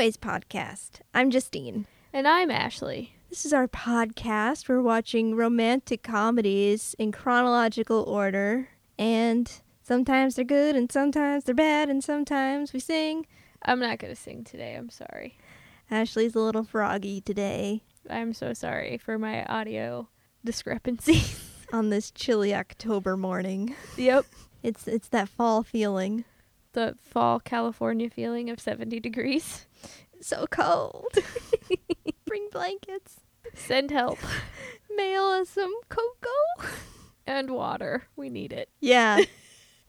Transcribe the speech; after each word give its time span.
Cutaways 0.00 0.16
podcast. 0.16 1.02
I'm 1.12 1.30
Justine. 1.30 1.86
And 2.10 2.26
I'm 2.26 2.50
Ashley. 2.50 3.16
This 3.28 3.44
is 3.44 3.52
our 3.52 3.68
podcast. 3.68 4.66
We're 4.66 4.80
watching 4.80 5.36
romantic 5.36 6.02
comedies 6.02 6.96
in 6.98 7.12
chronological 7.12 8.04
order, 8.04 8.70
and 8.98 9.52
sometimes 9.82 10.36
they're 10.36 10.44
good, 10.46 10.74
and 10.74 10.90
sometimes 10.90 11.44
they're 11.44 11.54
bad, 11.54 11.90
and 11.90 12.02
sometimes 12.02 12.72
we 12.72 12.80
sing. 12.80 13.26
I'm 13.62 13.78
not 13.78 13.98
going 13.98 14.14
to 14.14 14.18
sing 14.18 14.42
today. 14.42 14.74
I'm 14.74 14.88
sorry. 14.88 15.36
Ashley's 15.90 16.34
a 16.34 16.40
little 16.40 16.64
froggy 16.64 17.20
today 17.20 17.82
I'm 18.08 18.32
so 18.32 18.54
sorry 18.54 18.96
for 18.96 19.18
my 19.18 19.44
audio 19.44 20.08
discrepancies. 20.42 21.46
on 21.74 21.90
this 21.90 22.10
chilly 22.10 22.54
October 22.54 23.18
morning. 23.18 23.74
yep. 23.98 24.24
It's 24.62 24.88
it's 24.88 25.10
that 25.10 25.28
fall 25.28 25.62
feeling. 25.62 26.24
The 26.72 26.96
fall 27.02 27.38
California 27.38 28.08
feeling 28.08 28.48
of 28.48 28.60
70 28.60 28.98
degrees. 29.00 29.66
So 30.20 30.46
cold. 30.50 31.06
Bring 32.26 32.48
blankets. 32.52 33.20
Send 33.54 33.90
help 33.90 34.18
Mail 34.94 35.24
us 35.24 35.48
some 35.50 35.72
cocoa. 35.88 36.68
and 37.26 37.50
water. 37.50 38.04
We 38.16 38.28
need 38.30 38.52
it. 38.52 38.68
Yeah. 38.80 39.20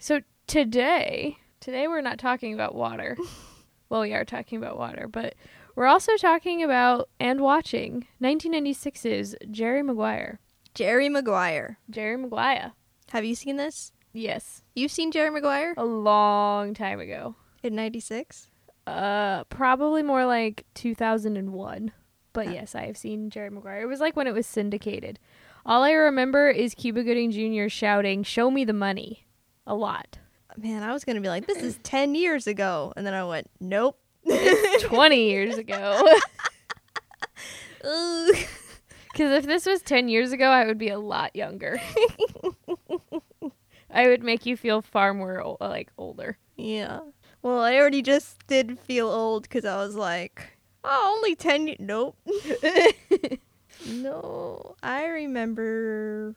So 0.04 0.22
today, 0.48 1.38
today 1.60 1.88
we're 1.88 2.02
not 2.02 2.18
talking 2.18 2.56
about 2.56 2.74
water. 2.74 3.16
well, 3.90 4.02
we 4.02 4.14
are 4.16 4.26
talking 4.26 4.58
about 4.58 4.76
water, 4.80 5.08
but 5.08 5.36
we're 5.76 5.86
also 5.86 6.18
talking 6.18 6.64
about 6.64 7.08
and 7.20 7.40
watching 7.40 8.08
1996's 8.20 9.36
Jerry 9.52 9.84
Maguire. 9.84 10.40
Jerry 10.74 11.08
Maguire. 11.08 11.78
Jerry 11.88 12.18
Maguire. 12.18 12.72
Have 13.12 13.26
you 13.26 13.36
seen 13.36 13.58
this? 13.58 13.92
Yes. 14.12 14.64
You've 14.74 14.92
seen 14.92 15.12
Jerry 15.12 15.30
Maguire 15.30 15.76
A 15.78 15.86
long 15.86 16.74
time 16.74 17.00
ago. 17.00 17.36
in 17.62 17.76
'96. 17.76 18.48
Uh, 18.88 19.44
probably 19.46 20.04
more 20.04 20.26
like 20.26 20.66
2001. 20.74 21.92
But 22.34 22.48
Oh. 22.48 22.52
yes, 22.52 22.76
I 22.76 22.86
have 22.86 22.98
seen 22.98 23.30
Jerry 23.30 23.50
Maguire. 23.50 23.82
It 23.82 23.88
was 23.88 24.00
like 24.00 24.16
when 24.16 24.28
it 24.28 24.34
was 24.34 24.48
syndicated. 24.48 25.20
All 25.66 25.84
I 25.84 25.92
remember 25.92 26.50
is 26.50 26.74
Cuba 26.74 27.04
Gooding 27.04 27.30
Jr. 27.32 27.68
shouting, 27.70 28.24
"Show 28.24 28.50
me 28.50 28.64
the 28.66 28.74
money," 28.74 29.28
a 29.68 29.76
lot. 29.76 30.18
Man, 30.58 30.82
I 30.84 30.92
was 30.94 31.04
gonna 31.06 31.22
be 31.22 31.28
like, 31.30 31.46
this 31.46 31.62
is 31.62 31.78
ten 31.84 32.16
years 32.16 32.48
ago, 32.48 32.92
and 32.98 33.06
then 33.06 33.14
I 33.14 33.24
went, 33.26 33.50
nope. 33.60 34.00
Twenty 34.82 35.30
years 35.30 35.58
ago. 35.58 36.02
Because 37.84 39.32
if 39.34 39.46
this 39.46 39.66
was 39.66 39.82
10 39.82 40.08
years 40.08 40.32
ago, 40.32 40.46
I 40.50 40.66
would 40.66 40.78
be 40.78 40.88
a 40.90 40.98
lot 41.00 41.36
younger. 41.36 41.82
I 43.92 44.08
would 44.08 44.24
make 44.24 44.46
you 44.46 44.56
feel 44.56 44.82
far 44.82 45.14
more 45.14 45.58
like 45.60 45.92
older. 45.98 46.38
yeah. 46.56 47.02
Well, 47.42 47.62
I 47.62 47.76
already 47.78 48.02
just 48.02 48.46
did 48.48 48.78
feel 48.80 49.10
old 49.10 49.44
because 49.44 49.66
I 49.66 49.78
was 49.78 49.96
like, 49.96 50.58
oh, 50.84 51.14
only 51.18 51.36
ten. 51.36 51.68
Ye- 51.68 51.78
nope. 51.80 52.16
no, 53.88 54.76
I 54.84 55.06
remember 55.08 56.36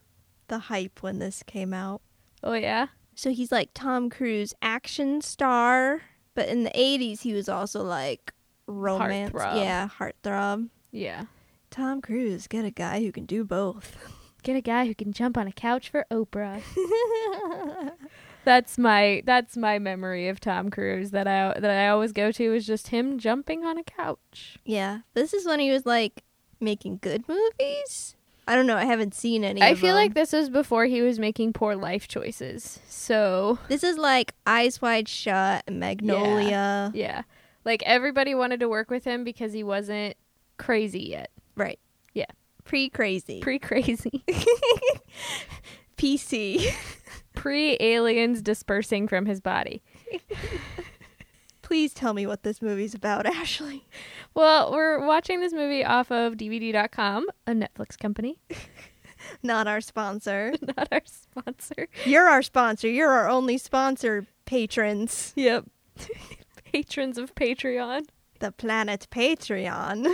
the 0.48 0.58
hype 0.58 1.02
when 1.02 1.18
this 1.18 1.42
came 1.42 1.74
out. 1.74 2.00
Oh 2.42 2.54
yeah. 2.54 2.88
So 3.14 3.30
he's 3.30 3.52
like 3.52 3.70
Tom 3.74 4.10
Cruise 4.10 4.54
action 4.60 5.20
star, 5.20 6.02
but 6.34 6.48
in 6.48 6.64
the 6.64 6.70
80s 6.70 7.20
he 7.20 7.32
was 7.32 7.48
also 7.48 7.82
like 7.82 8.32
romance. 8.66 9.32
Heartthrob. 9.32 9.56
Yeah, 9.62 9.88
heartthrob. 9.98 10.68
Yeah. 10.90 11.24
Tom 11.70 12.00
Cruise, 12.00 12.46
get 12.46 12.64
a 12.64 12.70
guy 12.70 13.00
who 13.00 13.12
can 13.12 13.24
do 13.26 13.44
both. 13.44 13.96
Get 14.42 14.56
a 14.56 14.60
guy 14.60 14.86
who 14.86 14.94
can 14.94 15.12
jump 15.12 15.38
on 15.38 15.46
a 15.46 15.52
couch 15.52 15.88
for 15.90 16.04
Oprah. 16.10 16.62
That's 18.44 18.78
my 18.78 19.22
that's 19.24 19.56
my 19.56 19.78
memory 19.78 20.28
of 20.28 20.40
Tom 20.40 20.70
Cruise 20.70 21.10
that 21.12 21.26
I 21.26 21.58
that 21.58 21.70
I 21.70 21.88
always 21.88 22.12
go 22.12 22.30
to 22.32 22.54
is 22.54 22.66
just 22.66 22.88
him 22.88 23.18
jumping 23.18 23.64
on 23.64 23.78
a 23.78 23.82
couch. 23.82 24.58
yeah, 24.64 25.00
this 25.14 25.32
is 25.32 25.46
when 25.46 25.60
he 25.60 25.70
was 25.70 25.86
like 25.86 26.22
making 26.60 26.98
good 27.02 27.24
movies. 27.28 28.16
I 28.46 28.56
don't 28.56 28.66
know. 28.66 28.76
I 28.76 28.84
haven't 28.84 29.14
seen 29.14 29.42
any. 29.42 29.62
I 29.62 29.74
feel 29.74 29.94
them. 29.94 29.96
like 29.96 30.14
this 30.14 30.32
was 30.32 30.50
before 30.50 30.84
he 30.84 31.00
was 31.00 31.18
making 31.18 31.54
poor 31.54 31.74
life 31.74 32.06
choices. 32.08 32.78
So, 32.86 33.58
this 33.68 33.82
is 33.82 33.96
like 33.96 34.34
Eyes 34.46 34.82
Wide 34.82 35.08
Shut, 35.08 35.64
Magnolia. 35.70 36.92
yeah. 36.94 37.22
Like 37.64 37.82
everybody 37.86 38.34
wanted 38.34 38.60
to 38.60 38.68
work 38.68 38.90
with 38.90 39.04
him 39.04 39.24
because 39.24 39.54
he 39.54 39.64
wasn't 39.64 40.16
crazy 40.58 41.04
yet. 41.04 41.30
Right. 41.56 41.78
Yeah. 42.12 42.26
Pre 42.64 42.90
crazy. 42.90 43.40
Pre 43.40 43.58
crazy. 43.58 44.22
PC. 45.96 46.74
Pre 47.44 47.76
aliens 47.78 48.40
dispersing 48.40 49.06
from 49.06 49.26
his 49.26 49.38
body. 49.38 49.82
Please 51.60 51.92
tell 51.92 52.14
me 52.14 52.26
what 52.26 52.42
this 52.42 52.62
movie's 52.62 52.94
about, 52.94 53.26
Ashley. 53.26 53.84
Well, 54.32 54.72
we're 54.72 55.06
watching 55.06 55.40
this 55.40 55.52
movie 55.52 55.84
off 55.84 56.10
of 56.10 56.38
DVD.com, 56.38 57.26
a 57.46 57.52
Netflix 57.52 57.98
company, 57.98 58.38
Not 59.42 59.66
our 59.66 59.82
sponsor. 59.82 60.54
not 60.78 60.88
our 60.90 61.02
sponsor. 61.04 61.88
You're 62.06 62.30
our 62.30 62.40
sponsor. 62.40 62.88
You're 62.88 63.10
our 63.10 63.28
only 63.28 63.58
sponsor, 63.58 64.24
patrons. 64.46 65.34
Yep. 65.36 65.66
Patrons 66.72 67.18
of 67.18 67.34
Patreon. 67.34 68.06
The 68.38 68.52
planet 68.52 69.06
Patreon. 69.10 70.10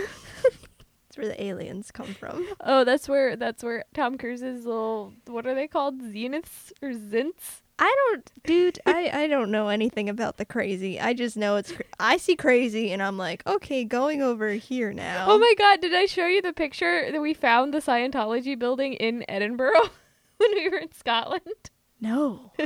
Where 1.21 1.29
the 1.29 1.43
aliens 1.43 1.91
come 1.91 2.15
from. 2.15 2.47
Oh, 2.63 2.83
that's 2.83 3.07
where 3.07 3.35
that's 3.35 3.63
where 3.63 3.85
Tom 3.93 4.17
Cruise's 4.17 4.65
little 4.65 5.13
what 5.27 5.45
are 5.45 5.53
they 5.53 5.67
called? 5.67 6.01
Zeniths 6.01 6.71
or 6.81 6.93
Zints? 6.93 7.61
I 7.77 7.95
don't, 8.09 8.31
dude. 8.43 8.79
I 8.87 9.09
I 9.13 9.27
don't 9.27 9.51
know 9.51 9.67
anything 9.67 10.09
about 10.09 10.37
the 10.37 10.45
crazy. 10.45 10.99
I 10.99 11.13
just 11.13 11.37
know 11.37 11.57
it's. 11.57 11.71
Cra- 11.71 11.85
I 11.99 12.17
see 12.17 12.35
crazy, 12.35 12.91
and 12.91 13.03
I'm 13.03 13.17
like, 13.19 13.45
okay, 13.45 13.83
going 13.83 14.23
over 14.23 14.49
here 14.53 14.93
now. 14.93 15.25
Oh 15.29 15.37
my 15.37 15.53
god, 15.59 15.81
did 15.81 15.93
I 15.93 16.05
show 16.07 16.25
you 16.25 16.41
the 16.41 16.53
picture 16.53 17.11
that 17.11 17.21
we 17.21 17.33
found 17.35 17.71
the 17.73 17.79
Scientology 17.79 18.57
building 18.57 18.93
in 18.93 19.23
Edinburgh 19.29 19.89
when 20.37 20.51
we 20.55 20.69
were 20.69 20.77
in 20.77 20.91
Scotland? 20.91 21.69
No. 21.99 22.51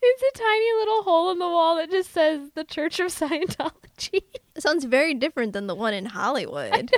It's 0.00 0.22
a 0.22 0.38
tiny 0.38 0.72
little 0.78 1.02
hole 1.02 1.32
in 1.32 1.40
the 1.40 1.48
wall 1.48 1.74
that 1.76 1.90
just 1.90 2.12
says 2.12 2.50
the 2.54 2.62
Church 2.62 3.00
of 3.00 3.08
Scientology. 3.08 4.22
It 4.54 4.62
sounds 4.62 4.84
very 4.84 5.14
different 5.14 5.52
than 5.52 5.66
the 5.66 5.74
one 5.74 5.94
in 5.94 6.06
Hollywood. 6.06 6.92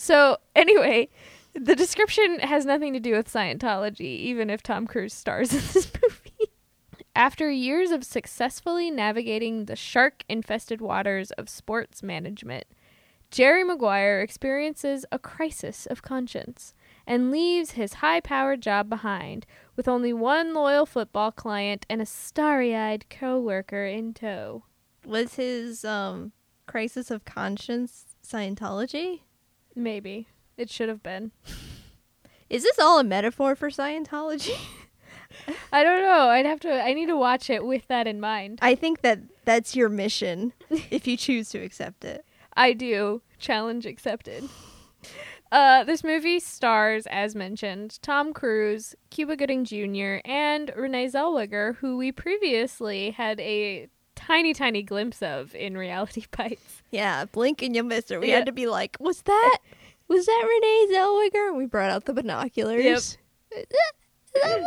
So, 0.00 0.36
anyway, 0.54 1.08
the 1.54 1.74
description 1.74 2.38
has 2.38 2.64
nothing 2.64 2.92
to 2.92 3.00
do 3.00 3.14
with 3.14 3.30
Scientology, 3.32 4.02
even 4.02 4.48
if 4.48 4.62
Tom 4.62 4.86
Cruise 4.86 5.12
stars 5.12 5.52
in 5.52 5.58
this 5.58 5.90
movie. 6.00 6.52
After 7.16 7.50
years 7.50 7.90
of 7.90 8.04
successfully 8.04 8.92
navigating 8.92 9.64
the 9.64 9.74
shark 9.74 10.22
infested 10.28 10.80
waters 10.80 11.32
of 11.32 11.48
sports 11.48 12.00
management, 12.00 12.68
Jerry 13.32 13.64
Maguire 13.64 14.20
experiences 14.20 15.04
a 15.10 15.18
crisis 15.18 15.84
of 15.84 16.00
conscience 16.00 16.74
and 17.04 17.32
leaves 17.32 17.72
his 17.72 17.94
high 17.94 18.20
powered 18.20 18.62
job 18.62 18.88
behind 18.88 19.46
with 19.74 19.88
only 19.88 20.12
one 20.12 20.54
loyal 20.54 20.86
football 20.86 21.32
client 21.32 21.84
and 21.90 22.00
a 22.00 22.06
starry 22.06 22.74
eyed 22.74 23.10
co 23.10 23.40
worker 23.40 23.84
in 23.84 24.14
tow. 24.14 24.62
Was 25.04 25.34
his 25.34 25.84
um 25.84 26.30
crisis 26.66 27.10
of 27.10 27.24
conscience 27.24 28.04
Scientology? 28.24 29.22
Maybe. 29.78 30.26
It 30.56 30.70
should 30.70 30.88
have 30.88 31.04
been. 31.04 31.30
Is 32.50 32.64
this 32.64 32.78
all 32.80 32.98
a 32.98 33.04
metaphor 33.04 33.54
for 33.54 33.70
Scientology? 33.70 34.58
I 35.72 35.84
don't 35.84 36.02
know. 36.02 36.28
I'd 36.30 36.46
have 36.46 36.58
to. 36.60 36.82
I 36.82 36.94
need 36.94 37.06
to 37.06 37.16
watch 37.16 37.48
it 37.48 37.64
with 37.64 37.86
that 37.86 38.08
in 38.08 38.18
mind. 38.18 38.58
I 38.60 38.74
think 38.74 39.02
that 39.02 39.20
that's 39.44 39.76
your 39.76 39.88
mission 39.88 40.52
if 40.90 41.06
you 41.06 41.16
choose 41.16 41.50
to 41.50 41.58
accept 41.58 42.04
it. 42.04 42.24
I 42.56 42.72
do. 42.72 43.22
Challenge 43.38 43.86
accepted. 43.86 44.48
Uh, 45.52 45.84
this 45.84 46.02
movie 46.02 46.40
stars, 46.40 47.06
as 47.06 47.36
mentioned, 47.36 48.02
Tom 48.02 48.32
Cruise, 48.32 48.96
Cuba 49.10 49.36
Gooding 49.36 49.64
Jr., 49.64 50.20
and 50.24 50.72
Renee 50.76 51.06
Zellweger, 51.06 51.76
who 51.76 51.96
we 51.96 52.10
previously 52.10 53.12
had 53.12 53.38
a 53.40 53.88
tiny, 54.18 54.52
tiny 54.52 54.82
glimpse 54.82 55.22
of 55.22 55.54
in 55.54 55.76
Reality 55.76 56.24
Bites. 56.36 56.82
Yeah, 56.90 57.24
blink 57.26 57.62
and 57.62 57.74
you 57.76 57.82
miss 57.82 58.08
her. 58.10 58.18
We 58.20 58.28
Yeah. 58.28 58.36
had 58.36 58.46
to 58.46 58.52
be 58.52 58.66
like, 58.66 58.96
was 59.00 59.22
that 59.22 59.58
was 60.08 60.26
that 60.26 60.44
Renee 60.48 60.94
Zellweger? 60.94 61.48
And 61.48 61.56
we 61.56 61.66
brought 61.66 61.90
out 61.90 62.04
the 62.06 62.12
binoculars. 62.14 62.84
Yep. 62.84 62.96
Is 62.96 63.18
that, 63.50 63.64
is 64.34 64.42
that 64.42 64.64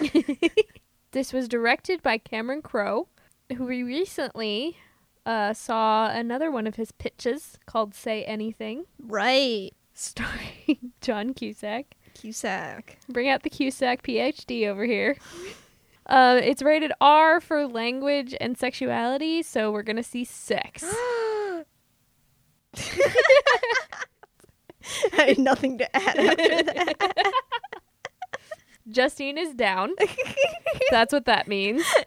Renee? 0.00 0.50
This 1.12 1.32
was 1.32 1.48
directed 1.48 2.02
by 2.02 2.18
Cameron 2.18 2.60
Crowe, 2.60 3.08
who 3.56 3.64
we 3.64 3.82
recently 3.82 4.76
uh, 5.24 5.54
saw 5.54 6.10
another 6.10 6.50
one 6.50 6.66
of 6.66 6.76
his 6.76 6.92
pitches 6.92 7.56
called 7.66 7.94
Say 7.94 8.24
Anything, 8.24 8.84
Right. 9.00 9.70
starring 9.94 10.92
John 11.00 11.32
Cusack. 11.32 11.94
Cusack. 12.14 12.98
Bring 13.08 13.28
out 13.28 13.42
the 13.42 13.48
Cusack 13.50 14.02
PhD 14.02 14.66
over 14.68 14.84
here. 14.84 15.16
Uh, 16.08 16.40
it's 16.42 16.62
rated 16.62 16.92
R 17.00 17.40
for 17.40 17.66
language 17.66 18.34
and 18.40 18.56
sexuality, 18.56 19.42
so 19.42 19.70
we're 19.70 19.82
gonna 19.82 20.02
see 20.02 20.24
sex. 20.24 20.84
I 25.18 25.22
had 25.22 25.38
nothing 25.38 25.78
to 25.78 25.96
add 25.96 26.18
after 26.18 26.62
that. 26.62 27.32
Justine 28.88 29.36
is 29.36 29.54
down. 29.54 29.90
That's 30.90 31.12
what 31.12 31.26
that 31.26 31.46
means. 31.46 31.84
no. 31.96 32.04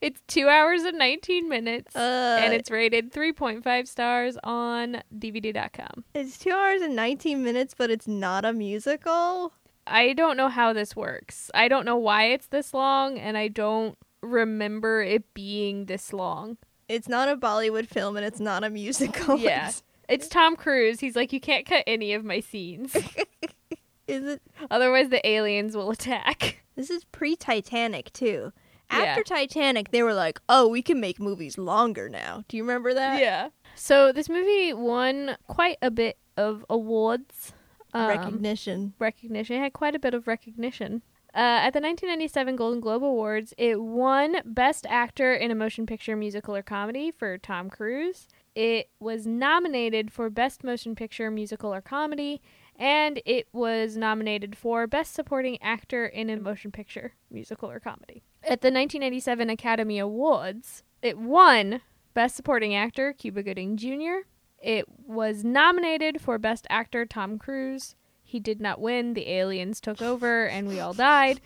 It's 0.00 0.22
two 0.26 0.48
hours 0.48 0.82
and 0.84 0.96
19 0.96 1.48
minutes. 1.48 1.94
Uh, 1.94 2.38
and 2.40 2.54
it's 2.54 2.70
rated 2.70 3.12
3.5 3.12 3.86
stars 3.86 4.38
on 4.42 5.02
DVD.com. 5.18 6.04
it's 6.14 6.38
two 6.38 6.52
hours 6.52 6.80
and 6.80 6.96
19 6.96 7.42
minutes, 7.42 7.74
but 7.76 7.90
it's 7.90 8.08
not 8.08 8.46
a 8.46 8.54
musical. 8.54 9.52
I 9.90 10.12
don't 10.14 10.36
know 10.36 10.48
how 10.48 10.72
this 10.72 10.94
works. 10.96 11.50
I 11.54 11.68
don't 11.68 11.84
know 11.84 11.96
why 11.96 12.24
it's 12.26 12.46
this 12.46 12.72
long, 12.72 13.18
and 13.18 13.36
I 13.36 13.48
don't 13.48 13.98
remember 14.22 15.02
it 15.02 15.32
being 15.34 15.86
this 15.86 16.12
long. 16.12 16.56
It's 16.88 17.08
not 17.08 17.28
a 17.28 17.36
Bollywood 17.36 17.86
film 17.86 18.16
and 18.16 18.24
it's 18.26 18.40
not 18.40 18.64
a 18.64 18.70
musical. 18.70 19.38
Yeah. 19.38 19.68
It's- 19.68 19.82
It's 20.08 20.28
Tom 20.28 20.56
Cruise. 20.56 20.98
He's 21.00 21.14
like, 21.14 21.32
you 21.32 21.38
can't 21.40 21.64
cut 21.64 21.84
any 21.86 22.14
of 22.14 22.24
my 22.24 22.40
scenes. 22.40 22.96
Is 24.08 24.24
it? 24.24 24.42
Otherwise, 24.70 25.08
the 25.10 25.24
aliens 25.28 25.76
will 25.76 25.90
attack. 25.90 26.62
This 26.76 26.88
is 26.88 27.04
pre 27.04 27.36
Titanic 27.36 28.10
too. 28.14 28.52
Yeah. 28.90 28.98
After 29.00 29.22
Titanic, 29.22 29.90
they 29.90 30.02
were 30.02 30.14
like, 30.14 30.40
"Oh, 30.48 30.66
we 30.66 30.80
can 30.80 30.98
make 30.98 31.20
movies 31.20 31.58
longer 31.58 32.08
now." 32.08 32.42
Do 32.48 32.56
you 32.56 32.62
remember 32.62 32.94
that? 32.94 33.20
yeah. 33.20 33.48
So 33.74 34.12
this 34.12 34.30
movie 34.30 34.72
won 34.72 35.36
quite 35.46 35.76
a 35.82 35.90
bit 35.90 36.16
of 36.38 36.64
awards. 36.70 37.52
Um, 37.92 38.08
Recognition. 38.08 38.94
recognition. 38.98 39.56
It 39.56 39.60
had 39.60 39.72
quite 39.72 39.94
a 39.94 39.98
bit 39.98 40.14
of 40.14 40.26
recognition. 40.26 41.02
Uh, 41.32 41.62
at 41.62 41.70
the 41.72 41.80
1997 41.80 42.56
Golden 42.56 42.80
Globe 42.80 43.04
Awards, 43.04 43.54
it 43.56 43.80
won 43.80 44.36
Best 44.44 44.84
Actor 44.88 45.34
in 45.34 45.52
a 45.52 45.54
Motion 45.54 45.86
Picture, 45.86 46.16
Musical, 46.16 46.56
or 46.56 46.62
Comedy 46.62 47.12
for 47.12 47.38
Tom 47.38 47.70
Cruise. 47.70 48.26
It 48.56 48.90
was 48.98 49.28
nominated 49.28 50.12
for 50.12 50.28
Best 50.28 50.64
Motion 50.64 50.96
Picture, 50.96 51.30
Musical, 51.30 51.72
or 51.72 51.80
Comedy, 51.80 52.42
and 52.76 53.22
it 53.24 53.46
was 53.52 53.96
nominated 53.96 54.56
for 54.56 54.88
Best 54.88 55.14
Supporting 55.14 55.62
Actor 55.62 56.06
in 56.06 56.30
a 56.30 56.36
Motion 56.36 56.72
Picture, 56.72 57.12
Musical, 57.30 57.70
or 57.70 57.78
Comedy. 57.78 58.24
At 58.42 58.60
the 58.62 58.72
1997 58.72 59.50
Academy 59.50 60.00
Awards, 60.00 60.82
it 61.00 61.16
won 61.16 61.80
Best 62.12 62.34
Supporting 62.34 62.74
Actor, 62.74 63.12
Cuba 63.12 63.44
Gooding 63.44 63.76
Jr., 63.76 64.26
it 64.60 64.84
was 65.06 65.44
nominated 65.44 66.20
for 66.20 66.38
Best 66.38 66.66
Actor 66.70 67.06
Tom 67.06 67.38
Cruise. 67.38 67.94
He 68.22 68.38
did 68.38 68.60
not 68.60 68.80
win. 68.80 69.14
The 69.14 69.30
aliens 69.30 69.80
took 69.80 70.00
over 70.02 70.46
and 70.46 70.68
we 70.68 70.78
all 70.80 70.94
died. 70.94 71.40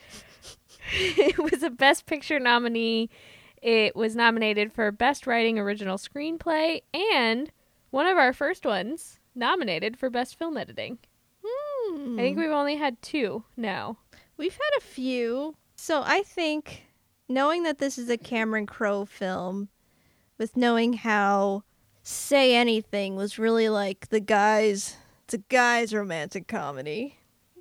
it 0.93 1.38
was 1.38 1.62
a 1.62 1.70
Best 1.70 2.06
Picture 2.06 2.38
nominee. 2.38 3.08
It 3.62 3.96
was 3.96 4.14
nominated 4.14 4.72
for 4.72 4.90
Best 4.93 5.26
Writing 5.26 5.58
Original 5.58 5.96
Screenplay 5.96 6.82
and 6.93 7.50
one 7.90 8.06
of 8.06 8.19
our 8.19 8.32
first 8.32 8.66
ones 8.66 9.20
nominated 9.34 9.96
for 9.96 10.11
Best 10.11 10.38
Film 10.38 10.56
Editing. 10.56 10.99
Hmm. 11.44 12.19
I 12.19 12.22
think 12.22 12.38
we've 12.38 12.50
only 12.50 12.76
had 12.76 13.00
two 13.00 13.44
now. 13.56 13.99
We've 14.37 14.52
had 14.52 14.78
a 14.78 14.82
few. 14.82 15.56
So 15.76 16.02
I 16.05 16.22
think 16.22 16.84
knowing 17.28 17.62
that 17.62 17.78
this 17.78 17.96
is 17.99 18.11
a 18.11 18.19
Cameron 18.19 18.66
Crowe 18.66 19.05
film, 19.05 19.69
with 20.38 20.56
knowing 20.56 20.94
how 20.94 21.62
Say 22.06 22.55
Anything 22.55 23.17
was 23.17 23.39
really 23.39 23.71
like 23.71 24.11
the 24.11 24.21
guy's 24.21 24.97
it's 25.25 25.33
a 25.33 25.39
guy's 25.39 25.95
romantic 25.95 26.47
comedy. 26.47 27.17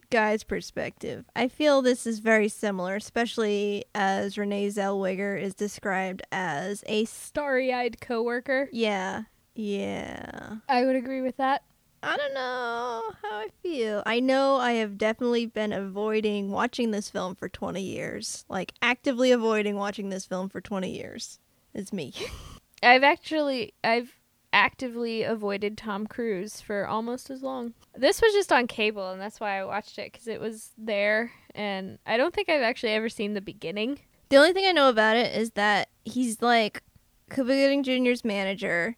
Guy's 0.10 0.44
perspective. 0.44 1.24
I 1.34 1.48
feel 1.48 1.82
this 1.82 2.06
is 2.06 2.20
very 2.20 2.50
similar, 2.50 2.98
especially 2.98 3.86
as 3.96 4.38
Renee 4.38 4.68
Zellweger 4.68 5.42
is 5.42 5.56
described 5.56 6.24
as 6.30 6.84
a 6.88 7.06
Starry 7.06 7.74
eyed 7.74 8.02
coworker. 8.02 8.68
yeah. 8.74 9.24
Yeah. 9.56 10.56
I 10.68 10.84
would 10.84 10.98
agree 10.98 11.22
with 11.22 11.38
that. 11.38 11.64
I 12.02 12.18
don't 12.18 12.34
know 12.34 13.02
how 13.22 13.38
I 13.38 13.48
feel. 13.62 14.04
I 14.06 14.20
know 14.20 14.58
I 14.58 14.74
have 14.74 14.98
definitely 14.98 15.46
been 15.46 15.72
avoiding 15.72 16.52
watching 16.52 16.92
this 16.92 17.10
film 17.10 17.36
for 17.36 17.48
20 17.48 17.82
years. 17.82 18.44
Like, 18.50 18.74
actively 18.82 19.32
avoiding 19.32 19.78
watching 19.78 20.10
this 20.10 20.26
film 20.26 20.50
for 20.50 20.60
20 20.60 20.92
years. 20.92 21.40
It's 21.74 21.94
me. 21.94 22.14
I've 22.84 23.04
actually 23.04 23.74
I've 23.84 24.12
actively 24.54 25.24
avoided 25.24 25.78
Tom 25.78 26.08
Cruise 26.08 26.62
for 26.62 26.88
almost 26.88 27.30
as 27.30 27.44
long. 27.44 27.74
This 27.96 28.22
was 28.22 28.32
just 28.34 28.54
on 28.54 28.68
cable 28.68 29.10
and 29.12 29.20
that's 29.20 29.40
why 29.40 29.60
I 29.60 29.66
watched 29.66 29.98
it 29.98 30.14
cuz 30.14 30.28
it 30.28 30.40
was 30.40 30.72
there 30.78 31.32
and 31.54 32.00
I 32.06 32.16
don't 32.16 32.34
think 32.34 32.48
I've 32.48 32.62
actually 32.62 32.94
ever 32.94 33.10
seen 33.10 33.34
the 33.34 33.42
beginning. 33.42 34.00
the 34.30 34.38
only 34.38 34.54
thing 34.54 34.66
I 34.66 34.72
know 34.72 34.90
about 34.90 35.16
it 35.16 35.36
is 35.36 35.52
that 35.52 35.90
he's 36.06 36.42
like 36.42 36.82
Cuba 37.30 37.54
Gooding 37.54 37.84
Jr.'s 37.84 38.24
manager, 38.24 38.96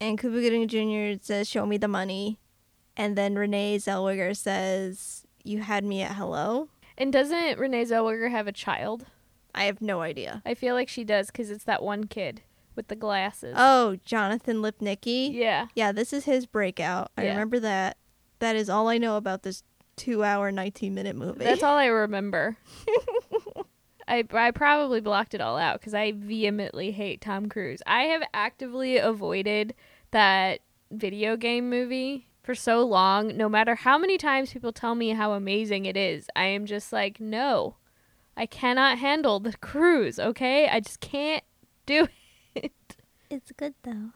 and 0.00 0.18
Cuba 0.18 0.40
Gooding 0.40 0.68
Jr. 0.68 1.20
says, 1.22 1.48
Show 1.48 1.66
me 1.66 1.76
the 1.76 1.88
money. 1.88 2.38
And 2.96 3.16
then 3.16 3.34
Renee 3.34 3.76
Zellweger 3.78 4.36
says, 4.36 5.26
You 5.42 5.60
had 5.60 5.84
me 5.84 6.02
at 6.02 6.16
hello? 6.16 6.68
And 6.96 7.12
doesn't 7.12 7.58
Renee 7.58 7.84
Zellweger 7.84 8.30
have 8.30 8.46
a 8.46 8.52
child? 8.52 9.06
I 9.54 9.64
have 9.64 9.80
no 9.80 10.00
idea. 10.00 10.42
I 10.46 10.54
feel 10.54 10.74
like 10.74 10.88
she 10.88 11.04
does 11.04 11.30
cuz 11.30 11.50
it's 11.50 11.64
that 11.64 11.82
one 11.82 12.04
kid 12.04 12.42
with 12.76 12.88
the 12.88 12.96
glasses. 12.96 13.54
Oh, 13.56 13.96
Jonathan 14.04 14.56
Lipnicki? 14.58 15.32
yeah. 15.32 15.68
Yeah, 15.74 15.92
this 15.92 16.12
is 16.12 16.24
his 16.24 16.46
breakout. 16.46 17.10
I 17.16 17.24
Yeah. 17.24 17.30
remember 17.30 17.60
that. 17.60 17.96
That 18.40 18.56
is 18.56 18.68
all 18.68 18.88
I 18.88 18.98
know 18.98 19.16
about 19.16 19.42
this 19.42 19.62
two 19.96 20.24
hour, 20.24 20.50
19 20.50 20.92
minute 20.94 21.16
movie. 21.16 21.44
That's 21.44 21.62
all 21.62 21.76
I 21.76 21.86
remember. 21.86 22.56
I 24.06 24.24
I 24.32 24.50
probably 24.50 25.00
blocked 25.00 25.34
it 25.34 25.40
all 25.40 25.56
out 25.56 25.80
cuz 25.80 25.94
I 25.94 26.12
vehemently 26.12 26.90
hate 26.90 27.20
Tom 27.20 27.48
Cruise. 27.48 27.80
I 27.86 28.02
have 28.04 28.22
actively 28.34 28.98
avoided 28.98 29.74
that 30.10 30.60
video 30.90 31.36
game 31.36 31.70
movie 31.70 32.28
for 32.42 32.54
so 32.54 32.84
long 32.84 33.34
no 33.36 33.48
matter 33.48 33.74
how 33.74 33.96
many 33.96 34.18
times 34.18 34.52
people 34.52 34.72
tell 34.72 34.94
me 34.94 35.10
how 35.10 35.32
amazing 35.32 35.86
it 35.86 35.96
is. 35.96 36.26
I 36.36 36.44
am 36.46 36.66
just 36.66 36.92
like, 36.92 37.18
"No. 37.18 37.76
I 38.36 38.44
cannot 38.46 38.98
handle 38.98 39.40
the 39.40 39.56
cruise, 39.70 40.18
okay? 40.18 40.68
I 40.68 40.80
just 40.80 41.00
can't 41.00 41.44
do 41.86 42.04
it." 42.04 42.10
It's 43.34 43.52
good 43.52 43.74
though. 43.82 44.10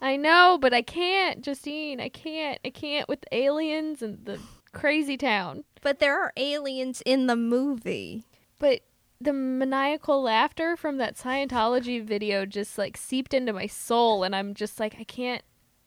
I 0.00 0.16
know, 0.16 0.58
but 0.60 0.74
I 0.74 0.82
can't, 0.82 1.40
Justine. 1.42 2.00
I 2.00 2.08
can't. 2.08 2.58
I 2.64 2.70
can't 2.70 3.08
with 3.08 3.24
aliens 3.32 4.02
and 4.02 4.24
the 4.24 4.38
crazy 4.72 5.16
town. 5.16 5.64
But 5.82 6.00
there 6.00 6.20
are 6.20 6.32
aliens 6.36 7.02
in 7.06 7.26
the 7.28 7.36
movie. 7.36 8.24
But 8.58 8.80
the 9.20 9.32
maniacal 9.32 10.20
laughter 10.22 10.76
from 10.76 10.98
that 10.98 11.16
Scientology 11.16 12.02
video 12.04 12.44
just 12.44 12.76
like 12.76 12.96
seeped 12.96 13.32
into 13.32 13.52
my 13.52 13.66
soul, 13.66 14.22
and 14.24 14.34
I'm 14.36 14.52
just 14.52 14.78
like, 14.80 14.96
I 14.98 15.04
can't 15.04 15.42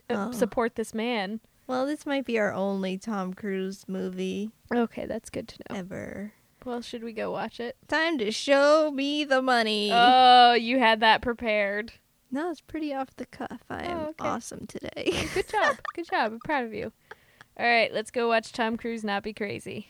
uh, 0.10 0.30
Oh. 0.30 0.32
support 0.32 0.75
this 0.75 0.94
man. 0.94 1.39
Well, 1.68 1.86
this 1.86 2.06
might 2.08 2.25
be 2.25 2.39
our 2.39 2.51
only 2.51 2.98
Tom 2.98 3.36
Cruise 3.36 3.86
movie 3.88 4.50
Okay, 4.74 5.06
that's 5.06 5.30
good 5.30 5.48
to 5.50 5.58
know. 5.70 5.75
ever. 5.80 6.34
Well, 6.65 6.82
should 6.82 7.04
we 7.04 7.13
go 7.13 7.30
watch 7.32 7.60
it? 7.60 7.77
Time 7.88 8.18
to 8.18 8.32
show 8.32 8.89
me 8.92 9.24
the 9.24 9.42
money. 9.44 9.92
Oh, 9.94 10.54
you 10.54 10.80
had 10.80 11.00
that 11.01 11.22
prepared. 11.22 11.92
No, 12.32 12.52
it's 12.52 12.62
pretty 12.62 12.94
off 12.94 13.16
the 13.18 13.26
cuff. 13.26 13.62
I 13.70 13.84
am 13.84 13.98
Oh, 13.98 14.02
okay. 14.10 14.14
awesome 14.28 14.68
today. 14.68 15.28
Good 15.34 15.48
job. 15.52 15.78
good 15.96 16.08
job. 16.10 16.32
I'm 16.34 16.40
proud 16.40 16.66
of 16.66 16.74
you. 16.74 16.92
All 17.60 17.66
right, 17.66 17.94
let's 17.94 18.12
go 18.12 18.28
watch 18.28 18.52
Tom 18.54 18.78
Cruise 18.78 19.04
not 19.04 19.24
be 19.24 19.34
crazy. 19.34 19.88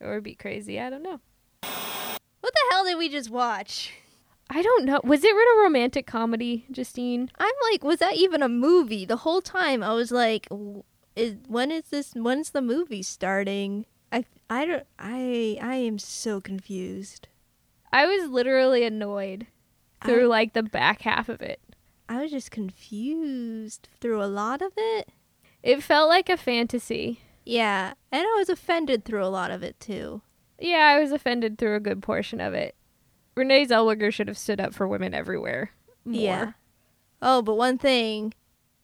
Or 0.00 0.20
be 0.20 0.34
crazy. 0.34 0.80
I 0.80 0.90
don't 0.90 1.02
know. 1.02 1.20
what 1.62 2.52
the 2.54 2.60
hell 2.70 2.84
did 2.84 2.98
we 2.98 3.08
just 3.08 3.30
watch? 3.30 3.92
I 4.50 4.60
don't 4.62 4.84
know. 4.84 5.00
Was 5.04 5.24
it 5.24 5.30
a 5.34 5.62
romantic 5.62 6.06
comedy, 6.06 6.66
Justine? 6.70 7.30
I'm 7.38 7.54
like, 7.70 7.84
was 7.84 7.98
that 8.00 8.16
even 8.16 8.42
a 8.42 8.48
movie? 8.48 9.04
The 9.04 9.18
whole 9.18 9.40
time 9.40 9.82
I 9.82 9.92
was 9.94 10.10
like, 10.12 10.48
is, 11.16 11.36
when 11.48 11.70
is 11.70 11.84
this? 11.90 12.12
When's 12.14 12.50
the 12.50 12.60
movie 12.62 13.02
starting? 13.02 13.86
I 14.10 14.24
I 14.50 14.66
don't 14.66 14.86
I 14.98 15.58
I 15.62 15.76
am 15.76 15.98
so 15.98 16.40
confused. 16.40 17.28
I 17.92 18.04
was 18.06 18.28
literally 18.30 18.84
annoyed 18.84 19.46
through 20.04 20.26
like 20.26 20.52
the 20.52 20.62
back 20.62 21.02
half 21.02 21.28
of 21.30 21.40
it. 21.40 21.60
I 22.12 22.20
was 22.22 22.30
just 22.30 22.50
confused 22.50 23.88
through 24.00 24.22
a 24.22 24.26
lot 24.26 24.60
of 24.62 24.72
it. 24.76 25.08
It 25.62 25.82
felt 25.82 26.08
like 26.08 26.28
a 26.28 26.36
fantasy. 26.36 27.20
Yeah, 27.44 27.94
and 28.10 28.22
I 28.22 28.34
was 28.38 28.48
offended 28.48 29.04
through 29.04 29.24
a 29.24 29.28
lot 29.28 29.50
of 29.50 29.62
it 29.62 29.78
too. 29.80 30.20
Yeah, 30.60 30.94
I 30.96 31.00
was 31.00 31.10
offended 31.10 31.58
through 31.58 31.74
a 31.76 31.80
good 31.80 32.02
portion 32.02 32.40
of 32.40 32.52
it. 32.54 32.76
Renee 33.34 33.66
Zellweger 33.66 34.12
should 34.12 34.28
have 34.28 34.36
stood 34.38 34.60
up 34.60 34.74
for 34.74 34.86
women 34.86 35.14
everywhere. 35.14 35.70
More. 36.04 36.20
Yeah. 36.20 36.52
Oh, 37.22 37.40
but 37.40 37.54
one 37.56 37.78
thing, 37.78 38.34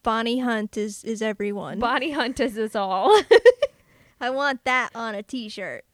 Bonnie 0.03 0.39
Hunt 0.39 0.77
is 0.77 1.05
is 1.05 1.21
everyone. 1.21 1.79
Bonnie 1.79 2.13
Hunt 2.13 2.41
is 2.41 2.57
us 2.59 2.75
all. 2.75 3.21
I 4.21 4.31
want 4.31 4.65
that 4.65 4.91
on 4.95 5.15
a 5.15 5.23
T-shirt. 5.23 5.85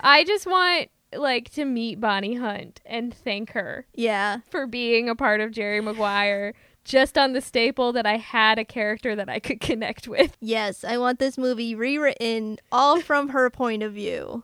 I 0.00 0.22
just 0.24 0.46
want 0.46 0.88
like 1.14 1.50
to 1.50 1.64
meet 1.64 2.00
Bonnie 2.00 2.34
Hunt 2.36 2.80
and 2.86 3.12
thank 3.12 3.52
her 3.52 3.86
Yeah. 3.94 4.38
for 4.50 4.66
being 4.66 5.08
a 5.08 5.14
part 5.16 5.40
of 5.40 5.50
Jerry 5.50 5.80
Maguire 5.80 6.54
just 6.88 7.18
on 7.18 7.34
the 7.34 7.40
staple 7.40 7.92
that 7.92 8.06
I 8.06 8.16
had 8.16 8.58
a 8.58 8.64
character 8.64 9.14
that 9.14 9.28
I 9.28 9.38
could 9.38 9.60
connect 9.60 10.08
with. 10.08 10.36
Yes, 10.40 10.82
I 10.82 10.98
want 10.98 11.18
this 11.18 11.38
movie 11.38 11.74
rewritten 11.74 12.58
all 12.72 13.00
from 13.02 13.28
her 13.28 13.50
point 13.50 13.82
of 13.82 13.92
view. 13.92 14.42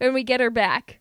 And 0.00 0.14
we 0.14 0.22
get 0.22 0.40
her 0.40 0.50
back. 0.50 1.00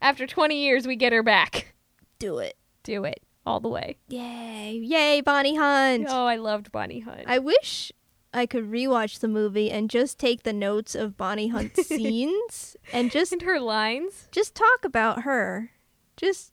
After 0.00 0.26
20 0.26 0.56
years, 0.56 0.86
we 0.86 0.94
get 0.94 1.12
her 1.12 1.22
back. 1.22 1.74
Do 2.18 2.38
it. 2.38 2.56
Do 2.84 3.04
it 3.04 3.22
all 3.44 3.60
the 3.60 3.68
way. 3.68 3.96
Yay! 4.08 4.72
Yay, 4.82 5.20
Bonnie 5.20 5.56
Hunt. 5.56 6.06
Oh, 6.08 6.26
I 6.26 6.36
loved 6.36 6.70
Bonnie 6.70 7.00
Hunt. 7.00 7.24
I 7.26 7.38
wish 7.38 7.90
I 8.34 8.46
could 8.46 8.70
rewatch 8.70 9.20
the 9.20 9.28
movie 9.28 9.70
and 9.70 9.88
just 9.88 10.18
take 10.18 10.42
the 10.42 10.52
notes 10.52 10.94
of 10.94 11.16
Bonnie 11.16 11.48
Hunt's 11.48 11.86
scenes 11.88 12.76
and 12.92 13.10
just 13.10 13.32
and 13.32 13.42
her 13.42 13.58
lines. 13.58 14.28
just 14.30 14.54
talk 14.54 14.84
about 14.84 15.22
her. 15.22 15.70
Just 16.16 16.52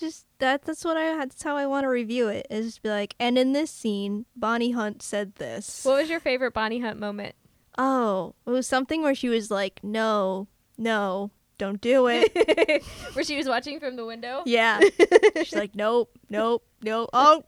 just 0.00 0.26
that 0.38 0.62
that's 0.62 0.84
what 0.84 0.96
I 0.96 1.16
that's 1.16 1.42
how 1.42 1.56
I 1.56 1.66
want 1.66 1.84
to 1.84 1.88
review 1.88 2.28
it. 2.28 2.46
Is 2.50 2.66
just 2.66 2.82
be 2.82 2.88
like, 2.88 3.14
and 3.20 3.38
in 3.38 3.52
this 3.52 3.70
scene, 3.70 4.26
Bonnie 4.34 4.72
Hunt 4.72 5.02
said 5.02 5.36
this. 5.36 5.84
What 5.84 5.98
was 5.98 6.10
your 6.10 6.20
favorite 6.20 6.54
Bonnie 6.54 6.80
Hunt 6.80 6.98
moment? 6.98 7.34
oh, 7.78 8.34
it 8.46 8.50
was 8.50 8.66
something 8.66 9.02
where 9.02 9.14
she 9.14 9.28
was 9.28 9.50
like, 9.50 9.80
no, 9.82 10.48
no, 10.76 11.30
don't 11.56 11.80
do 11.80 12.08
it. 12.08 12.84
Where 13.14 13.24
she 13.24 13.36
was 13.36 13.48
watching 13.48 13.80
from 13.80 13.96
the 13.96 14.04
window? 14.04 14.42
yeah. 14.44 14.80
She's 15.36 15.54
like, 15.54 15.74
nope, 15.74 16.10
nope, 16.28 16.62
nope. 16.82 17.08
Oh, 17.12 17.44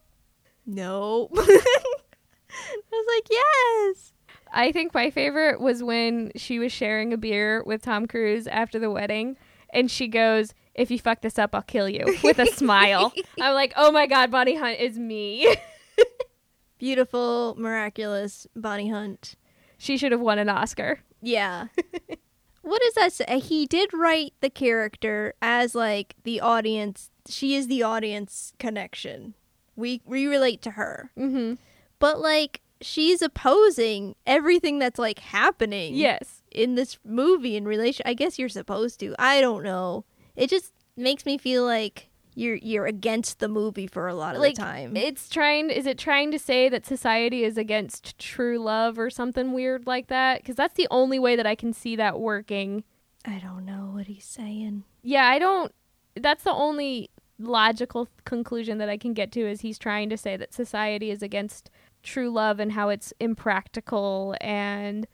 no. 0.64 1.28
I 1.36 2.82
was 2.92 3.06
like, 3.16 3.28
yes. 3.30 4.12
I 4.52 4.72
think 4.72 4.94
my 4.94 5.10
favorite 5.10 5.60
was 5.60 5.82
when 5.82 6.32
she 6.36 6.58
was 6.58 6.72
sharing 6.72 7.12
a 7.12 7.16
beer 7.16 7.62
with 7.64 7.82
Tom 7.82 8.06
Cruise 8.06 8.46
after 8.46 8.78
the 8.78 8.90
wedding, 8.90 9.36
and 9.70 9.90
she 9.90 10.08
goes, 10.08 10.54
"If 10.74 10.90
you 10.90 10.98
fuck 10.98 11.20
this 11.22 11.38
up, 11.38 11.54
I'll 11.54 11.62
kill 11.62 11.88
you." 11.88 12.18
With 12.24 12.38
a 12.38 12.46
smile. 12.46 13.12
I'm 13.40 13.54
like, 13.54 13.72
"Oh 13.76 13.90
my 13.92 14.06
god, 14.06 14.30
Bonnie 14.30 14.56
Hunt 14.56 14.78
is 14.80 14.98
me." 14.98 15.54
Beautiful, 16.78 17.54
miraculous 17.58 18.46
Bonnie 18.56 18.90
Hunt. 18.90 19.36
she 19.78 19.96
should 19.96 20.10
have 20.12 20.20
won 20.20 20.38
an 20.38 20.48
Oscar. 20.48 21.00
Yeah. 21.20 21.66
what 22.62 22.82
does 22.82 22.94
that 22.94 23.12
say? 23.12 23.38
He 23.38 23.66
did 23.66 23.92
write 23.92 24.32
the 24.40 24.50
character 24.50 25.34
as 25.40 25.74
like 25.76 26.16
the 26.24 26.40
audience. 26.40 27.10
She 27.28 27.54
is 27.54 27.68
the 27.68 27.84
audience 27.84 28.52
connection. 28.58 29.34
We 29.76 30.02
we 30.04 30.26
relate 30.26 30.60
to 30.62 30.72
her. 30.72 31.10
Mm-hmm. 31.16 31.54
But 32.00 32.20
like 32.20 32.62
she's 32.80 33.22
opposing 33.22 34.16
everything 34.26 34.80
that's 34.80 34.98
like 34.98 35.20
happening 35.20 35.94
Yes. 35.94 36.42
in 36.50 36.74
this 36.74 36.98
movie 37.04 37.56
in 37.56 37.64
relation. 37.64 38.02
I 38.08 38.14
guess 38.14 38.40
you're 38.40 38.48
supposed 38.48 38.98
to. 39.00 39.14
I 39.20 39.40
don't 39.40 39.62
know. 39.62 40.04
It 40.36 40.50
just 40.50 40.72
makes 40.96 41.24
me 41.24 41.38
feel 41.38 41.64
like 41.64 42.08
you're 42.34 42.56
you're 42.56 42.86
against 42.86 43.38
the 43.38 43.48
movie 43.48 43.86
for 43.86 44.08
a 44.08 44.14
lot 44.14 44.34
of 44.34 44.40
Like, 44.40 44.54
the 44.54 44.62
time. 44.62 44.96
It's 44.96 45.28
trying. 45.28 45.70
Is 45.70 45.86
it 45.86 45.98
trying 45.98 46.30
to 46.30 46.38
say 46.38 46.68
that 46.68 46.86
society 46.86 47.44
is 47.44 47.58
against 47.58 48.18
true 48.18 48.58
love 48.58 48.98
or 48.98 49.10
something 49.10 49.52
weird 49.52 49.86
like 49.86 50.08
that? 50.08 50.40
Because 50.40 50.56
that's 50.56 50.74
the 50.74 50.88
only 50.90 51.18
way 51.18 51.36
that 51.36 51.46
I 51.46 51.54
can 51.54 51.72
see 51.72 51.96
that 51.96 52.18
working. 52.18 52.84
I 53.24 53.38
don't 53.38 53.64
know 53.64 53.90
what 53.92 54.06
he's 54.06 54.24
saying. 54.24 54.84
Yeah, 55.02 55.26
I 55.26 55.38
don't. 55.38 55.72
That's 56.16 56.44
the 56.44 56.52
only 56.52 57.10
logical 57.38 58.08
conclusion 58.24 58.78
that 58.78 58.88
I 58.88 58.96
can 58.96 59.14
get 59.14 59.32
to 59.32 59.40
is 59.40 59.60
he's 59.60 59.78
trying 59.78 60.08
to 60.10 60.16
say 60.16 60.36
that 60.36 60.54
society 60.54 61.10
is 61.10 61.22
against 61.22 61.70
true 62.02 62.30
love 62.30 62.60
and 62.60 62.72
how 62.72 62.88
it's 62.88 63.12
impractical 63.20 64.34
and 64.40 65.06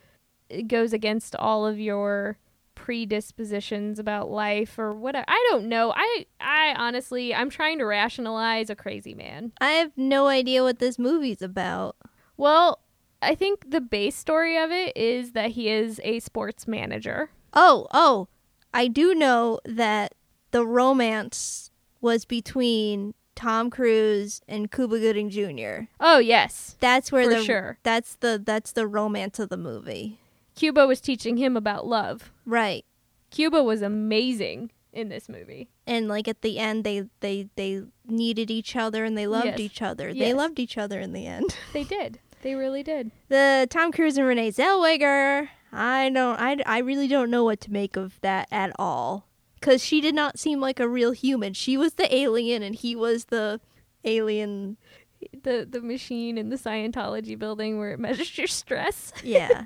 it 0.48 0.68
goes 0.68 0.92
against 0.92 1.36
all 1.36 1.66
of 1.66 1.78
your 1.78 2.38
predispositions 2.88 3.98
about 3.98 4.30
life 4.30 4.78
or 4.78 4.94
whatever. 4.94 5.26
I 5.28 5.46
don't 5.50 5.68
know. 5.68 5.92
I 5.94 6.24
I 6.40 6.74
honestly 6.78 7.34
I'm 7.34 7.50
trying 7.50 7.78
to 7.80 7.84
rationalize 7.84 8.70
a 8.70 8.74
crazy 8.74 9.12
man. 9.12 9.52
I 9.60 9.72
have 9.72 9.92
no 9.94 10.28
idea 10.28 10.62
what 10.62 10.78
this 10.78 10.98
movie's 10.98 11.42
about. 11.42 11.96
Well, 12.38 12.80
I 13.20 13.34
think 13.34 13.70
the 13.72 13.82
base 13.82 14.16
story 14.16 14.56
of 14.56 14.70
it 14.70 14.96
is 14.96 15.32
that 15.32 15.50
he 15.50 15.68
is 15.68 16.00
a 16.02 16.20
sports 16.20 16.66
manager. 16.66 17.28
Oh, 17.52 17.88
oh, 17.92 18.28
I 18.72 18.88
do 18.88 19.14
know 19.14 19.60
that 19.66 20.14
the 20.52 20.64
romance 20.64 21.70
was 22.00 22.24
between 22.24 23.12
Tom 23.34 23.68
Cruise 23.68 24.40
and 24.48 24.72
Cuba 24.72 24.98
Gooding 24.98 25.28
Jr. 25.28 25.90
Oh, 26.00 26.20
yes. 26.20 26.78
That's 26.80 27.12
where 27.12 27.24
For 27.24 27.34
the 27.34 27.44
sure. 27.44 27.78
that's 27.82 28.14
the 28.14 28.40
that's 28.42 28.72
the 28.72 28.86
romance 28.86 29.38
of 29.38 29.50
the 29.50 29.58
movie. 29.58 30.20
Cuba 30.58 30.86
was 30.86 31.00
teaching 31.00 31.36
him 31.36 31.56
about 31.56 31.86
love. 31.86 32.32
Right. 32.44 32.84
Cuba 33.30 33.62
was 33.62 33.82
amazing 33.82 34.70
in 34.92 35.08
this 35.08 35.28
movie. 35.28 35.68
And 35.86 36.08
like 36.08 36.26
at 36.28 36.42
the 36.42 36.58
end 36.58 36.82
they 36.84 37.04
they 37.20 37.48
they 37.56 37.82
needed 38.06 38.50
each 38.50 38.74
other 38.74 39.04
and 39.04 39.16
they 39.16 39.26
loved 39.26 39.46
Yes. 39.46 39.60
each 39.60 39.82
other. 39.82 40.12
They 40.14 40.32
loved 40.34 40.58
each 40.58 40.76
other 40.78 40.98
in 41.00 41.12
the 41.12 41.26
end. 41.26 41.54
They 41.72 41.84
did. 41.84 42.18
They 42.42 42.54
really 42.54 42.82
did. 42.82 43.10
The 43.28 43.66
Tom 43.70 43.92
Cruise 43.92 44.16
and 44.16 44.26
Renee 44.26 44.52
Zellweger, 44.52 45.48
I 45.72 46.08
don't 46.10 46.40
I 46.40 46.56
I 46.66 46.78
really 46.78 47.08
don't 47.08 47.30
know 47.30 47.44
what 47.44 47.60
to 47.62 47.72
make 47.72 47.96
of 47.96 48.18
that 48.22 48.48
at 48.50 48.72
all. 48.78 49.26
Cuz 49.60 49.84
she 49.84 50.00
did 50.00 50.14
not 50.14 50.38
seem 50.38 50.60
like 50.60 50.80
a 50.80 50.88
real 50.88 51.12
human. 51.12 51.52
She 51.52 51.76
was 51.76 51.94
the 51.94 52.12
alien 52.14 52.62
and 52.62 52.74
he 52.74 52.96
was 52.96 53.26
the 53.26 53.60
alien. 54.04 54.76
The 55.42 55.66
the 55.68 55.80
machine 55.82 56.38
in 56.38 56.48
the 56.48 56.56
Scientology 56.56 57.38
building 57.38 57.78
where 57.78 57.90
it 57.92 57.98
measures 58.08 58.38
your 58.38 58.46
stress, 58.46 59.12
Yeah. 59.22 59.64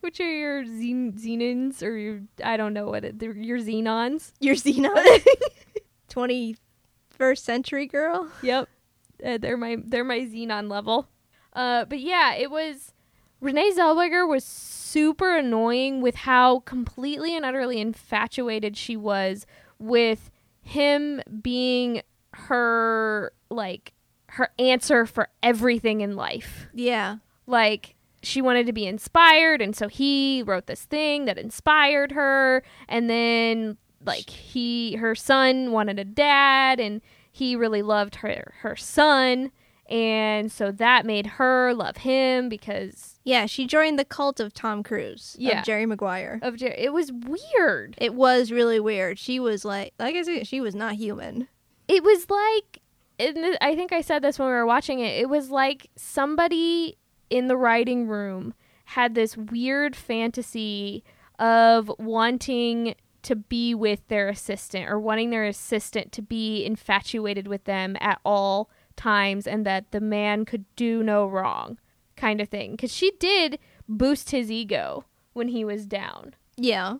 Which 0.00 0.20
are 0.20 0.30
your 0.30 0.64
xen- 0.64 1.18
xenons 1.18 1.82
or 1.82 1.96
your 1.96 2.20
I 2.44 2.56
don't 2.56 2.72
know 2.72 2.86
what 2.86 3.04
it, 3.04 3.20
your 3.22 3.58
xenons. 3.58 4.32
Your 4.40 4.54
Xenon. 4.54 5.24
21st 6.08 7.38
century 7.38 7.86
girl. 7.86 8.28
Yep, 8.42 8.68
uh, 9.24 9.38
they're 9.38 9.56
my 9.56 9.76
they're 9.84 10.04
my 10.04 10.20
xenon 10.20 10.70
level. 10.70 11.08
Uh, 11.52 11.84
but 11.84 12.00
yeah, 12.00 12.34
it 12.34 12.50
was 12.50 12.92
Renee 13.40 13.72
Zellweger 13.72 14.28
was 14.28 14.44
super 14.44 15.36
annoying 15.36 16.00
with 16.00 16.16
how 16.16 16.60
completely 16.60 17.36
and 17.36 17.44
utterly 17.44 17.80
infatuated 17.80 18.76
she 18.76 18.96
was 18.96 19.46
with 19.78 20.30
him 20.60 21.22
being 21.42 22.02
her 22.34 23.32
like 23.50 23.92
her 24.30 24.50
answer 24.58 25.06
for 25.06 25.28
everything 25.42 26.00
in 26.00 26.16
life. 26.16 26.66
Yeah. 26.74 27.16
Like 27.46 27.94
she 28.22 28.42
wanted 28.42 28.66
to 28.66 28.72
be 28.72 28.86
inspired 28.86 29.60
and 29.62 29.74
so 29.76 29.88
he 29.88 30.42
wrote 30.44 30.66
this 30.66 30.84
thing 30.84 31.24
that 31.26 31.38
inspired 31.38 32.12
her 32.12 32.62
and 32.88 33.08
then 33.08 33.76
like 34.04 34.28
he 34.30 34.96
her 34.96 35.14
son 35.14 35.72
wanted 35.72 35.98
a 35.98 36.04
dad 36.04 36.80
and 36.80 37.00
he 37.30 37.54
really 37.56 37.82
loved 37.82 38.16
her 38.16 38.54
her 38.60 38.74
son 38.76 39.50
and 39.88 40.52
so 40.52 40.70
that 40.70 41.06
made 41.06 41.26
her 41.26 41.72
love 41.72 41.98
him 41.98 42.48
because 42.50 43.18
Yeah, 43.24 43.46
she 43.46 43.66
joined 43.66 43.98
the 43.98 44.04
cult 44.04 44.38
of 44.38 44.52
Tom 44.52 44.82
Cruise. 44.82 45.34
Yeah. 45.38 45.60
Of 45.60 45.64
Jerry 45.64 45.86
Maguire. 45.86 46.40
of 46.42 46.56
Jer- 46.56 46.74
it 46.76 46.92
was 46.92 47.10
weird 47.10 47.94
It 47.98 48.12
was 48.14 48.52
really 48.52 48.78
weird. 48.80 49.18
She 49.18 49.40
was 49.40 49.64
like 49.64 49.94
like 49.98 50.14
I 50.14 50.22
said, 50.22 50.46
she 50.46 50.60
was 50.60 50.74
not 50.74 50.94
human. 50.96 51.48
it 51.88 52.02
was 52.04 52.28
like 52.28 52.82
I 53.20 53.74
think 53.74 53.92
I 53.92 54.00
said 54.02 54.22
this 54.22 54.38
when 54.38 54.46
we 54.48 54.54
were 54.54 54.66
watching 54.66 55.00
it. 55.00 55.18
It 55.18 55.28
was 55.28 55.50
like 55.50 55.88
somebody 55.96 56.98
in 57.30 57.48
the 57.48 57.56
writing 57.56 58.06
room 58.06 58.54
had 58.86 59.14
this 59.14 59.36
weird 59.36 59.94
fantasy 59.94 61.04
of 61.38 61.90
wanting 61.98 62.94
to 63.22 63.36
be 63.36 63.74
with 63.74 64.06
their 64.08 64.28
assistant 64.28 64.88
or 64.88 64.98
wanting 64.98 65.30
their 65.30 65.44
assistant 65.44 66.12
to 66.12 66.22
be 66.22 66.64
infatuated 66.64 67.46
with 67.46 67.64
them 67.64 67.96
at 68.00 68.18
all 68.24 68.70
times 68.96 69.46
and 69.46 69.66
that 69.66 69.90
the 69.90 70.00
man 70.00 70.44
could 70.44 70.64
do 70.76 71.02
no 71.02 71.26
wrong 71.26 71.78
kind 72.16 72.40
of 72.40 72.48
thing 72.48 72.76
cuz 72.76 72.92
she 72.92 73.12
did 73.20 73.58
boost 73.88 74.30
his 74.30 74.50
ego 74.50 75.04
when 75.34 75.48
he 75.48 75.64
was 75.64 75.86
down 75.86 76.34
Yeah. 76.56 76.94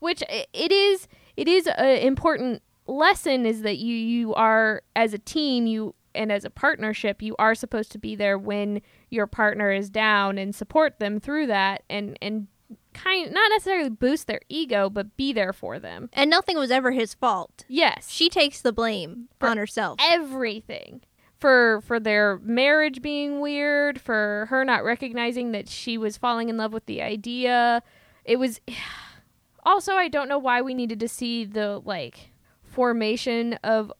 which 0.00 0.22
it 0.28 0.72
is 0.72 1.06
it 1.36 1.46
is 1.46 1.66
an 1.68 1.98
important 1.98 2.62
lesson 2.86 3.46
is 3.46 3.62
that 3.62 3.78
you 3.78 3.94
you 3.94 4.34
are 4.34 4.82
as 4.96 5.14
a 5.14 5.18
team 5.18 5.66
you 5.66 5.94
and 6.14 6.30
as 6.32 6.44
a 6.44 6.50
partnership 6.50 7.20
you 7.22 7.34
are 7.38 7.54
supposed 7.54 7.90
to 7.92 7.98
be 7.98 8.14
there 8.14 8.38
when 8.38 8.80
your 9.10 9.26
partner 9.26 9.70
is 9.72 9.90
down 9.90 10.38
and 10.38 10.54
support 10.54 10.98
them 10.98 11.18
through 11.20 11.46
that 11.46 11.82
and 11.90 12.18
and 12.22 12.46
kind 12.92 13.32
not 13.32 13.50
necessarily 13.50 13.90
boost 13.90 14.26
their 14.26 14.40
ego 14.48 14.88
but 14.88 15.16
be 15.16 15.32
there 15.32 15.52
for 15.52 15.78
them 15.78 16.08
And 16.12 16.30
nothing 16.30 16.56
was 16.58 16.70
ever 16.70 16.92
his 16.92 17.12
fault. 17.14 17.64
yes 17.68 18.10
She 18.10 18.28
takes 18.30 18.60
the 18.62 18.72
blame 18.72 19.28
For 19.38 19.48
on 19.48 19.56
herself. 19.58 19.98
everything 20.00 21.02
for 21.36 21.82
for 21.82 21.98
their 22.00 22.38
marriage 22.38 23.02
being 23.02 23.40
weird 23.40 24.00
for 24.00 24.46
her 24.50 24.64
not 24.64 24.84
recognizing 24.84 25.52
that 25.52 25.68
she 25.68 25.98
was 25.98 26.16
falling 26.16 26.48
in 26.48 26.56
love 26.56 26.72
with 26.72 26.86
the 26.86 27.02
idea 27.02 27.82
it 28.24 28.36
was 28.38 28.60
also 29.64 29.94
i 29.94 30.08
don't 30.08 30.28
know 30.28 30.38
why 30.38 30.62
we 30.62 30.72
needed 30.74 31.00
to 31.00 31.08
see 31.08 31.44
the 31.44 31.80
like 31.84 32.30
formation 32.62 33.54
of 33.64 33.92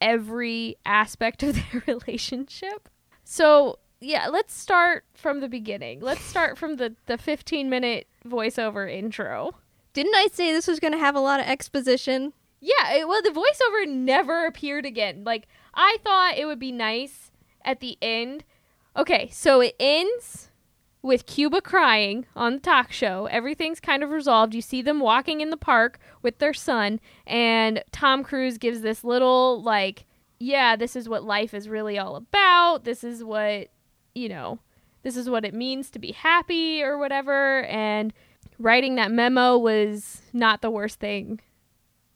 every 0.00 0.76
aspect 0.84 1.42
of 1.42 1.54
their 1.72 1.82
relationship 1.86 2.88
so 3.24 3.78
yeah 4.00 4.28
let's 4.28 4.54
start 4.54 5.04
from 5.14 5.40
the 5.40 5.48
beginning 5.48 6.00
let's 6.00 6.22
start 6.22 6.58
from 6.58 6.76
the 6.76 6.94
the 7.06 7.16
15 7.16 7.68
minute 7.70 8.06
voiceover 8.26 8.90
intro 8.92 9.54
Didn't 9.92 10.14
I 10.14 10.28
say 10.32 10.52
this 10.52 10.66
was 10.66 10.80
going 10.80 10.92
to 10.92 10.98
have 10.98 11.14
a 11.16 11.20
lot 11.20 11.40
of 11.40 11.46
exposition? 11.46 12.32
yeah, 12.60 12.94
it, 12.94 13.06
well, 13.06 13.20
the 13.20 13.28
voiceover 13.28 13.86
never 13.86 14.46
appeared 14.46 14.86
again. 14.86 15.22
Like, 15.22 15.46
I 15.74 15.98
thought 16.02 16.38
it 16.38 16.46
would 16.46 16.58
be 16.58 16.72
nice 16.72 17.30
at 17.62 17.80
the 17.80 17.98
end. 18.00 18.42
Okay, 18.96 19.28
so 19.30 19.60
it 19.60 19.76
ends 19.78 20.48
with 21.04 21.26
Cuba 21.26 21.60
crying 21.60 22.24
on 22.34 22.54
the 22.54 22.60
talk 22.60 22.90
show. 22.90 23.26
Everything's 23.26 23.78
kind 23.78 24.02
of 24.02 24.08
resolved. 24.08 24.54
You 24.54 24.62
see 24.62 24.80
them 24.80 25.00
walking 25.00 25.42
in 25.42 25.50
the 25.50 25.56
park 25.58 25.98
with 26.22 26.38
their 26.38 26.54
son, 26.54 26.98
and 27.26 27.84
Tom 27.92 28.24
Cruise 28.24 28.56
gives 28.56 28.80
this 28.80 29.04
little, 29.04 29.62
like, 29.62 30.06
yeah, 30.40 30.76
this 30.76 30.96
is 30.96 31.06
what 31.06 31.22
life 31.22 31.52
is 31.52 31.68
really 31.68 31.98
all 31.98 32.16
about. 32.16 32.84
This 32.84 33.04
is 33.04 33.22
what, 33.22 33.68
you 34.14 34.30
know, 34.30 34.60
this 35.02 35.14
is 35.14 35.28
what 35.28 35.44
it 35.44 35.52
means 35.52 35.90
to 35.90 35.98
be 35.98 36.12
happy 36.12 36.82
or 36.82 36.96
whatever. 36.96 37.64
And 37.64 38.14
writing 38.58 38.94
that 38.94 39.12
memo 39.12 39.58
was 39.58 40.22
not 40.32 40.62
the 40.62 40.70
worst 40.70 41.00
thing 41.00 41.38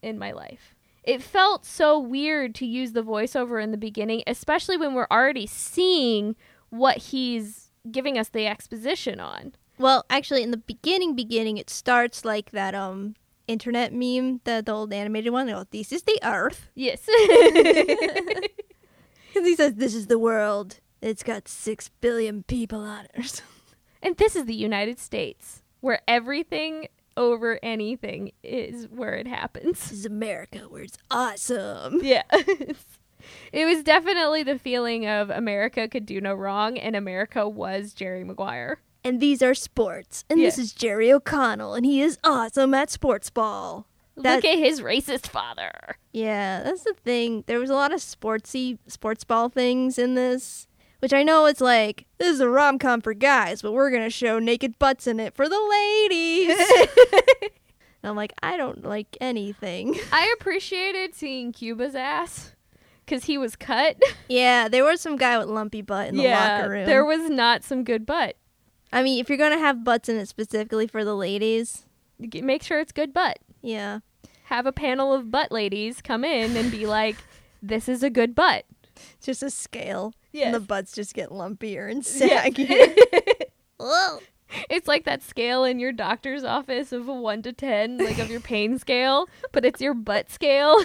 in 0.00 0.18
my 0.18 0.32
life. 0.32 0.74
it 1.08 1.22
felt 1.22 1.64
so 1.64 1.98
weird 1.98 2.54
to 2.54 2.66
use 2.66 2.92
the 2.92 3.02
voiceover 3.02 3.62
in 3.62 3.70
the 3.70 3.78
beginning, 3.78 4.22
especially 4.26 4.76
when 4.76 4.92
we're 4.92 5.06
already 5.10 5.46
seeing 5.46 6.36
what 6.68 6.98
he's 6.98 7.67
giving 7.92 8.18
us 8.18 8.28
the 8.28 8.46
exposition 8.46 9.20
on. 9.20 9.54
Well, 9.78 10.04
actually, 10.10 10.42
in 10.42 10.50
the 10.50 10.56
beginning, 10.56 11.14
beginning, 11.14 11.56
it 11.56 11.70
starts 11.70 12.24
like 12.24 12.50
that 12.50 12.74
um 12.74 13.14
internet 13.46 13.92
meme, 13.92 14.40
the, 14.44 14.62
the 14.64 14.72
old 14.72 14.92
animated 14.92 15.32
one. 15.32 15.48
Oh, 15.50 15.64
this 15.70 15.92
is 15.92 16.02
the 16.02 16.18
Earth. 16.22 16.68
Yes. 16.74 17.08
And 19.36 19.46
he 19.46 19.54
says, 19.54 19.74
"This 19.74 19.94
is 19.94 20.06
the 20.06 20.18
world. 20.18 20.80
It's 21.00 21.22
got 21.22 21.48
six 21.48 21.90
billion 22.00 22.42
people 22.44 22.80
on 22.80 23.04
it." 23.04 23.10
or 23.16 23.22
something. 23.24 23.76
and 24.02 24.16
this 24.16 24.34
is 24.34 24.46
the 24.46 24.54
United 24.54 24.98
States, 24.98 25.62
where 25.80 26.00
everything 26.08 26.88
over 27.16 27.58
anything 27.62 28.32
is 28.42 28.88
where 28.88 29.14
it 29.14 29.26
happens. 29.26 29.78
This 29.80 29.92
is 29.92 30.06
America, 30.06 30.60
where 30.68 30.82
it's 30.82 30.98
awesome. 31.10 32.00
Yeah. 32.02 32.22
it 33.52 33.64
was 33.66 33.82
definitely 33.82 34.42
the 34.42 34.58
feeling 34.58 35.06
of 35.06 35.30
America 35.30 35.88
could 35.88 36.06
do 36.06 36.20
no 36.20 36.34
wrong, 36.34 36.78
and 36.78 36.94
America 36.96 37.48
was 37.48 37.92
Jerry 37.92 38.24
Maguire. 38.24 38.80
And 39.04 39.20
these 39.20 39.42
are 39.42 39.54
sports. 39.54 40.24
And 40.28 40.40
this 40.40 40.58
is 40.58 40.72
Jerry 40.72 41.12
O'Connell, 41.12 41.74
and 41.74 41.86
he 41.86 42.00
is 42.02 42.18
awesome 42.24 42.74
at 42.74 42.90
sports 42.90 43.30
ball. 43.30 43.86
That- 44.16 44.36
Look 44.36 44.44
at 44.44 44.58
his 44.58 44.80
racist 44.80 45.28
father. 45.28 45.70
Yeah, 46.12 46.62
that's 46.64 46.82
the 46.82 46.94
thing. 46.94 47.44
There 47.46 47.60
was 47.60 47.70
a 47.70 47.74
lot 47.74 47.92
of 47.92 48.00
sportsy 48.00 48.78
sports 48.88 49.22
ball 49.22 49.48
things 49.48 49.96
in 49.98 50.14
this, 50.16 50.66
which 50.98 51.12
I 51.12 51.22
know 51.22 51.46
it's 51.46 51.60
like 51.60 52.06
this 52.18 52.28
is 52.34 52.40
a 52.40 52.48
rom 52.48 52.80
com 52.80 53.00
for 53.00 53.14
guys, 53.14 53.62
but 53.62 53.70
we're 53.72 53.92
gonna 53.92 54.10
show 54.10 54.40
naked 54.40 54.76
butts 54.80 55.06
in 55.06 55.20
it 55.20 55.34
for 55.34 55.48
the 55.48 55.60
ladies. 55.70 56.58
and 58.02 58.10
I'm 58.10 58.16
like, 58.16 58.32
I 58.42 58.56
don't 58.56 58.84
like 58.84 59.16
anything. 59.20 59.96
I 60.10 60.34
appreciated 60.40 61.14
seeing 61.14 61.52
Cuba's 61.52 61.94
ass 61.94 62.54
because 63.08 63.24
he 63.24 63.38
was 63.38 63.56
cut. 63.56 63.96
yeah, 64.28 64.68
there 64.68 64.84
was 64.84 65.00
some 65.00 65.16
guy 65.16 65.38
with 65.38 65.48
lumpy 65.48 65.82
butt 65.82 66.08
in 66.08 66.16
the 66.16 66.28
locker 66.28 66.68
room. 66.70 66.86
there 66.86 67.04
was 67.04 67.30
not 67.30 67.64
some 67.64 67.84
good 67.84 68.04
butt. 68.04 68.36
I 68.92 69.02
mean, 69.02 69.20
if 69.20 69.28
you're 69.28 69.38
gonna 69.38 69.58
have 69.58 69.84
butts 69.84 70.08
in 70.08 70.16
it 70.16 70.28
specifically 70.28 70.86
for 70.86 71.04
the 71.04 71.14
ladies, 71.14 71.84
Make 72.18 72.62
sure 72.64 72.80
it's 72.80 72.90
good 72.92 73.12
butt. 73.14 73.38
yeah, 73.62 74.00
Have 74.44 74.66
a 74.66 74.72
panel 74.72 75.12
of 75.14 75.30
butt 75.30 75.52
ladies 75.52 76.00
come 76.02 76.24
in 76.24 76.56
and 76.56 76.70
be 76.70 76.84
like, 76.86 77.16
"This 77.62 77.88
is 77.88 78.02
a 78.02 78.10
good 78.10 78.34
butt." 78.34 78.64
just 79.22 79.44
a 79.44 79.50
scale. 79.50 80.12
Yes. 80.32 80.46
And 80.46 80.54
the 80.56 80.60
butts 80.66 80.92
just 80.92 81.14
get 81.14 81.28
lumpier 81.30 81.88
and 81.88 82.04
Yeah. 82.16 82.44
saggier. 82.48 82.96
Ugh. 83.80 84.22
It's 84.70 84.88
like 84.88 85.04
that 85.04 85.22
scale 85.22 85.62
in 85.62 85.78
your 85.78 85.92
doctor's 85.92 86.42
office 86.42 86.90
of 86.90 87.06
a 87.06 87.12
1 87.14 87.42
to 87.42 87.52
10, 87.52 87.98
like 87.98 88.18
of 88.18 88.28
your 88.30 88.40
pain 88.40 88.76
scale, 88.78 89.28
but 89.52 89.64
it's 89.64 89.80
your 89.80 89.94
butt 89.94 90.30
scale. 90.30 90.82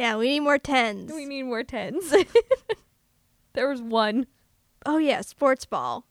Yeah, 0.00 0.16
we 0.16 0.28
need 0.28 0.40
more 0.40 0.58
tens. 0.58 1.12
We 1.12 1.26
need 1.26 1.42
more 1.42 1.62
10s. 1.62 2.26
there 3.52 3.68
was 3.68 3.82
one. 3.82 4.26
Oh, 4.86 4.96
yeah, 4.98 5.20
sports 5.20 5.66
ball. 5.66 6.06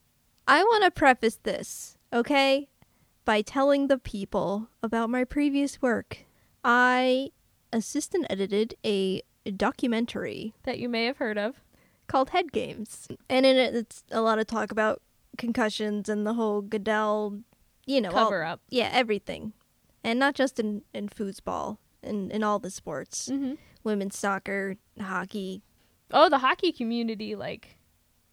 I 0.48 0.64
want 0.64 0.84
to 0.84 0.92
preface 0.92 1.40
this, 1.42 1.98
okay, 2.14 2.70
by 3.26 3.42
telling 3.42 3.88
the 3.88 3.98
people 3.98 4.70
about 4.84 5.10
my 5.10 5.24
previous 5.24 5.82
work. 5.82 6.26
I 6.64 7.32
assistant 7.74 8.28
edited 8.30 8.76
a 8.86 9.22
documentary 9.58 10.54
that 10.64 10.80
you 10.80 10.88
may 10.90 11.06
have 11.06 11.18
heard 11.18 11.38
of. 11.38 11.62
called 12.08 12.30
Head 12.32 12.52
Games. 12.52 13.08
And 13.30 13.46
in 13.46 13.58
it, 13.58 13.76
it's 13.76 14.04
a 14.12 14.22
lot 14.22 14.40
of 14.40 14.48
talk 14.48 14.72
about 14.72 15.02
concussions 15.38 16.10
and 16.10 16.26
the 16.28 16.34
whole 16.34 16.62
Goodell, 16.62 17.40
you 17.86 18.02
know, 18.02 18.10
all- 18.10 18.26
Cover 18.26 18.44
up. 18.44 18.62
yeah, 18.70 18.90
everything. 18.94 19.54
And 20.04 20.18
not 20.20 20.34
just 20.36 20.60
in, 20.60 20.82
in 20.94 21.10
foosball, 21.10 21.78
in, 22.04 22.30
in 22.32 22.44
all 22.44 22.60
the 22.60 22.70
sports. 22.72 23.30
hmm 23.30 23.54
Women's 23.90 24.18
soccer, 24.18 24.76
hockey. 25.02 25.62
Oh, 26.12 26.30
the 26.30 26.38
hockey 26.40 26.72
community, 26.72 27.36
like, 27.36 27.80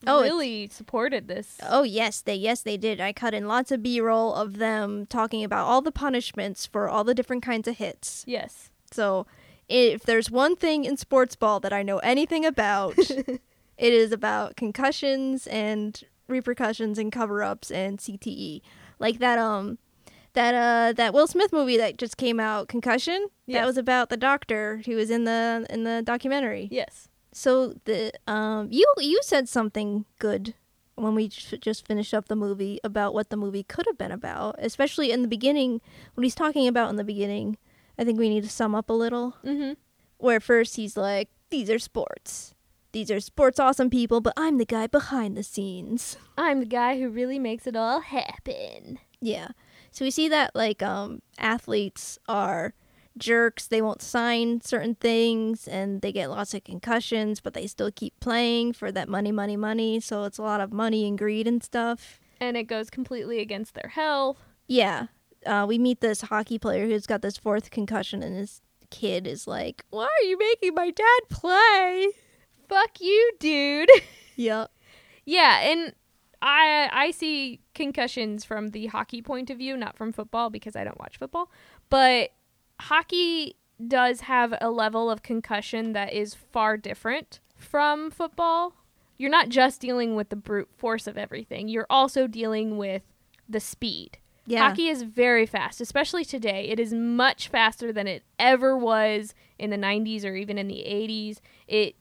Oh, 0.06 0.22
really 0.22 0.68
supported 0.68 1.26
this. 1.26 1.58
Oh 1.62 1.82
yes, 1.82 2.20
they 2.20 2.34
yes 2.34 2.62
they 2.62 2.76
did. 2.76 3.00
I 3.00 3.12
cut 3.12 3.34
in 3.34 3.48
lots 3.48 3.72
of 3.72 3.82
B-roll 3.82 4.34
of 4.34 4.58
them 4.58 5.06
talking 5.06 5.42
about 5.42 5.66
all 5.66 5.80
the 5.80 5.90
punishments 5.90 6.66
for 6.66 6.88
all 6.88 7.02
the 7.02 7.14
different 7.14 7.42
kinds 7.42 7.66
of 7.66 7.78
hits. 7.78 8.22
Yes. 8.26 8.70
So, 8.92 9.26
if 9.68 10.02
there's 10.02 10.30
one 10.30 10.54
thing 10.54 10.84
in 10.84 10.96
sports 10.96 11.34
ball 11.34 11.60
that 11.60 11.72
I 11.72 11.82
know 11.82 11.98
anything 11.98 12.44
about, 12.44 12.98
it 12.98 13.40
is 13.78 14.12
about 14.12 14.54
concussions 14.56 15.46
and 15.46 16.00
repercussions 16.28 16.98
and 16.98 17.10
cover-ups 17.10 17.70
and 17.70 17.98
CTE. 17.98 18.60
Like 18.98 19.18
that 19.18 19.38
um 19.38 19.78
that 20.36 20.54
uh 20.54 20.92
that 20.92 21.12
Will 21.12 21.26
Smith 21.26 21.52
movie 21.52 21.76
that 21.76 21.98
just 21.98 22.16
came 22.16 22.38
out, 22.38 22.68
Concussion. 22.68 23.26
Yes. 23.46 23.60
That 23.60 23.66
was 23.66 23.76
about 23.76 24.08
the 24.08 24.16
doctor 24.16 24.82
who 24.86 24.94
was 24.96 25.10
in 25.10 25.24
the 25.24 25.66
in 25.68 25.82
the 25.84 26.02
documentary. 26.02 26.68
Yes. 26.70 27.08
So 27.32 27.74
the 27.84 28.12
um 28.28 28.68
you 28.70 28.86
you 28.98 29.18
said 29.22 29.48
something 29.48 30.04
good 30.20 30.54
when 30.94 31.14
we 31.14 31.28
just 31.28 31.86
finished 31.86 32.14
up 32.14 32.28
the 32.28 32.36
movie 32.36 32.80
about 32.82 33.12
what 33.12 33.28
the 33.28 33.36
movie 33.36 33.62
could 33.62 33.84
have 33.86 33.98
been 33.98 34.12
about, 34.12 34.54
especially 34.58 35.10
in 35.10 35.20
the 35.22 35.28
beginning 35.28 35.80
when 36.14 36.24
he's 36.24 36.34
talking 36.34 36.66
about 36.66 36.88
in 36.88 36.96
the 36.96 37.04
beginning. 37.04 37.58
I 37.98 38.04
think 38.04 38.18
we 38.18 38.28
need 38.30 38.44
to 38.44 38.48
sum 38.50 38.74
up 38.74 38.88
a 38.88 38.94
little 38.94 39.36
Mm-hmm. 39.44 39.72
where 40.18 40.40
first 40.40 40.76
he's 40.76 40.96
like, 40.96 41.28
"These 41.50 41.68
are 41.70 41.78
sports. 41.78 42.54
These 42.92 43.10
are 43.10 43.20
sports 43.20 43.60
awesome 43.60 43.90
people, 43.90 44.20
but 44.22 44.32
I'm 44.38 44.56
the 44.56 44.64
guy 44.64 44.86
behind 44.86 45.36
the 45.36 45.42
scenes." 45.42 46.16
I'm 46.38 46.60
the 46.60 46.66
guy 46.80 46.98
who 46.98 47.08
really 47.10 47.38
makes 47.38 47.66
it 47.66 47.76
all 47.76 48.00
happen. 48.00 48.98
Yeah. 49.20 49.48
So 49.96 50.04
we 50.04 50.10
see 50.10 50.28
that 50.28 50.54
like 50.54 50.82
um 50.82 51.22
athletes 51.38 52.18
are 52.28 52.74
jerks. 53.16 53.66
They 53.66 53.80
won't 53.80 54.02
sign 54.02 54.60
certain 54.60 54.94
things 54.94 55.66
and 55.66 56.02
they 56.02 56.12
get 56.12 56.28
lots 56.28 56.52
of 56.52 56.64
concussions, 56.64 57.40
but 57.40 57.54
they 57.54 57.66
still 57.66 57.90
keep 57.90 58.12
playing 58.20 58.74
for 58.74 58.92
that 58.92 59.08
money, 59.08 59.32
money, 59.32 59.56
money. 59.56 60.00
So 60.00 60.24
it's 60.24 60.36
a 60.36 60.42
lot 60.42 60.60
of 60.60 60.70
money 60.70 61.08
and 61.08 61.16
greed 61.16 61.48
and 61.48 61.64
stuff. 61.64 62.20
And 62.38 62.58
it 62.58 62.64
goes 62.64 62.90
completely 62.90 63.40
against 63.40 63.72
their 63.72 63.88
health. 63.88 64.36
Yeah. 64.68 65.06
Uh, 65.46 65.64
we 65.66 65.78
meet 65.78 66.02
this 66.02 66.20
hockey 66.20 66.58
player 66.58 66.84
who's 66.84 67.06
got 67.06 67.22
this 67.22 67.38
fourth 67.38 67.70
concussion 67.70 68.22
and 68.22 68.36
his 68.36 68.60
kid 68.90 69.26
is 69.26 69.46
like, 69.46 69.82
"Why 69.88 70.04
are 70.04 70.26
you 70.26 70.36
making 70.36 70.74
my 70.74 70.90
dad 70.90 71.20
play?" 71.30 72.08
Fuck 72.68 73.00
you, 73.00 73.32
dude. 73.40 73.88
Yeah. 74.38 74.66
yeah, 75.24 75.60
and 75.60 75.94
I 76.42 76.90
I 76.92 77.10
see 77.12 77.60
concussions 77.76 78.44
from 78.44 78.68
the 78.68 78.86
hockey 78.86 79.22
point 79.22 79.50
of 79.50 79.58
view, 79.58 79.76
not 79.76 79.96
from 79.96 80.12
football 80.12 80.50
because 80.50 80.74
I 80.74 80.82
don't 80.82 80.98
watch 80.98 81.18
football. 81.18 81.50
But 81.88 82.30
hockey 82.80 83.56
does 83.86 84.22
have 84.22 84.54
a 84.60 84.70
level 84.70 85.10
of 85.10 85.22
concussion 85.22 85.92
that 85.92 86.12
is 86.12 86.34
far 86.34 86.76
different 86.76 87.40
from 87.56 88.10
football. 88.10 88.74
You're 89.18 89.30
not 89.30 89.48
just 89.48 89.80
dealing 89.80 90.16
with 90.16 90.30
the 90.30 90.36
brute 90.36 90.68
force 90.76 91.06
of 91.06 91.16
everything. 91.16 91.68
You're 91.68 91.86
also 91.88 92.26
dealing 92.26 92.76
with 92.76 93.02
the 93.48 93.60
speed. 93.60 94.18
Yeah. 94.46 94.60
Hockey 94.60 94.88
is 94.88 95.02
very 95.02 95.44
fast, 95.44 95.80
especially 95.80 96.24
today. 96.24 96.68
It 96.68 96.78
is 96.78 96.92
much 96.92 97.48
faster 97.48 97.92
than 97.92 98.06
it 98.06 98.22
ever 98.38 98.76
was 98.76 99.34
in 99.58 99.70
the 99.70 99.76
90s 99.76 100.24
or 100.24 100.34
even 100.34 100.56
in 100.56 100.68
the 100.68 100.84
80s. 100.86 101.38
It 101.66 101.96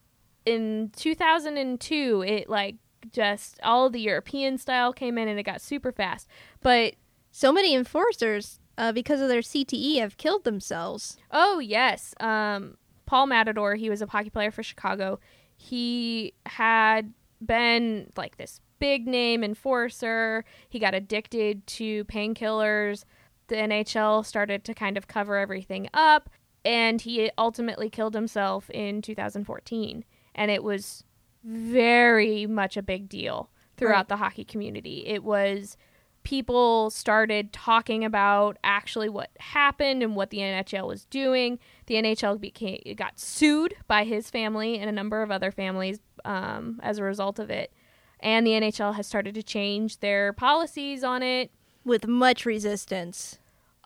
in 0.45 0.91
2002, 0.95 2.23
it 2.25 2.49
like 2.49 2.75
just 3.11 3.59
all 3.63 3.89
the 3.89 3.99
European 4.01 4.57
style 4.57 4.93
came 4.93 5.17
in 5.17 5.27
and 5.27 5.39
it 5.39 5.43
got 5.43 5.61
super 5.61 5.91
fast. 5.91 6.27
But 6.61 6.95
So 7.31 7.51
many 7.51 7.75
enforcers 7.75 8.59
uh, 8.77 8.91
because 8.91 9.21
of 9.21 9.27
their 9.29 9.41
CTE 9.41 9.99
have 9.99 10.17
killed 10.17 10.43
themselves. 10.43 11.17
oh 11.31 11.59
yes, 11.59 12.13
um, 12.19 12.77
Paul 13.05 13.27
Montador, 13.27 13.77
he 13.77 13.89
was 13.89 14.01
a 14.01 14.07
hockey 14.07 14.29
player 14.29 14.51
for 14.51 14.63
Chicago. 14.63 15.19
He 15.57 16.33
had 16.45 17.13
been 17.45 18.11
like 18.17 18.37
this 18.37 18.59
big 18.79 19.07
name 19.07 19.43
enforcer. 19.43 20.43
He 20.69 20.79
got 20.79 20.93
addicted 20.95 21.65
to 21.67 22.03
painkillers. 22.05 23.03
The 23.47 23.55
NHL 23.55 24.25
started 24.25 24.63
to 24.65 24.73
kind 24.73 24.97
of 24.97 25.07
cover 25.07 25.37
everything 25.37 25.87
up, 25.93 26.29
and 26.63 26.99
he 27.01 27.29
ultimately 27.37 27.89
killed 27.89 28.15
himself 28.15 28.69
in 28.71 29.01
2014. 29.01 30.03
And 30.33 30.51
it 30.51 30.63
was 30.63 31.03
very 31.45 32.45
much 32.45 32.75
a 32.77 32.81
big 32.83 33.07
deal 33.07 33.49
throughout 33.77 33.95
Right. 33.97 34.07
the 34.09 34.17
hockey 34.17 34.43
community. 34.43 35.03
It 35.05 35.23
was 35.23 35.77
people 36.23 36.89
started 36.89 37.53
talking 37.53 38.03
about 38.03 38.57
actually 38.63 39.09
what 39.09 39.29
happened 39.39 40.01
and 40.01 40.15
what 40.15 40.31
the 40.31 40.39
NHL 40.39 40.87
was 40.87 41.05
doing. 41.05 41.59
The 41.85 41.95
NHL 41.95 42.39
became 42.41 42.81
got 42.95 43.19
sued 43.19 43.75
by 43.87 44.03
his 44.05 44.29
family 44.31 44.79
and 44.79 44.89
a 44.89 44.93
number 44.93 45.21
of 45.21 45.29
other 45.29 45.51
families 45.51 45.99
um, 46.25 46.79
as 46.81 46.97
a 46.97 47.03
result 47.03 47.37
of 47.37 47.51
it. 47.51 47.71
And 48.19 48.47
the 48.47 48.51
NHL 48.53 48.95
has 48.95 49.05
started 49.05 49.35
to 49.35 49.43
change 49.43 49.99
their 49.99 50.33
policies 50.33 51.03
on 51.03 51.21
it. 51.21 51.51
with 51.83 52.07
much 52.07 52.43
resistance. 52.47 53.37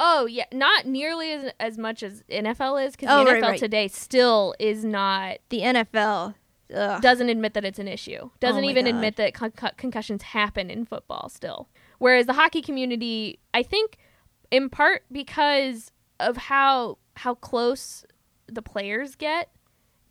Oh 0.01 0.25
yeah, 0.25 0.45
not 0.53 0.85
nearly 0.85 1.33
as 1.33 1.51
as 1.59 1.77
much 1.77 2.01
as 2.03 2.23
NFL 2.31 2.85
is 2.87 2.95
because 2.95 3.09
Oh, 3.11 3.25
the 3.25 3.31
right, 3.33 3.43
NFL 3.43 3.49
right. 3.49 3.59
today 3.59 3.87
still 3.89 4.55
is 4.57 4.85
not 4.85 5.39
The 5.49 5.59
NFL 5.59 6.35
ugh. 6.73 7.01
doesn't 7.01 7.29
admit 7.29 7.53
that 7.53 7.65
it's 7.65 7.79
an 7.79 7.87
issue. 7.87 8.29
Doesn't 8.39 8.63
Oh 8.63 8.69
even 8.69 8.85
God. 8.85 8.95
admit 8.95 9.15
that 9.17 9.33
con- 9.33 9.51
con- 9.51 9.71
concussions 9.77 10.23
happen 10.23 10.69
in 10.69 10.85
football 10.85 11.29
still. 11.29 11.69
Whereas 11.97 12.25
the 12.25 12.33
hockey 12.33 12.61
community, 12.61 13.39
I 13.53 13.63
think, 13.63 13.97
in 14.51 14.69
part 14.69 15.03
because 15.11 15.91
of 16.19 16.37
how 16.37 16.97
how 17.15 17.35
close 17.35 18.05
the 18.47 18.61
players 18.61 19.15
get 19.15 19.49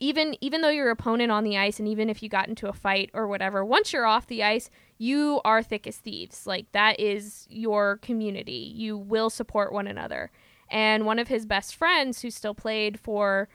even 0.00 0.36
even 0.40 0.60
though 0.60 0.68
your 0.68 0.90
opponent 0.90 1.32
on 1.32 1.42
the 1.42 1.56
ice 1.58 1.80
and 1.80 1.88
even 1.88 2.08
if 2.08 2.22
you 2.22 2.28
got 2.28 2.46
into 2.48 2.68
a 2.68 2.72
fight 2.72 3.10
or 3.14 3.26
whatever 3.26 3.64
once 3.64 3.92
you're 3.92 4.06
off 4.06 4.26
the 4.28 4.44
ice 4.44 4.70
you 4.96 5.40
are 5.44 5.62
thick 5.62 5.86
as 5.86 5.96
thieves 5.96 6.46
like 6.46 6.70
that 6.72 7.00
is 7.00 7.46
your 7.50 7.96
community 7.98 8.72
you 8.76 8.96
will 8.96 9.28
support 9.28 9.72
one 9.72 9.86
another 9.88 10.30
and 10.70 11.04
one 11.04 11.18
of 11.18 11.28
his 11.28 11.46
best 11.46 11.74
friends 11.74 12.22
who 12.22 12.30
still 12.30 12.54
played 12.54 13.00
for 13.00 13.48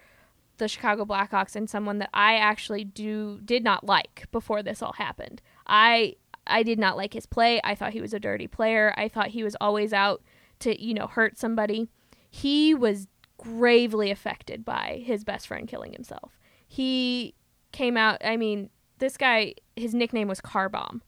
the 0.57 0.67
Chicago 0.67 1.05
Blackhawks 1.05 1.55
and 1.55 1.69
someone 1.69 1.99
that 1.99 2.09
I 2.13 2.35
actually 2.35 2.83
do 2.83 3.39
did 3.43 3.63
not 3.63 3.85
like 3.85 4.27
before 4.31 4.63
this 4.63 4.81
all 4.81 4.93
happened. 4.93 5.41
I 5.67 6.15
I 6.45 6.63
did 6.63 6.79
not 6.79 6.97
like 6.97 7.13
his 7.13 7.25
play. 7.25 7.61
I 7.63 7.75
thought 7.75 7.93
he 7.93 8.01
was 8.01 8.13
a 8.13 8.19
dirty 8.19 8.47
player. 8.47 8.93
I 8.97 9.07
thought 9.07 9.29
he 9.29 9.43
was 9.43 9.55
always 9.61 9.93
out 9.93 10.21
to, 10.59 10.81
you 10.81 10.93
know, 10.93 11.07
hurt 11.07 11.37
somebody. 11.37 11.89
He 12.29 12.73
was 12.73 13.07
gravely 13.37 14.11
affected 14.11 14.63
by 14.65 15.01
his 15.05 15.23
best 15.23 15.47
friend 15.47 15.67
killing 15.67 15.93
himself. 15.93 16.37
He 16.67 17.35
came 17.71 17.97
out, 17.97 18.21
I 18.23 18.37
mean, 18.37 18.69
this 18.99 19.17
guy 19.17 19.55
his 19.75 19.93
nickname 19.93 20.27
was 20.27 20.41
Car 20.41 20.69
Bomb. 20.69 21.01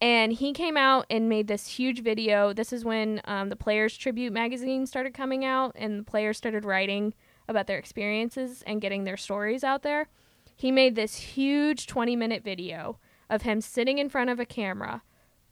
And 0.00 0.32
he 0.32 0.52
came 0.52 0.76
out 0.76 1.06
and 1.08 1.28
made 1.28 1.48
this 1.48 1.66
huge 1.66 2.02
video. 2.02 2.52
This 2.52 2.72
is 2.72 2.84
when 2.84 3.22
um, 3.24 3.48
the 3.48 3.56
Players 3.56 3.96
Tribune 3.96 4.34
magazine 4.34 4.86
started 4.86 5.14
coming 5.14 5.46
out, 5.46 5.72
and 5.76 6.00
the 6.00 6.04
players 6.04 6.36
started 6.36 6.64
writing 6.64 7.14
about 7.48 7.66
their 7.66 7.78
experiences 7.78 8.62
and 8.66 8.80
getting 8.80 9.04
their 9.04 9.16
stories 9.16 9.64
out 9.64 9.82
there. 9.82 10.08
He 10.56 10.70
made 10.70 10.94
this 10.94 11.16
huge 11.16 11.86
20 11.86 12.16
minute 12.16 12.44
video 12.44 12.98
of 13.28 13.42
him 13.42 13.60
sitting 13.60 13.98
in 13.98 14.08
front 14.08 14.30
of 14.30 14.38
a 14.38 14.46
camera 14.46 15.02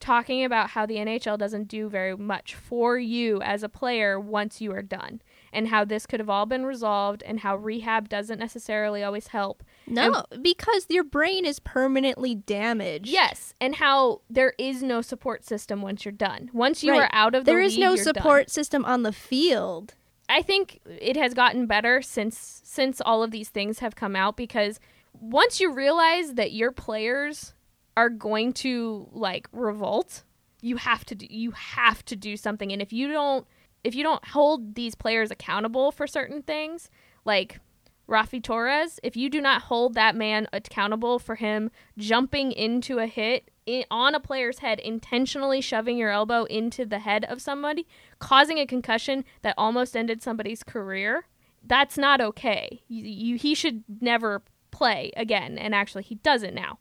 talking 0.03 0.45
about 0.45 0.71
how 0.71 0.85
the 0.85 0.97
NHL 0.97 1.39
doesn't 1.39 1.69
do 1.69 1.89
very 1.89 2.17
much 2.17 2.57
for 2.57 2.99
you 2.99 3.41
as 3.41 3.63
a 3.63 3.69
player 3.69 4.19
once 4.19 4.61
you 4.61 4.73
are 4.73 4.83
done 4.83 5.23
and 5.53 5.69
how 5.69 5.85
this 5.85 6.07
could 6.07 6.19
have 6.19 6.29
all 6.29 6.45
been 6.45 6.67
resolved 6.67 7.23
and 7.23 7.41
how 7.41 7.57
rehab 7.57 8.09
doesn't 8.09 8.41
necessarily 8.41 9.05
always 9.05 9.29
help. 9.29 9.63
No, 9.87 10.25
and, 10.33 10.43
because 10.43 10.87
your 10.91 11.05
brain 11.05 11.47
is 11.47 11.61
permanently 11.61 12.35
damaged. 12.35 13.07
Yes, 13.07 13.55
and 13.61 13.77
how 13.77 14.23
there 14.29 14.55
is 14.59 14.83
no 14.83 15.03
support 15.03 15.45
system 15.45 15.83
once 15.83 16.05
you're 16.05 16.13
done. 16.13 16.51
Once 16.53 16.83
you 16.83 16.91
right. 16.91 17.03
are 17.03 17.11
out 17.13 17.37
of 17.37 17.45
the 17.45 17.53
There 17.53 17.61
is 17.61 17.77
league, 17.77 17.85
no 17.85 17.97
support 17.97 18.47
done. 18.47 18.53
system 18.53 18.85
on 18.85 19.05
the 19.05 19.13
field. 19.13 19.95
I 20.29 20.43
think 20.43 20.81
it 20.87 21.17
has 21.17 21.35
gotten 21.35 21.67
better 21.67 22.03
since 22.03 22.63
since 22.65 23.01
all 23.01 23.23
of 23.23 23.31
these 23.31 23.49
things 23.49 23.81
have 23.81 23.95
come 23.95 24.17
out 24.17 24.37
because 24.37 24.81
once 25.13 25.61
you 25.61 25.73
realize 25.73 26.35
that 26.35 26.53
your 26.53 26.73
players 26.73 27.55
are 27.97 28.09
going 28.09 28.53
to 28.53 29.09
like 29.13 29.47
revolt, 29.53 30.23
you 30.61 30.77
have 30.77 31.05
to 31.07 31.15
do 31.15 31.27
you 31.29 31.51
have 31.53 32.05
to 32.07 32.17
do 32.17 32.37
something. 32.37 32.73
And 32.73 32.81
if 32.81 32.93
you 32.93 33.09
don't 33.09 33.47
if 33.85 33.95
you 33.95 34.03
don't 34.03 34.25
hold 34.29 34.75
these 34.75 34.95
players 34.95 35.31
accountable 35.31 35.93
for 35.93 36.07
certain 36.07 36.43
things, 36.43 36.89
like 37.25 37.61
Raffi 38.09 38.43
Torres, 38.43 39.01
if 39.03 39.17
you 39.17 39.29
do 39.29 39.41
not 39.41 39.63
hold 39.63 39.95
that 39.95 40.17
man 40.17 40.47
accountable 40.53 41.19
for 41.19 41.35
him 41.35 41.71
jumping 41.99 42.53
into 42.53 42.99
a 42.99 43.07
hit 43.07 43.51
in, 43.67 43.85
on 43.91 44.15
a 44.15 44.21
player's 44.21 44.59
head, 44.59 44.79
intentionally 44.81 45.61
shoving 45.61 45.97
your 45.97 46.11
elbow 46.11 46.45
into 46.45 46.85
the 46.85 47.01
head 47.01 47.25
of 47.25 47.41
somebody, 47.41 47.87
causing 48.19 48.59
a 48.59 48.67
concussion 48.67 49.25
that 49.43 49.55
almost 49.57 49.97
ended 49.97 50.23
somebody's 50.23 50.63
career, 50.63 51.27
that's 51.65 51.97
not 51.97 52.21
okay. 52.21 52.83
You, 52.89 53.05
you, 53.05 53.37
he 53.37 53.55
should 53.55 53.85
never 54.01 54.43
play 54.71 55.13
again, 55.17 55.59
and 55.59 55.75
actually, 55.75 56.03
he 56.03 56.17
doesn't 56.17 56.55
now. 56.55 56.79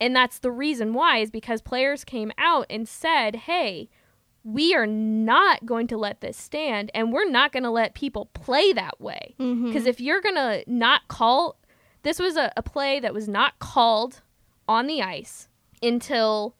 And 0.00 0.14
that's 0.14 0.38
the 0.38 0.50
reason 0.50 0.92
why, 0.92 1.18
is 1.18 1.30
because 1.30 1.62
players 1.62 2.04
came 2.04 2.32
out 2.36 2.66
and 2.68 2.88
said, 2.88 3.36
hey, 3.36 3.88
we 4.44 4.74
are 4.74 4.86
not 4.86 5.66
going 5.66 5.86
to 5.88 5.96
let 5.96 6.20
this 6.20 6.36
stand 6.36 6.90
and 6.94 7.12
we're 7.12 7.28
not 7.28 7.50
going 7.50 7.64
to 7.64 7.70
let 7.70 7.94
people 7.94 8.26
play 8.26 8.72
that 8.72 9.00
way. 9.00 9.34
Because 9.38 9.48
mm-hmm. 9.56 9.86
if 9.88 10.00
you're 10.00 10.20
going 10.20 10.36
to 10.36 10.62
not 10.68 11.08
call, 11.08 11.56
this 12.02 12.20
was 12.20 12.36
a, 12.36 12.52
a 12.56 12.62
play 12.62 13.00
that 13.00 13.12
was 13.12 13.26
not 13.26 13.58
called 13.58 14.20
on 14.68 14.86
the 14.86 15.02
ice 15.02 15.48
until 15.82 16.54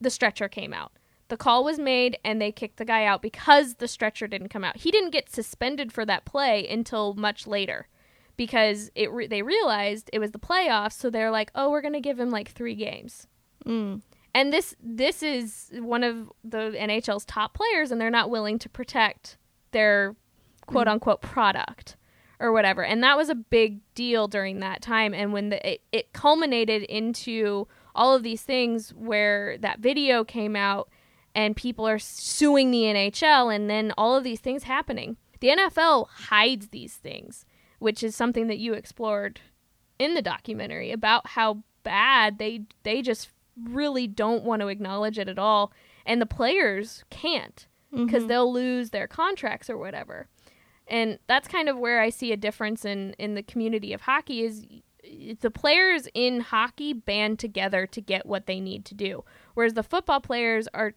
the 0.00 0.10
stretcher 0.10 0.48
came 0.48 0.72
out. 0.72 0.92
The 1.28 1.36
call 1.36 1.64
was 1.64 1.78
made 1.78 2.18
and 2.24 2.40
they 2.40 2.52
kicked 2.52 2.76
the 2.76 2.84
guy 2.84 3.04
out 3.04 3.22
because 3.22 3.76
the 3.76 3.88
stretcher 3.88 4.26
didn't 4.26 4.50
come 4.50 4.64
out. 4.64 4.78
He 4.78 4.90
didn't 4.90 5.10
get 5.10 5.30
suspended 5.30 5.92
for 5.92 6.04
that 6.04 6.24
play 6.24 6.68
until 6.68 7.14
much 7.14 7.46
later 7.46 7.88
because 8.36 8.90
it 8.94 9.10
re- 9.10 9.26
they 9.26 9.42
realized 9.42 10.10
it 10.12 10.18
was 10.18 10.32
the 10.32 10.38
playoffs, 10.38 10.94
so 10.94 11.08
they're 11.08 11.30
like, 11.30 11.50
"Oh, 11.54 11.70
we're 11.70 11.80
going 11.80 11.94
to 11.94 12.00
give 12.00 12.18
him 12.18 12.30
like 12.30 12.50
3 12.50 12.74
games." 12.74 13.26
Mm 13.64 14.02
and 14.34 14.52
this 14.52 14.74
this 14.82 15.22
is 15.22 15.70
one 15.72 16.02
of 16.02 16.30
the 16.42 16.74
NHL's 16.76 17.24
top 17.24 17.54
players, 17.54 17.90
and 17.90 18.00
they're 18.00 18.10
not 18.10 18.30
willing 18.30 18.58
to 18.58 18.68
protect 18.68 19.38
their 19.70 20.16
quote 20.66 20.88
unquote 20.88 21.22
product 21.22 21.96
or 22.40 22.52
whatever. 22.52 22.84
And 22.84 23.02
that 23.04 23.16
was 23.16 23.28
a 23.28 23.34
big 23.34 23.80
deal 23.94 24.26
during 24.26 24.58
that 24.58 24.82
time. 24.82 25.14
And 25.14 25.32
when 25.32 25.50
the, 25.50 25.74
it, 25.74 25.82
it 25.92 26.12
culminated 26.12 26.82
into 26.82 27.68
all 27.94 28.14
of 28.14 28.22
these 28.22 28.42
things 28.42 28.90
where 28.90 29.56
that 29.58 29.78
video 29.80 30.24
came 30.24 30.56
out 30.56 30.88
and 31.34 31.56
people 31.56 31.86
are 31.86 31.98
suing 31.98 32.70
the 32.70 32.82
NHL, 32.82 33.54
and 33.54 33.68
then 33.68 33.92
all 33.98 34.16
of 34.16 34.24
these 34.24 34.40
things 34.40 34.64
happening. 34.64 35.16
The 35.40 35.48
NFL 35.48 36.08
hides 36.08 36.68
these 36.68 36.94
things, 36.94 37.44
which 37.80 38.02
is 38.02 38.14
something 38.14 38.46
that 38.46 38.58
you 38.58 38.74
explored 38.74 39.40
in 39.98 40.14
the 40.14 40.22
documentary 40.22 40.92
about 40.92 41.28
how 41.28 41.62
bad 41.82 42.38
they 42.38 42.62
they 42.82 43.02
just 43.02 43.28
really 43.62 44.06
don't 44.06 44.42
want 44.42 44.60
to 44.60 44.68
acknowledge 44.68 45.18
it 45.18 45.28
at 45.28 45.38
all 45.38 45.72
and 46.06 46.20
the 46.20 46.26
players 46.26 47.04
can't 47.10 47.68
because 47.92 48.22
mm-hmm. 48.22 48.26
they'll 48.26 48.52
lose 48.52 48.90
their 48.90 49.06
contracts 49.06 49.70
or 49.70 49.76
whatever 49.76 50.26
and 50.88 51.18
that's 51.28 51.46
kind 51.46 51.68
of 51.68 51.78
where 51.78 52.00
i 52.00 52.08
see 52.08 52.32
a 52.32 52.36
difference 52.36 52.84
in 52.84 53.14
in 53.18 53.34
the 53.34 53.42
community 53.42 53.92
of 53.92 54.00
hockey 54.00 54.42
is 54.42 54.66
the 55.40 55.50
players 55.50 56.08
in 56.14 56.40
hockey 56.40 56.92
band 56.92 57.38
together 57.38 57.86
to 57.86 58.00
get 58.00 58.26
what 58.26 58.46
they 58.46 58.60
need 58.60 58.84
to 58.84 58.94
do 58.94 59.24
whereas 59.54 59.74
the 59.74 59.82
football 59.82 60.20
players 60.20 60.68
are 60.74 60.94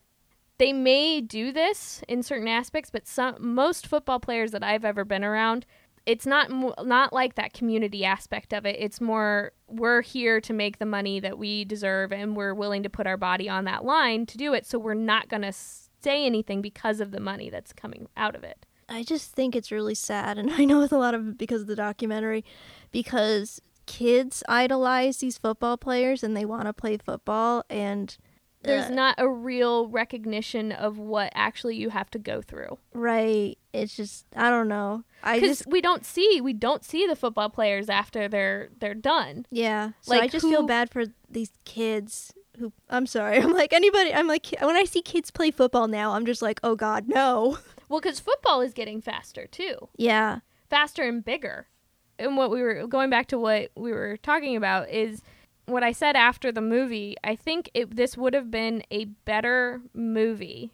they 0.60 0.74
may 0.74 1.22
do 1.22 1.52
this 1.52 2.02
in 2.08 2.24
certain 2.24 2.48
aspects 2.48 2.90
but 2.90 3.08
some 3.08 3.36
most 3.40 3.88
football 3.88 4.20
players 4.20 4.52
that 4.52 4.64
i've 4.64 4.86
ever 4.86 5.04
been 5.04 5.24
around 5.24 5.66
it's 6.08 6.26
not 6.26 6.50
not 6.86 7.12
like 7.12 7.36
that 7.36 7.54
community 7.54 8.06
aspect 8.06 8.54
of 8.54 8.66
it. 8.66 8.78
It's 8.80 9.02
more 9.02 9.52
we're 9.68 10.02
here 10.02 10.40
to 10.40 10.54
make 10.54 10.80
the 10.80 10.86
money 10.86 11.20
that 11.20 11.38
we 11.38 11.66
deserve 11.66 12.14
and 12.14 12.36
we're 12.36 12.54
willing 12.54 12.82
to 12.84 12.90
put 12.90 13.06
our 13.06 13.18
body 13.18 13.50
on 13.50 13.66
that 13.66 13.84
line 13.84 14.26
to 14.28 14.38
do 14.38 14.54
it. 14.54 14.66
So 14.66 14.80
we're 14.80 14.94
not 14.94 15.28
going 15.28 15.42
to 15.42 15.52
say 15.52 16.26
anything 16.26 16.62
because 16.62 17.02
of 17.02 17.12
the 17.12 17.20
money 17.20 17.50
that's 17.50 17.74
coming 17.74 18.08
out 18.16 18.36
of 18.36 18.46
it. 18.46 18.66
I 18.88 19.04
just 19.04 19.34
think 19.34 19.54
it's 19.54 19.70
really 19.70 19.96
sad 19.96 20.38
and 20.38 20.50
I 20.58 20.64
know 20.64 20.82
it's 20.82 20.94
a 20.94 20.98
lot 20.98 21.14
of 21.14 21.38
because 21.38 21.62
of 21.62 21.68
the 21.68 21.76
documentary 21.76 22.46
because 22.94 23.62
kids 23.88 24.44
idolize 24.48 25.18
these 25.18 25.38
football 25.38 25.78
players 25.78 26.24
and 26.24 26.38
they 26.38 26.46
want 26.46 26.66
to 26.66 26.74
play 26.74 26.98
football 26.98 27.64
and 27.70 28.18
there's 28.64 28.86
uh, 28.86 28.94
not 28.94 29.16
a 29.18 29.28
real 29.28 29.88
recognition 29.88 30.72
of 30.72 30.98
what 30.98 31.32
actually 31.34 31.76
you 31.76 31.90
have 31.90 32.10
to 32.12 32.20
go 32.20 32.42
through. 32.42 32.78
Right. 32.94 33.58
It's 33.74 33.96
just 33.96 34.26
I 34.36 34.50
don't 34.50 34.68
know. 34.68 35.04
I 35.24 35.40
just 35.40 35.68
we 35.68 35.82
don't 35.82 36.06
see 36.06 36.42
we 36.42 36.54
don't 36.54 36.84
see 36.84 37.08
the 37.08 37.16
football 37.16 37.50
players 37.50 37.90
after 37.90 38.28
they're 38.28 38.70
they're 38.80 38.94
done. 38.94 39.46
Yeah. 39.52 39.92
So 40.02 40.14
like 40.14 40.24
I 40.24 40.28
just 40.28 40.44
who, 40.44 40.52
feel 40.52 40.64
bad 40.64 40.90
for 40.92 41.06
these 41.30 41.52
kids 41.66 42.34
who 42.60 42.74
I'm 42.90 43.06
sorry. 43.06 43.38
I'm 43.42 43.54
like 43.54 43.74
anybody 43.74 44.14
I'm 44.14 44.28
like 44.28 44.48
when 44.60 44.76
I 44.76 44.84
see 44.84 45.02
kids 45.02 45.32
play 45.32 45.52
football 45.52 45.88
now, 45.88 46.14
I'm 46.14 46.26
just 46.26 46.42
like, 46.42 46.60
"Oh 46.64 46.76
god, 46.76 47.08
no." 47.08 47.58
Well, 47.90 48.02
cuz 48.02 48.20
football 48.20 48.60
is 48.60 48.74
getting 48.74 49.00
faster 49.00 49.48
too. 49.48 49.88
Yeah. 49.96 50.40
Faster 50.70 51.04
and 51.04 51.24
bigger. 51.24 51.68
And 52.20 52.38
what 52.38 52.52
we 52.52 52.62
were 52.62 52.88
going 52.88 53.10
back 53.10 53.28
to 53.28 53.38
what 53.38 53.72
we 53.76 53.92
were 53.92 54.18
talking 54.18 54.56
about 54.56 54.90
is 54.90 55.22
what 55.66 55.84
I 55.84 55.92
said 55.92 56.16
after 56.16 56.52
the 56.52 56.62
movie, 56.62 57.16
I 57.24 57.36
think 57.36 57.70
it, 57.74 57.96
this 57.96 58.18
would 58.18 58.34
have 58.34 58.50
been 58.50 58.84
a 58.90 59.06
better 59.06 59.82
movie 59.94 60.72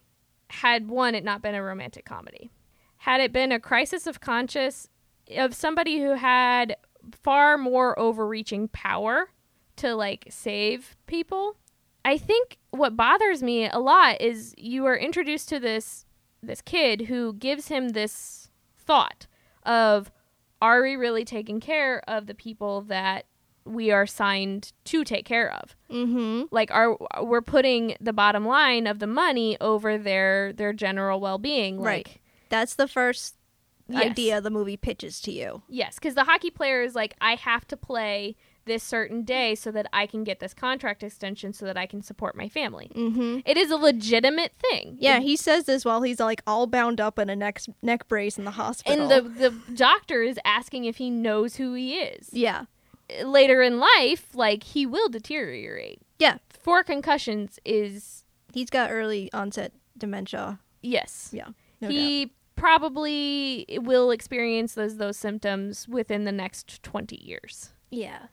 had 0.49 0.87
one 0.87 1.15
it 1.15 1.23
not 1.23 1.41
been 1.41 1.55
a 1.55 1.63
romantic 1.63 2.05
comedy. 2.05 2.51
Had 2.97 3.19
it 3.19 3.33
been 3.33 3.51
a 3.51 3.59
crisis 3.59 4.05
of 4.05 4.21
conscience 4.21 4.87
of 5.35 5.55
somebody 5.55 5.99
who 5.99 6.11
had 6.13 6.75
far 7.11 7.57
more 7.57 7.97
overreaching 7.99 8.67
power 8.67 9.29
to 9.77 9.95
like 9.95 10.27
save 10.29 10.95
people. 11.07 11.57
I 12.05 12.17
think 12.17 12.57
what 12.71 12.95
bothers 12.97 13.41
me 13.41 13.69
a 13.69 13.79
lot 13.79 14.21
is 14.21 14.53
you 14.57 14.85
are 14.85 14.97
introduced 14.97 15.49
to 15.49 15.59
this 15.59 16.05
this 16.41 16.61
kid 16.61 17.03
who 17.03 17.33
gives 17.33 17.69
him 17.69 17.89
this 17.89 18.49
thought 18.77 19.27
of 19.65 20.11
are 20.63 20.81
we 20.81 20.95
really 20.95 21.25
taking 21.25 21.59
care 21.59 22.01
of 22.07 22.25
the 22.25 22.33
people 22.33 22.81
that 22.83 23.25
we 23.65 23.91
are 23.91 24.07
signed 24.07 24.71
to 24.85 25.03
take 25.03 25.25
care 25.25 25.53
of. 25.53 25.75
Mm-hmm. 25.91 26.43
Like, 26.51 26.71
are 26.71 26.97
we're 27.21 27.41
putting 27.41 27.95
the 27.99 28.13
bottom 28.13 28.45
line 28.45 28.87
of 28.87 28.99
the 28.99 29.07
money 29.07 29.57
over 29.59 29.97
their 29.97 30.53
their 30.53 30.73
general 30.73 31.19
well 31.19 31.37
being. 31.37 31.77
Like, 31.77 31.85
right. 31.85 32.17
That's 32.49 32.75
the 32.75 32.87
first 32.87 33.35
Yes. 33.89 34.11
idea 34.11 34.39
the 34.39 34.49
movie 34.49 34.77
pitches 34.77 35.19
to 35.21 35.31
you. 35.31 35.61
Yes, 35.67 35.95
because 35.95 36.15
the 36.15 36.23
hockey 36.23 36.49
player 36.49 36.81
is 36.81 36.95
like, 36.95 37.15
I 37.19 37.35
have 37.35 37.67
to 37.67 37.75
play 37.75 38.37
this 38.65 38.83
certain 38.83 39.23
day 39.23 39.55
so 39.55 39.71
that 39.71 39.87
I 39.91 40.05
can 40.05 40.23
get 40.23 40.39
this 40.39 40.53
contract 40.53 41.03
extension 41.03 41.53
so 41.53 41.65
that 41.65 41.77
I 41.77 41.85
can 41.85 42.01
support 42.01 42.35
my 42.35 42.47
family. 42.49 42.91
Mm-hmm. 42.95 43.39
It 43.45 43.57
is 43.57 43.71
a 43.71 43.75
legitimate 43.77 44.53
thing. 44.53 44.97
Yeah, 44.99 45.19
he 45.19 45.35
says 45.35 45.65
this 45.65 45.83
while 45.85 46.01
he's 46.01 46.19
like 46.19 46.41
all 46.47 46.67
bound 46.67 47.01
up 47.01 47.19
in 47.19 47.29
a 47.29 47.35
neck 47.35 47.61
neck 47.81 48.07
brace 48.07 48.37
in 48.37 48.45
the 48.45 48.51
hospital. 48.51 49.11
And 49.11 49.11
the 49.11 49.49
the 49.49 49.73
doctor 49.73 50.23
is 50.23 50.39
asking 50.45 50.85
if 50.85 50.97
he 50.97 51.09
knows 51.09 51.55
who 51.57 51.73
he 51.73 51.95
is. 51.95 52.29
yeah, 52.31 52.65
Later 53.23 53.61
in 53.61 53.79
life, 53.79 54.27
like 54.33 54.63
he 54.63 54.85
will 54.85 55.09
deteriorate. 55.09 55.99
Yeah. 56.19 56.37
Four 56.49 56.83
concussions 56.83 57.59
is 57.65 58.23
he's 58.53 58.69
got 58.69 58.89
early 58.91 59.31
onset 59.33 59.73
dementia. 59.97 60.59
yes. 60.81 61.29
Yeah, 61.33 61.47
no 61.81 61.89
doubt. 61.89 61.91
he 61.97 62.31
probably 62.55 63.65
will 63.81 64.09
experience 64.11 64.73
those 64.73 64.97
those 64.97 65.17
symptoms 65.17 65.87
within 65.87 66.23
the 66.23 66.31
next 66.31 66.81
20 66.83 67.15
years. 67.23 67.71
Yeah, 67.91 68.27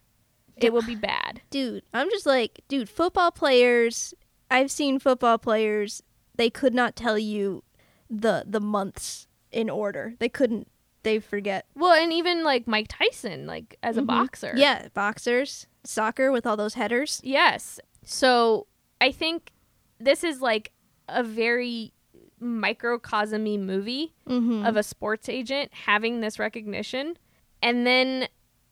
It 0.65 0.73
will 0.73 0.83
be 0.83 0.95
bad. 0.97 1.43
dude, 1.51 1.83
I'm 1.95 2.11
just 2.11 2.27
like, 2.27 2.61
dude, 2.69 2.89
football 2.89 3.31
players. 3.31 4.15
I've 4.51 4.71
seen 4.71 4.99
football 4.99 5.39
players. 5.39 6.03
They 6.37 6.51
could 6.51 6.75
not 6.75 6.97
tell 6.97 7.19
you 7.19 7.63
the 8.09 8.45
the 8.47 8.61
months 8.61 9.27
in 9.53 9.69
order. 9.71 10.15
They 10.19 10.29
couldn't. 10.29 10.69
They 11.03 11.19
forget. 11.19 11.67
Well, 11.75 11.93
and 11.93 12.13
even 12.13 12.45
like 12.45 12.67
Mike 12.67 12.87
Tyson 12.89 13.47
like 13.47 13.77
as 13.83 13.97
a 13.97 14.03
Mhm. 14.03 14.07
boxer. 14.07 14.53
Yeah, 14.57 14.89
boxers, 14.95 15.67
soccer 15.85 16.31
with 16.33 16.47
all 16.47 16.57
those 16.57 16.75
headers. 16.75 17.21
Yes. 17.25 17.81
So 18.05 18.67
I 19.01 19.13
think 19.13 19.53
this 19.99 20.25
is 20.25 20.41
like 20.43 20.73
a 21.09 21.23
very 21.23 21.93
microcosmy 22.43 23.59
movie 23.59 24.15
Mm-hmm. 24.29 24.65
of 24.67 24.77
a 24.77 24.83
sports 24.83 25.29
agent 25.29 25.71
having 25.87 26.21
this 26.21 26.39
recognition 26.39 27.17
and 27.63 27.87
then 27.87 28.29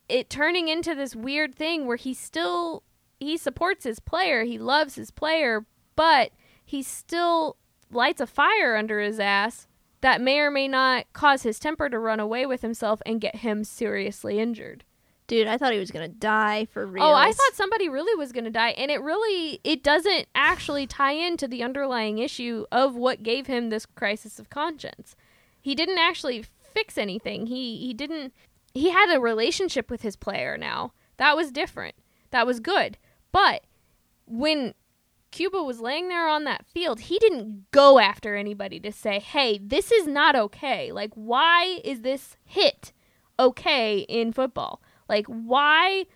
it 0.08 0.30
turning 0.30 0.68
into 0.68 0.94
this 0.94 1.14
weird 1.14 1.54
thing 1.54 1.86
where 1.86 1.96
he 1.96 2.14
still 2.14 2.82
he 3.20 3.36
supports 3.36 3.84
his 3.84 4.00
player, 4.00 4.44
he 4.44 4.58
loves 4.58 4.94
his 4.94 5.10
player, 5.10 5.66
but 5.96 6.30
he 6.64 6.82
still 6.82 7.56
lights 7.90 8.20
a 8.20 8.26
fire 8.26 8.76
under 8.76 9.00
his 9.00 9.18
ass 9.18 9.66
that 10.00 10.20
may 10.20 10.38
or 10.38 10.50
may 10.50 10.68
not 10.68 11.06
cause 11.12 11.42
his 11.42 11.58
temper 11.58 11.88
to 11.88 11.98
run 11.98 12.20
away 12.20 12.46
with 12.46 12.62
himself 12.62 13.02
and 13.04 13.20
get 13.20 13.36
him 13.36 13.64
seriously 13.64 14.38
injured. 14.38 14.84
Dude, 15.26 15.48
I 15.48 15.58
thought 15.58 15.72
he 15.72 15.78
was 15.78 15.90
gonna 15.90 16.08
die 16.08 16.66
for 16.66 16.86
real. 16.86 17.04
Oh, 17.04 17.12
I 17.12 17.32
thought 17.32 17.54
somebody 17.54 17.88
really 17.88 18.14
was 18.14 18.32
going 18.32 18.44
to 18.44 18.50
die 18.50 18.70
and 18.70 18.90
it 18.90 19.02
really 19.02 19.60
it 19.62 19.82
doesn't 19.82 20.26
actually 20.34 20.86
tie 20.86 21.12
into 21.12 21.46
the 21.46 21.62
underlying 21.62 22.18
issue 22.18 22.64
of 22.72 22.94
what 22.94 23.22
gave 23.22 23.46
him 23.46 23.68
this 23.68 23.84
crisis 23.84 24.38
of 24.38 24.48
conscience. 24.48 25.16
He 25.60 25.74
didn't 25.74 25.98
actually 25.98 26.44
fix 26.72 26.96
anything. 26.96 27.46
He 27.46 27.76
he 27.78 27.92
didn't 27.92 28.32
he 28.74 28.90
had 28.90 29.14
a 29.14 29.20
relationship 29.20 29.90
with 29.90 30.02
his 30.02 30.16
player 30.16 30.56
now. 30.56 30.92
That 31.16 31.36
was 31.36 31.50
different. 31.50 31.94
That 32.30 32.46
was 32.46 32.60
good. 32.60 32.98
But 33.32 33.64
when 34.26 34.74
Cuba 35.30 35.62
was 35.62 35.80
laying 35.80 36.08
there 36.08 36.28
on 36.28 36.44
that 36.44 36.66
field, 36.66 37.00
he 37.00 37.18
didn't 37.18 37.70
go 37.70 37.98
after 37.98 38.36
anybody 38.36 38.80
to 38.80 38.92
say, 38.92 39.18
"Hey, 39.18 39.58
this 39.58 39.92
is 39.92 40.06
not 40.06 40.36
okay. 40.36 40.92
Like 40.92 41.12
why 41.14 41.80
is 41.84 42.00
this 42.02 42.36
hit 42.44 42.92
okay 43.38 44.00
in 44.00 44.32
football? 44.32 44.82
Like 45.08 45.26
why 45.26 46.06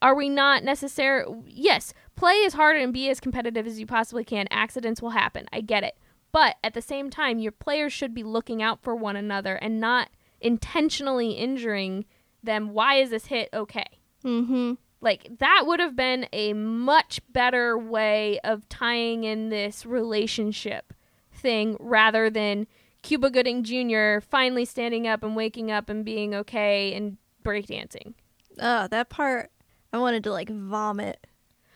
are 0.00 0.14
we 0.14 0.28
not 0.28 0.64
necessary 0.64 1.24
yes 1.46 1.92
play 2.16 2.44
as 2.46 2.54
hard 2.54 2.76
and 2.76 2.92
be 2.92 3.10
as 3.10 3.20
competitive 3.20 3.66
as 3.66 3.78
you 3.78 3.86
possibly 3.86 4.24
can 4.24 4.46
accidents 4.50 5.02
will 5.02 5.10
happen 5.10 5.46
i 5.52 5.60
get 5.60 5.84
it 5.84 5.98
but 6.30 6.56
at 6.64 6.72
the 6.72 6.80
same 6.80 7.10
time 7.10 7.38
your 7.38 7.52
players 7.52 7.92
should 7.92 8.14
be 8.14 8.22
looking 8.22 8.62
out 8.62 8.82
for 8.82 8.94
one 8.94 9.16
another 9.16 9.56
and 9.56 9.80
not 9.80 10.08
intentionally 10.42 11.32
injuring 11.32 12.04
them 12.42 12.72
why 12.74 12.96
is 12.96 13.10
this 13.10 13.26
hit 13.26 13.48
okay 13.54 13.86
Mm-hmm. 14.24 14.74
like 15.00 15.38
that 15.38 15.64
would 15.66 15.80
have 15.80 15.96
been 15.96 16.26
a 16.32 16.52
much 16.52 17.20
better 17.32 17.76
way 17.78 18.38
of 18.44 18.68
tying 18.68 19.24
in 19.24 19.48
this 19.48 19.84
relationship 19.84 20.92
thing 21.32 21.76
rather 21.80 22.28
than 22.30 22.66
cuba 23.02 23.30
gooding 23.30 23.64
jr 23.64 24.20
finally 24.20 24.64
standing 24.64 25.08
up 25.08 25.22
and 25.24 25.34
waking 25.34 25.70
up 25.72 25.88
and 25.88 26.04
being 26.04 26.34
okay 26.34 26.92
and 26.94 27.16
breakdancing 27.44 28.14
Oh, 28.60 28.86
that 28.88 29.08
part. 29.08 29.50
I 29.94 29.98
wanted 29.98 30.24
to 30.24 30.30
like 30.30 30.50
vomit. 30.50 31.26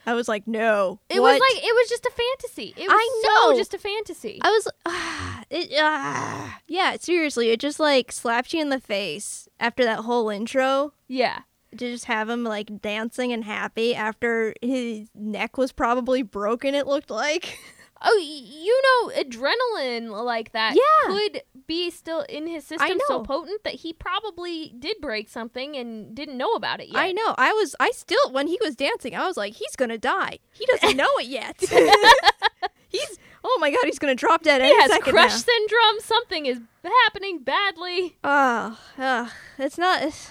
I 0.07 0.15
was 0.15 0.29
like, 0.29 0.47
no. 0.47 1.01
It 1.09 1.21
What? 1.21 1.33
was 1.33 1.41
like 1.41 1.65
it 1.65 1.75
was 1.75 1.89
just 1.89 2.07
a 2.07 2.11
fantasy. 2.13 2.75
It 2.77 2.89
was 2.89 2.93
I 2.93 3.23
so 3.23 3.51
know. 3.51 3.59
just 3.59 3.75
a 3.75 3.79
fantasy. 3.79 4.39
I 4.43 4.51
was, 4.51 4.69
ah, 4.87 5.43
it, 5.51 5.73
ah. 5.79 6.59
yeah, 6.69 6.97
seriously, 7.01 7.51
it 7.51 7.61
just 7.61 7.81
like 7.81 8.13
slapped 8.13 8.55
you 8.55 8.61
in 8.61 8.71
the 8.71 8.81
face 8.81 9.49
after 9.59 9.85
that 9.85 10.01
whole 10.01 10.29
intro 10.31 10.93
yeah. 11.09 11.41
to 11.73 11.77
just 11.77 12.05
have 12.05 12.29
him 12.29 12.45
like 12.45 12.81
dancing 12.81 13.33
and 13.33 13.45
happy 13.45 13.95
after 13.95 14.55
his 14.63 15.09
neck 15.15 15.59
was 15.59 15.73
probably 15.73 16.23
broken. 16.23 16.75
It 16.75 16.87
looked 16.87 17.11
like. 17.11 17.59
Oh, 18.09 18.17
you 18.19 18.81
know, 18.83 19.13
adrenaline 19.23 20.11
like 20.25 20.53
that 20.53 20.75
Yeah. 20.77 21.07
could 21.13 21.43
be 21.67 21.91
still 21.91 22.21
in 22.29 22.47
his 22.47 22.65
system 22.65 22.99
so 23.09 23.23
potent 23.23 23.65
that 23.65 23.75
he 23.75 23.93
probably 23.93 24.73
did 24.79 24.97
break 25.01 25.29
something 25.29 25.77
and 25.77 26.15
didn't 26.15 26.37
know 26.37 26.53
about 26.53 26.81
it 26.81 26.89
yet. 26.89 26.97
I 26.97 27.13
know. 27.13 27.35
I 27.37 27.53
was. 27.53 27.75
I 27.81 27.91
still 27.91 28.31
when 28.33 28.47
he 28.47 28.59
was 28.63 28.77
dancing, 28.77 29.15
I 29.17 29.27
was 29.27 29.37
like, 29.37 29.55
he's 29.55 29.75
gonna 29.77 29.99
die. 29.99 30.39
He 30.53 30.65
doesn't 30.67 30.97
know 31.03 31.09
it 31.19 31.27
yet. 31.27 31.61
he's. 32.89 33.19
Oh 33.49 33.59
my 33.61 33.71
god, 33.71 33.85
he's 33.85 33.99
gonna 34.01 34.15
drop 34.17 34.43
dead 34.43 34.61
He 34.61 34.67
any 34.69 34.81
has 34.83 34.91
second 34.91 35.13
crush 35.13 35.31
now. 35.33 35.37
syndrome. 35.39 36.01
Something 36.01 36.47
is 36.47 36.59
happening 37.05 37.41
badly. 37.41 38.17
Oh, 38.25 38.79
uh, 38.99 39.29
it's 39.59 39.79
not. 39.79 40.03
It's, 40.03 40.31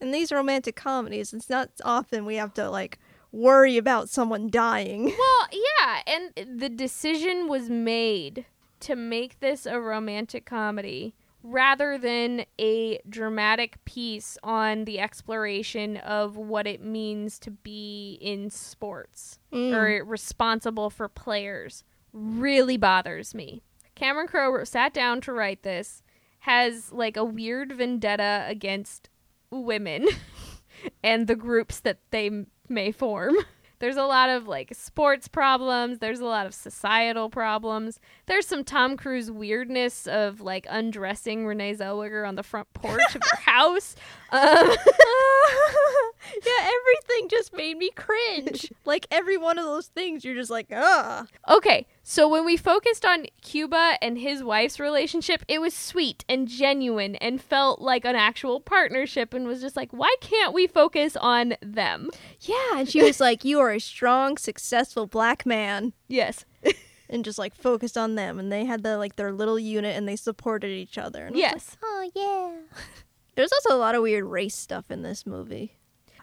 in 0.00 0.10
these 0.10 0.32
romantic 0.32 0.74
comedies, 0.76 1.32
it's 1.32 1.48
not 1.48 1.70
often 1.84 2.24
we 2.26 2.34
have 2.36 2.52
to 2.54 2.68
like 2.68 2.98
worry 3.36 3.76
about 3.76 4.08
someone 4.08 4.48
dying. 4.50 5.04
Well, 5.18 5.48
yeah, 5.52 6.00
and 6.06 6.58
the 6.60 6.68
decision 6.68 7.48
was 7.48 7.68
made 7.70 8.46
to 8.80 8.96
make 8.96 9.40
this 9.40 9.66
a 9.66 9.80
romantic 9.80 10.44
comedy 10.46 11.14
rather 11.42 11.96
than 11.96 12.44
a 12.58 12.98
dramatic 13.08 13.82
piece 13.84 14.36
on 14.42 14.84
the 14.84 14.98
exploration 14.98 15.96
of 15.98 16.36
what 16.36 16.66
it 16.66 16.82
means 16.82 17.38
to 17.40 17.50
be 17.50 18.18
in 18.20 18.50
sports 18.50 19.38
Mm. 19.52 19.72
or 19.72 20.04
responsible 20.04 20.90
for 20.90 21.08
players 21.08 21.84
really 22.12 22.76
bothers 22.76 23.34
me. 23.34 23.62
Cameron 23.94 24.26
Crowe 24.26 24.64
sat 24.64 24.92
down 24.92 25.20
to 25.22 25.32
write 25.32 25.62
this, 25.62 26.02
has 26.40 26.90
like 26.92 27.16
a 27.16 27.24
weird 27.24 27.72
vendetta 27.72 28.44
against 28.48 29.08
women 29.50 30.06
and 31.04 31.26
the 31.28 31.36
groups 31.36 31.78
that 31.80 31.98
they 32.10 32.44
may 32.70 32.92
form. 32.92 33.34
There's 33.78 33.96
a 33.96 34.04
lot 34.04 34.30
of 34.30 34.48
like 34.48 34.74
sports 34.74 35.28
problems. 35.28 35.98
There's 35.98 36.20
a 36.20 36.24
lot 36.24 36.46
of 36.46 36.54
societal 36.54 37.28
problems. 37.28 38.00
There's 38.24 38.46
some 38.46 38.64
Tom 38.64 38.96
Cruise 38.96 39.30
weirdness 39.30 40.06
of 40.06 40.40
like 40.40 40.66
undressing 40.70 41.46
Renee 41.46 41.74
Zellweger 41.74 42.26
on 42.26 42.36
the 42.36 42.42
front 42.42 42.72
porch 42.72 43.14
of 43.14 43.20
her 43.22 43.36
house. 43.44 43.94
Um, 44.30 44.40
yeah, 46.44 46.70
everything 46.70 47.28
just 47.28 47.52
made 47.52 47.76
me 47.76 47.90
cringe. 47.90 48.72
like 48.84 49.06
every 49.10 49.36
one 49.36 49.58
of 49.58 49.64
those 49.64 49.86
things, 49.86 50.24
you're 50.24 50.34
just 50.34 50.50
like, 50.50 50.68
ah. 50.72 51.26
okay, 51.48 51.86
so 52.02 52.28
when 52.28 52.44
we 52.44 52.56
focused 52.56 53.04
on 53.04 53.26
Cuba 53.42 53.98
and 54.02 54.18
his 54.18 54.42
wife's 54.42 54.78
relationship, 54.80 55.44
it 55.48 55.60
was 55.60 55.74
sweet 55.74 56.24
and 56.28 56.48
genuine 56.48 57.16
and 57.16 57.40
felt 57.40 57.80
like 57.80 58.04
an 58.04 58.16
actual 58.16 58.60
partnership 58.60 59.32
and 59.34 59.46
was 59.46 59.60
just 59.60 59.76
like, 59.76 59.92
why 59.92 60.14
can't 60.20 60.52
we 60.52 60.66
focus 60.66 61.16
on 61.16 61.54
them? 61.62 62.10
Yeah, 62.40 62.78
and 62.78 62.88
she 62.88 63.02
was 63.02 63.20
like, 63.20 63.44
"You 63.44 63.60
are 63.60 63.72
a 63.72 63.80
strong, 63.80 64.36
successful 64.36 65.06
black 65.06 65.46
man," 65.46 65.92
Yes. 66.08 66.44
and 67.08 67.24
just 67.24 67.38
like 67.38 67.54
focused 67.54 67.96
on 67.96 68.14
them, 68.14 68.38
and 68.38 68.52
they 68.52 68.64
had 68.64 68.82
the 68.82 68.98
like 68.98 69.16
their 69.16 69.32
little 69.32 69.58
unit, 69.58 69.96
and 69.96 70.08
they 70.08 70.16
supported 70.16 70.70
each 70.70 70.98
other. 70.98 71.26
And 71.26 71.36
I 71.36 71.38
like, 71.38 71.52
Yes. 71.52 71.76
Oh 71.82 72.10
yeah. 72.14 72.80
There's 73.36 73.52
also 73.52 73.74
a 73.74 73.78
lot 73.78 73.94
of 73.94 74.02
weird 74.02 74.24
race 74.24 74.56
stuff 74.56 74.90
in 74.90 75.02
this 75.02 75.24
movie. 75.26 75.76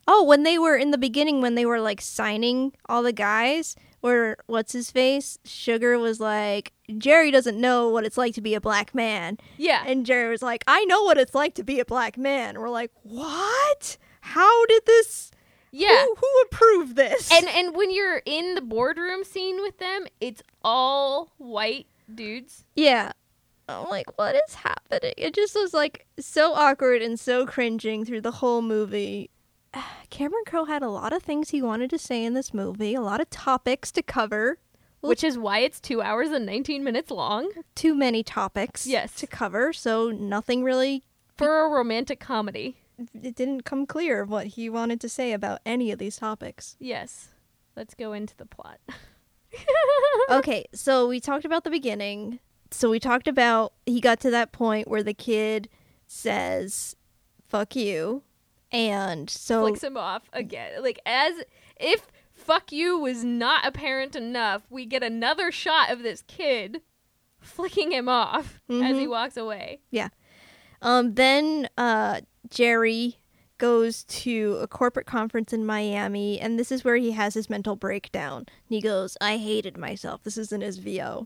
Oh, 0.08 0.24
when 0.24 0.44
they 0.44 0.60
were 0.60 0.76
in 0.76 0.92
the 0.92 0.98
beginning, 0.98 1.40
when 1.42 1.56
they 1.56 1.66
were 1.66 1.80
like 1.80 2.02
signing 2.02 2.74
all 2.90 3.02
the 3.04 3.14
guys, 3.14 3.76
where 4.02 4.36
what's 4.48 4.74
his 4.74 4.92
face? 4.92 5.38
Sugar 5.46 5.98
was 5.98 6.20
like, 6.20 6.74
Jerry 6.98 7.32
doesn't 7.32 7.60
know 7.60 7.88
what 7.88 8.04
it's 8.06 8.18
like 8.18 8.34
to 8.34 8.42
be 8.42 8.54
a 8.54 8.60
black 8.60 8.94
man. 8.94 9.38
Yeah. 9.58 9.82
And 9.88 10.06
Jerry 10.06 10.30
was 10.30 10.42
like, 10.42 10.66
I 10.68 10.84
know 10.86 11.04
what 11.04 11.18
it's 11.18 11.34
like 11.34 11.56
to 11.56 11.64
be 11.64 11.80
a 11.80 11.86
black 11.86 12.18
man. 12.18 12.60
We're 12.60 12.70
like, 12.70 12.92
what? 13.04 13.98
How 14.20 14.66
did 14.66 14.86
this? 14.86 15.32
Yeah. 15.72 16.04
Who, 16.04 16.16
who 16.20 16.42
approved 16.48 16.96
this? 16.98 17.32
And 17.32 17.48
and 17.48 17.74
when 17.76 17.94
you're 17.94 18.22
in 18.26 18.56
the 18.56 18.62
boardroom 18.62 19.24
scene 19.24 19.62
with 19.62 19.78
them, 19.78 20.06
it's 20.20 20.44
all 20.64 21.32
white 21.38 21.88
dudes. 22.14 22.66
yeah. 22.76 23.14
I'm 23.70 23.90
like, 23.90 24.18
what 24.18 24.36
is 24.48 24.56
happening? 24.56 25.14
It 25.18 25.34
just 25.34 25.56
was 25.56 25.74
like 25.74 26.06
so 26.20 26.54
awkward 26.54 27.02
and 27.02 27.20
so 27.20 27.46
cringing 27.46 28.04
through 28.06 28.22
the 28.22 28.32
whole 28.32 28.62
movie. 28.62 29.30
Cameron 30.10 30.44
Crowe 30.46 30.66
had 30.66 30.84
a 30.84 30.90
lot 30.90 31.14
of 31.14 31.24
things 31.24 31.50
he 31.50 31.62
wanted 31.62 31.90
to 31.92 31.98
say 31.98 32.24
in 32.24 32.34
this 32.34 32.54
movie, 32.54 32.94
a 32.94 33.02
lot 33.02 33.22
of 33.22 33.30
topics 33.30 33.92
to 33.94 34.04
cover. 34.04 34.60
which 35.02 35.24
is 35.24 35.38
why 35.38 35.60
it's 35.60 35.80
two 35.80 36.02
hours 36.02 36.30
and 36.32 36.46
19 36.46 36.84
minutes 36.84 37.10
long 37.12 37.50
Too 37.76 37.94
many 37.96 38.22
topics 38.24 38.86
Yes. 38.88 39.16
to 39.16 39.28
cover, 39.28 39.74
so 39.74 40.10
nothing 40.12 40.64
really 40.64 41.04
for 41.36 41.66
a 41.66 41.70
romantic 41.70 42.20
comedy. 42.20 42.78
it 43.22 43.34
didn't 43.36 43.62
come 43.66 43.86
clear 43.88 44.24
what 44.24 44.48
he 44.48 44.70
wanted 44.70 45.02
to 45.02 45.10
say 45.10 45.32
about 45.34 45.60
any 45.66 45.90
of 45.92 46.00
these 46.00 46.18
topics. 46.18 46.76
Yes. 46.80 47.30
Let's 47.76 47.96
go 47.96 48.14
into 48.14 48.38
the 48.38 48.46
plot. 48.46 48.80
okay, 50.30 50.66
so 50.74 51.08
we 51.08 51.20
talked 51.20 51.46
about 51.46 51.64
the 51.64 51.70
beginning. 51.72 52.40
So 52.74 52.90
we 52.90 53.00
talked 53.00 53.28
about 53.28 53.74
he 53.86 54.02
got 54.02 54.20
to 54.22 54.32
that 54.32 54.52
point 54.52 54.88
where 54.88 55.04
the 55.04 55.14
kid 55.14 55.70
says, 56.08 56.96
"Fuck 57.48 57.76
you," 57.76 58.24
and 58.72 59.30
so 59.30 59.62
Flicks 59.68 59.84
him 59.84 59.98
off 59.98 60.30
again. 60.34 60.82
Like, 60.82 61.00
as 61.06 61.34
if 61.80 62.08
fuck 62.34 62.72
you 62.72 62.98
was 62.98 63.24
not 63.24 63.66
apparent 63.66 64.16
enough, 64.16 64.64
we 64.70 64.86
get 64.86 65.04
another 65.04 65.52
shot 65.52 65.92
of 65.92 66.02
this 66.04 66.24
kid 66.28 66.82
flicking 67.40 67.92
him 67.92 68.08
off 68.10 68.62
as 68.70 68.98
he 68.98 69.06
Mhm. 69.06 69.10
walks 69.10 69.38
away. 69.38 69.80
Yeah 69.92 70.10
um, 70.82 71.14
then 71.16 71.70
uh, 71.78 72.20
Jerry 72.50 73.18
goes 73.58 74.04
to 74.06 74.58
a 74.62 74.68
corporate 74.68 75.06
conference 75.06 75.54
in 75.54 75.66
Miami, 75.66 76.38
and 76.40 76.60
this 76.60 76.72
is 76.74 76.84
where 76.84 76.98
he 76.98 77.12
has 77.12 77.34
his 77.36 77.50
mental 77.50 77.78
breakdown. 77.78 78.40
And 78.40 78.48
he 78.76 78.82
goes, 78.82 79.16
"I 79.22 79.38
hated 79.38 79.78
myself." 79.78 80.24
This 80.24 80.38
is 80.38 80.52
in 80.52 80.60
his 80.62 80.78
VO. 80.80 81.26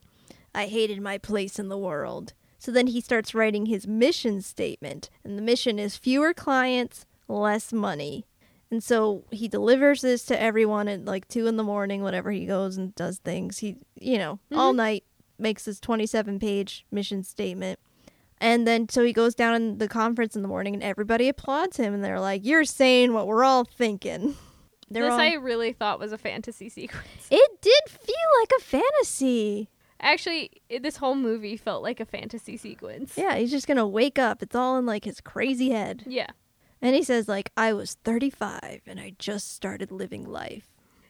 I 0.54 0.66
hated 0.66 1.02
my 1.02 1.18
place 1.18 1.60
in 1.60 1.70
the 1.70 1.78
world. 1.78 2.34
So 2.60 2.72
then 2.72 2.88
he 2.88 3.02
starts 3.02 3.36
writing 3.36 3.68
his 3.68 3.88
mission 3.88 4.42
statement, 4.42 5.10
and 5.24 5.38
the 5.38 5.44
mission 5.44 5.78
is 5.80 5.96
fewer 5.96 6.34
clients, 6.34 7.06
less 7.28 7.72
money. 7.72 8.26
And 8.70 8.84
so 8.84 9.24
he 9.32 9.48
delivers 9.48 10.02
this 10.02 10.26
to 10.26 10.42
everyone 10.42 10.88
at 10.88 11.06
like 11.06 11.28
two 11.28 11.48
in 11.48 11.58
the 11.58 11.64
morning, 11.64 12.04
whenever 12.04 12.32
he 12.32 12.46
goes 12.46 12.78
and 12.78 12.94
does 12.96 13.20
things. 13.20 13.60
He, 13.60 13.78
you 14.00 14.18
know, 14.18 14.40
mm-hmm. 14.52 14.58
all 14.58 14.74
night 14.74 15.04
makes 15.40 15.66
this 15.66 15.80
27 15.80 16.40
page 16.40 16.86
mission 16.92 17.24
statement. 17.24 17.80
And 18.40 18.68
then 18.68 18.90
so 18.90 19.04
he 19.04 19.14
goes 19.14 19.34
down 19.34 19.56
in 19.56 19.78
the 19.78 19.88
conference 19.88 20.36
in 20.36 20.42
the 20.42 20.48
morning, 20.48 20.74
and 20.74 20.84
everybody 20.84 21.30
applauds 21.30 21.78
him, 21.78 21.94
and 21.94 22.04
they're 22.04 22.20
like, 22.20 22.46
You're 22.46 22.66
saying 22.66 23.14
what 23.14 23.28
we're 23.28 23.44
all 23.44 23.64
thinking. 23.64 24.36
They're 24.90 25.04
this 25.04 25.14
all- 25.14 25.20
I 25.20 25.34
really 25.34 25.74
thought 25.74 26.00
was 26.00 26.12
a 26.12 26.18
fantasy 26.18 26.70
sequence. 26.70 27.28
it 27.32 27.62
did 27.62 27.84
feel 27.90 28.16
like 28.42 28.52
a 28.58 28.64
fantasy. 28.64 29.70
Actually, 30.00 30.52
it, 30.70 30.84
this 30.84 30.98
whole 30.98 31.16
movie 31.16 31.58
felt 31.58 31.84
like 31.84 32.00
a 32.00 32.06
fantasy 32.06 32.58
sequence. 32.58 33.14
Yeah, 33.18 33.36
he's 33.36 33.52
just 33.52 33.68
gonna 33.68 33.88
wake 33.88 34.20
up. 34.20 34.44
It's 34.44 34.56
all 34.56 34.78
in 34.78 34.86
like 34.86 35.06
his 35.06 35.22
crazy 35.22 35.72
head. 35.72 36.04
Yeah. 36.06 36.28
And 36.82 36.96
he 36.96 37.04
says, 37.04 37.28
like, 37.28 37.52
I 37.58 37.74
was 37.74 37.96
35 38.04 38.82
and 38.86 39.00
I 39.00 39.14
just 39.18 39.54
started 39.54 39.92
living 39.92 40.24
life. 40.26 40.68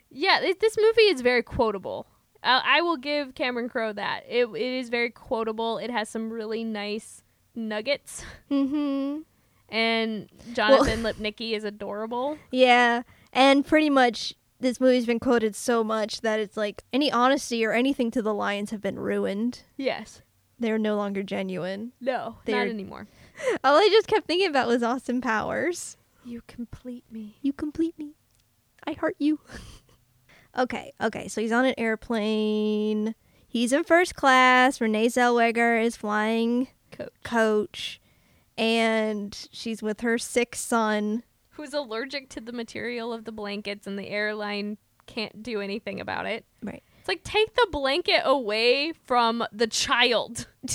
Yeah, 0.10 0.40
it, 0.40 0.60
this 0.62 0.78
movie 0.78 1.10
is 1.10 1.20
very 1.22 1.44
quotable. 1.44 2.08
I, 2.42 2.78
I 2.78 2.82
will 2.82 2.96
give 2.98 3.36
Cameron 3.36 3.68
Crowe 3.68 3.92
that. 3.94 4.24
It, 4.30 4.46
it 4.46 4.80
is 4.80 4.88
very 4.90 5.10
quotable. 5.10 5.78
It 5.78 5.90
has 5.90 6.08
some 6.08 6.30
really 6.30 6.64
nice 6.64 7.24
nuggets. 7.56 8.24
Mm-hmm. 8.50 9.24
And 9.70 10.30
Jonathan 10.54 11.04
Lipnicki 11.04 11.52
is 11.52 11.66
adorable. 11.66 12.38
Yeah. 12.52 13.02
And 13.34 13.66
pretty 13.66 13.90
much 13.90 14.34
this 14.60 14.80
movie's 14.80 15.06
been 15.06 15.20
quoted 15.20 15.56
so 15.56 15.84
much 15.84 16.22
that 16.22 16.40
it's 16.40 16.58
like 16.58 16.84
any 16.92 17.12
honesty 17.12 17.64
or 17.66 17.74
anything 17.74 18.10
to 18.12 18.22
the 18.22 18.34
lions 18.34 18.72
have 18.72 18.82
been 18.82 18.98
ruined. 19.00 19.62
Yes. 19.76 20.22
They're 20.60 20.80
no 20.80 20.96
longer 20.96 21.22
genuine. 21.22 21.92
No, 22.02 22.38
They're- 22.46 22.66
not 22.66 22.68
anymore. 22.72 23.08
All 23.64 23.76
I 23.78 23.88
just 23.92 24.08
kept 24.08 24.26
thinking 24.28 24.50
about 24.50 24.68
was 24.68 24.82
Austin 24.82 25.22
Powers. 25.22 25.98
You 26.26 26.42
complete 26.48 27.04
me. 27.12 27.38
You 27.42 27.54
complete 27.54 27.98
me. 28.00 28.16
I 28.86 28.94
heart 28.94 29.16
you. 29.20 29.40
okay, 30.58 30.92
okay. 31.02 31.28
So 31.28 31.42
he's 31.42 31.52
on 31.52 31.66
an 31.66 31.76
airplane. 31.78 33.14
He's 33.48 33.72
in 33.74 33.84
first 33.84 34.16
class. 34.16 34.82
Renee 34.82 35.08
Zellweger 35.08 35.82
is 35.84 35.96
flying 35.96 36.68
Coach. 36.92 37.12
coach, 37.24 38.02
and 38.58 39.48
she's 39.52 39.84
with 39.84 40.02
her 40.02 40.18
sick 40.18 40.56
son. 40.56 41.24
Who's 41.58 41.74
allergic 41.74 42.30
to 42.30 42.42
the 42.42 42.54
material 42.54 43.12
of 43.12 43.26
the 43.26 43.32
blankets 43.32 43.88
and 43.88 43.98
the 43.98 44.08
airline 44.08 44.78
can't 45.08 45.42
do 45.42 45.60
anything 45.60 46.00
about 46.00 46.26
it. 46.26 46.46
Right. 46.62 46.84
It's 47.00 47.08
like 47.08 47.24
take 47.24 47.56
the 47.56 47.68
blanket 47.72 48.22
away 48.24 48.94
from 49.06 49.44
the 49.52 49.68
child. 49.68 50.48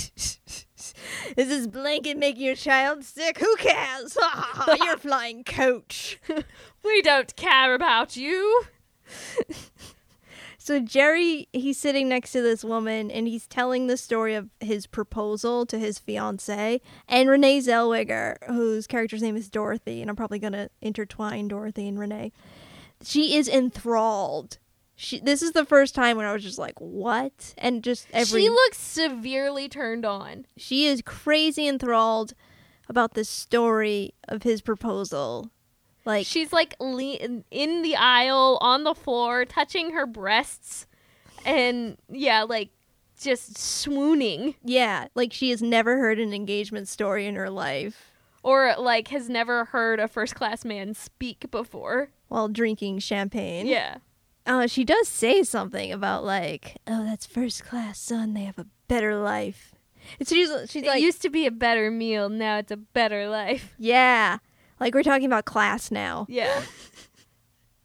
Is 1.37 1.47
this 1.47 1.67
blanket 1.67 2.17
making 2.17 2.43
your 2.43 2.55
child 2.55 3.03
sick? 3.03 3.39
Who 3.39 3.55
cares? 3.55 4.17
Ah, 4.21 4.75
You're 4.83 4.97
flying 4.97 5.43
coach. 5.43 6.19
We 6.83 7.01
don't 7.01 7.33
care 7.37 7.73
about 7.73 8.17
you. 8.17 8.63
So 10.63 10.79
Jerry, 10.79 11.49
he's 11.51 11.77
sitting 11.77 12.07
next 12.07 12.31
to 12.31 12.41
this 12.41 12.63
woman, 12.63 13.11
and 13.11 13.27
he's 13.27 13.47
telling 13.47 13.87
the 13.87 13.97
story 13.97 14.33
of 14.33 14.47
his 14.61 14.87
proposal 14.87 15.65
to 15.65 15.77
his 15.77 15.99
fiance, 15.99 16.79
and 17.05 17.29
Renee 17.29 17.59
Zellweger, 17.59 18.37
whose 18.47 18.87
character's 18.87 19.21
name 19.21 19.35
is 19.35 19.49
Dorothy, 19.49 19.99
and 19.99 20.09
I'm 20.09 20.15
probably 20.15 20.39
gonna 20.39 20.69
intertwine 20.81 21.49
Dorothy 21.49 21.85
and 21.89 21.99
Renee. 21.99 22.31
She 23.03 23.35
is 23.35 23.49
enthralled. 23.49 24.57
She. 24.95 25.19
This 25.19 25.41
is 25.41 25.51
the 25.51 25.65
first 25.65 25.95
time 25.95 26.15
when 26.15 26.25
I 26.25 26.31
was 26.31 26.43
just 26.43 26.59
like, 26.59 26.79
"What?" 26.79 27.53
And 27.57 27.83
just 27.83 28.07
every 28.13 28.43
She 28.43 28.49
looks 28.49 28.77
severely 28.77 29.67
turned 29.67 30.05
on. 30.05 30.45
she 30.55 30.85
is 30.85 31.01
crazy 31.03 31.67
enthralled 31.67 32.33
about 32.87 33.15
the 33.15 33.25
story 33.25 34.13
of 34.29 34.43
his 34.43 34.61
proposal. 34.61 35.51
Like 36.05 36.25
She's 36.27 36.51
like 36.51 36.75
le- 36.79 37.41
in 37.51 37.81
the 37.81 37.95
aisle 37.95 38.57
on 38.61 38.83
the 38.83 38.93
floor, 38.93 39.45
touching 39.45 39.91
her 39.91 40.05
breasts, 40.05 40.85
and 41.45 41.97
yeah, 42.09 42.43
like 42.43 42.69
just 43.21 43.57
swooning, 43.57 44.55
yeah, 44.63 45.07
like 45.15 45.31
she 45.31 45.49
has 45.51 45.61
never 45.61 45.97
heard 45.97 46.19
an 46.19 46.33
engagement 46.33 46.87
story 46.89 47.25
in 47.25 47.35
her 47.35 47.49
life 47.49 48.11
or 48.43 48.75
like 48.77 49.07
has 49.09 49.29
never 49.29 49.65
heard 49.65 49.99
a 50.01 50.07
first 50.09 50.35
class 50.35 50.65
man 50.65 50.93
speak 50.93 51.49
before. 51.51 52.09
while 52.27 52.49
drinking 52.49 52.99
champagne. 52.99 53.65
Yeah. 53.67 53.97
Uh, 54.45 54.67
she 54.67 54.83
does 54.83 55.07
say 55.07 55.41
something 55.43 55.93
about 55.93 56.25
like, 56.25 56.75
oh, 56.85 57.05
that's 57.05 57.25
first 57.25 57.63
class, 57.63 57.97
son. 57.97 58.33
They 58.33 58.43
have 58.43 58.59
a 58.59 58.67
better 58.89 59.15
life. 59.15 59.73
And 60.19 60.27
she's 60.27 60.49
she's 60.69 60.83
It 60.83 60.87
like, 60.87 61.01
used 61.01 61.21
to 61.21 61.29
be 61.29 61.45
a 61.45 61.51
better 61.51 61.89
meal, 61.89 62.27
now 62.27 62.57
it's 62.57 62.71
a 62.73 62.75
better 62.75 63.29
life. 63.29 63.73
yeah, 63.79 64.39
like 64.83 64.93
we're 64.93 65.03
talking 65.03 65.25
about 65.25 65.45
class 65.45 65.91
now. 65.91 66.25
Yeah. 66.29 66.61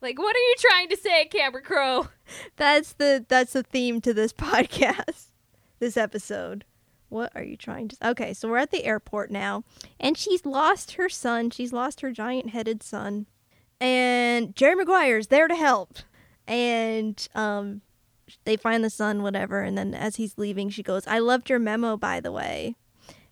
like, 0.00 0.18
what 0.18 0.34
are 0.34 0.38
you 0.38 0.54
trying 0.58 0.88
to 0.88 0.96
say, 0.96 1.26
Cameron 1.26 1.64
Crowe? 1.64 2.08
That's 2.56 2.92
the 2.92 3.24
that's 3.28 3.52
the 3.54 3.62
theme 3.62 4.00
to 4.02 4.12
this 4.12 4.32
podcast, 4.34 5.26
this 5.78 5.96
episode. 5.96 6.64
What 7.08 7.32
are 7.34 7.42
you 7.42 7.56
trying 7.56 7.88
to? 7.88 8.08
Okay, 8.10 8.34
so 8.34 8.48
we're 8.48 8.58
at 8.58 8.70
the 8.70 8.84
airport 8.84 9.30
now, 9.30 9.64
and 9.98 10.16
she's 10.16 10.44
lost 10.44 10.92
her 10.92 11.08
son. 11.08 11.50
She's 11.50 11.72
lost 11.72 12.02
her 12.02 12.12
giant-headed 12.12 12.82
son, 12.82 13.26
and 13.80 14.54
Jerry 14.54 14.74
Maguire's 14.74 15.28
there 15.28 15.48
to 15.48 15.56
help. 15.56 15.98
And 16.46 17.26
um, 17.34 17.80
they 18.44 18.56
find 18.56 18.82
the 18.84 18.90
son, 18.90 19.22
whatever. 19.22 19.60
And 19.60 19.76
then 19.76 19.94
as 19.94 20.16
he's 20.16 20.36
leaving, 20.36 20.68
she 20.68 20.82
goes, 20.82 21.06
"I 21.06 21.18
loved 21.18 21.48
your 21.48 21.58
memo, 21.58 21.96
by 21.96 22.20
the 22.20 22.32
way." 22.32 22.76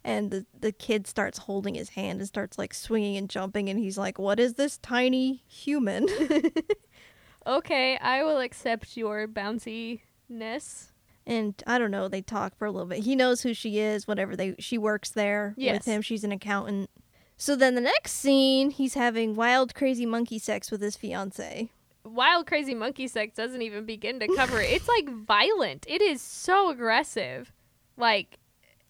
And 0.06 0.30
the 0.30 0.46
the 0.58 0.70
kid 0.72 1.06
starts 1.06 1.36
holding 1.38 1.74
his 1.74 1.90
hand 1.90 2.20
and 2.20 2.28
starts 2.28 2.56
like 2.58 2.72
swinging 2.72 3.16
and 3.16 3.28
jumping, 3.28 3.68
and 3.68 3.78
he's 3.78 3.98
like, 3.98 4.18
"What 4.18 4.38
is 4.40 4.54
this 4.54 4.78
tiny 4.78 5.42
human?" 5.48 6.08
Okay, 7.46 7.96
I 7.98 8.24
will 8.24 8.40
accept 8.40 8.96
your 8.96 9.28
bounciness. 9.28 10.88
and 11.26 11.54
I 11.66 11.78
don't 11.78 11.90
know, 11.92 12.08
they 12.08 12.20
talk 12.22 12.56
for 12.56 12.66
a 12.66 12.72
little 12.72 12.88
bit. 12.88 13.04
He 13.04 13.14
knows 13.14 13.42
who 13.42 13.54
she 13.54 13.78
is, 13.78 14.06
whatever 14.08 14.34
they 14.34 14.56
she 14.58 14.78
works 14.78 15.10
there 15.10 15.54
Yes. 15.56 15.76
with 15.78 15.84
him. 15.86 16.02
She's 16.02 16.24
an 16.24 16.32
accountant. 16.32 16.90
So 17.36 17.54
then 17.54 17.74
the 17.76 17.80
next 17.80 18.12
scene, 18.12 18.70
he's 18.70 18.94
having 18.94 19.36
wild 19.36 19.74
crazy 19.74 20.06
monkey 20.06 20.38
sex 20.40 20.70
with 20.72 20.80
his 20.80 20.96
fiance. 20.96 21.68
Wild 22.04 22.46
Crazy 22.46 22.72
Monkey 22.74 23.08
Sex 23.08 23.34
doesn't 23.34 23.62
even 23.62 23.84
begin 23.84 24.20
to 24.20 24.28
cover 24.36 24.60
it. 24.60 24.70
It's 24.70 24.86
like 24.88 25.08
violent. 25.08 25.84
It 25.88 26.00
is 26.00 26.22
so 26.22 26.70
aggressive. 26.70 27.52
Like 27.96 28.38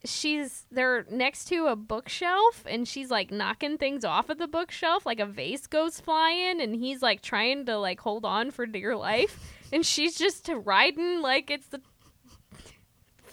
she's 0.06 0.66
they're 0.70 1.04
next 1.10 1.46
to 1.46 1.66
a 1.66 1.76
bookshelf 1.76 2.64
and 2.68 2.86
she's 2.86 3.10
like 3.10 3.30
knocking 3.30 3.76
things 3.76 4.04
off 4.04 4.30
of 4.30 4.38
the 4.38 4.48
bookshelf 4.48 5.04
like 5.04 5.20
a 5.20 5.26
vase 5.26 5.66
goes 5.66 6.00
flying 6.00 6.60
and 6.60 6.76
he's 6.76 7.02
like 7.02 7.22
trying 7.22 7.66
to 7.66 7.76
like 7.76 8.00
hold 8.00 8.24
on 8.24 8.50
for 8.50 8.66
dear 8.66 8.96
life 8.96 9.52
and 9.72 9.84
she's 9.84 10.16
just 10.16 10.48
riding 10.64 11.20
like 11.20 11.50
it's 11.50 11.68
the 11.68 11.80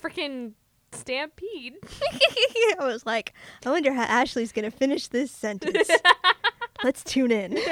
freaking 0.01 0.53
stampede. 0.91 1.75
I 2.79 2.85
was 2.85 3.05
like, 3.05 3.33
I 3.65 3.69
wonder 3.69 3.93
how 3.93 4.03
Ashley's 4.03 4.51
gonna 4.51 4.71
finish 4.71 5.07
this 5.07 5.31
sentence. 5.31 5.89
Let's 6.83 7.03
tune 7.03 7.31
in. 7.31 7.57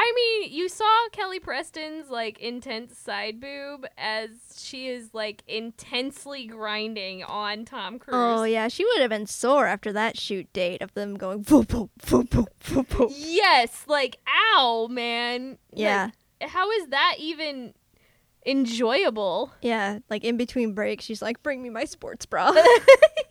I 0.00 0.12
mean, 0.14 0.52
you 0.52 0.68
saw 0.68 0.86
Kelly 1.10 1.40
Preston's 1.40 2.08
like 2.08 2.38
intense 2.38 2.96
side 2.96 3.40
boob 3.40 3.84
as 3.98 4.30
she 4.56 4.86
is 4.86 5.12
like 5.12 5.42
intensely 5.48 6.46
grinding 6.46 7.24
on 7.24 7.64
Tom 7.64 7.96
oh, 7.96 7.98
Cruise. 7.98 8.14
Oh 8.14 8.44
yeah, 8.44 8.68
she 8.68 8.84
would 8.84 9.00
have 9.00 9.10
been 9.10 9.26
sore 9.26 9.66
after 9.66 9.92
that 9.92 10.16
shoot 10.16 10.52
date 10.52 10.82
of 10.82 10.94
them 10.94 11.16
going 11.16 11.42
boop 11.44 11.66
boop 11.66 11.90
boop 12.00 12.28
boop 12.28 12.46
boop 12.64 12.86
boop. 12.86 13.12
Yes, 13.12 13.86
like 13.88 14.18
ow, 14.54 14.86
man. 14.88 15.58
Yeah. 15.74 16.10
Like, 16.40 16.50
how 16.50 16.70
is 16.70 16.86
that 16.90 17.16
even 17.18 17.74
enjoyable. 18.46 19.52
Yeah, 19.62 19.98
like 20.08 20.22
in 20.22 20.36
between 20.36 20.74
breaks, 20.74 21.04
she's 21.04 21.20
like, 21.20 21.42
"Bring 21.42 21.60
me 21.60 21.70
my 21.70 21.84
sports 21.84 22.24
bra." 22.24 22.52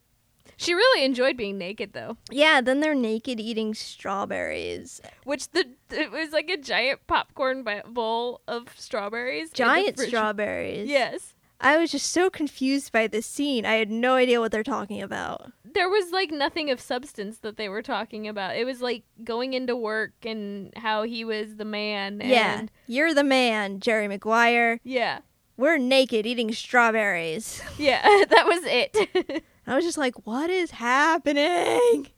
She 0.59 0.75
really 0.75 1.05
enjoyed 1.05 1.37
being 1.37 1.57
naked 1.57 1.93
though, 1.93 2.17
yeah, 2.31 2.61
then 2.61 2.81
they're 2.81 2.95
naked 2.95 3.39
eating 3.39 3.75
strawberries. 3.75 5.01
which 5.25 5.49
the 5.51 5.67
it 5.91 6.11
was 6.11 6.33
like 6.33 6.51
a 6.51 6.57
giant 6.57 7.07
popcorn 7.07 7.65
bowl 7.87 8.41
of 8.49 8.69
strawberries. 8.77 9.51
Giant 9.51 9.99
strawberries. 9.99 10.89
Yes. 10.89 11.35
I 11.61 11.77
was 11.77 11.91
just 11.91 12.13
so 12.13 12.29
confused 12.31 12.93
by 12.93 13.07
this 13.07 13.27
scene. 13.27 13.67
I 13.67 13.75
had 13.75 13.91
no 13.91 14.15
idea 14.15 14.41
what 14.41 14.53
they're 14.53 14.63
talking 14.63 15.03
about. 15.03 15.53
There 15.65 15.89
was 15.89 16.13
like 16.13 16.31
nothing 16.31 16.71
of 16.71 16.81
substance 16.81 17.39
that 17.39 17.57
they 17.57 17.69
were 17.69 17.83
talking 17.83 18.29
about. 18.29 18.57
It 18.57 18.65
was 18.65 18.81
like 18.81 19.05
going 19.25 19.55
into 19.55 19.75
work 19.77 20.13
and 20.25 20.73
how 20.77 21.03
he 21.03 21.25
was 21.25 21.57
the 21.57 21.65
man. 21.65 22.21
And 22.21 22.31
yeah, 22.31 22.63
you're 22.87 23.15
the 23.15 23.25
man, 23.25 23.81
Jerry 23.81 24.09
Maguire. 24.09 24.81
Yeah. 24.85 25.21
We're 25.57 25.79
naked 25.79 26.27
eating 26.27 26.53
strawberries. 26.53 27.61
Yeah. 27.77 28.03
that 28.31 28.45
was 28.47 28.61
it. 28.65 29.45
I 29.69 29.75
was 29.77 29.85
just 29.85 29.99
like, 29.99 30.27
what 30.27 30.49
is 30.49 30.71
happening? 30.71 32.09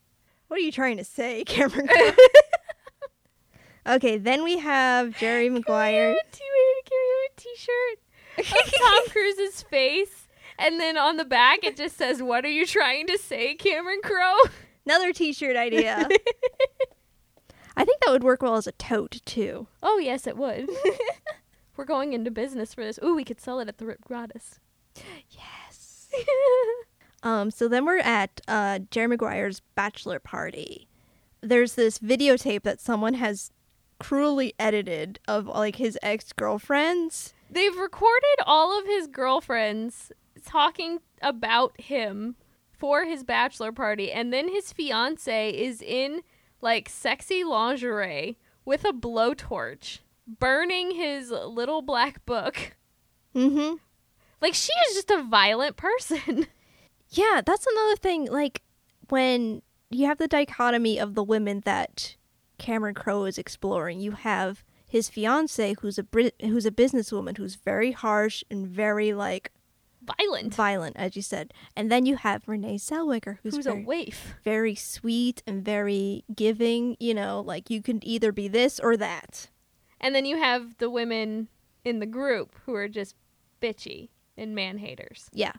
What 0.46 0.58
are 0.58 0.62
you 0.62 0.72
trying 0.72 0.96
to 0.98 1.04
say, 1.04 1.44
Cameron? 1.46 1.88
Crowe? 1.88 2.12
okay, 3.94 4.18
then 4.18 4.44
we 4.44 4.58
have 4.58 5.16
Jerry 5.18 5.48
Maguire. 5.48 6.14
Can 6.14 6.46
we 6.52 6.82
can 6.84 6.98
we 6.98 7.10
have 7.16 7.30
a 7.30 7.40
t-shirt 7.40 7.98
of 8.38 8.72
Tom 8.80 9.08
Cruise's 9.10 9.62
face, 9.62 10.28
and 10.58 10.78
then 10.80 10.96
on 10.96 11.16
the 11.16 11.24
back 11.24 11.64
it 11.64 11.76
just 11.76 11.96
says, 11.96 12.22
"What 12.22 12.44
are 12.44 12.50
you 12.50 12.66
trying 12.66 13.06
to 13.08 13.18
say, 13.18 13.54
Cameron 13.54 14.00
Crowe?" 14.02 14.38
Another 14.86 15.12
t-shirt 15.12 15.56
idea. 15.56 16.08
I 17.76 17.84
think 17.84 18.00
that 18.00 18.10
would 18.10 18.24
work 18.24 18.42
well 18.42 18.56
as 18.56 18.66
a 18.66 18.72
tote 18.72 19.20
too. 19.24 19.66
oh 19.82 19.98
yes, 19.98 20.26
it 20.26 20.36
would. 20.36 20.68
We're 21.76 21.84
going 21.84 22.12
into 22.12 22.30
business 22.30 22.74
for 22.74 22.84
this. 22.84 22.98
Ooh, 23.02 23.14
we 23.14 23.24
could 23.24 23.40
sell 23.40 23.58
it 23.60 23.68
at 23.68 23.78
the 23.78 23.86
Rip 23.86 24.04
Gratis. 24.04 24.58
Yes. 25.30 26.08
Um, 27.22 27.50
so 27.50 27.68
then 27.68 27.84
we're 27.84 27.98
at 27.98 28.40
uh, 28.48 28.80
Jerry 28.90 29.08
Maguire's 29.08 29.60
bachelor 29.74 30.18
party. 30.18 30.88
There's 31.42 31.74
this 31.74 31.98
videotape 31.98 32.62
that 32.62 32.80
someone 32.80 33.14
has 33.14 33.50
cruelly 33.98 34.54
edited 34.58 35.20
of 35.28 35.46
like 35.46 35.76
his 35.76 35.98
ex 36.02 36.32
girlfriends. 36.32 37.34
They've 37.50 37.76
recorded 37.76 38.40
all 38.46 38.78
of 38.78 38.86
his 38.86 39.06
girlfriends 39.06 40.12
talking 40.44 41.00
about 41.20 41.78
him 41.80 42.36
for 42.72 43.04
his 43.04 43.24
bachelor 43.24 43.72
party, 43.72 44.10
and 44.10 44.32
then 44.32 44.48
his 44.48 44.72
fiance 44.72 45.50
is 45.50 45.82
in 45.82 46.22
like 46.62 46.88
sexy 46.88 47.44
lingerie 47.44 48.38
with 48.64 48.84
a 48.84 48.92
blowtorch, 48.92 49.98
burning 50.26 50.92
his 50.92 51.30
little 51.30 51.82
black 51.82 52.24
book. 52.24 52.76
Mm-hmm. 53.34 53.76
Like 54.40 54.54
she 54.54 54.72
is 54.88 54.94
just 54.94 55.10
a 55.10 55.22
violent 55.22 55.76
person. 55.76 56.46
Yeah, 57.10 57.40
that's 57.44 57.66
another 57.66 57.96
thing. 57.96 58.26
Like 58.26 58.62
when 59.08 59.62
you 59.90 60.06
have 60.06 60.18
the 60.18 60.28
dichotomy 60.28 60.98
of 60.98 61.14
the 61.14 61.24
women 61.24 61.60
that 61.64 62.16
Cameron 62.58 62.94
Crowe 62.94 63.24
is 63.24 63.38
exploring, 63.38 64.00
you 64.00 64.12
have 64.12 64.64
his 64.86 65.08
fiance 65.08 65.74
who's 65.80 65.98
a 65.98 66.02
Brit- 66.02 66.40
who's 66.40 66.66
a 66.66 66.70
businesswoman 66.70 67.36
who's 67.36 67.56
very 67.56 67.92
harsh 67.92 68.42
and 68.50 68.66
very 68.66 69.12
like 69.12 69.50
violent. 70.02 70.54
violent, 70.54 70.96
as 70.96 71.16
you 71.16 71.22
said, 71.22 71.52
and 71.76 71.90
then 71.90 72.06
you 72.06 72.16
have 72.16 72.46
Renee 72.48 72.76
Zellweger 72.76 73.38
who's, 73.42 73.56
Who's 73.56 73.66
very, 73.66 73.82
a 73.82 73.86
waif. 73.86 74.34
very 74.44 74.74
sweet 74.74 75.42
and 75.46 75.64
very 75.64 76.24
giving. 76.34 76.96
You 77.00 77.14
know, 77.14 77.40
like 77.44 77.70
you 77.70 77.82
can 77.82 78.04
either 78.06 78.30
be 78.32 78.48
this 78.48 78.78
or 78.80 78.96
that. 78.96 79.48
And 80.00 80.14
then 80.14 80.24
you 80.24 80.38
have 80.38 80.78
the 80.78 80.88
women 80.90 81.48
in 81.84 81.98
the 81.98 82.06
group 82.06 82.54
who 82.64 82.74
are 82.74 82.88
just 82.88 83.14
bitchy 83.60 84.08
and 84.36 84.54
man 84.54 84.78
haters. 84.78 85.28
Yeah. 85.32 85.52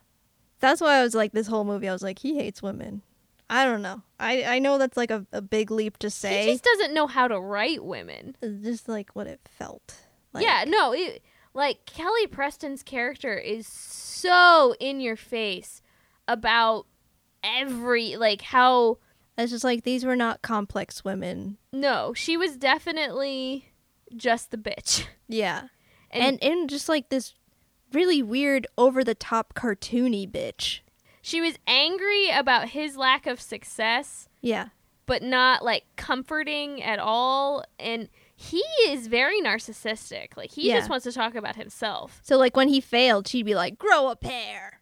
That's 0.61 0.79
why 0.79 0.95
I 0.95 1.03
was 1.03 1.13
like 1.13 1.33
this 1.33 1.47
whole 1.47 1.65
movie 1.65 1.89
I 1.89 1.93
was 1.93 2.03
like 2.03 2.19
he 2.19 2.35
hates 2.37 2.61
women. 2.61 3.01
I 3.49 3.65
don't 3.65 3.81
know. 3.81 4.01
I 4.19 4.43
I 4.43 4.59
know 4.59 4.77
that's 4.77 4.95
like 4.95 5.11
a, 5.11 5.25
a 5.33 5.41
big 5.41 5.69
leap 5.71 5.97
to 5.99 6.09
say. 6.09 6.45
He 6.45 6.51
just 6.53 6.63
doesn't 6.63 6.93
know 6.93 7.07
how 7.07 7.27
to 7.27 7.39
write 7.39 7.83
women. 7.83 8.37
It's 8.41 8.63
just 8.63 8.87
like 8.87 9.09
what 9.13 9.27
it 9.27 9.41
felt. 9.57 9.95
Like, 10.33 10.45
yeah, 10.45 10.63
no, 10.65 10.93
it, 10.93 11.21
like 11.53 11.85
Kelly 11.85 12.27
Preston's 12.27 12.81
character 12.83 13.37
is 13.37 13.67
so 13.67 14.73
in 14.79 15.01
your 15.01 15.17
face 15.17 15.81
about 16.27 16.85
every 17.43 18.15
like 18.15 18.41
how 18.41 18.99
It's 19.37 19.51
just 19.51 19.63
like 19.65 19.83
these 19.83 20.05
were 20.05 20.15
not 20.15 20.41
complex 20.41 21.03
women. 21.03 21.57
no, 21.73 22.13
she 22.13 22.37
was 22.37 22.55
definitely 22.55 23.73
just 24.15 24.51
the 24.51 24.57
bitch. 24.57 25.05
Yeah. 25.27 25.67
And, 26.11 26.41
And 26.41 26.43
and 26.43 26.69
just 26.69 26.89
like 26.89 27.09
this 27.09 27.33
really 27.93 28.21
weird 28.23 28.67
over 28.77 29.03
the 29.03 29.15
top 29.15 29.53
cartoony 29.53 30.29
bitch. 30.29 30.79
she 31.21 31.39
was 31.41 31.55
angry 31.67 32.29
about 32.29 32.69
his 32.69 32.97
lack 32.97 33.27
of 33.27 33.39
success, 33.39 34.27
Yeah. 34.41 34.69
but 35.05 35.21
not 35.21 35.63
like 35.63 35.83
comforting 35.95 36.81
at 36.81 36.99
all 36.99 37.63
and 37.79 38.09
he 38.35 38.63
is 38.87 39.05
very 39.05 39.39
narcissistic. 39.39 40.35
Like 40.35 40.51
he 40.51 40.69
Yeah. 40.69 40.77
just 40.79 40.89
wants 40.89 41.03
to 41.03 41.11
talk 41.11 41.35
about 41.35 41.55
himself. 41.57 42.19
So 42.23 42.37
like 42.37 42.55
when 42.57 42.69
he 42.69 42.81
failed, 42.81 43.27
she'd 43.27 43.45
be 43.45 43.53
like, 43.53 43.77
"Grow 43.77 44.09
a 44.09 44.15
pair." 44.15 44.79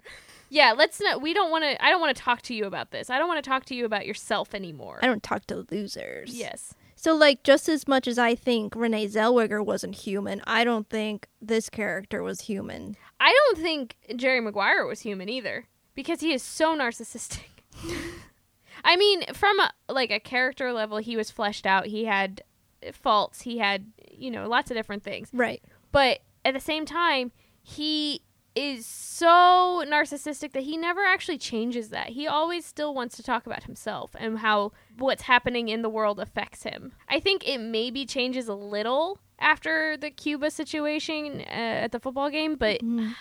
Yeah, 0.49 0.71
let's 0.71 0.99
not 1.01 1.21
we 1.21 1.33
don't 1.33 1.51
want 1.51 1.63
to 1.65 1.83
I 1.83 1.89
don't 1.89 1.99
want 2.01 2.15
to 2.15 2.23
talk 2.23 2.41
to 2.43 2.53
you 2.55 2.65
about 2.65 2.91
this. 2.91 3.09
I 3.09 3.19
don't 3.19 3.27
want 3.27 3.43
to 3.43 3.47
talk 3.49 3.65
to 3.65 3.75
you 3.75 3.83
about 3.85 4.05
yourself 4.05 4.55
anymore. 4.55 4.99
I 5.01 5.07
don't 5.07 5.21
talk 5.21 5.45
to 5.47 5.65
losers. 5.69 6.33
Yes. 6.33 6.73
So 7.01 7.15
like 7.15 7.43
just 7.43 7.69
as 7.69 7.87
much 7.87 8.09
as 8.09 8.19
I 8.19 8.35
think 8.35 8.75
Renee 8.75 9.07
Zellweger 9.07 9.65
wasn't 9.65 9.95
human, 9.95 10.41
I 10.45 10.65
don't 10.65 10.89
think 10.89 11.29
this 11.41 11.69
character 11.69 12.21
was 12.21 12.41
human. 12.41 12.97
I 13.21 13.31
don't 13.31 13.57
think 13.57 13.95
Jerry 14.17 14.41
Maguire 14.41 14.85
was 14.85 14.99
human 14.99 15.29
either 15.29 15.67
because 15.95 16.19
he 16.19 16.33
is 16.33 16.43
so 16.43 16.75
narcissistic. 16.77 17.45
I 18.83 18.97
mean, 18.97 19.23
from 19.33 19.61
a, 19.61 19.71
like 19.87 20.11
a 20.11 20.19
character 20.19 20.73
level, 20.73 20.97
he 20.97 21.15
was 21.15 21.31
fleshed 21.31 21.65
out. 21.65 21.85
He 21.85 22.03
had 22.03 22.43
faults. 22.91 23.43
He 23.43 23.59
had 23.59 23.93
you 24.11 24.29
know 24.29 24.49
lots 24.49 24.69
of 24.69 24.75
different 24.75 25.01
things. 25.01 25.29
Right. 25.31 25.63
But 25.93 26.19
at 26.43 26.53
the 26.53 26.59
same 26.59 26.85
time, 26.85 27.31
he 27.63 28.23
is 28.59 28.85
so 28.85 29.83
narcissistic 29.87 30.51
that 30.53 30.63
he 30.63 30.75
never 30.77 31.01
actually 31.05 31.37
changes 31.37 31.89
that. 31.89 32.09
He 32.09 32.27
always 32.27 32.65
still 32.65 32.93
wants 32.93 33.15
to 33.17 33.23
talk 33.23 33.45
about 33.45 33.63
himself 33.63 34.15
and 34.19 34.39
how 34.39 34.71
what's 34.97 35.23
happening 35.23 35.69
in 35.69 35.81
the 35.81 35.89
world 35.89 36.19
affects 36.19 36.63
him. 36.63 36.93
I 37.07 37.19
think 37.19 37.47
it 37.47 37.57
maybe 37.59 38.05
changes 38.05 38.47
a 38.47 38.53
little 38.53 39.19
after 39.39 39.95
the 39.97 40.11
Cuba 40.11 40.51
situation 40.51 41.41
uh, 41.41 41.85
at 41.85 41.91
the 41.91 41.99
football 41.99 42.29
game, 42.29 42.55
but 42.55 42.81
Mhm. 42.81 43.15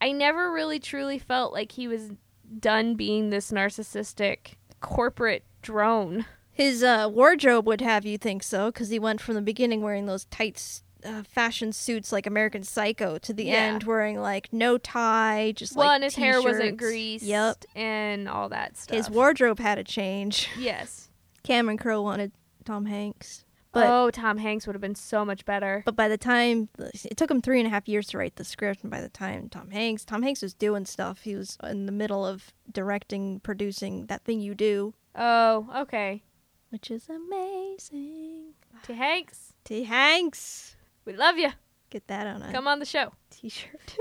I 0.00 0.12
never 0.12 0.52
really 0.52 0.78
truly 0.78 1.18
felt 1.18 1.52
like 1.52 1.72
he 1.72 1.88
was 1.88 2.10
done 2.60 2.94
being 2.94 3.30
this 3.30 3.50
narcissistic 3.50 4.54
corporate 4.80 5.44
drone. 5.62 6.26
His 6.52 6.84
uh, 6.84 7.08
wardrobe 7.10 7.66
would 7.66 7.80
have 7.80 8.06
you 8.06 8.16
think 8.18 8.44
so, 8.44 8.70
because 8.70 8.90
he 8.90 8.98
went 9.00 9.20
from 9.20 9.34
the 9.34 9.42
beginning 9.42 9.82
wearing 9.82 10.06
those 10.06 10.26
tight 10.26 10.54
s- 10.56 10.83
uh, 11.04 11.22
fashion 11.22 11.72
suits 11.72 12.12
like 12.12 12.26
American 12.26 12.62
Psycho 12.62 13.18
to 13.18 13.32
the 13.32 13.44
Yeah. 13.44 13.54
end 13.54 13.84
wearing 13.84 14.20
like 14.20 14.52
no 14.52 14.78
tie, 14.78 15.52
just 15.56 15.76
well, 15.76 15.88
like 15.88 15.96
and 15.96 16.04
his 16.04 16.14
hair 16.16 16.40
wasn't 16.42 16.76
greased. 16.78 17.24
Yep. 17.24 17.64
And 17.74 18.28
all 18.28 18.48
that 18.48 18.76
stuff. 18.76 18.96
His 18.96 19.10
wardrobe 19.10 19.58
had 19.58 19.74
to 19.76 19.84
change. 19.84 20.48
Yes. 20.58 21.08
Cameron 21.42 21.76
Crowe 21.76 22.00
wanted 22.02 22.32
Tom 22.64 22.86
Hanks, 22.86 23.44
but 23.72 23.86
oh, 23.86 24.10
Tom 24.10 24.38
Hanks 24.38 24.66
would 24.66 24.74
have 24.74 24.80
been 24.80 24.94
so 24.94 25.24
much 25.26 25.44
better. 25.44 25.82
but 25.84 25.94
by 25.94 26.08
the 26.08 26.16
time 26.16 26.70
it 27.04 27.16
took 27.18 27.30
him 27.30 27.42
three 27.42 27.58
and 27.60 27.66
a 27.66 27.70
half 27.70 27.86
years 27.86 28.06
to 28.08 28.18
write 28.18 28.36
the 28.36 28.44
script, 28.44 28.80
and 28.82 28.90
by 28.90 29.00
the 29.02 29.10
time 29.10 29.48
Tom 29.50 29.70
Hanks, 29.70 30.04
Tom 30.06 30.22
Hanks 30.22 30.40
was 30.40 30.54
doing 30.54 30.86
stuff. 30.86 31.20
He 31.22 31.36
was 31.36 31.58
in 31.62 31.84
the 31.86 31.92
middle 31.92 32.24
of 32.24 32.52
directing, 32.72 33.40
producing 33.40 34.06
that 34.06 34.24
thing 34.24 34.40
you 34.40 34.54
do, 34.54 34.94
Oh, 35.14 35.68
okay. 35.82 36.22
which 36.70 36.90
is 36.90 37.08
amazing. 37.10 38.54
To 38.84 38.94
Hanks, 38.94 39.52
T 39.64 39.84
Hanks, 39.84 40.76
we 41.04 41.12
love 41.14 41.38
you. 41.38 41.50
get 41.90 42.06
that 42.08 42.26
on 42.26 42.42
a 42.42 42.52
Come 42.52 42.66
on 42.66 42.78
the 42.78 42.84
show. 42.86 43.12
t-shirt. 43.30 43.96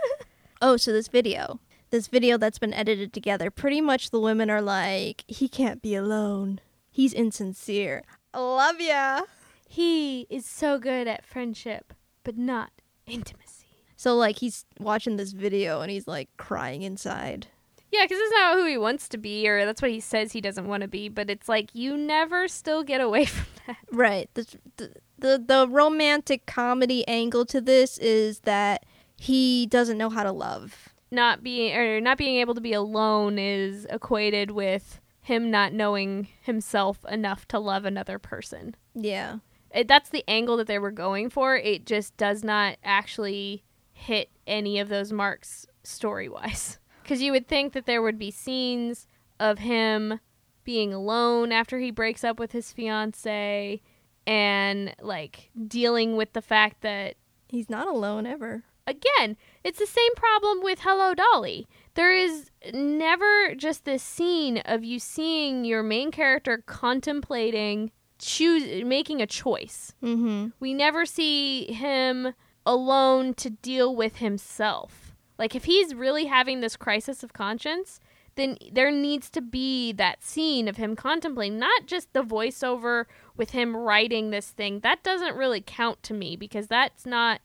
oh, 0.62 0.76
so 0.76 0.92
this 0.92 1.08
video, 1.08 1.60
this 1.90 2.06
video 2.08 2.36
that's 2.36 2.58
been 2.58 2.74
edited 2.74 3.12
together, 3.12 3.50
pretty 3.50 3.80
much 3.80 4.10
the 4.10 4.20
women 4.20 4.50
are 4.50 4.62
like, 4.62 5.24
he 5.26 5.48
can't 5.48 5.82
be 5.82 5.94
alone. 5.94 6.60
He's 6.90 7.12
insincere. 7.12 8.02
Love 8.34 8.80
ya. 8.80 9.22
He 9.68 10.22
is 10.30 10.46
so 10.46 10.78
good 10.78 11.06
at 11.06 11.24
friendship, 11.24 11.92
but 12.24 12.36
not 12.38 12.70
intimacy. 13.06 13.66
So 13.96 14.16
like 14.16 14.38
he's 14.38 14.64
watching 14.78 15.16
this 15.16 15.32
video 15.32 15.80
and 15.80 15.90
he's 15.90 16.06
like 16.08 16.28
crying 16.36 16.82
inside. 16.82 17.48
Yeah, 17.90 18.04
because 18.04 18.18
it's 18.20 18.32
not 18.32 18.54
who 18.56 18.66
he 18.66 18.76
wants 18.76 19.08
to 19.08 19.18
be, 19.18 19.48
or 19.48 19.64
that's 19.64 19.80
what 19.80 19.90
he 19.90 20.00
says 20.00 20.32
he 20.32 20.42
doesn't 20.42 20.66
want 20.68 20.82
to 20.82 20.88
be. 20.88 21.08
But 21.08 21.30
it's 21.30 21.48
like 21.48 21.74
you 21.74 21.96
never 21.96 22.46
still 22.46 22.82
get 22.82 23.00
away 23.00 23.24
from. 23.26 23.46
Right. 23.92 24.28
The, 24.34 24.46
the 24.76 24.92
the 25.18 25.44
the 25.46 25.68
romantic 25.68 26.46
comedy 26.46 27.06
angle 27.08 27.44
to 27.46 27.60
this 27.60 27.98
is 27.98 28.40
that 28.40 28.86
he 29.16 29.66
doesn't 29.66 29.98
know 29.98 30.10
how 30.10 30.22
to 30.22 30.32
love. 30.32 30.88
Not 31.10 31.42
being 31.42 31.76
or 31.76 32.00
not 32.00 32.18
being 32.18 32.36
able 32.36 32.54
to 32.54 32.60
be 32.60 32.72
alone 32.72 33.38
is 33.38 33.86
equated 33.86 34.50
with 34.50 35.00
him 35.22 35.50
not 35.50 35.72
knowing 35.72 36.28
himself 36.40 37.04
enough 37.10 37.46
to 37.48 37.58
love 37.58 37.84
another 37.84 38.18
person. 38.18 38.74
Yeah. 38.94 39.38
It, 39.74 39.86
that's 39.86 40.08
the 40.08 40.24
angle 40.28 40.56
that 40.56 40.66
they 40.66 40.78
were 40.78 40.90
going 40.90 41.28
for. 41.28 41.56
It 41.56 41.84
just 41.84 42.16
does 42.16 42.42
not 42.42 42.76
actually 42.82 43.62
hit 43.92 44.30
any 44.46 44.78
of 44.78 44.88
those 44.88 45.12
marks 45.12 45.66
story 45.82 46.28
wise. 46.28 46.78
Because 47.02 47.20
you 47.20 47.32
would 47.32 47.48
think 47.48 47.72
that 47.74 47.86
there 47.86 48.00
would 48.00 48.18
be 48.18 48.30
scenes 48.30 49.06
of 49.40 49.58
him 49.58 50.20
being 50.68 50.92
alone 50.92 51.50
after 51.50 51.78
he 51.78 51.90
breaks 51.90 52.22
up 52.22 52.38
with 52.38 52.52
his 52.52 52.72
fiance 52.72 53.80
and 54.26 54.94
like 55.00 55.48
dealing 55.66 56.14
with 56.14 56.34
the 56.34 56.42
fact 56.42 56.82
that 56.82 57.16
He's 57.48 57.70
not 57.70 57.88
alone 57.88 58.26
ever. 58.26 58.64
again, 58.86 59.38
it's 59.64 59.78
the 59.78 59.86
same 59.86 60.14
problem 60.14 60.62
with 60.62 60.80
Hello 60.80 61.14
Dolly. 61.14 61.66
There 61.94 62.14
is 62.14 62.50
never 62.74 63.54
just 63.54 63.86
this 63.86 64.02
scene 64.02 64.58
of 64.66 64.84
you 64.84 64.98
seeing 64.98 65.64
your 65.64 65.82
main 65.82 66.10
character 66.10 66.62
contemplating 66.66 67.90
choose 68.18 68.84
making 68.84 69.22
a 69.22 69.26
choice. 69.26 69.94
Mm-hmm. 70.02 70.48
We 70.60 70.74
never 70.74 71.06
see 71.06 71.72
him 71.72 72.34
alone 72.66 73.32
to 73.36 73.48
deal 73.48 73.96
with 73.96 74.16
himself. 74.16 75.16
Like 75.38 75.54
if 75.54 75.64
he's 75.64 75.94
really 75.94 76.26
having 76.26 76.60
this 76.60 76.76
crisis 76.76 77.22
of 77.22 77.32
conscience, 77.32 78.00
then 78.38 78.56
there 78.70 78.92
needs 78.92 79.28
to 79.30 79.40
be 79.40 79.92
that 79.92 80.22
scene 80.22 80.68
of 80.68 80.76
him 80.76 80.94
contemplating, 80.94 81.58
not 81.58 81.86
just 81.86 82.12
the 82.12 82.22
voiceover 82.22 83.06
with 83.36 83.50
him 83.50 83.76
writing 83.76 84.30
this 84.30 84.48
thing. 84.48 84.80
That 84.80 85.02
doesn't 85.02 85.36
really 85.36 85.60
count 85.60 86.02
to 86.04 86.14
me 86.14 86.36
because 86.36 86.68
that's 86.68 87.04
not 87.04 87.40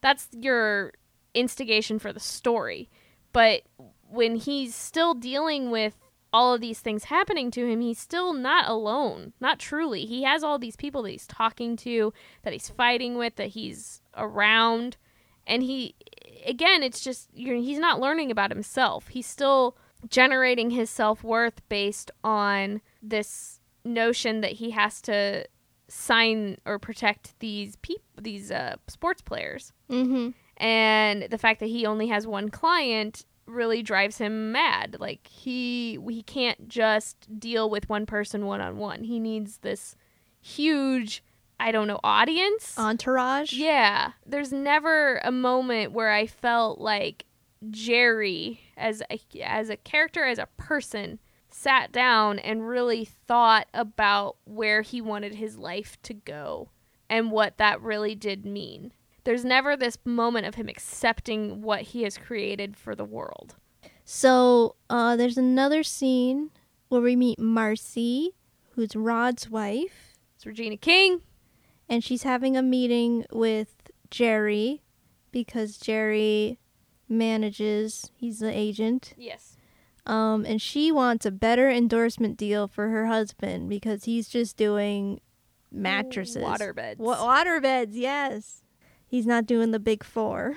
that's 0.00 0.28
your 0.32 0.94
instigation 1.34 1.98
for 1.98 2.12
the 2.12 2.20
story. 2.20 2.88
But 3.32 3.62
when 4.08 4.36
he's 4.36 4.74
still 4.74 5.12
dealing 5.12 5.70
with 5.70 5.98
all 6.32 6.54
of 6.54 6.60
these 6.60 6.80
things 6.80 7.04
happening 7.04 7.50
to 7.50 7.66
him, 7.66 7.80
he's 7.82 7.98
still 7.98 8.32
not 8.32 8.68
alone. 8.68 9.34
Not 9.40 9.58
truly. 9.58 10.06
He 10.06 10.22
has 10.22 10.42
all 10.42 10.58
these 10.58 10.76
people 10.76 11.02
that 11.02 11.10
he's 11.10 11.26
talking 11.26 11.76
to, 11.78 12.12
that 12.42 12.52
he's 12.54 12.70
fighting 12.70 13.16
with, 13.18 13.36
that 13.36 13.48
he's 13.48 14.00
around. 14.16 14.96
And 15.46 15.62
he, 15.62 15.94
again, 16.46 16.82
it's 16.82 17.00
just, 17.00 17.28
he's 17.34 17.78
not 17.78 18.00
learning 18.00 18.30
about 18.30 18.50
himself. 18.50 19.08
He's 19.08 19.26
still 19.26 19.76
generating 20.08 20.70
his 20.70 20.90
self 20.90 21.24
worth 21.24 21.66
based 21.68 22.10
on 22.22 22.80
this 23.02 23.60
notion 23.84 24.40
that 24.42 24.52
he 24.52 24.70
has 24.70 25.00
to 25.02 25.44
sign 25.88 26.58
or 26.66 26.78
protect 26.78 27.38
these 27.40 27.76
these 28.20 28.50
uh, 28.50 28.76
sports 28.86 29.22
players. 29.22 29.72
Mm-hmm. 29.90 30.30
and 30.62 31.22
the 31.30 31.38
fact 31.38 31.60
that 31.60 31.66
he 31.70 31.86
only 31.86 32.08
has 32.08 32.26
one 32.26 32.50
client 32.50 33.24
really 33.46 33.82
drives 33.82 34.18
him 34.18 34.52
mad. 34.52 34.96
Like 35.00 35.26
he 35.26 35.98
he 36.08 36.22
can't 36.22 36.68
just 36.68 37.40
deal 37.40 37.70
with 37.70 37.88
one 37.88 38.04
person 38.06 38.44
one 38.44 38.60
on 38.60 38.76
one 38.76 39.04
he 39.04 39.18
needs 39.18 39.58
this 39.58 39.96
huge 40.40 41.22
i 41.58 41.72
don't 41.72 41.86
know 41.88 42.00
audience. 42.04 42.78
Entourage. 42.78 43.52
yeah. 43.52 44.12
There's 44.26 44.52
never 44.52 45.20
a 45.24 45.32
moment 45.32 45.92
where 45.92 46.10
i 46.10 46.26
felt 46.26 46.78
like 46.80 47.24
jerry 47.70 48.60
as 48.76 49.02
a, 49.10 49.20
as 49.42 49.70
a 49.70 49.76
character 49.76 50.24
as 50.24 50.38
a 50.38 50.48
person 50.56 51.18
sat 51.50 51.90
down 51.92 52.38
and 52.38 52.68
really 52.68 53.04
thought 53.04 53.66
about 53.74 54.36
where 54.44 54.82
he 54.82 55.00
wanted 55.00 55.34
his 55.34 55.56
life 55.58 55.96
to 56.02 56.14
go 56.14 56.68
and 57.10 57.30
what 57.30 57.56
that 57.58 57.80
really 57.80 58.14
did 58.14 58.44
mean 58.44 58.92
there's 59.24 59.44
never 59.44 59.76
this 59.76 59.98
moment 60.06 60.46
of 60.46 60.54
him 60.54 60.68
accepting 60.68 61.60
what 61.60 61.82
he 61.82 62.02
has 62.04 62.16
created 62.16 62.78
for 62.78 62.94
the 62.94 63.04
world. 63.04 63.56
So 64.02 64.76
uh, 64.88 65.16
there's 65.16 65.36
another 65.36 65.82
scene 65.82 66.50
where 66.88 67.02
we 67.02 67.14
meet 67.14 67.38
Marcy, 67.38 68.30
who's 68.70 68.96
Rod's 68.96 69.50
wife, 69.50 70.14
It's 70.34 70.46
Regina 70.46 70.78
King. 70.78 71.20
and 71.90 72.02
she's 72.02 72.22
having 72.22 72.56
a 72.56 72.62
meeting 72.62 73.26
with 73.30 73.90
Jerry 74.10 74.82
because 75.30 75.76
Jerry 75.76 76.58
manages. 77.08 78.10
He's 78.16 78.38
the 78.40 78.50
agent. 78.56 79.14
Yes. 79.16 79.56
Um, 80.06 80.44
and 80.46 80.60
she 80.60 80.90
wants 80.90 81.26
a 81.26 81.30
better 81.30 81.68
endorsement 81.68 82.36
deal 82.36 82.66
for 82.66 82.88
her 82.88 83.06
husband 83.06 83.68
because 83.68 84.04
he's 84.04 84.28
just 84.28 84.56
doing 84.56 85.20
mattresses. 85.70 86.42
Waterbeds. 86.42 86.98
Wa- 86.98 87.22
water 87.22 87.60
beds, 87.60 87.96
yes. 87.96 88.62
He's 89.06 89.26
not 89.26 89.46
doing 89.46 89.70
the 89.70 89.78
big 89.78 90.02
four. 90.04 90.56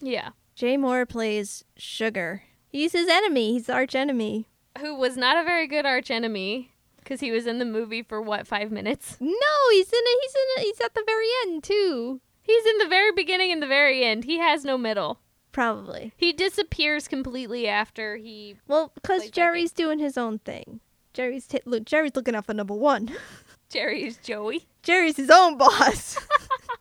Yeah. 0.00 0.30
Jay 0.54 0.76
Mohr 0.76 1.08
plays 1.08 1.64
Sugar. 1.76 2.42
He's 2.68 2.92
his 2.92 3.08
enemy. 3.08 3.52
He's 3.52 3.66
the 3.66 3.74
arch 3.74 3.94
enemy. 3.94 4.46
Who 4.80 4.94
was 4.94 5.16
not 5.16 5.36
a 5.36 5.44
very 5.44 5.66
good 5.66 5.86
arch 5.86 6.10
enemy 6.10 6.72
because 6.98 7.20
he 7.20 7.30
was 7.30 7.46
in 7.46 7.58
the 7.58 7.64
movie 7.64 8.02
for 8.02 8.20
what, 8.20 8.46
five 8.46 8.70
minutes? 8.70 9.16
No, 9.20 9.28
he's 9.72 9.92
in 9.92 9.98
it. 10.02 10.18
He's 10.22 10.34
in 10.34 10.62
it. 10.62 10.66
He's 10.66 10.80
at 10.80 10.94
the 10.94 11.02
very 11.06 11.26
end 11.42 11.64
too. 11.64 12.20
He's 12.42 12.66
in 12.66 12.78
the 12.78 12.88
very 12.88 13.12
beginning 13.12 13.50
and 13.50 13.62
the 13.62 13.66
very 13.66 14.04
end. 14.04 14.24
He 14.24 14.38
has 14.38 14.64
no 14.64 14.76
middle. 14.78 15.20
Probably. 15.52 16.12
He 16.16 16.32
disappears 16.32 17.08
completely 17.08 17.66
after 17.66 18.16
he. 18.16 18.56
Well, 18.68 18.92
because 18.94 19.30
Jerry's 19.30 19.72
doing 19.72 19.98
his 19.98 20.16
own 20.16 20.38
thing. 20.38 20.80
Jerry's 21.12 21.46
t- 21.46 21.60
look. 21.64 21.84
Jerry's 21.84 22.14
looking 22.14 22.34
out 22.34 22.46
for 22.46 22.54
number 22.54 22.74
one. 22.74 23.10
Jerry's 23.68 24.16
Joey. 24.18 24.66
Jerry's 24.82 25.16
his 25.16 25.30
own 25.30 25.58
boss. 25.58 26.16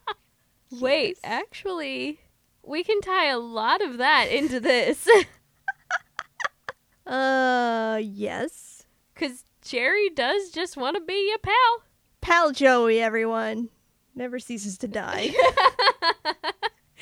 Wait, 0.71 1.17
actually, 1.23 2.19
we 2.63 2.83
can 2.83 3.01
tie 3.01 3.29
a 3.29 3.39
lot 3.39 3.81
of 3.81 3.97
that 3.97 4.27
into 4.29 4.59
this. 4.59 5.07
uh, 7.07 7.99
yes. 8.01 8.83
Because 9.13 9.43
Jerry 9.63 10.09
does 10.09 10.51
just 10.51 10.77
want 10.77 10.95
to 10.95 11.01
be 11.01 11.27
your 11.27 11.39
pal. 11.39 11.83
Pal 12.21 12.51
Joey, 12.51 13.01
everyone. 13.01 13.69
Never 14.15 14.39
ceases 14.39 14.77
to 14.79 14.87
die. 14.87 15.33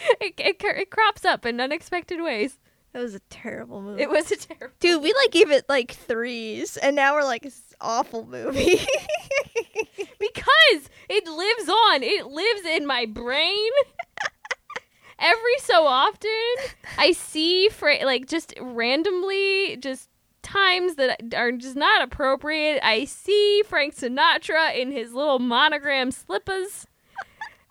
it, 0.22 0.34
it, 0.40 0.58
it 0.62 0.90
crops 0.92 1.26
up 1.26 1.46
in 1.46 1.60
unexpected 1.60 2.22
ways. 2.22 2.58
that 2.94 3.02
was 3.02 3.16
a 3.16 3.20
terrible 3.30 3.82
movie. 3.82 4.02
It 4.02 4.10
was 4.10 4.32
a 4.32 4.38
terrible. 4.38 4.76
Dude, 4.80 5.02
we 5.04 5.14
like 5.14 5.32
gave 5.32 5.52
it 5.52 5.66
like 5.70 5.92
threes, 5.92 6.78
and 6.78 6.96
now 6.96 7.14
we're 7.14 7.24
like, 7.24 7.44
this 7.44 7.58
is 7.58 7.76
awful 7.82 8.26
movie. 8.26 8.80
Because 10.20 10.90
it 11.10 11.28
lives 11.28 11.70
on. 11.70 12.04
It 12.04 12.28
lives 12.28 12.62
in 12.66 12.86
my 12.86 13.06
brain. 13.06 13.70
Every 15.20 15.58
so 15.60 15.86
often, 15.86 16.30
I 16.98 17.12
see 17.12 17.70
fra- 17.70 18.04
like 18.06 18.28
just 18.28 18.54
randomly, 18.60 19.78
just 19.78 20.10
times 20.44 20.96
that 20.96 21.34
are 21.36 21.52
just 21.52 21.76
not 21.76 22.04
appropriate. 22.04 22.80
I 22.86 23.06
see 23.06 23.64
Frank 23.68 23.96
Sinatra 23.96 24.76
in 24.76 24.92
his 24.92 25.14
little 25.14 25.40
monogram 25.40 26.12
slippers, 26.12 26.86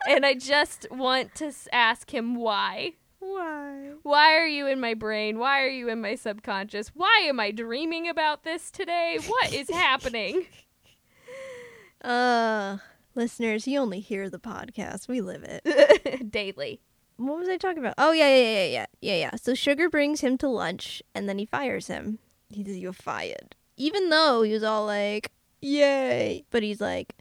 and 0.09 0.25
I 0.25 0.35
just 0.35 0.87
want 0.91 1.35
to 1.37 1.53
ask 1.73 2.13
him 2.13 2.37
why. 2.37 2.93
Why? 3.19 3.93
Why 4.03 4.35
are 4.37 4.47
you 4.47 4.67
in 4.67 4.81
my 4.81 4.95
brain? 4.95 5.39
Why 5.39 5.63
are 5.63 5.69
you 5.69 5.89
in 5.89 6.01
my 6.01 6.15
subconscious? 6.15 6.89
Why 6.95 7.25
am 7.25 7.41
I 7.41 7.51
dreaming 7.51 8.09
about 8.09 8.45
this 8.45 8.71
today? 8.71 9.19
What 9.27 9.53
is 9.53 9.71
happening? 9.71 10.47
Uh, 12.03 12.77
listeners, 13.17 13.67
you 13.67 13.81
only 13.81 13.99
hear 13.99 14.29
the 14.31 14.39
podcast. 14.39 15.09
We 15.09 15.21
live 15.21 15.43
it. 15.43 16.31
Daily. 16.31 16.81
What 17.17 17.39
was 17.39 17.49
I 17.49 17.57
talking 17.57 17.79
about? 17.79 17.95
Oh 17.99 18.13
yeah, 18.13 18.29
yeah, 18.29 18.43
yeah, 18.43 18.65
yeah, 18.65 18.87
yeah, 19.01 19.17
yeah. 19.17 19.31
So 19.37 19.55
Sugar 19.55 19.89
brings 19.89 20.21
him 20.21 20.37
to 20.39 20.49
lunch, 20.49 21.03
and 21.15 21.29
then 21.29 21.39
he 21.39 21.47
fires 21.47 21.87
him. 21.89 22.19
He 22.51 22.63
says, 22.63 22.77
"You're 22.77 22.93
fired," 22.93 23.57
even 23.77 24.11
though 24.11 24.43
he 24.43 24.53
was 24.53 24.63
all 24.63 24.85
like, 24.85 25.33
"Yay!" 25.61 26.45
But 26.51 26.63
he's 26.63 26.81
like, 26.81 27.15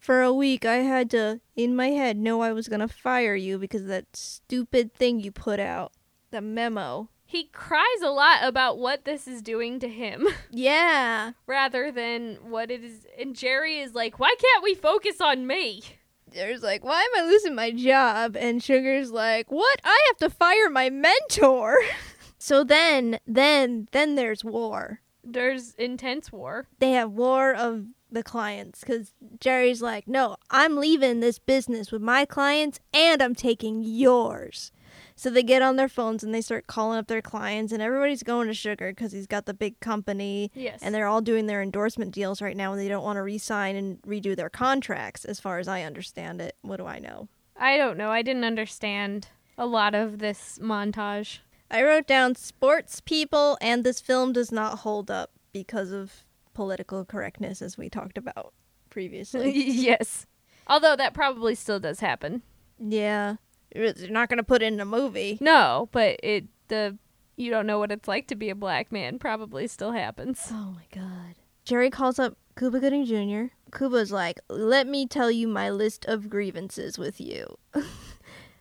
"For 0.00 0.22
a 0.22 0.32
week, 0.32 0.64
I 0.64 0.76
had 0.78 1.10
to, 1.10 1.40
in 1.54 1.76
my 1.76 1.90
head, 1.90 2.16
know 2.16 2.40
I 2.40 2.52
was 2.52 2.68
gonna 2.68 2.88
fire 2.88 3.36
you 3.36 3.58
because 3.58 3.82
of 3.82 3.88
that 3.88 4.16
stupid 4.16 4.92
thing 4.94 5.20
you 5.20 5.30
put 5.30 5.60
out, 5.60 5.92
the 6.32 6.40
memo." 6.40 7.08
He 7.24 7.44
cries 7.44 8.02
a 8.02 8.08
lot 8.10 8.38
about 8.42 8.76
what 8.78 9.04
this 9.04 9.28
is 9.28 9.40
doing 9.40 9.78
to 9.78 9.88
him 9.88 10.26
Yeah. 10.50 11.30
rather 11.46 11.92
than 11.92 12.38
what 12.50 12.72
it 12.72 12.82
is. 12.82 13.06
And 13.16 13.36
Jerry 13.36 13.78
is 13.78 13.94
like, 13.94 14.18
why 14.18 14.34
can't 14.36 14.64
we 14.64 14.74
focus 14.74 15.20
on 15.20 15.46
me? 15.46 15.84
There's 16.32 16.64
like, 16.64 16.82
why 16.82 17.02
am 17.02 17.22
I 17.24 17.28
losing 17.28 17.54
my 17.54 17.70
job? 17.70 18.36
And 18.36 18.60
Sugar's 18.60 19.12
like, 19.12 19.52
what? 19.52 19.80
I 19.84 19.96
have 20.08 20.16
to 20.28 20.36
fire 20.36 20.68
my 20.70 20.90
mentor. 20.90 21.76
so 22.38 22.64
then, 22.64 23.20
then, 23.28 23.86
then 23.92 24.16
there's 24.16 24.42
war. 24.44 25.00
There's 25.22 25.74
intense 25.74 26.32
war. 26.32 26.66
They 26.80 26.92
have 26.92 27.12
war 27.12 27.54
of 27.54 27.86
the 28.12 28.22
clients 28.22 28.80
because 28.80 29.12
Jerry's 29.38 29.80
like, 29.82 30.06
no, 30.08 30.36
I'm 30.50 30.76
leaving 30.76 31.20
this 31.20 31.38
business 31.38 31.90
with 31.92 32.02
my 32.02 32.24
clients 32.24 32.80
and 32.92 33.22
I'm 33.22 33.34
taking 33.34 33.82
yours. 33.82 34.72
So 35.14 35.30
they 35.30 35.42
get 35.42 35.62
on 35.62 35.76
their 35.76 35.88
phones 35.88 36.24
and 36.24 36.34
they 36.34 36.40
start 36.40 36.66
calling 36.66 36.98
up 36.98 37.06
their 37.06 37.20
clients, 37.22 37.72
and 37.72 37.82
everybody's 37.82 38.22
going 38.22 38.48
to 38.48 38.54
Sugar 38.54 38.90
because 38.90 39.12
he's 39.12 39.26
got 39.26 39.44
the 39.46 39.54
big 39.54 39.78
company 39.80 40.50
Yes. 40.54 40.80
and 40.82 40.94
they're 40.94 41.06
all 41.06 41.20
doing 41.20 41.46
their 41.46 41.62
endorsement 41.62 42.12
deals 42.12 42.40
right 42.42 42.56
now 42.56 42.72
and 42.72 42.80
they 42.80 42.88
don't 42.88 43.04
want 43.04 43.16
to 43.18 43.22
re-sign 43.22 43.76
and 43.76 44.00
redo 44.02 44.34
their 44.34 44.48
contracts 44.50 45.24
as 45.26 45.38
far 45.38 45.58
as 45.58 45.68
i 45.68 45.82
understand 45.82 46.40
it 46.40 46.56
what 46.62 46.78
do 46.78 46.86
i 46.86 46.98
know 46.98 47.28
I 47.56 47.76
don't 47.76 47.98
know. 47.98 48.10
I 48.10 48.22
didn't 48.22 48.44
understand 48.44 49.28
a 49.58 49.66
lot 49.66 49.94
of 49.94 50.18
this 50.18 50.58
montage. 50.62 51.40
i 51.70 51.82
wrote 51.82 52.06
down 52.06 52.34
sports 52.34 53.00
people 53.00 53.58
and 53.60 53.84
this 53.84 54.00
film 54.00 54.32
does 54.32 54.50
not 54.50 54.78
hold 54.78 55.10
up 55.10 55.30
because 55.52 55.92
of 55.92 56.24
political 56.60 57.04
correctness 57.06 57.62
as 57.62 57.78
we 57.78 57.88
talked 57.88 58.18
about 58.18 58.52
previously 58.90 59.50
yes. 59.88 60.26
Although 60.66 60.94
that 60.96 61.14
probably 61.14 61.54
still 61.54 61.80
does 61.80 62.00
happen. 62.00 62.42
yeah 62.78 63.36
You're 63.74 63.94
not 64.10 64.28
gonna 64.28 64.42
put 64.42 64.62
it 64.62 64.72
in 64.72 64.80
a 64.80 64.84
movie. 64.84 65.38
No, 65.40 65.88
but 65.92 66.20
it 66.22 66.44
the 66.68 66.98
you 67.36 67.50
don't 67.50 67.66
know 67.66 67.78
what 67.78 67.90
it's 67.90 68.06
like 68.06 68.26
to 68.28 68.34
be 68.34 68.50
a 68.50 68.54
black 68.54 68.92
man 68.92 69.18
probably 69.18 69.66
still 69.68 69.92
happens. 69.92 70.48
Oh 70.50 70.74
my 70.76 70.84
god. 70.94 71.36
Jerry 71.64 71.88
calls 71.88 72.18
up 72.18 72.36
Cuba 72.58 72.78
Gooding 72.80 73.06
Jr. 73.06 73.54
Cuba's 73.76 74.12
like, 74.12 74.38
"Let 74.50 74.86
me 74.86 75.06
tell 75.06 75.30
you 75.30 75.48
my 75.48 75.70
list 75.70 76.04
of 76.06 76.28
grievances 76.28 76.98
with 76.98 77.20
you." 77.20 77.56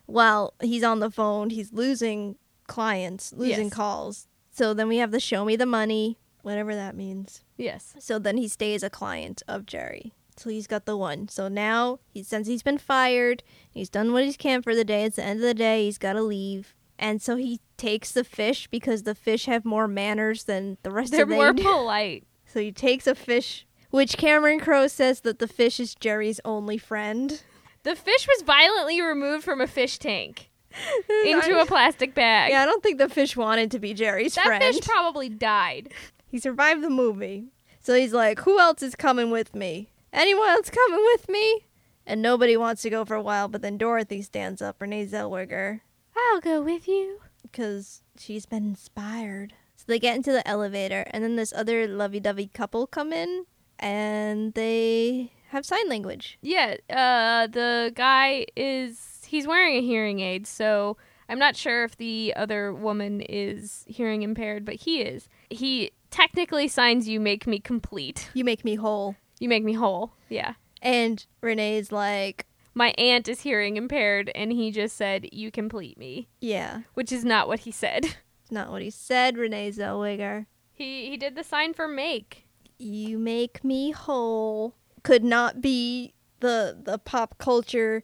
While 0.06 0.54
he's 0.62 0.84
on 0.84 1.00
the 1.00 1.12
phone, 1.12 1.50
he's 1.50 1.74
losing 1.74 2.36
clients, 2.68 3.34
losing 3.34 3.66
Yes. 3.66 3.74
calls. 3.74 4.28
So 4.52 4.74
then 4.74 4.88
we 4.88 4.98
have 4.98 5.12
the 5.12 5.20
show 5.20 5.44
me 5.46 5.56
the 5.56 5.66
money, 5.66 6.18
whatever 6.42 6.76
that 6.76 6.96
means. 6.96 7.44
Yes. 7.58 7.96
So 8.00 8.20
then 8.20 8.38
he 8.38 8.48
stays 8.48 8.84
a 8.84 8.90
client 8.90 9.44
of 9.48 9.66
Jerry. 9.66 10.14
So 10.38 10.50
he's 10.50 10.68
got 10.68 10.86
the 10.86 10.96
one. 10.96 11.28
So 11.28 11.50
now 11.50 12.00
he 12.08 12.24
since 12.24 12.48
he's 12.48 12.64
been 12.64 12.78
fired, 12.78 13.44
he's 13.70 13.90
done 13.90 14.14
what 14.14 14.24
he 14.24 14.34
can 14.34 14.62
for 14.62 14.74
the 14.74 14.86
day. 14.86 15.04
It's 15.04 15.18
the 15.18 15.24
end 15.24 15.40
of 15.40 15.46
the 15.46 15.54
day. 15.54 15.84
He's 15.86 15.98
got 15.98 16.14
to 16.14 16.22
leave, 16.22 16.76
and 16.98 17.22
so 17.22 17.36
he 17.36 17.60
takes 17.76 18.12
the 18.12 18.24
fish 18.24 18.68
because 18.68 19.04
the 19.04 19.16
fish 19.16 19.46
have 19.46 19.66
more 19.66 19.88
manners 19.88 20.46
than 20.46 20.78
the 20.84 20.92
rest 20.92 21.12
They're 21.12 21.24
of 21.24 21.30
the 21.30 21.36
more 21.36 21.54
polite. 21.54 22.26
So 22.52 22.60
he 22.60 22.72
takes 22.72 23.06
a 23.06 23.14
fish, 23.14 23.68
which 23.92 24.18
Cameron 24.18 24.60
Crowe 24.60 24.88
says 24.88 25.20
that 25.22 25.38
the 25.38 25.48
fish 25.48 25.80
is 25.80 25.94
Jerry's 25.94 26.42
only 26.44 26.80
friend. 26.80 27.44
The 27.84 27.96
fish 27.96 28.28
was 28.28 28.42
violently 28.42 29.00
removed 29.04 29.44
from 29.44 29.62
a 29.62 29.68
fish 29.68 30.00
tank 30.00 30.50
into 31.28 31.62
a 31.62 31.68
plastic 31.68 32.16
bag. 32.16 32.50
Yeah, 32.50 32.64
I 32.64 32.66
don't 32.66 32.82
think 32.82 32.98
the 32.98 33.08
fish 33.08 33.38
wanted 33.38 33.70
to 33.70 33.78
be 33.78 33.94
Jerry's 33.94 34.34
that 34.34 34.46
friend. 34.46 34.64
That 34.64 34.74
fish 34.74 34.84
probably 34.84 35.30
died. 35.30 35.94
he 36.30 36.40
survived 36.40 36.82
the 36.84 36.90
movie. 36.90 37.52
So 37.82 37.94
he's 37.96 38.14
like, 38.14 38.40
Who 38.42 38.60
else 38.60 38.82
is 38.82 38.96
coming 38.96 39.32
with 39.32 39.56
me? 39.56 39.90
Anyone 40.14 40.50
else 40.50 40.70
coming 40.70 41.04
with 41.14 41.28
me? 41.30 41.66
And 42.06 42.22
nobody 42.22 42.56
wants 42.58 42.82
to 42.84 42.90
go 42.90 43.06
for 43.06 43.16
a 43.16 43.22
while, 43.22 43.48
but 43.48 43.62
then 43.62 43.78
Dorothy 43.78 44.22
stands 44.22 44.62
up, 44.62 44.82
Renee 44.82 45.06
Zellweger, 45.06 45.82
I'll 46.16 46.40
go 46.42 46.62
with 46.62 46.88
you. 46.88 47.20
because 47.44 48.02
she's 48.18 48.46
been 48.48 48.66
inspired. 48.70 49.54
So 49.76 49.86
they 49.88 50.00
get 50.00 50.16
into 50.16 50.32
the 50.32 50.48
elevator, 50.48 51.06
and 51.12 51.24
then 51.24 51.36
this 51.36 51.54
other 51.54 51.88
lovey 51.88 52.20
dovey 52.20 52.48
couple 52.48 52.88
come 52.88 53.14
in, 53.14 53.46
and 53.78 54.54
they 54.56 55.32
have 55.50 55.66
sign 55.66 55.88
language. 55.88 56.38
Yeah, 56.42 56.78
uh, 56.90 57.48
the 57.48 57.92
guy 57.96 58.46
is 58.56 59.22
he's 59.26 59.46
wearing 59.48 59.76
a 59.76 59.82
hearing 59.82 60.20
aid, 60.20 60.48
so 60.48 60.98
I'm 61.30 61.40
not 61.40 61.56
sure 61.56 61.84
if 61.84 61.96
the 61.96 62.34
other 62.36 62.74
woman 62.74 63.22
is 63.22 63.86
hearing 63.88 64.24
impaired, 64.24 64.66
but 64.66 64.76
he 64.76 65.02
is. 65.02 65.30
He 65.52 65.92
technically 66.10 66.68
signs 66.68 67.08
you 67.08 67.20
make 67.20 67.48
me 67.48 67.60
complete. 67.60 68.30
You 68.34 68.44
make 68.44 68.64
me 68.66 68.76
whole. 68.76 69.16
You 69.40 69.50
make 69.50 69.64
me 69.64 69.74
whole. 69.74 70.14
Yeah. 70.30 70.54
And 70.82 71.26
Renee's 71.42 71.92
like, 71.92 72.46
My 72.74 72.94
aunt 72.98 73.28
is 73.28 73.42
hearing 73.42 73.78
impaired 73.78 74.32
and 74.36 74.52
he 74.52 74.72
just 74.72 74.96
said 74.96 75.30
you 75.32 75.52
complete 75.52 75.98
me, 75.98 76.30
Yeah, 76.42 76.82
which 76.94 77.12
is 77.12 77.26
not 77.26 77.48
what 77.48 77.62
he 77.62 77.72
said. 77.72 78.06
it's 78.44 78.52
not 78.52 78.72
what 78.72 78.82
he 78.82 78.90
said, 78.90 79.38
Renee 79.38 79.72
Zellweger. 79.72 80.46
He 80.74 81.10
he 81.10 81.18
did 81.18 81.36
the 81.36 81.44
sign 81.44 81.74
for 81.74 81.88
make. 81.88 82.48
You 82.78 83.18
make 83.20 83.64
me 83.64 83.92
whole 83.92 84.76
could 85.04 85.24
not 85.24 85.62
be 85.62 86.14
the 86.40 86.78
the 86.82 86.98
pop 86.98 87.38
culture 87.38 88.04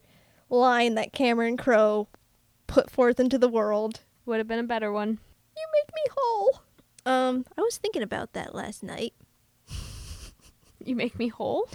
line 0.49 0.95
that 0.95 1.13
Cameron 1.13 1.57
Crowe 1.57 2.07
put 2.67 2.89
forth 2.89 3.19
into 3.19 3.37
the 3.37 3.49
world. 3.49 4.01
Would 4.25 4.37
have 4.37 4.47
been 4.47 4.59
a 4.59 4.63
better 4.63 4.91
one. 4.91 5.19
You 5.55 5.65
make 5.73 5.95
me 5.95 6.01
whole. 6.15 6.61
Um, 7.05 7.45
I 7.57 7.61
was 7.61 7.77
thinking 7.77 8.01
about 8.01 8.33
that 8.33 8.55
last 8.55 8.83
night. 8.83 9.13
You 10.83 10.95
make 10.95 11.17
me 11.17 11.27
whole? 11.29 11.67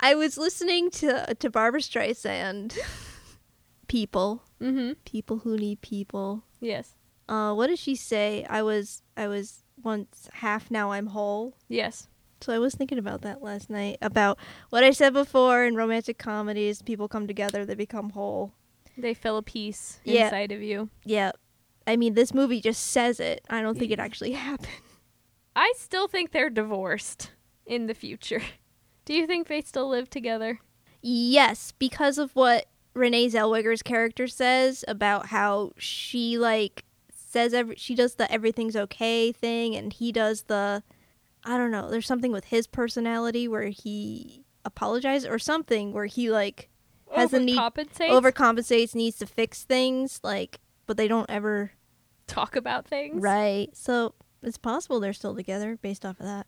I 0.00 0.14
was 0.14 0.38
listening 0.38 0.90
to 0.92 1.34
to 1.34 1.50
Barbra 1.50 1.80
Streisand. 1.80 2.76
people, 3.88 4.42
Mm-hmm. 4.60 4.92
people 5.04 5.38
who 5.38 5.56
need 5.56 5.80
people. 5.80 6.42
Yes. 6.60 6.94
Uh, 7.28 7.52
what 7.54 7.66
did 7.68 7.78
she 7.78 7.94
say? 7.94 8.44
I 8.48 8.62
was 8.62 9.02
I 9.16 9.28
was 9.28 9.62
once 9.82 10.28
half, 10.34 10.70
now 10.70 10.92
I'm 10.92 11.06
whole. 11.08 11.54
Yes. 11.68 12.08
So 12.40 12.52
I 12.52 12.58
was 12.58 12.74
thinking 12.74 12.98
about 12.98 13.22
that 13.22 13.42
last 13.42 13.68
night 13.70 13.98
about 14.00 14.38
what 14.70 14.84
I 14.84 14.92
said 14.92 15.12
before 15.12 15.64
in 15.64 15.74
romantic 15.74 16.18
comedies. 16.18 16.82
People 16.82 17.08
come 17.08 17.26
together, 17.26 17.64
they 17.64 17.74
become 17.74 18.10
whole. 18.10 18.52
They 18.96 19.14
fill 19.14 19.36
a 19.38 19.42
piece 19.42 20.00
Yeah. 20.04 20.24
inside 20.26 20.52
of 20.52 20.62
you. 20.62 20.88
Yeah. 21.04 21.32
I 21.88 21.96
mean, 21.96 22.12
this 22.12 22.34
movie 22.34 22.60
just 22.60 22.88
says 22.88 23.18
it. 23.18 23.42
I 23.48 23.62
don't 23.62 23.78
think 23.78 23.90
it 23.90 23.98
mm. 23.98 24.04
actually 24.04 24.32
happened. 24.48 24.68
I 25.56 25.72
still 25.76 26.06
think 26.06 26.30
they're 26.30 26.50
divorced 26.50 27.32
in 27.66 27.86
the 27.86 27.94
future. 27.94 28.42
Do 29.06 29.14
you 29.14 29.26
think 29.26 29.48
they 29.48 29.62
still 29.62 29.88
live 29.88 30.10
together? 30.10 30.60
Yes, 31.00 31.72
because 31.78 32.18
of 32.18 32.30
what 32.36 32.66
Renee 32.92 33.28
Zellweger's 33.28 33.82
character 33.82 34.26
says 34.26 34.84
about 34.86 35.26
how 35.26 35.72
she 35.78 36.36
like 36.36 36.84
says 37.14 37.54
every 37.54 37.76
she 37.76 37.94
does 37.94 38.16
the 38.16 38.30
everything's 38.30 38.76
okay 38.76 39.32
thing 39.32 39.74
and 39.74 39.92
he 39.92 40.12
does 40.12 40.42
the 40.42 40.82
I 41.44 41.56
don't 41.56 41.70
know, 41.70 41.90
there's 41.90 42.06
something 42.06 42.32
with 42.32 42.46
his 42.46 42.66
personality 42.66 43.48
where 43.48 43.68
he 43.68 44.44
apologizes 44.64 45.26
or 45.26 45.38
something 45.38 45.92
where 45.92 46.06
he 46.06 46.30
like 46.30 46.68
has 47.14 47.32
a 47.32 47.40
need 47.40 47.56
Overcompensates? 47.56 48.10
overcompensates, 48.10 48.94
needs 48.94 49.16
to 49.18 49.26
fix 49.26 49.62
things 49.62 50.20
like 50.22 50.60
but 50.86 50.96
they 50.96 51.08
don't 51.08 51.30
ever 51.30 51.72
talk 52.28 52.54
about 52.56 52.86
things. 52.86 53.20
Right. 53.20 53.68
So 53.76 54.14
it's 54.42 54.58
possible 54.58 55.00
they're 55.00 55.12
still 55.12 55.34
together 55.34 55.76
based 55.80 56.04
off 56.04 56.20
of 56.20 56.26
that. 56.26 56.46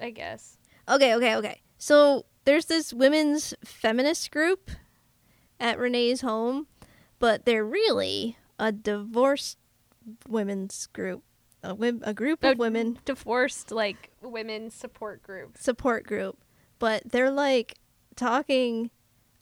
I 0.00 0.10
guess. 0.10 0.58
Okay, 0.88 1.14
okay, 1.14 1.36
okay. 1.36 1.62
So 1.76 2.24
there's 2.44 2.66
this 2.66 2.92
women's 2.92 3.54
feminist 3.64 4.30
group 4.30 4.70
at 5.60 5.78
Renee's 5.78 6.22
home, 6.22 6.66
but 7.18 7.44
they're 7.44 7.64
really 7.64 8.36
a 8.58 8.72
divorced 8.72 9.58
women's 10.28 10.86
group. 10.88 11.22
A, 11.62 11.76
a 12.02 12.14
group 12.14 12.44
of 12.44 12.54
A 12.54 12.56
women 12.56 12.98
Divorced 13.04 13.72
like 13.72 14.10
women's 14.22 14.74
support 14.74 15.24
group. 15.24 15.58
support 15.58 16.06
group, 16.06 16.38
but 16.78 17.02
they're 17.04 17.32
like 17.32 17.74
talking 18.14 18.90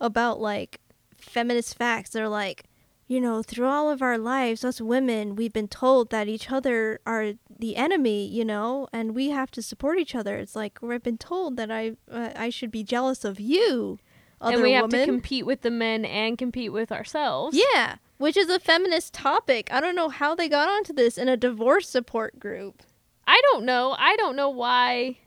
about 0.01 0.41
like 0.41 0.80
feminist 1.18 1.76
facts. 1.76 2.11
They're 2.11 2.28
like, 2.28 2.64
you 3.07 3.20
know, 3.20 3.42
through 3.42 3.66
all 3.66 3.88
of 3.88 4.02
our 4.02 4.18
lives, 4.18 4.64
us 4.64 4.80
women, 4.80 5.36
we've 5.36 5.52
been 5.52 5.68
told 5.68 6.11
that 6.11 6.26
each 6.26 6.50
other 6.50 7.00
are 7.07 7.34
the 7.59 7.76
enemy, 7.76 8.26
you 8.26 8.44
know, 8.44 8.88
and 8.92 9.14
we 9.14 9.30
have 9.30 9.50
to 9.52 9.62
support 9.62 9.98
each 9.98 10.14
other. 10.14 10.36
It's 10.36 10.57
like 10.57 10.78
we've 10.82 11.02
been 11.02 11.18
told 11.18 11.57
that 11.57 11.70
I 11.70 11.92
uh, 12.11 12.30
I 12.34 12.50
should 12.50 12.70
be 12.70 12.82
jealous 12.82 13.24
of 13.24 13.38
you, 13.38 13.98
other 14.40 14.54
and 14.54 14.62
we 14.62 14.72
have 14.72 14.88
to 14.90 15.04
compete 15.04 15.46
with 15.46 15.62
the 15.62 15.70
men 15.70 16.04
and 16.04 16.36
compete 16.36 16.72
with 16.72 16.90
ourselves. 16.90 17.57
yeah, 17.74 17.96
which 18.18 18.36
is 18.36 18.48
a 18.48 18.59
feminist 18.59 19.14
topic. 19.14 19.68
I 19.72 19.80
don't 19.80 19.94
know 19.94 20.09
how 20.09 20.34
they 20.34 20.48
got 20.48 20.68
onto 20.68 20.92
this 20.92 21.16
in 21.16 21.28
a 21.28 21.36
divorce 21.36 21.88
support 21.88 22.40
group. 22.40 22.82
I 23.26 23.40
don't 23.52 23.64
know. 23.64 23.94
I 23.98 24.16
don't 24.16 24.36
know 24.36 24.50
why 24.50 25.18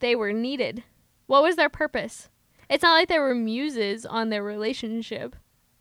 they 0.00 0.14
were 0.14 0.32
needed. 0.32 0.84
What 1.26 1.42
was 1.42 1.56
their 1.56 1.68
purpose? 1.70 2.28
It's 2.68 2.82
not 2.82 2.94
like 2.94 3.08
they 3.08 3.18
were 3.18 3.34
muses 3.34 4.04
on 4.06 4.28
their 4.30 4.42
relationship. 4.42 5.36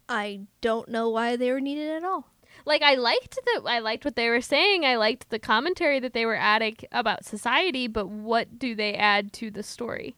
I 0.08 0.42
don't 0.62 0.90
know 0.90 1.10
why 1.10 1.36
they 1.36 1.52
were 1.52 1.62
needed 1.62 1.90
at 1.90 2.04
all. 2.04 2.30
Like 2.66 2.82
I 2.82 2.96
liked 2.96 3.38
the 3.46 3.64
I 3.66 3.80
liked 3.80 4.06
what 4.06 4.16
they 4.16 4.30
were 4.30 4.42
saying. 4.42 4.86
I 4.86 4.96
liked 4.96 5.30
the 5.30 5.40
commentary 5.40 6.00
that 6.00 6.14
they 6.14 6.26
were 6.26 6.36
adding 6.36 6.78
about 6.92 7.26
society, 7.26 7.88
but 7.88 8.08
what 8.08 8.58
do 8.58 8.76
they 8.76 8.94
add 8.94 9.34
to 9.34 9.52
the 9.52 9.64
story? 9.64 10.16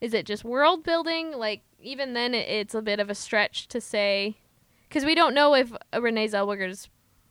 Is 0.00 0.12
it 0.12 0.26
just 0.26 0.44
world 0.44 0.82
building? 0.82 1.32
Like 1.32 1.62
even 1.80 2.12
then 2.14 2.34
it, 2.34 2.48
it's 2.48 2.74
a 2.74 2.82
bit 2.82 3.00
of 3.00 3.08
a 3.08 3.14
stretch 3.14 3.68
to 3.68 3.80
say 3.80 4.36
cuz 4.90 5.04
we 5.04 5.14
don't 5.14 5.34
know 5.34 5.54
if 5.54 5.72
Renee 5.98 6.28
Zellweger's 6.28 6.88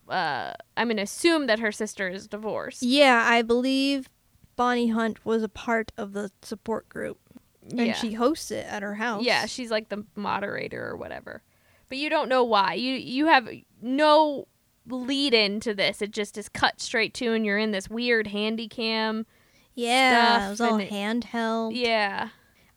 uh 0.07 0.53
I'm 0.77 0.87
going 0.87 0.97
to 0.97 1.03
assume 1.03 1.47
that 1.47 1.59
her 1.59 1.71
sister 1.71 2.07
is 2.07 2.27
divorced. 2.27 2.83
Yeah, 2.83 3.23
I 3.27 3.41
believe 3.41 4.09
Bonnie 4.55 4.89
Hunt 4.89 5.25
was 5.25 5.43
a 5.43 5.49
part 5.49 5.91
of 5.97 6.13
the 6.13 6.31
support 6.41 6.87
group, 6.89 7.19
and 7.69 7.87
yeah. 7.87 7.93
she 7.93 8.13
hosts 8.13 8.51
it 8.51 8.65
at 8.67 8.83
her 8.83 8.95
house. 8.95 9.23
Yeah, 9.23 9.45
she's 9.47 9.71
like 9.71 9.89
the 9.89 10.05
moderator 10.15 10.87
or 10.87 10.95
whatever. 10.95 11.43
But 11.89 11.97
you 11.97 12.09
don't 12.09 12.29
know 12.29 12.43
why. 12.43 12.73
You 12.73 12.93
you 12.95 13.27
have 13.27 13.47
no 13.81 14.47
lead 14.87 15.33
into 15.33 15.73
this. 15.73 16.01
It 16.01 16.11
just 16.11 16.37
is 16.37 16.49
cut 16.49 16.79
straight 16.81 17.13
to 17.15 17.33
and 17.33 17.45
you're 17.45 17.57
in 17.57 17.71
this 17.71 17.89
weird 17.89 18.27
handy 18.27 18.67
cam. 18.67 19.25
yeah, 19.73 20.37
stuff 20.37 20.47
it 20.47 20.49
was 20.51 20.61
all 20.61 20.79
it- 20.79 20.89
handheld. 20.89 21.71
Yeah. 21.75 22.29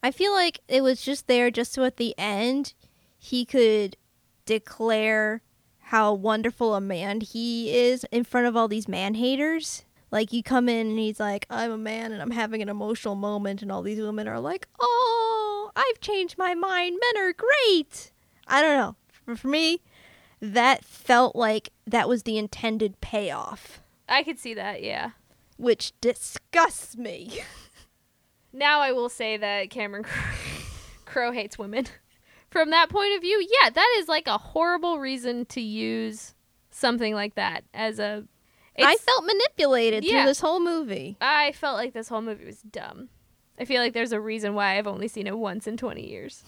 I 0.03 0.11
feel 0.13 0.33
like 0.33 0.61
it 0.69 0.83
was 0.83 1.03
just 1.03 1.27
there 1.27 1.51
just 1.51 1.73
so 1.73 1.85
at 1.85 1.97
the 1.97 2.15
end 2.17 2.73
he 3.19 3.45
could 3.45 3.97
declare 4.47 5.43
how 5.79 6.13
wonderful 6.13 6.75
a 6.75 6.81
man 6.81 7.21
he 7.21 7.75
is 7.75 8.05
in 8.13 8.25
front 8.25 8.47
of 8.47 8.57
all 8.57 8.69
these 8.69 8.89
man 8.89 9.15
haters. 9.15 9.85
Like 10.11 10.33
you 10.33 10.43
come 10.43 10.69
in 10.69 10.89
and 10.89 10.99
he's 10.99 11.21
like, 11.21 11.47
I'm 11.51 11.71
a 11.71 11.79
man 11.79 12.13
and 12.13 12.23
I'm 12.23 12.31
having 12.31 12.63
an 12.63 12.69
emotional 12.69 13.15
moment, 13.15 13.61
and 13.61 13.71
all 13.71 13.83
these 13.83 14.01
women 14.01 14.27
are 14.29 14.41
like, 14.41 14.67
Oh, 14.81 15.71
I've 15.77 16.01
changed 16.01 16.39
my 16.39 16.55
mind. 16.55 16.97
Men 17.15 17.23
are 17.23 17.33
great. 17.35 18.13
I 18.49 18.61
don't 18.63 18.77
know. 18.77 18.97
For, 19.25 19.37
for 19.37 19.49
me, 19.49 19.83
that 20.41 20.85
felt 20.85 21.37
like 21.37 21.71
that 21.87 22.09
was 22.09 22.23
the 22.25 22.39
intended 22.39 23.01
payoff, 23.01 23.81
I 24.09 24.23
could 24.23 24.39
see 24.39 24.55
that, 24.55 24.83
yeah. 24.83 25.11
which 25.59 25.93
disgusts 26.01 26.97
me. 26.97 27.41
Now 28.53 28.81
I 28.81 28.93
will 28.93 29.09
say 29.11 29.37
that 29.37 29.71
Cameron 29.71 30.05
Crowe, 30.05 30.33
Crowe 31.05 31.33
hates 31.33 31.59
women 31.59 31.87
from 32.51 32.71
that 32.71 32.89
point 32.89 33.15
of 33.15 33.21
view, 33.21 33.45
yeah, 33.63 33.71
that 33.71 33.97
is 33.99 34.09
like 34.09 34.27
a 34.27 34.39
horrible 34.39 34.99
reason 34.99 35.45
to 35.47 35.61
use 35.61 36.35
something 36.71 37.15
like 37.15 37.35
that 37.35 37.65
as 37.75 37.99
a. 37.99 38.25
I 38.79 38.93
it's- 38.93 39.01
felt 39.01 39.25
manipulated 39.27 40.05
Yeah. 40.05 40.11
through 40.23 40.27
this 40.29 40.41
whole 40.41 40.61
movie. 40.61 41.17
I 41.21 41.53
felt 41.53 41.77
like 41.77 41.93
this 41.93 42.09
whole 42.09 42.23
movie 42.23 42.47
was 42.47 42.63
dumb. 42.63 43.09
I 43.61 43.65
feel 43.65 43.83
like 43.83 43.93
there's 43.93 44.13
a 44.13 44.21
reason 44.21 44.55
why 44.55 44.79
I've 44.79 44.87
only 44.87 45.09
seen 45.09 45.27
it 45.27 45.37
once 45.37 45.67
in 45.67 45.77
20 45.77 46.09
years. 46.09 46.45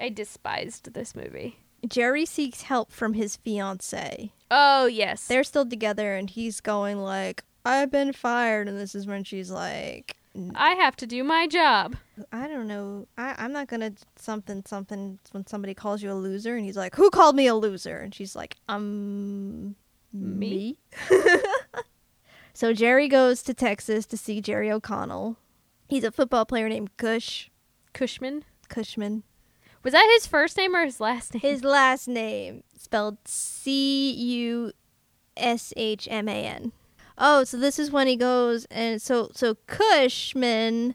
I 0.00 0.08
despised 0.08 0.92
this 0.94 1.14
movie. 1.14 1.58
Jerry 1.86 2.26
seeks 2.26 2.62
help 2.62 2.90
from 2.92 3.14
his 3.14 3.36
fiance. 3.36 4.32
Oh, 4.50 4.86
yes. 4.86 5.26
They're 5.26 5.44
still 5.44 5.66
together, 5.66 6.14
and 6.14 6.28
he's 6.28 6.60
going 6.60 6.98
like, 6.98 7.44
"I've 7.64 7.90
been 7.90 8.12
fired," 8.12 8.68
and 8.68 8.78
this 8.78 8.94
is 8.94 9.06
when 9.06 9.24
she's 9.24 9.50
like, 9.50 10.16
I 10.54 10.74
have 10.74 10.94
to 10.96 11.06
do 11.06 11.24
my 11.24 11.46
job. 11.48 11.96
I 12.30 12.46
don't 12.46 12.68
know. 12.68 13.08
I, 13.18 13.34
I'm 13.38 13.52
not 13.52 13.66
gonna 13.66 13.92
something 14.16 14.62
something 14.64 15.18
when 15.32 15.46
somebody 15.46 15.74
calls 15.74 16.02
you 16.02 16.12
a 16.12 16.14
loser, 16.14 16.56
and 16.56 16.64
he's 16.64 16.76
like, 16.76 16.94
"Who 16.94 17.10
called 17.10 17.34
me 17.34 17.46
a 17.46 17.54
loser?" 17.54 17.98
And 17.98 18.14
she's 18.14 18.36
like, 18.36 18.56
"Um, 18.68 19.74
Me?" 20.12 20.78
so 22.54 22.72
Jerry 22.72 23.08
goes 23.08 23.42
to 23.42 23.54
Texas 23.54 24.06
to 24.06 24.16
see 24.16 24.40
Jerry 24.40 24.70
O'Connell. 24.70 25.36
He's 25.88 26.04
a 26.04 26.12
football 26.12 26.46
player 26.46 26.68
named 26.68 26.96
Cush 26.96 27.50
Cushman. 27.92 28.44
Cushman. 28.68 29.24
Was 29.82 29.92
that 29.92 30.10
his 30.14 30.26
first 30.26 30.56
name 30.56 30.76
or 30.76 30.84
his 30.84 31.00
last 31.00 31.34
name? 31.34 31.40
His 31.40 31.64
last 31.64 32.06
name 32.08 32.62
spelled 32.76 33.18
C 33.26 34.12
U 34.12 34.72
S 35.36 35.72
H 35.76 36.06
M 36.10 36.28
A 36.28 36.44
N. 36.44 36.72
Oh, 37.16 37.44
so 37.44 37.56
this 37.58 37.78
is 37.78 37.90
when 37.90 38.06
he 38.06 38.16
goes 38.16 38.66
and 38.70 39.00
so 39.00 39.30
so 39.34 39.56
Cushman 39.66 40.94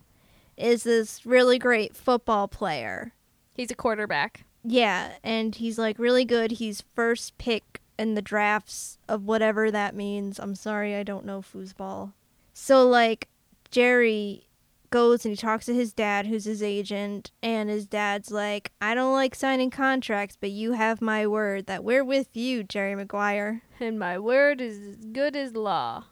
is 0.57 0.83
this 0.83 1.25
really 1.25 1.59
great 1.59 1.95
football 1.95 2.47
player. 2.47 3.13
He's 3.53 3.71
a 3.71 3.75
quarterback. 3.75 4.45
Yeah, 4.63 5.13
and 5.23 5.55
he's 5.55 5.77
like 5.77 5.99
really 5.99 6.25
good. 6.25 6.53
He's 6.53 6.83
first 6.95 7.37
pick 7.37 7.81
in 7.97 8.15
the 8.15 8.21
drafts 8.21 8.97
of 9.07 9.25
whatever 9.25 9.71
that 9.71 9.95
means. 9.95 10.39
I'm 10.39 10.55
sorry, 10.55 10.95
I 10.95 11.03
don't 11.03 11.25
know 11.25 11.41
foosball. 11.41 12.13
So 12.53 12.87
like 12.87 13.29
Jerry 13.71 14.47
goes 14.95 15.25
and 15.25 15.33
he 15.33 15.35
talks 15.35 15.65
to 15.65 15.73
his 15.73 15.91
dad 15.91 16.25
who's 16.25 16.45
his 16.45 16.63
agent 16.63 17.29
and 17.43 17.69
his 17.69 17.85
dad's 17.85 18.31
like, 18.31 18.71
"I 18.79 18.95
don't 18.95 19.11
like 19.11 19.35
signing 19.35 19.69
contracts, 19.69 20.37
but 20.39 20.51
you 20.51 20.71
have 20.71 21.01
my 21.01 21.27
word 21.27 21.65
that 21.65 21.83
we're 21.83 22.05
with 22.05 22.29
you, 22.33 22.63
Jerry 22.63 22.95
Maguire. 22.95 23.61
And 23.81 23.99
my 23.99 24.17
word 24.17 24.61
is 24.61 24.79
as 24.79 24.95
good 24.95 25.35
as 25.35 25.53
law. 25.53 26.05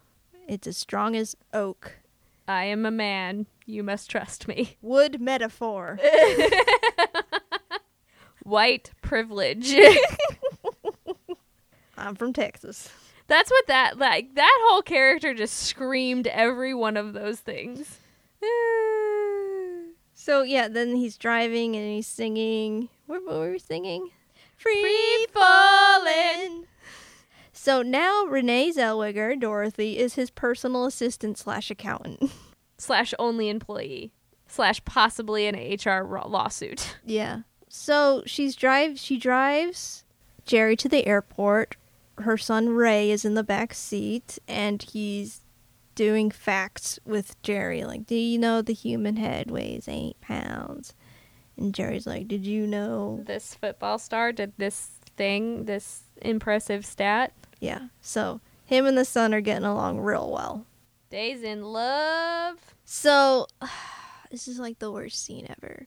It's 0.46 0.66
as 0.66 0.76
strong 0.76 1.16
as 1.16 1.34
oak." 1.54 2.00
I 2.46 2.64
am 2.64 2.84
a 2.84 2.90
man. 2.90 3.46
You 3.64 3.82
must 3.82 4.10
trust 4.10 4.46
me. 4.46 4.76
Wood 4.82 5.18
metaphor. 5.18 5.98
White 8.42 8.90
privilege. 9.00 9.74
I'm 11.96 12.16
from 12.16 12.34
Texas. 12.34 12.90
That's 13.28 13.50
what 13.50 13.66
that 13.68 13.96
like 13.96 14.34
that 14.34 14.58
whole 14.68 14.82
character 14.82 15.32
just 15.32 15.56
screamed 15.56 16.26
every 16.26 16.74
one 16.74 16.98
of 16.98 17.14
those 17.14 17.40
things. 17.40 18.00
So 20.14 20.42
yeah, 20.42 20.68
then 20.68 20.96
he's 20.96 21.18
driving 21.18 21.76
and 21.76 21.90
he's 21.90 22.06
singing. 22.06 22.88
What, 23.06 23.24
what 23.26 23.36
were 23.36 23.50
we 23.50 23.58
singing? 23.58 24.10
Free 24.56 25.26
falling. 25.32 26.66
So 27.52 27.82
now 27.82 28.24
Renee 28.24 28.72
Zellweger, 28.72 29.38
Dorothy, 29.38 29.98
is 29.98 30.14
his 30.14 30.30
personal 30.30 30.86
assistant 30.86 31.38
slash 31.38 31.70
accountant. 31.70 32.30
Slash 32.76 33.14
only 33.18 33.48
employee. 33.48 34.12
Slash 34.48 34.84
possibly 34.84 35.46
an 35.46 35.54
HR 35.54 36.04
lawsuit. 36.26 36.98
Yeah. 37.04 37.42
So 37.68 38.22
she's 38.26 38.56
drive. 38.56 38.98
She 38.98 39.16
drives 39.16 40.04
Jerry 40.44 40.76
to 40.76 40.88
the 40.88 41.06
airport. 41.06 41.76
Her 42.18 42.36
son 42.36 42.70
Ray 42.70 43.10
is 43.10 43.24
in 43.24 43.34
the 43.34 43.42
back 43.44 43.74
seat, 43.74 44.38
and 44.46 44.82
he's 44.82 45.40
doing 45.94 46.30
facts 46.30 46.98
with 47.04 47.40
Jerry. 47.42 47.84
Like, 47.84 48.06
do 48.06 48.14
you 48.14 48.38
know 48.38 48.62
the 48.62 48.72
human 48.72 49.16
head 49.16 49.50
weighs 49.50 49.88
eight 49.88 50.20
pounds? 50.20 50.94
And 51.56 51.74
Jerry's 51.74 52.06
like, 52.06 52.28
did 52.28 52.46
you 52.46 52.66
know? 52.66 53.22
This 53.26 53.54
football 53.54 53.98
star 53.98 54.32
did 54.32 54.52
this 54.56 54.90
thing, 55.16 55.64
this 55.64 56.02
impressive 56.20 56.84
stat. 56.84 57.32
Yeah. 57.60 57.88
So 58.00 58.40
him 58.64 58.86
and 58.86 58.98
the 58.98 59.04
son 59.04 59.32
are 59.34 59.40
getting 59.40 59.64
along 59.64 60.00
real 60.00 60.30
well. 60.30 60.66
Days 61.10 61.42
in 61.42 61.62
love. 61.62 62.74
So 62.84 63.46
this 64.30 64.48
is 64.48 64.58
like 64.58 64.78
the 64.78 64.90
worst 64.90 65.24
scene 65.24 65.46
ever. 65.48 65.86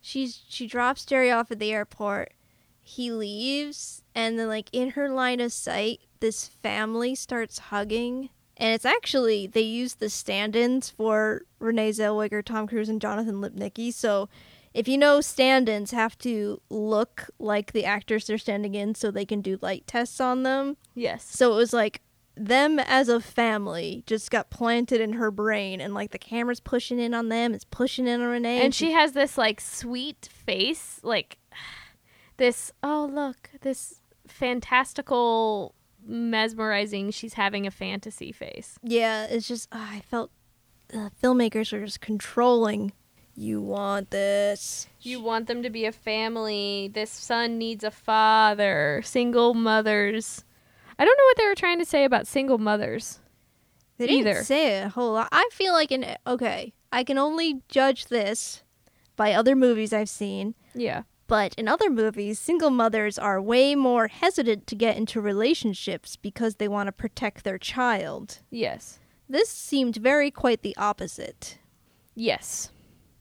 She's 0.00 0.42
she 0.48 0.66
drops 0.66 1.04
Jerry 1.04 1.30
off 1.30 1.50
at 1.50 1.58
the 1.58 1.72
airport. 1.72 2.32
He 2.80 3.10
leaves 3.10 4.02
and 4.14 4.38
then 4.38 4.48
like 4.48 4.68
in 4.72 4.90
her 4.90 5.10
line 5.10 5.40
of 5.40 5.52
sight, 5.52 6.00
this 6.20 6.46
family 6.46 7.14
starts 7.14 7.58
hugging. 7.58 8.30
And 8.58 8.74
it's 8.74 8.84
actually 8.84 9.46
they 9.46 9.62
use 9.62 9.94
the 9.94 10.10
stand-ins 10.10 10.90
for 10.90 11.42
Renee 11.60 11.90
Zellweger, 11.90 12.44
Tom 12.44 12.66
Cruise, 12.66 12.88
and 12.88 13.00
Jonathan 13.00 13.36
Lipnicki. 13.36 13.92
So 13.92 14.28
if 14.74 14.88
you 14.88 14.98
know 14.98 15.20
stand-ins 15.20 15.92
have 15.92 16.18
to 16.18 16.60
look 16.68 17.30
like 17.38 17.72
the 17.72 17.84
actors 17.84 18.26
they're 18.26 18.36
standing 18.36 18.74
in 18.74 18.94
so 18.94 19.10
they 19.10 19.24
can 19.24 19.40
do 19.40 19.58
light 19.62 19.86
tests 19.86 20.20
on 20.20 20.42
them. 20.42 20.76
Yes. 20.94 21.24
So 21.24 21.52
it 21.52 21.56
was 21.56 21.72
like 21.72 22.02
them 22.38 22.78
as 22.78 23.08
a 23.08 23.20
family 23.20 24.02
just 24.06 24.30
got 24.30 24.50
planted 24.50 25.00
in 25.00 25.14
her 25.14 25.30
brain, 25.30 25.80
and 25.80 25.94
like 25.94 26.10
the 26.10 26.18
camera's 26.18 26.60
pushing 26.60 26.98
in 26.98 27.14
on 27.14 27.28
them, 27.28 27.52
it's 27.52 27.64
pushing 27.64 28.06
in 28.06 28.20
on 28.20 28.28
Renee, 28.28 28.64
And 28.64 28.74
she 28.74 28.92
has 28.92 29.12
this 29.12 29.36
like 29.36 29.60
sweet 29.60 30.28
face, 30.32 31.00
like 31.02 31.38
this, 32.36 32.72
oh, 32.82 33.10
look, 33.12 33.50
this 33.62 34.00
fantastical, 34.26 35.74
mesmerizing, 36.08 37.10
she's 37.10 37.34
having 37.34 37.66
a 37.66 37.70
fantasy 37.70 38.32
face. 38.32 38.78
yeah, 38.82 39.24
it's 39.26 39.46
just 39.46 39.68
ah, 39.72 39.94
I 39.94 40.00
felt 40.00 40.30
the 40.88 41.10
filmmakers 41.22 41.72
are 41.72 41.84
just 41.84 42.00
controlling. 42.00 42.92
You 43.36 43.60
want 43.60 44.10
this? 44.10 44.88
You 45.00 45.20
want 45.20 45.46
them 45.46 45.62
to 45.62 45.70
be 45.70 45.84
a 45.84 45.92
family. 45.92 46.90
This 46.92 47.10
son 47.10 47.56
needs 47.56 47.84
a 47.84 47.90
father. 47.92 49.00
Single 49.04 49.54
mothers. 49.54 50.44
I 50.98 51.04
don't 51.04 51.16
know 51.16 51.24
what 51.24 51.36
they 51.36 51.46
were 51.46 51.54
trying 51.54 51.78
to 51.78 51.84
say 51.84 52.04
about 52.04 52.26
single 52.26 52.58
mothers. 52.58 53.20
They 53.96 54.08
didn't 54.08 54.26
either. 54.26 54.42
say 54.42 54.80
a 54.80 54.88
whole 54.88 55.12
lot. 55.12 55.28
I 55.30 55.48
feel 55.52 55.72
like 55.72 55.92
in 55.92 56.16
okay, 56.26 56.72
I 56.90 57.04
can 57.04 57.18
only 57.18 57.62
judge 57.68 58.06
this 58.06 58.62
by 59.14 59.32
other 59.34 59.54
movies 59.54 59.92
I've 59.92 60.08
seen. 60.08 60.54
Yeah. 60.74 61.02
But 61.28 61.54
in 61.54 61.68
other 61.68 61.90
movies, 61.90 62.38
single 62.38 62.70
mothers 62.70 63.18
are 63.18 63.40
way 63.40 63.74
more 63.74 64.08
hesitant 64.08 64.66
to 64.66 64.74
get 64.74 64.96
into 64.96 65.20
relationships 65.20 66.16
because 66.16 66.56
they 66.56 66.68
want 66.68 66.88
to 66.88 66.92
protect 66.92 67.44
their 67.44 67.58
child. 67.58 68.38
Yes. 68.50 68.98
This 69.28 69.50
seemed 69.50 69.96
very 69.96 70.30
quite 70.30 70.62
the 70.62 70.76
opposite. 70.78 71.58
Yes. 72.14 72.72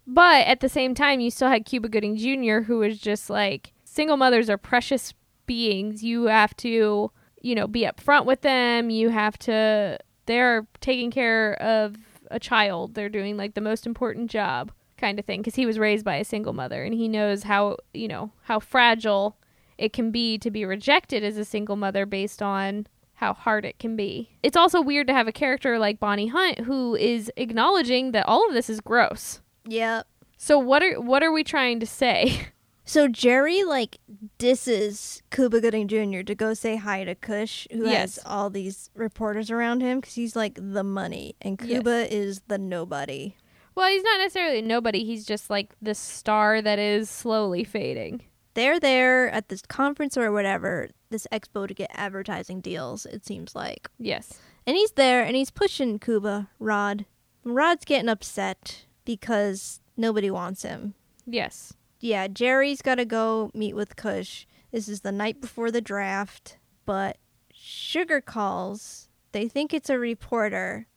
But 0.07 0.47
at 0.47 0.61
the 0.61 0.69
same 0.69 0.95
time, 0.95 1.19
you 1.19 1.29
still 1.29 1.49
had 1.49 1.65
Cuba 1.65 1.89
Gooding 1.89 2.15
Jr., 2.15 2.61
who 2.61 2.79
was 2.79 2.97
just 2.97 3.29
like, 3.29 3.73
single 3.83 4.15
mothers 4.15 4.49
are 4.49 4.57
precious 4.57 5.13
beings. 5.45 6.01
You 6.01 6.25
have 6.27 6.55
to, 6.57 7.11
you 7.41 7.55
know, 7.55 7.67
be 7.67 7.81
upfront 7.81 8.25
with 8.25 8.39
them. 8.39 8.89
You 8.89 9.09
have 9.09 9.37
to, 9.39 9.99
they're 10.27 10.65
taking 10.79 11.11
care 11.11 11.61
of 11.61 11.97
a 12.31 12.39
child. 12.39 12.95
They're 12.95 13.09
doing 13.09 13.35
like 13.35 13.53
the 13.53 13.61
most 13.61 13.85
important 13.85 14.31
job 14.31 14.71
kind 14.97 15.19
of 15.19 15.25
thing 15.25 15.41
because 15.41 15.55
he 15.55 15.65
was 15.65 15.79
raised 15.79 16.03
by 16.05 16.15
a 16.15 16.23
single 16.25 16.53
mother 16.53 16.83
and 16.83 16.93
he 16.93 17.07
knows 17.07 17.43
how, 17.43 17.77
you 17.93 18.07
know, 18.07 18.31
how 18.43 18.59
fragile 18.59 19.37
it 19.77 19.93
can 19.93 20.11
be 20.11 20.37
to 20.39 20.49
be 20.51 20.65
rejected 20.65 21.23
as 21.23 21.37
a 21.37 21.45
single 21.45 21.75
mother 21.75 22.05
based 22.05 22.41
on 22.41 22.87
how 23.15 23.33
hard 23.33 23.65
it 23.65 23.79
can 23.79 23.95
be. 23.95 24.29
It's 24.43 24.57
also 24.57 24.81
weird 24.81 25.07
to 25.07 25.13
have 25.13 25.27
a 25.27 25.31
character 25.31 25.79
like 25.79 25.99
Bonnie 25.99 26.27
Hunt 26.27 26.59
who 26.61 26.95
is 26.95 27.31
acknowledging 27.37 28.11
that 28.11 28.27
all 28.27 28.47
of 28.47 28.53
this 28.53 28.69
is 28.69 28.79
gross. 28.81 29.41
Yeah. 29.67 30.03
So 30.37 30.59
what 30.59 30.83
are 30.83 30.99
what 31.01 31.23
are 31.23 31.31
we 31.31 31.43
trying 31.43 31.79
to 31.79 31.85
say? 31.87 32.47
So 32.89 33.09
Jerry 33.09 33.65
like 33.65 33.97
disses 34.37 35.21
Cuba 35.29 35.59
Gooding 35.59 35.89
Jr. 35.89 36.21
to 36.21 36.33
go 36.33 36.53
say 36.53 36.77
hi 36.77 37.03
to 37.03 37.15
Cush, 37.15 37.67
who 37.69 37.85
Yes. 37.85 38.15
has 38.15 38.19
all 38.25 38.49
these 38.49 38.89
reporters 38.95 39.51
around 39.51 39.81
him 39.81 39.99
because 39.99 40.13
he's 40.15 40.37
like 40.37 40.57
the 40.61 40.85
money, 40.85 41.35
and 41.41 41.59
Yes. 41.61 41.69
Cuba 41.69 42.13
is 42.13 42.41
the 42.47 42.57
nobody. 42.57 43.35
Well, 43.77 43.91
he's 43.91 44.01
not 44.01 44.17
necessarily 44.17 44.63
nobody. 44.63 45.05
He's 45.05 45.23
just 45.23 45.51
like 45.51 45.75
the 45.79 45.93
star 45.93 46.63
that 46.63 46.79
is 46.79 47.11
slowly 47.11 47.63
fading. 47.63 48.23
They're 48.55 48.79
there 48.79 49.29
at 49.29 49.49
this 49.49 49.61
conference 49.61 50.17
or 50.17 50.31
whatever, 50.31 50.89
this 51.11 51.27
expo 51.31 51.67
to 51.67 51.75
get 51.75 51.91
advertising 51.93 52.59
deals. 52.59 53.05
It 53.05 53.23
seems 53.23 53.53
like, 53.53 53.87
Yes. 53.99 54.33
and 54.65 54.75
he's 54.75 54.93
there 54.93 55.23
and 55.23 55.35
he's 55.35 55.51
pushing 55.51 55.99
Cuba 55.99 56.49
Rod. 56.57 57.05
Rod's 57.43 57.85
getting 57.85 58.09
upset 58.09 58.85
because 59.05 59.79
nobody 59.95 60.31
wants 60.31 60.63
him. 60.63 60.95
Yes. 61.27 61.73
yeah, 61.99 62.27
Jerry's 62.27 62.81
got 62.81 62.95
to 62.95 63.05
go 63.05 63.51
meet 63.53 63.75
with 63.75 63.95
Cush. 63.95 64.47
This 64.71 64.87
is 64.87 65.01
the 65.01 65.11
night 65.11 65.39
before 65.39 65.69
the 65.69 65.81
draft, 65.81 66.57
but 66.87 67.17
Sugar 67.53 68.21
calls. 68.21 69.07
They 69.33 69.47
think 69.47 69.71
it's 69.71 69.91
a 69.91 69.99
reporter. 69.99 70.87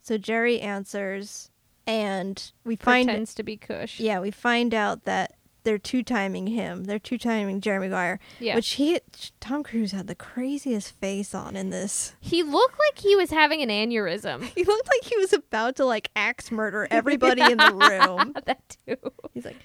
So 0.00 0.16
Jerry 0.16 0.58
answers 0.58 1.50
and 1.90 2.52
we 2.64 2.76
find 2.76 3.06
Pretends 3.08 3.34
to 3.34 3.42
be 3.42 3.56
Cush. 3.56 3.98
yeah, 4.00 4.20
we 4.20 4.30
find 4.30 4.72
out 4.72 5.04
that 5.04 5.34
they're 5.62 5.76
two 5.78 6.02
timing 6.02 6.46
him. 6.46 6.84
They're 6.84 6.98
two 6.98 7.18
timing 7.18 7.60
Jeremy 7.60 7.88
Maguire. 7.88 8.18
Yeah. 8.38 8.54
Which 8.54 8.70
he 8.74 8.98
Tom 9.40 9.62
Cruise 9.62 9.92
had 9.92 10.06
the 10.06 10.14
craziest 10.14 10.92
face 11.00 11.34
on 11.34 11.54
in 11.56 11.68
this. 11.70 12.14
he 12.20 12.42
looked 12.42 12.78
like 12.78 12.98
he 12.98 13.14
was 13.16 13.30
having 13.30 13.60
an 13.60 13.68
aneurysm. 13.68 14.42
He 14.42 14.64
looked 14.64 14.88
like 14.88 15.04
he 15.04 15.16
was 15.18 15.32
about 15.34 15.76
to 15.76 15.84
like 15.84 16.10
axe 16.16 16.50
murder 16.50 16.88
everybody 16.92 17.42
in 17.42 17.58
the 17.58 17.72
room. 18.18 18.34
that 18.46 18.76
too. 18.86 18.96
He's 19.34 19.44
like 19.44 19.56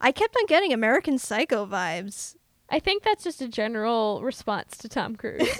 I 0.00 0.10
kept 0.10 0.34
on 0.36 0.46
getting 0.46 0.72
American 0.72 1.18
Psycho 1.18 1.66
vibes. 1.66 2.34
I 2.70 2.80
think 2.80 3.02
that's 3.02 3.24
just 3.24 3.40
a 3.40 3.48
general 3.48 4.20
response 4.22 4.76
to 4.78 4.88
Tom 4.88 5.16
Cruise. 5.16 5.48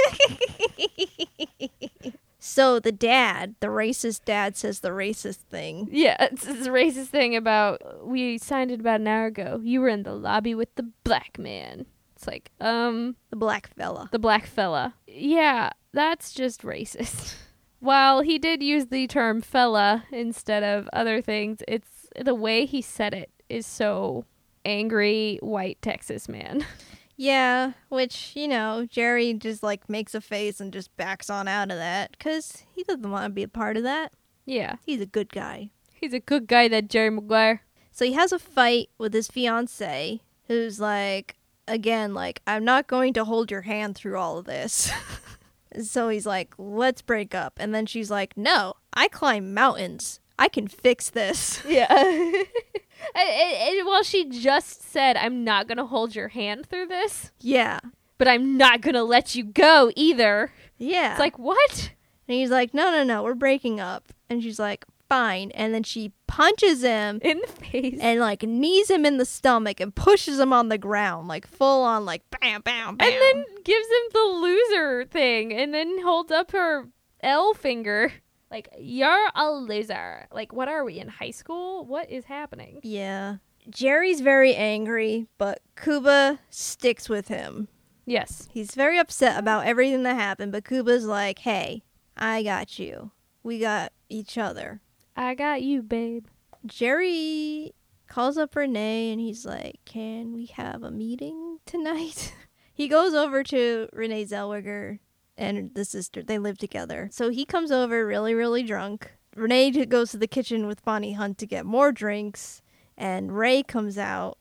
So 2.49 2.81
the 2.81 2.93
dad, 2.93 3.55
the 3.61 3.67
racist 3.67 4.25
dad 4.25 4.57
says 4.57 4.81
the 4.81 4.89
racist 4.89 5.37
thing. 5.51 5.89
yeah, 5.93 6.17
it's, 6.33 6.47
it's 6.47 6.67
a 6.67 6.71
racist 6.71 7.09
thing 7.09 7.37
about 7.37 8.07
we 8.07 8.39
signed 8.39 8.71
it 8.71 8.81
about 8.81 9.01
an 9.01 9.07
hour 9.07 9.27
ago. 9.27 9.61
You 9.63 9.81
were 9.83 9.89
in 9.89 10.03
the 10.03 10.15
lobby 10.15 10.55
with 10.55 10.75
the 10.77 10.91
black 11.05 11.39
man. 11.39 11.87
It's 12.17 12.27
like, 12.27 12.51
um, 12.61 13.17
The 13.31 13.37
black 13.37 13.69
fella. 13.77 14.09
the 14.11 14.19
black 14.19 14.47
fella. 14.47 14.95
Yeah, 15.07 15.71
that's 15.93 16.33
just 16.33 16.63
racist. 16.63 17.35
While 17.81 18.23
he 18.23 18.39
did 18.39 18.61
use 18.63 18.87
the 18.87 19.07
term 19.07 19.41
fella 19.41 20.05
instead 20.11 20.65
of 20.65 20.89
other 20.93 21.21
things, 21.21 21.63
it's 21.69 22.09
the 22.21 22.35
way 22.35 22.65
he 22.67 22.83
said 22.83 23.15
it 23.15 23.31
is 23.49 23.67
so 23.67 24.25
angry 24.65 25.39
white 25.43 25.79
Texas 25.83 26.29
man. 26.29 26.65
Yeah, 27.21 27.73
which, 27.89 28.33
you 28.37 28.47
know, 28.47 28.87
Jerry 28.89 29.35
just 29.35 29.63
like 29.63 29.89
makes 29.91 30.15
a 30.15 30.21
face 30.21 30.61
and 30.61 30.73
just 30.73 30.97
backs 30.97 31.29
on 31.29 31.49
out 31.49 31.71
of 31.73 31.77
that 31.77 32.17
cuz 32.21 32.63
he 32.75 32.85
doesn't 32.85 33.11
want 33.11 33.25
to 33.25 33.31
be 33.31 33.43
a 33.43 33.49
part 33.49 33.77
of 33.77 33.83
that. 33.83 34.13
yeah, 34.47 34.77
He's 34.87 35.01
a 35.01 35.07
good 35.07 35.33
guy. 35.33 35.71
he's 35.93 36.15
a 36.15 36.21
good 36.21 36.47
guy, 36.47 36.69
that 36.69 36.89
Jerry 36.89 37.11
Maguire. 37.11 37.63
So 37.91 38.05
he 38.05 38.13
has 38.13 38.31
a 38.31 38.39
fight 38.39 38.91
with 38.99 39.13
his 39.13 39.27
fiance 39.27 40.21
who's 40.47 40.79
like 40.79 41.35
again 41.67 42.15
like 42.15 42.41
I'm 42.47 42.65
not 42.65 42.87
going 42.87 43.13
to 43.15 43.25
hold 43.25 43.51
your 43.51 43.63
hand 43.63 43.97
through 43.97 44.17
all 44.17 44.39
of 44.39 44.45
this. 44.47 44.91
so 45.83 46.09
he's 46.09 46.25
like, 46.25 46.55
"Let's 46.57 47.03
break 47.03 47.35
up." 47.35 47.55
And 47.59 47.75
then 47.75 47.85
she's 47.87 48.11
like, 48.13 48.37
"No, 48.37 48.75
I 48.95 49.09
climb 49.09 49.53
mountains. 49.53 50.21
I 50.39 50.49
can 50.49 50.69
fix 50.69 51.11
this." 51.11 51.61
Yeah. 51.67 51.89
and, 53.15 53.29
and- 53.29 53.79
and 53.79 53.87
while 53.87 54.03
she 54.03 54.25
just 54.29 54.83
said, 54.91 55.17
I'm 55.17 55.45
not 55.45 55.67
going 55.69 55.79
to 55.79 55.87
hold 55.87 56.15
your 56.15 56.29
hand 56.29 56.67
through 56.67 56.87
this, 56.87 57.31
yeah. 57.41 57.81
but 58.19 58.29
I'm 58.29 58.57
not 58.57 58.81
going 58.81 58.95
to 58.95 59.03
let 59.05 59.35
you 59.35 59.45
go 59.45 59.91
either. 59.97 60.53
Yeah. 60.79 61.13
It's 61.13 61.21
like, 61.21 61.39
what? 61.39 61.93
and 62.29 62.35
he's 62.37 62.51
like, 62.51 62.75
"No, 62.75 62.91
no, 62.91 63.03
no, 63.05 63.23
we're 63.23 63.35
breaking 63.35 63.81
up." 63.81 64.13
And 64.29 64.43
she's 64.43 64.59
like, 64.59 64.85
"Fine." 65.09 65.51
And 65.53 65.73
then 65.73 65.83
she 65.83 66.13
punches 66.27 66.83
him 66.83 67.21
In 67.23 67.41
the 67.41 67.47
face. 67.47 67.99
and 68.03 68.21
like 68.21 68.43
knees 68.43 68.91
him 68.91 69.07
in 69.07 69.17
the 69.17 69.25
stomach 69.25 69.81
and 69.81 69.95
pushes 69.95 70.39
him 70.39 70.53
on 70.53 70.69
the 70.69 70.77
ground 70.77 71.27
like 71.27 71.47
full 71.47 71.83
on 71.85 72.05
like 72.05 72.23
bam 72.31 72.61
bam 72.61 72.97
bam. 72.97 73.09
and 73.09 73.17
then 73.21 73.45
gives 73.65 73.87
him 73.87 74.03
the 74.13 74.21
loser 74.43 75.05
thing 75.07 75.55
and 75.55 75.73
then 75.73 76.03
holds 76.03 76.31
up 76.31 76.51
her 76.53 76.89
L 77.23 77.55
finger. 77.55 78.13
Like, 78.51 78.69
you're 78.79 79.29
a 79.35 79.51
loser. 79.51 80.27
Like, 80.33 80.53
what 80.53 80.69
are 80.69 80.85
we 80.85 80.99
in 80.99 81.09
high 81.09 81.31
school? 81.31 81.85
What 81.85 82.11
is 82.11 82.25
happening? 82.25 82.81
Yeah. 82.83 83.37
Jerry's 83.69 84.21
very 84.21 84.55
angry, 84.55 85.27
but 85.37 85.61
Cuba 85.77 86.39
sticks 86.49 87.09
with 87.09 87.29
him. 87.29 87.69
Yes. 88.07 88.49
He's 88.51 88.75
very 88.75 88.99
upset 88.99 89.39
about 89.39 89.67
everything 89.67 90.03
that 90.05 90.15
happened, 90.15 90.53
but 90.53 90.67
Cuba's 90.67 91.05
like, 91.05 91.41
hey, 91.41 91.83
I 92.17 92.43
got 92.43 92.79
you. 92.79 93.11
We 93.43 93.59
got 93.59 93.93
each 94.09 94.39
other. 94.39 94.81
I 95.15 95.35
got 95.35 95.63
you, 95.63 95.83
babe. 95.83 96.27
Jerry 96.65 97.75
calls 98.09 98.39
up 98.39 98.57
Renee 98.57 99.13
and 99.13 99.21
he's 99.21 99.45
like, 99.45 99.81
can 99.85 100.33
we 100.33 100.47
have 100.47 100.83
a 100.83 100.91
meeting 100.91 101.59
tonight? 101.67 102.35
he 102.73 102.89
goes 102.89 103.13
over 103.13 103.43
to 103.45 103.89
Renee 103.93 104.25
Zellweger 104.25 105.01
and 105.39 105.75
the 105.75 105.85
sister. 105.85 106.23
They 106.23 106.39
live 106.39 106.59
together. 106.59 107.09
So 107.13 107.31
he 107.31 107.45
comes 107.45 107.71
over 107.71 108.07
really, 108.07 108.35
really 108.35 108.63
drunk. 108.63 109.13
Renee 109.35 109.71
goes 109.87 110.11
to 110.11 110.19
the 110.19 110.27
kitchen 110.27 110.67
with 110.67 110.85
Bonnie 110.85 111.13
Hunt 111.13 111.39
to 111.39 111.47
get 111.47 111.65
more 111.65 111.93
drinks, 111.93 112.61
and 112.97 113.37
Ray 113.37 113.63
comes 113.63 113.97
out 113.97 114.37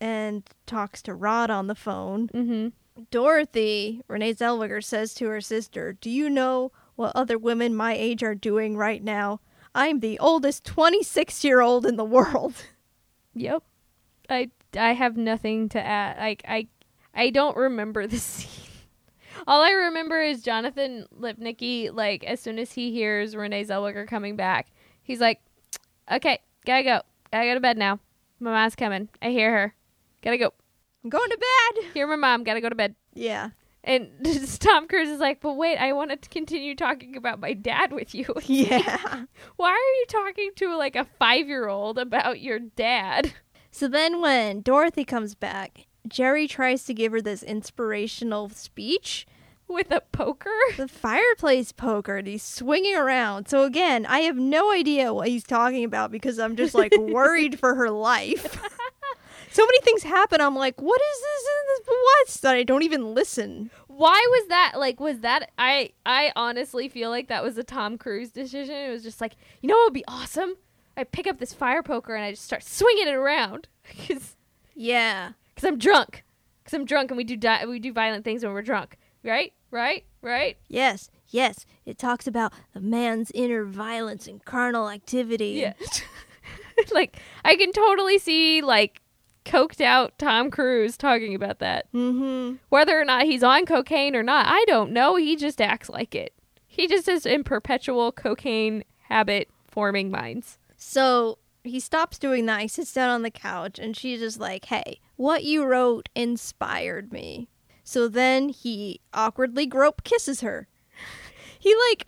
and 0.00 0.48
talks 0.66 1.02
to 1.02 1.14
Rod 1.14 1.50
on 1.50 1.66
the 1.66 1.74
phone. 1.74 2.28
Mm-hmm. 2.28 2.68
Dorothy, 3.10 4.02
Renee 4.08 4.34
Zellweger, 4.34 4.82
says 4.82 5.12
to 5.14 5.26
her 5.26 5.40
sister, 5.40 5.92
Do 6.00 6.08
you 6.08 6.30
know 6.30 6.72
what 6.94 7.12
other 7.14 7.36
women 7.36 7.74
my 7.74 7.94
age 7.94 8.22
are 8.22 8.34
doing 8.34 8.76
right 8.76 9.02
now? 9.02 9.40
I'm 9.74 10.00
the 10.00 10.18
oldest 10.18 10.64
26 10.64 11.44
year 11.44 11.60
old 11.60 11.84
in 11.84 11.96
the 11.96 12.04
world. 12.04 12.54
Yep. 13.38 13.64
I 14.30 14.50
I 14.78 14.94
have 14.94 15.18
nothing 15.18 15.68
to 15.68 15.78
add. 15.78 16.16
Like 16.16 16.42
I 16.48 16.68
I 17.14 17.28
don't 17.28 17.54
remember 17.54 18.06
the 18.06 18.16
scene. 18.18 18.65
All 19.46 19.62
I 19.62 19.70
remember 19.70 20.20
is 20.20 20.42
Jonathan 20.42 21.06
Lipnicki, 21.18 21.92
like, 21.92 22.24
as 22.24 22.40
soon 22.40 22.58
as 22.58 22.72
he 22.72 22.92
hears 22.92 23.36
Renee 23.36 23.64
Zellweger 23.64 24.06
coming 24.06 24.36
back, 24.36 24.68
he's 25.02 25.20
like, 25.20 25.40
Okay, 26.10 26.38
gotta 26.64 26.82
go. 26.84 27.00
Gotta 27.32 27.46
go 27.46 27.54
to 27.54 27.60
bed 27.60 27.76
now. 27.76 27.98
My 28.38 28.50
mom's 28.52 28.76
coming. 28.76 29.08
I 29.20 29.30
hear 29.30 29.50
her. 29.52 29.74
Gotta 30.22 30.38
go. 30.38 30.52
I'm 31.02 31.10
going 31.10 31.30
to 31.30 31.38
bed. 31.38 31.84
Hear 31.94 32.06
my 32.06 32.16
mom, 32.16 32.44
gotta 32.44 32.60
go 32.60 32.68
to 32.68 32.74
bed. 32.74 32.94
Yeah. 33.14 33.50
And 33.84 34.08
Tom 34.60 34.88
Cruise 34.88 35.08
is 35.08 35.20
like, 35.20 35.40
But 35.40 35.54
wait, 35.54 35.76
I 35.78 35.92
want 35.92 36.10
to 36.22 36.28
continue 36.28 36.74
talking 36.74 37.16
about 37.16 37.38
my 37.40 37.52
dad 37.52 37.92
with 37.92 38.14
you. 38.14 38.26
Yeah. 38.46 39.24
Why 39.56 39.70
are 39.70 39.98
you 39.98 40.04
talking 40.08 40.50
to 40.56 40.76
like 40.76 40.96
a 40.96 41.06
five 41.18 41.46
year 41.48 41.68
old 41.68 41.98
about 41.98 42.40
your 42.40 42.58
dad? 42.58 43.32
so 43.70 43.88
then 43.88 44.20
when 44.20 44.62
Dorothy 44.62 45.04
comes 45.04 45.34
back, 45.34 45.86
Jerry 46.08 46.46
tries 46.48 46.84
to 46.84 46.94
give 46.94 47.12
her 47.12 47.20
this 47.20 47.42
inspirational 47.42 48.48
speech. 48.50 49.26
With 49.68 49.90
a 49.90 50.00
poker? 50.12 50.50
The 50.76 50.86
fireplace 50.86 51.72
poker, 51.72 52.18
and 52.18 52.28
he's 52.28 52.44
swinging 52.44 52.94
around. 52.94 53.48
So 53.48 53.64
again, 53.64 54.06
I 54.06 54.20
have 54.20 54.36
no 54.36 54.70
idea 54.70 55.12
what 55.12 55.26
he's 55.26 55.42
talking 55.42 55.82
about 55.82 56.12
because 56.12 56.38
I'm 56.38 56.54
just 56.54 56.72
like 56.74 56.94
worried 56.98 57.58
for 57.58 57.74
her 57.74 57.90
life. 57.90 58.44
so 59.50 59.66
many 59.66 59.80
things 59.80 60.04
happen. 60.04 60.40
I'm 60.40 60.54
like, 60.54 60.80
what 60.80 61.00
is 61.00 61.20
this? 61.20 61.42
In 61.42 61.64
this 61.66 61.86
what? 61.88 62.42
That 62.42 62.54
I 62.54 62.62
don't 62.62 62.84
even 62.84 63.12
listen. 63.12 63.70
Why 63.88 64.24
was 64.30 64.48
that 64.50 64.74
like 64.76 65.00
was 65.00 65.20
that 65.20 65.50
I 65.58 65.90
I 66.04 66.30
honestly 66.36 66.88
feel 66.88 67.10
like 67.10 67.26
that 67.26 67.42
was 67.42 67.58
a 67.58 67.64
Tom 67.64 67.98
Cruise 67.98 68.30
decision. 68.30 68.74
It 68.76 68.90
was 68.90 69.02
just 69.02 69.20
like, 69.20 69.34
you 69.62 69.68
know 69.68 69.74
what 69.74 69.86
would 69.86 69.94
be 69.94 70.04
awesome? 70.06 70.54
I 70.96 71.02
pick 71.04 71.26
up 71.26 71.38
this 71.38 71.52
fire 71.52 71.82
poker 71.82 72.14
and 72.14 72.24
I 72.24 72.30
just 72.30 72.44
start 72.44 72.62
swinging 72.62 73.08
it 73.08 73.14
around 73.14 73.66
Yeah. 74.76 75.32
Cuz 75.56 75.64
I'm 75.64 75.78
drunk. 75.78 76.24
Cuz 76.64 76.74
I'm 76.74 76.84
drunk 76.84 77.10
and 77.10 77.16
we 77.16 77.24
do 77.24 77.36
di- 77.36 77.64
we 77.66 77.78
do 77.78 77.92
violent 77.92 78.24
things 78.24 78.44
when 78.44 78.52
we're 78.52 78.62
drunk. 78.62 78.96
Right? 79.24 79.52
Right? 79.70 80.04
Right? 80.22 80.56
Yes. 80.68 81.10
Yes. 81.28 81.66
It 81.84 81.98
talks 81.98 82.26
about 82.26 82.52
the 82.72 82.80
man's 82.80 83.30
inner 83.34 83.64
violence 83.64 84.26
and 84.28 84.44
carnal 84.44 84.88
activity. 84.88 85.50
Yeah. 85.50 85.74
like 86.92 87.16
I 87.44 87.56
can 87.56 87.72
totally 87.72 88.18
see 88.18 88.62
like 88.62 89.00
coked 89.44 89.80
out 89.80 90.18
Tom 90.18 90.50
Cruise 90.50 90.96
talking 90.96 91.34
about 91.34 91.60
that. 91.60 91.90
Mm-hmm. 91.92 92.56
Whether 92.68 93.00
or 93.00 93.04
not 93.04 93.24
he's 93.24 93.42
on 93.42 93.64
cocaine 93.64 94.14
or 94.16 94.22
not, 94.22 94.46
I 94.46 94.64
don't 94.66 94.92
know. 94.92 95.16
He 95.16 95.36
just 95.36 95.60
acts 95.60 95.88
like 95.88 96.14
it. 96.14 96.32
He 96.66 96.86
just 96.86 97.08
is 97.08 97.24
in 97.24 97.44
perpetual 97.44 98.12
cocaine 98.12 98.84
habit 99.08 99.48
forming 99.66 100.10
minds. 100.10 100.58
So 100.76 101.38
he 101.68 101.80
stops 101.80 102.18
doing 102.18 102.46
that. 102.46 102.62
He 102.62 102.68
sits 102.68 102.92
down 102.92 103.10
on 103.10 103.22
the 103.22 103.30
couch, 103.30 103.78
and 103.78 103.96
she's 103.96 104.20
just 104.20 104.38
like, 104.40 104.66
"Hey, 104.66 105.00
what 105.16 105.44
you 105.44 105.64
wrote 105.64 106.08
inspired 106.14 107.12
me." 107.12 107.48
So 107.84 108.08
then 108.08 108.48
he 108.48 109.00
awkwardly 109.14 109.66
grope 109.66 110.04
kisses 110.04 110.40
her. 110.40 110.68
He 111.58 111.74
like 111.90 112.06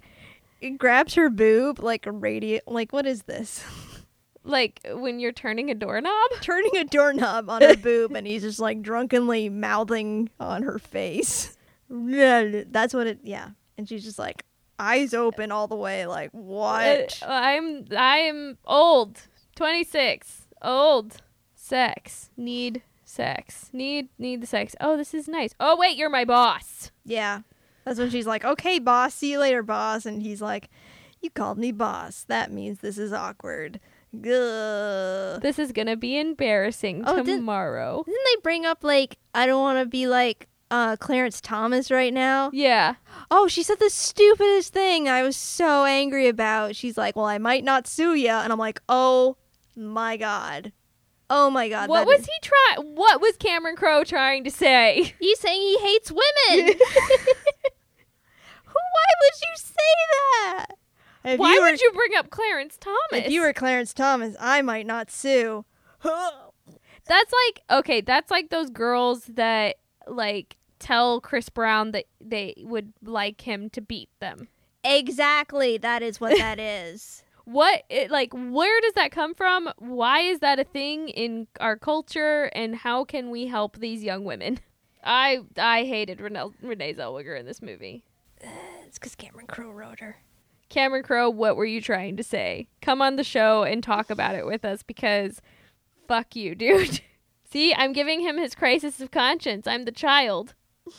grabs 0.78 1.14
her 1.14 1.28
boob 1.30 1.80
like 1.80 2.06
a 2.06 2.12
radiant. 2.12 2.68
Like 2.68 2.92
what 2.92 3.06
is 3.06 3.22
this? 3.22 3.64
Like 4.44 4.80
when 4.90 5.20
you're 5.20 5.32
turning 5.32 5.70
a 5.70 5.74
doorknob. 5.74 6.30
Turning 6.40 6.74
a 6.76 6.84
doorknob 6.84 7.50
on 7.50 7.61
her 7.61 7.76
boob, 7.76 8.14
and 8.14 8.26
he's 8.26 8.42
just 8.42 8.59
like 8.59 8.80
drunkenly 8.80 9.50
mouthing 9.50 10.30
on 10.40 10.62
her 10.62 10.78
face. 10.78 11.54
That's 11.90 12.94
what 12.94 13.06
it. 13.06 13.18
Yeah, 13.24 13.50
and 13.76 13.86
she's 13.86 14.04
just 14.04 14.18
like 14.18 14.44
eyes 14.78 15.12
open 15.12 15.52
all 15.52 15.66
the 15.66 15.76
way. 15.76 16.06
Like 16.06 16.30
what? 16.32 17.20
Uh, 17.22 17.26
I'm 17.28 17.84
I'm 17.94 18.56
old. 18.64 19.20
26. 19.59 20.46
Old. 20.62 21.16
Sex. 21.52 22.30
Need 22.36 22.82
sex. 23.04 23.70
Need 23.72 24.09
need 24.16 24.40
the 24.40 24.46
sex. 24.46 24.76
Oh, 24.80 24.96
this 24.96 25.12
is 25.12 25.26
nice. 25.26 25.52
Oh, 25.59 25.76
wait, 25.76 25.96
you're 25.96 26.09
my 26.09 26.24
boss. 26.24 26.92
Yeah. 27.04 27.40
That's 27.84 27.98
when 27.98 28.11
she's 28.11 28.26
like, 28.26 28.44
okay, 28.44 28.78
boss, 28.78 29.14
see 29.14 29.32
you 29.32 29.40
later, 29.40 29.64
boss. 29.64 30.06
And 30.06 30.22
he's 30.22 30.40
like, 30.40 30.70
you 31.20 31.30
called 31.30 31.59
me 31.59 31.72
boss. 31.72 32.22
That 32.28 32.52
means 32.52 32.78
this 32.78 32.98
is 32.98 33.12
awkward. 33.12 33.80
Gah. 34.14 35.38
This 35.40 35.59
is 35.59 35.72
going 35.72 35.88
to 35.88 35.96
be 35.96 36.16
embarrassing 36.20 37.02
Oh, 37.04 37.24
tomorrow. 37.24 38.04
Didn't 38.06 38.24
they 38.26 38.40
bring 38.44 38.64
up, 38.64 38.84
like, 38.84 39.18
I 39.34 39.46
don't 39.46 39.61
want 39.61 39.80
to 39.80 39.86
be 39.86 40.06
like 40.06 40.46
uh, 40.70 40.94
Clarence 40.98 41.40
Thomas 41.40 41.90
right 41.90 42.14
now? 42.14 42.50
Yeah. 42.52 42.94
Oh, 43.28 43.48
she 43.48 43.64
said 43.64 43.80
the 43.80 43.90
stupidest 43.90 44.72
thing 44.72 45.09
I 45.09 45.24
was 45.24 45.36
so 45.36 45.84
angry 45.84 46.28
about. 46.28 46.76
She's 46.76 46.96
like, 46.96 47.16
well, 47.16 47.26
I 47.26 47.38
might 47.38 47.64
not 47.64 47.88
sue 47.88 48.14
ya. 48.14 48.42
And 48.44 48.52
I'm 48.52 48.59
like, 48.61 48.80
oh 48.88 49.36
my 49.78 50.16
God. 50.16 50.72
Oh 51.30 51.50
my 51.50 51.68
god. 51.68 51.88
what 51.90 52.06
was 52.06 52.20
is- 52.20 52.26
he 52.26 52.32
trying? 52.42 52.94
What 52.94 53.20
was 53.20 53.36
Cameron 53.36 53.76
Crowe 53.76 54.02
trying 54.04 54.44
to 54.44 54.50
say? 54.50 55.14
He's 55.20 55.38
saying 55.38 55.60
he 55.60 55.78
hates 55.78 56.10
women. 56.10 56.74
Why 58.64 59.06
would 59.22 59.40
you 59.40 59.56
say 59.56 59.74
that? 60.10 60.66
If 61.24 61.38
Why 61.40 61.54
you 61.54 61.60
were, 61.62 61.70
would 61.70 61.80
you 61.80 61.92
bring 61.92 62.16
up 62.16 62.30
Clarence 62.30 62.78
Thomas? 62.78 63.26
If 63.26 63.30
you 63.30 63.42
were 63.42 63.52
Clarence 63.52 63.92
Thomas, 63.92 64.36
I 64.40 64.62
might 64.62 64.86
not 64.86 65.10
sue. 65.10 65.64
That's 66.02 67.32
like 67.46 67.78
okay, 67.78 68.02
that's 68.02 68.30
like 68.30 68.50
those 68.50 68.68
girls 68.68 69.24
that 69.24 69.76
like 70.06 70.58
tell 70.78 71.22
Chris 71.22 71.48
Brown 71.48 71.92
that 71.92 72.04
they 72.20 72.54
would 72.58 72.92
like 73.02 73.40
him 73.40 73.70
to 73.70 73.80
beat 73.80 74.10
them. 74.20 74.48
exactly. 74.84 75.78
That 75.78 76.02
is 76.02 76.20
what 76.20 76.36
that 76.36 76.60
is. 76.60 77.22
What 77.49 77.84
it, 77.88 78.11
like 78.11 78.34
where 78.34 78.78
does 78.82 78.92
that 78.92 79.11
come 79.11 79.34
from? 79.34 79.70
Why 79.78 80.20
is 80.20 80.40
that 80.40 80.59
a 80.59 80.64
thing 80.64 81.09
in 81.09 81.46
our 81.61 81.78
culture 81.78 82.51
and 82.55 82.76
how 82.76 83.05
can 83.05 83.30
we 83.30 83.46
help 83.46 83.78
these 83.78 84.05
young 84.05 84.24
women? 84.24 84.61
I 85.05 85.38
I 85.57 85.84
hated 85.84 86.20
Renee, 86.20 86.51
Renee 86.61 86.92
Zellweger 86.92 87.40
in 87.40 87.46
this 87.46 87.62
movie. 87.62 88.05
It's 88.86 88.99
because 88.99 89.14
Cameron 89.14 89.46
Crowe 89.46 89.70
wrote 89.70 90.01
her. 90.01 90.18
Cameron 90.68 91.03
Crowe, 91.03 91.30
what 91.30 91.57
were 91.57 91.64
you 91.64 91.80
trying 91.80 92.18
to 92.18 92.22
say? 92.22 92.68
Come 92.82 93.01
on 93.01 93.16
the 93.16 93.24
show 93.24 93.62
and 93.62 93.82
talk 93.82 94.11
about 94.11 94.34
it 94.34 94.44
with 94.44 94.62
us 94.62 94.82
because 94.82 95.40
fuck 96.07 96.36
you, 96.36 96.55
dude. 96.55 97.01
See, 97.51 97.72
I'm 97.74 97.94
giving 97.94 98.20
him 98.20 98.36
his 98.36 98.55
crisis 98.55 99.01
of 99.01 99.11
conscience. 99.11 99.66
I'm 99.66 99.86
the 99.86 99.90
child. 99.90 100.55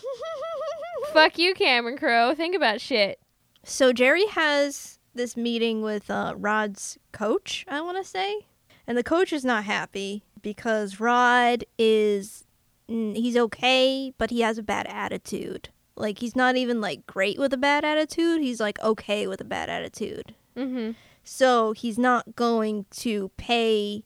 fuck 1.14 1.38
you, 1.38 1.54
Cameron 1.54 2.00
Crowe. 2.00 2.34
Think 2.34 2.56
about 2.56 2.82
shit. 2.82 3.20
So 3.64 3.94
Jerry 3.94 4.26
has 4.26 4.99
this 5.14 5.36
meeting 5.36 5.82
with 5.82 6.10
uh, 6.10 6.34
Rod's 6.38 6.98
coach, 7.12 7.66
I 7.68 7.82
want 7.82 7.98
to 7.98 8.04
say. 8.04 8.46
And 8.88 8.98
the 8.98 9.04
coach 9.04 9.32
is 9.32 9.46
not 9.46 9.66
happy 9.66 10.24
because 10.42 11.00
Rod 11.00 11.64
is 11.78 12.46
mm, 12.90 13.16
he's 13.16 13.38
okay, 13.38 14.14
but 14.18 14.30
he 14.30 14.42
has 14.42 14.58
a 14.58 14.64
bad 14.64 14.88
attitude. 14.88 15.70
Like 15.96 16.20
he's 16.20 16.36
not 16.36 16.56
even 16.56 16.82
like 16.82 17.06
great 17.06 17.38
with 17.38 17.54
a 17.54 17.58
bad 17.58 17.84
attitude. 17.84 18.42
He's 18.42 18.60
like 18.60 18.80
okay 18.82 19.28
with 19.28 19.42
a 19.42 19.46
bad 19.46 19.70
attitude. 19.70 20.34
Mm-hmm. 20.56 20.92
So 21.24 21.74
he's 21.74 22.00
not 22.00 22.36
going 22.36 22.86
to 22.92 23.30
pay 23.38 24.04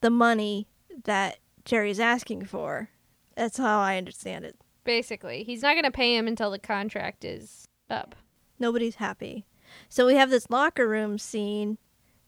the 0.00 0.10
money 0.10 0.66
that 1.04 1.38
Jerry's 1.64 2.00
asking 2.00 2.44
for. 2.44 2.90
That's 3.36 3.58
how 3.58 3.80
I 3.80 3.96
understand 3.96 4.44
it. 4.44 4.56
Basically, 4.84 5.42
he's 5.42 5.62
not 5.62 5.74
going 5.74 5.84
to 5.84 5.90
pay 5.90 6.16
him 6.16 6.28
until 6.28 6.50
the 6.50 6.58
contract 6.58 7.24
is 7.24 7.66
up. 7.90 8.14
Nobody's 8.58 8.96
happy. 8.96 9.46
So 9.88 10.06
we 10.06 10.14
have 10.14 10.30
this 10.30 10.50
locker 10.50 10.88
room 10.88 11.18
scene, 11.18 11.78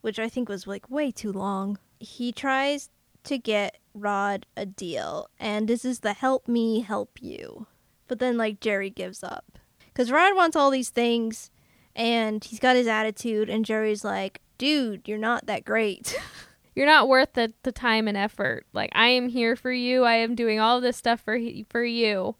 which 0.01 0.19
I 0.19 0.29
think 0.29 0.49
was 0.49 0.67
like 0.67 0.91
way 0.91 1.11
too 1.11 1.33
long. 1.33 1.79
He 2.01 2.33
tries 2.33 2.91
to 3.25 3.39
get 3.39 3.79
Rod 3.95 4.47
a 4.57 4.65
deal, 4.65 5.29
and 5.39 5.69
this 5.69 5.85
is 5.85 6.01
the 6.01 6.13
help 6.13 6.49
me 6.49 6.81
help 6.81 7.19
you. 7.21 7.67
But 8.07 8.21
then, 8.21 8.39
like, 8.39 8.61
Jerry 8.61 8.91
gives 8.91 9.23
up. 9.23 9.59
Because 9.87 10.11
Rod 10.11 10.35
wants 10.35 10.57
all 10.57 10.71
these 10.71 10.91
things, 10.91 11.51
and 11.95 12.43
he's 12.43 12.61
got 12.61 12.77
his 12.77 12.87
attitude, 12.87 13.51
and 13.51 13.65
Jerry's 13.65 14.05
like, 14.05 14.41
dude, 14.57 15.07
you're 15.07 15.19
not 15.19 15.47
that 15.47 15.65
great. 15.65 16.19
You're 16.75 16.87
not 16.87 17.09
worth 17.09 17.33
the, 17.33 17.53
the 17.65 17.73
time 17.73 18.07
and 18.07 18.17
effort. 18.17 18.65
Like 18.73 18.91
I 18.95 19.09
am 19.09 19.29
here 19.29 19.57
for 19.57 19.73
you. 19.73 20.05
I 20.05 20.15
am 20.15 20.37
doing 20.37 20.61
all 20.61 20.81
this 20.81 20.97
stuff 20.97 21.21
for 21.21 21.35
he- 21.35 21.67
for 21.69 21.83
you. 21.83 22.37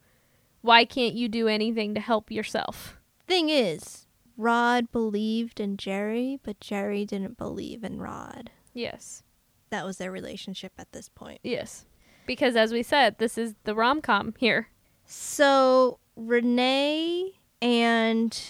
Why 0.61 0.85
can't 0.85 1.15
you 1.15 1.29
do 1.29 1.49
anything 1.49 1.93
to 1.95 2.01
help 2.01 2.31
yourself? 2.31 2.97
Thing 3.27 3.49
is, 3.49 4.07
Rod 4.39 4.93
believed 4.93 5.59
in 5.59 5.77
Jerry, 5.77 6.39
but 6.45 6.61
Jerry 6.61 7.05
didn't 7.05 7.37
believe 7.37 7.83
in 7.83 8.01
Rod. 8.01 8.51
Yes. 8.73 9.25
That 9.71 9.85
was 9.85 9.99
their 9.99 10.13
relationship 10.13 10.73
at 10.79 10.93
this 10.93 11.09
point. 11.09 11.41
Yes. 11.43 11.85
Because 12.25 12.55
as 12.55 12.73
we 12.73 12.85
said, 12.85 13.19
this 13.19 13.37
is 13.37 13.57
the 13.65 13.75
rom 13.75 14.01
com 14.01 14.35
here. 14.39 14.69
So 15.05 15.99
Renee 16.15 17.33
and 17.61 18.41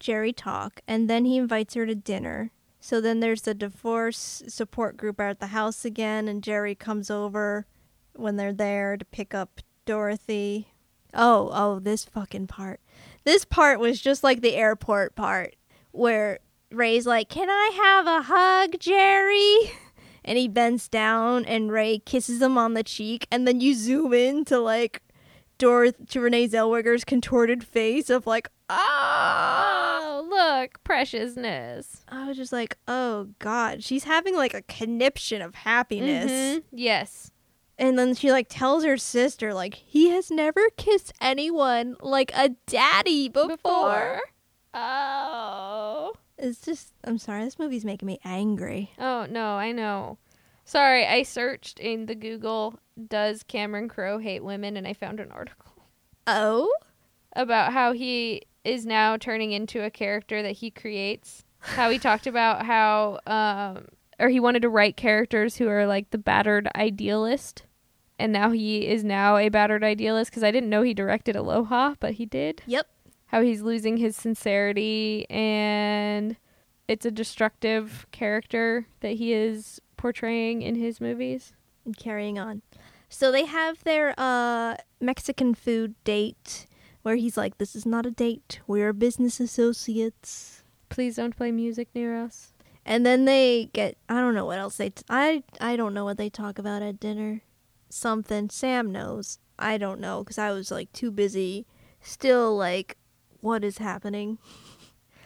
Jerry 0.00 0.32
talk, 0.32 0.80
and 0.88 1.08
then 1.08 1.24
he 1.24 1.36
invites 1.36 1.74
her 1.74 1.86
to 1.86 1.94
dinner. 1.94 2.50
So 2.80 3.00
then 3.00 3.20
there's 3.20 3.42
the 3.42 3.54
divorce 3.54 4.42
support 4.48 4.96
group 4.96 5.20
at 5.20 5.38
the 5.38 5.48
house 5.48 5.84
again, 5.84 6.26
and 6.26 6.42
Jerry 6.42 6.74
comes 6.74 7.10
over 7.10 7.66
when 8.14 8.36
they're 8.36 8.52
there 8.52 8.96
to 8.96 9.04
pick 9.04 9.34
up 9.34 9.60
Dorothy. 9.84 10.72
Oh, 11.14 11.50
oh, 11.52 11.78
this 11.78 12.04
fucking 12.04 12.48
part. 12.48 12.80
This 13.24 13.44
part 13.44 13.78
was 13.80 14.00
just 14.00 14.22
like 14.24 14.40
the 14.40 14.54
airport 14.54 15.14
part 15.14 15.56
where 15.92 16.38
Ray's 16.70 17.06
like, 17.06 17.28
Can 17.28 17.48
I 17.50 17.70
have 17.82 18.06
a 18.06 18.22
hug, 18.22 18.78
Jerry? 18.80 19.72
And 20.24 20.36
he 20.36 20.46
bends 20.46 20.88
down 20.90 21.46
and 21.46 21.72
Ray 21.72 22.00
kisses 22.00 22.42
him 22.42 22.58
on 22.58 22.74
the 22.74 22.82
cheek, 22.82 23.26
and 23.32 23.48
then 23.48 23.62
you 23.62 23.72
zoom 23.74 24.12
in 24.12 24.44
to 24.46 24.58
like 24.58 25.00
Dorothy 25.56 26.04
to 26.04 26.20
Renee 26.20 26.48
Zellweger's 26.48 27.02
contorted 27.02 27.64
face 27.64 28.10
of 28.10 28.26
like, 28.26 28.48
ah. 28.68 29.94
Oh, 30.02 30.26
look, 30.28 30.84
preciousness. 30.84 32.04
I 32.10 32.26
was 32.28 32.36
just 32.36 32.52
like, 32.52 32.76
oh 32.86 33.28
god, 33.38 33.82
she's 33.82 34.04
having 34.04 34.36
like 34.36 34.52
a 34.52 34.60
conniption 34.62 35.40
of 35.40 35.54
happiness. 35.54 36.30
Mhm. 36.30 36.62
Yes. 36.72 37.30
And 37.78 37.98
then 37.98 38.14
she 38.14 38.32
like 38.32 38.46
tells 38.48 38.84
her 38.84 38.96
sister 38.96 39.54
like 39.54 39.74
he 39.74 40.10
has 40.10 40.30
never 40.30 40.68
kissed 40.76 41.12
anyone 41.20 41.96
like 42.00 42.32
a 42.34 42.50
daddy 42.66 43.28
before. 43.28 43.48
Before. 43.56 44.20
Oh. 44.74 46.12
It's 46.36 46.60
just 46.60 46.92
I'm 47.04 47.18
sorry, 47.18 47.44
this 47.44 47.58
movie's 47.58 47.84
making 47.84 48.06
me 48.06 48.18
angry. 48.24 48.92
Oh 48.98 49.26
no, 49.30 49.52
I 49.54 49.72
know. 49.72 50.18
Sorry, 50.64 51.06
I 51.06 51.22
searched 51.22 51.78
in 51.80 52.06
the 52.06 52.14
Google 52.14 52.78
does 53.08 53.42
Cameron 53.42 53.88
Crowe 53.88 54.18
hate 54.18 54.44
women 54.44 54.76
and 54.76 54.86
I 54.86 54.92
found 54.92 55.20
an 55.20 55.30
article 55.30 55.72
Oh? 56.26 56.70
about 57.34 57.72
how 57.72 57.92
he 57.92 58.42
is 58.64 58.84
now 58.84 59.16
turning 59.16 59.52
into 59.52 59.84
a 59.84 59.90
character 59.90 60.42
that 60.42 60.56
he 60.56 60.70
creates. 60.70 61.44
How 61.60 61.90
he 61.90 61.98
talked 61.98 62.26
about 62.26 62.66
how 62.66 63.20
um 63.26 63.86
or 64.20 64.28
he 64.28 64.40
wanted 64.40 64.62
to 64.62 64.68
write 64.68 64.96
characters 64.96 65.56
who 65.56 65.68
are 65.68 65.86
like 65.86 66.10
the 66.10 66.18
battered 66.18 66.68
idealist. 66.74 67.62
And 68.18 68.32
now 68.32 68.50
he 68.50 68.86
is 68.88 69.04
now 69.04 69.36
a 69.36 69.48
battered 69.48 69.84
idealist 69.84 70.30
because 70.30 70.42
I 70.42 70.50
didn't 70.50 70.70
know 70.70 70.82
he 70.82 70.94
directed 70.94 71.36
Aloha, 71.36 71.94
but 72.00 72.14
he 72.14 72.26
did. 72.26 72.62
Yep. 72.66 72.86
How 73.26 73.42
he's 73.42 73.62
losing 73.62 73.98
his 73.98 74.16
sincerity 74.16 75.26
and 75.30 76.36
it's 76.88 77.04
a 77.04 77.10
destructive 77.10 78.06
character 78.10 78.86
that 79.00 79.12
he 79.12 79.34
is 79.34 79.80
portraying 79.96 80.62
in 80.62 80.74
his 80.74 81.00
movies. 81.00 81.52
And 81.84 81.96
carrying 81.96 82.38
on. 82.38 82.62
So 83.08 83.30
they 83.30 83.44
have 83.44 83.84
their 83.84 84.14
uh 84.18 84.76
Mexican 85.00 85.54
food 85.54 85.94
date 86.04 86.66
where 87.02 87.16
he's 87.16 87.36
like, 87.36 87.58
This 87.58 87.76
is 87.76 87.86
not 87.86 88.06
a 88.06 88.10
date. 88.10 88.60
We're 88.66 88.92
business 88.92 89.38
associates. 89.40 90.62
Please 90.88 91.16
don't 91.16 91.36
play 91.36 91.52
music 91.52 91.88
near 91.94 92.16
us. 92.16 92.52
And 92.84 93.04
then 93.04 93.26
they 93.26 93.70
get 93.72 93.96
I 94.08 94.14
don't 94.20 94.34
know 94.34 94.46
what 94.46 94.58
else 94.58 94.78
they 94.78 94.90
t- 94.90 95.04
I 95.08 95.42
I 95.60 95.76
don't 95.76 95.94
know 95.94 96.04
what 96.04 96.16
they 96.16 96.30
talk 96.30 96.58
about 96.58 96.82
at 96.82 96.98
dinner. 96.98 97.42
Something 97.88 98.50
Sam 98.50 98.92
knows. 98.92 99.38
I 99.58 99.78
don't 99.78 100.00
know 100.00 100.22
cuz 100.24 100.38
I 100.38 100.50
was 100.52 100.70
like 100.70 100.92
too 100.92 101.10
busy 101.10 101.66
still 102.00 102.56
like 102.56 102.96
what 103.40 103.64
is 103.64 103.78
happening? 103.78 104.38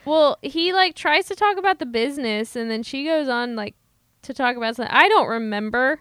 Well, 0.04 0.38
he 0.42 0.72
like 0.72 0.96
tries 0.96 1.26
to 1.26 1.36
talk 1.36 1.56
about 1.58 1.78
the 1.78 1.86
business 1.86 2.56
and 2.56 2.68
then 2.68 2.82
she 2.82 3.04
goes 3.04 3.28
on 3.28 3.54
like 3.54 3.76
to 4.22 4.34
talk 4.34 4.56
about 4.56 4.76
something. 4.76 4.92
I 4.92 5.08
don't 5.08 5.28
remember. 5.28 6.00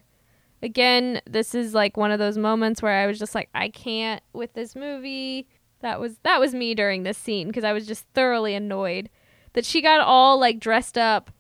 Again, 0.63 1.21
this 1.25 1.53
is 1.53 1.73
like 1.73 1.97
one 1.97 2.11
of 2.11 2.19
those 2.19 2.37
moments 2.37 2.81
where 2.81 2.93
I 2.93 3.05
was 3.05 3.19
just 3.19 3.35
like 3.35 3.49
I 3.53 3.69
can't 3.69 4.23
with 4.33 4.53
this 4.53 4.75
movie. 4.75 5.47
That 5.81 5.99
was 5.99 6.17
that 6.23 6.39
was 6.39 6.53
me 6.53 6.73
during 6.73 7.03
this 7.03 7.17
scene 7.17 7.47
because 7.47 7.63
I 7.63 7.73
was 7.73 7.85
just 7.85 8.05
thoroughly 8.13 8.55
annoyed 8.55 9.09
that 9.53 9.65
she 9.65 9.81
got 9.81 10.01
all 10.01 10.39
like 10.39 10.59
dressed 10.59 10.97
up 10.97 11.31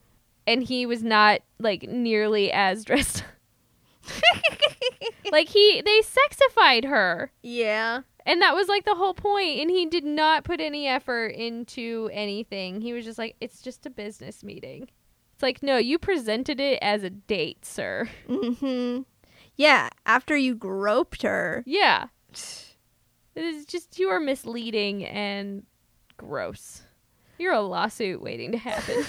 and 0.45 0.63
he 0.63 0.85
was 0.85 1.03
not 1.03 1.41
like 1.59 1.83
nearly 1.83 2.51
as 2.51 2.83
dressed. 2.85 3.23
like 5.31 5.49
he 5.49 5.81
they 5.83 6.01
sexified 6.01 6.85
her. 6.85 7.31
Yeah. 7.43 8.01
And 8.25 8.41
that 8.41 8.53
was 8.55 8.67
like 8.67 8.85
the 8.85 8.95
whole 8.95 9.15
point, 9.15 9.59
and 9.59 9.69
he 9.71 9.87
did 9.87 10.03
not 10.03 10.43
put 10.43 10.61
any 10.61 10.87
effort 10.87 11.29
into 11.29 12.09
anything. 12.13 12.81
He 12.81 12.93
was 12.93 13.03
just 13.03 13.17
like, 13.17 13.35
"It's 13.41 13.61
just 13.63 13.85
a 13.87 13.89
business 13.89 14.43
meeting." 14.43 14.89
It's 15.33 15.41
like, 15.41 15.63
no, 15.63 15.77
you 15.77 15.97
presented 15.97 16.59
it 16.59 16.77
as 16.83 17.01
a 17.03 17.09
date, 17.09 17.65
sir. 17.65 18.07
Mhm. 18.29 19.05
Yeah, 19.55 19.89
after 20.05 20.37
you 20.37 20.53
groped 20.53 21.23
her. 21.23 21.63
Yeah, 21.65 22.07
it's 22.29 23.65
just 23.65 23.97
you 23.97 24.09
are 24.09 24.19
misleading 24.19 25.03
and 25.05 25.63
gross. 26.17 26.83
You're 27.39 27.53
a 27.53 27.61
lawsuit 27.61 28.21
waiting 28.21 28.51
to 28.51 28.57
happen. 28.59 29.03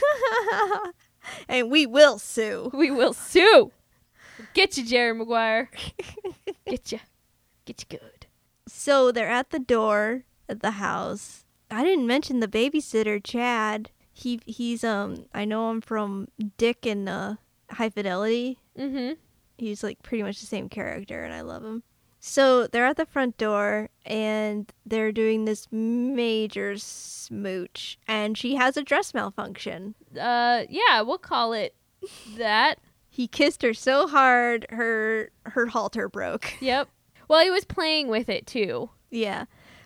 and 1.48 1.70
we 1.70 1.84
will 1.84 2.18
sue. 2.18 2.70
we 2.72 2.90
will 2.90 3.12
sue. 3.12 3.72
Get 4.54 4.76
you, 4.76 4.84
Jerry 4.84 5.14
Maguire. 5.14 5.70
Get 6.66 6.92
you. 6.92 7.00
Get 7.64 7.80
you 7.82 7.98
good. 7.98 8.26
So 8.66 9.12
they're 9.12 9.28
at 9.28 9.50
the 9.50 9.58
door 9.58 10.24
at 10.48 10.60
the 10.60 10.72
house. 10.72 11.44
I 11.70 11.84
didn't 11.84 12.06
mention 12.06 12.40
the 12.40 12.48
babysitter, 12.48 13.22
Chad. 13.22 13.90
He 14.12 14.40
he's 14.44 14.84
um 14.84 15.26
I 15.32 15.44
know 15.44 15.70
him 15.70 15.80
from 15.80 16.28
Dick 16.58 16.84
and 16.84 17.08
uh, 17.08 17.34
High 17.70 17.90
Fidelity. 17.90 18.58
Mm-hmm. 18.78 19.14
He's 19.56 19.82
like 19.82 20.02
pretty 20.02 20.22
much 20.22 20.40
the 20.40 20.46
same 20.46 20.68
character, 20.68 21.24
and 21.24 21.32
I 21.32 21.40
love 21.40 21.64
him. 21.64 21.82
So 22.24 22.68
they're 22.68 22.86
at 22.86 22.96
the 22.96 23.06
front 23.06 23.36
door 23.36 23.88
and 24.06 24.72
they're 24.86 25.10
doing 25.10 25.44
this 25.44 25.66
major 25.72 26.78
smooch, 26.78 27.98
and 28.06 28.38
she 28.38 28.54
has 28.54 28.76
a 28.76 28.82
dress 28.82 29.12
malfunction. 29.12 29.94
Uh, 30.18 30.62
yeah, 30.68 31.00
we'll 31.00 31.18
call 31.18 31.52
it 31.52 31.74
that. 32.36 32.78
He 33.14 33.28
kissed 33.28 33.60
her 33.60 33.74
so 33.74 34.08
hard, 34.08 34.64
her 34.70 35.30
her 35.44 35.66
halter 35.66 36.08
broke. 36.08 36.54
Yep. 36.62 36.88
Well, 37.28 37.44
he 37.44 37.50
was 37.50 37.66
playing 37.66 38.08
with 38.08 38.30
it 38.30 38.46
too. 38.46 38.88
Yeah, 39.10 39.44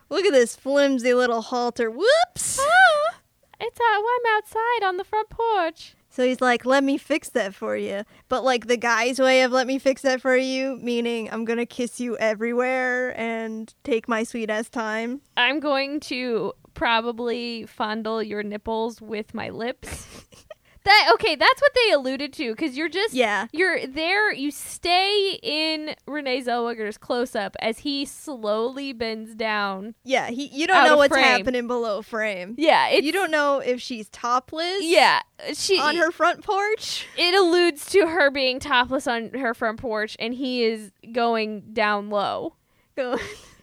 look 0.09 0.25
at 0.25 0.33
this 0.33 0.55
flimsy 0.55 1.13
little 1.13 1.43
halter. 1.43 1.91
Whoops! 1.91 2.61
Ah, 2.61 3.19
it's 3.59 3.81
uh, 3.81 3.85
I'm 3.85 4.37
outside 4.37 4.87
on 4.87 4.97
the 4.97 5.03
front 5.03 5.29
porch. 5.29 5.97
So 6.09 6.25
he's 6.25 6.41
like, 6.41 6.65
"Let 6.65 6.85
me 6.85 6.99
fix 6.99 7.29
that 7.31 7.53
for 7.53 7.77
you." 7.77 8.05
But 8.29 8.45
like 8.45 8.69
the 8.69 8.77
guy's 8.77 9.19
way 9.19 9.43
of 9.43 9.51
"let 9.51 9.67
me 9.67 9.81
fix 9.81 10.03
that 10.03 10.21
for 10.21 10.37
you," 10.37 10.79
meaning 10.81 11.29
I'm 11.33 11.45
gonna 11.45 11.67
kiss 11.67 11.99
you 11.99 12.17
everywhere 12.19 13.19
and 13.19 13.75
take 13.83 14.07
my 14.09 14.23
sweet 14.23 14.51
ass 14.51 14.69
time. 14.69 15.21
I'm 15.37 15.59
going 15.59 15.99
to 16.01 16.53
probably 16.75 17.67
fondle 17.67 18.23
your 18.23 18.45
nipples 18.45 19.01
with 19.01 19.35
my 19.35 19.49
lips. 19.51 20.07
that 20.87 21.11
okay, 21.15 21.37
that's 21.37 21.61
what 21.61 21.73
they 21.75 21.93
alluded 21.93 22.33
to 22.35 22.53
because 22.53 22.77
you're 22.77 22.89
just 22.89 23.13
Yeah, 23.13 23.47
you're 23.53 23.87
there. 23.87 24.33
You 24.33 24.51
stay 24.51 25.39
in 25.43 25.95
Renee 26.07 26.43
Zellweger's 26.43 26.97
close 26.97 27.37
up 27.37 27.57
as 27.61 27.81
he 27.81 28.05
slowly 28.05 28.93
bends 28.93 29.35
down. 29.35 29.95
yeah. 30.05 30.31
He, 30.31 30.47
you 30.47 30.67
don't 30.67 30.85
know 30.85 30.97
what's 30.97 31.13
frame. 31.13 31.25
happening 31.25 31.67
below 31.67 32.03
frame. 32.03 32.55
Yeah, 32.57 32.91
you 32.91 33.13
don't 33.13 33.31
know 33.31 33.59
if 33.59 33.81
she's 33.81 34.09
topless. 34.09 34.79
Yeah, 34.81 35.21
she 35.53 35.79
on 35.79 35.97
her 35.97 36.11
front 36.11 36.43
porch. 36.43 37.07
It 37.17 37.35
alludes 37.35 37.87
to 37.91 38.07
her 38.07 38.31
being 38.31 38.59
topless 38.61 39.07
on 39.07 39.31
her 39.35 39.53
front 39.55 39.81
porch, 39.81 40.17
and 40.19 40.35
he 40.35 40.65
is 40.65 40.93
going 41.13 41.73
down 41.73 42.11
low. 42.11 42.55